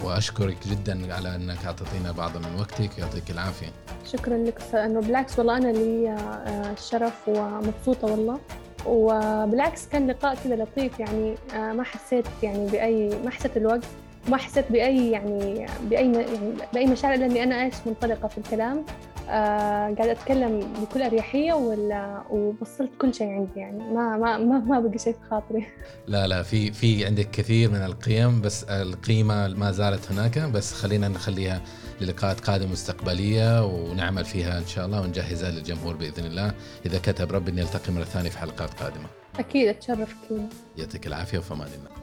وأشكرك 0.04 0.58
جدا 0.68 1.14
على 1.14 1.36
إنك 1.36 1.66
أعطيتينا 1.66 2.12
بعض 2.12 2.38
من 2.38 2.56
وقتك. 2.60 2.98
يعطيك 2.98 3.32
العافية. 3.32 3.72
شكرا 4.14 4.38
لك 4.38 4.62
أنور 4.76 5.02
بالعكس 5.02 5.40
والله 5.40 5.58
أنا 5.58 5.68
لي 5.68 6.10
آه، 6.10 6.74
الشرف 6.74 7.14
ومبسوطة 7.28 8.08
والله. 8.08 8.40
وبالعكس 8.86 9.88
كان 9.88 10.08
لقاء 10.08 10.38
كذا 10.44 10.56
لطيف 10.56 11.00
يعني 11.00 11.36
آه، 11.56 11.74
ما 11.74 11.84
حسيت 11.84 12.26
يعني 12.44 12.68
بأي 12.70 13.10
ما 13.24 13.30
حسيت 13.30 13.58
الوقت 13.58 13.84
ما 14.28 14.38
حسيت 14.38 14.72
بأي 14.72 15.12
يعني 15.12 15.66
بأي 15.90 16.14
يعني 16.14 16.54
بأي 16.74 16.86
مشاعر 16.86 17.14
إلا 17.14 17.26
إني 17.26 17.44
أنا 17.44 17.64
إيش 17.64 17.76
منطلقة 17.86 18.28
في 18.28 18.38
الكلام. 18.38 18.86
آه 19.30 19.94
قاعدة 19.94 20.12
أتكلم 20.12 20.60
بكل 20.82 21.02
أريحية 21.02 21.54
ولا 21.54 22.24
ووصلت 22.30 22.92
كل 23.02 23.14
شيء 23.14 23.28
عندي 23.28 23.60
يعني 23.60 23.78
ما 23.78 24.18
ما 24.18 24.38
ما, 24.38 24.60
ما 24.60 24.80
بقي 24.80 24.98
شيء 24.98 25.14
في 25.14 25.20
خاطري. 25.32 25.66
لا 26.08 26.28
لا 26.28 26.44
في 26.44 26.72
في 26.72 27.06
عندك 27.06 27.32
كثير 27.32 27.72
من 27.72 27.86
القيم 27.86 28.42
بس 28.42 28.64
القيمة 28.64 29.48
ما 29.48 29.72
زالت 29.72 30.12
هناك 30.12 30.40
بس 30.40 30.74
خلينا 30.74 31.08
نخليها 31.08 31.62
للقاءات 32.02 32.40
قادمة 32.40 32.72
مستقبلية 32.72 33.66
ونعمل 33.66 34.26
فيها 34.26 34.58
إن 34.58 34.68
شاء 34.68 34.86
الله 34.86 35.02
ونجهزها 35.02 35.52
للجمهور 35.52 35.96
بإذن 35.96 36.26
الله. 36.26 36.54
إذا 36.86 37.00
كتب 37.00 37.32
ربي 37.32 37.52
نلتقي 37.52 37.94
مرة 37.94 38.04
ثانية 38.04 38.30
في 38.30 38.38
حلقات 38.38 38.74
قادمة. 38.74 39.08
أكيد 39.40 39.68
أتشرف 39.68 40.16
كثير 40.26 40.48
يعطيك 40.78 41.08
العافية 41.08 41.38
وفي 41.38 41.54
أمان 41.54 41.68
الله. 41.68 42.03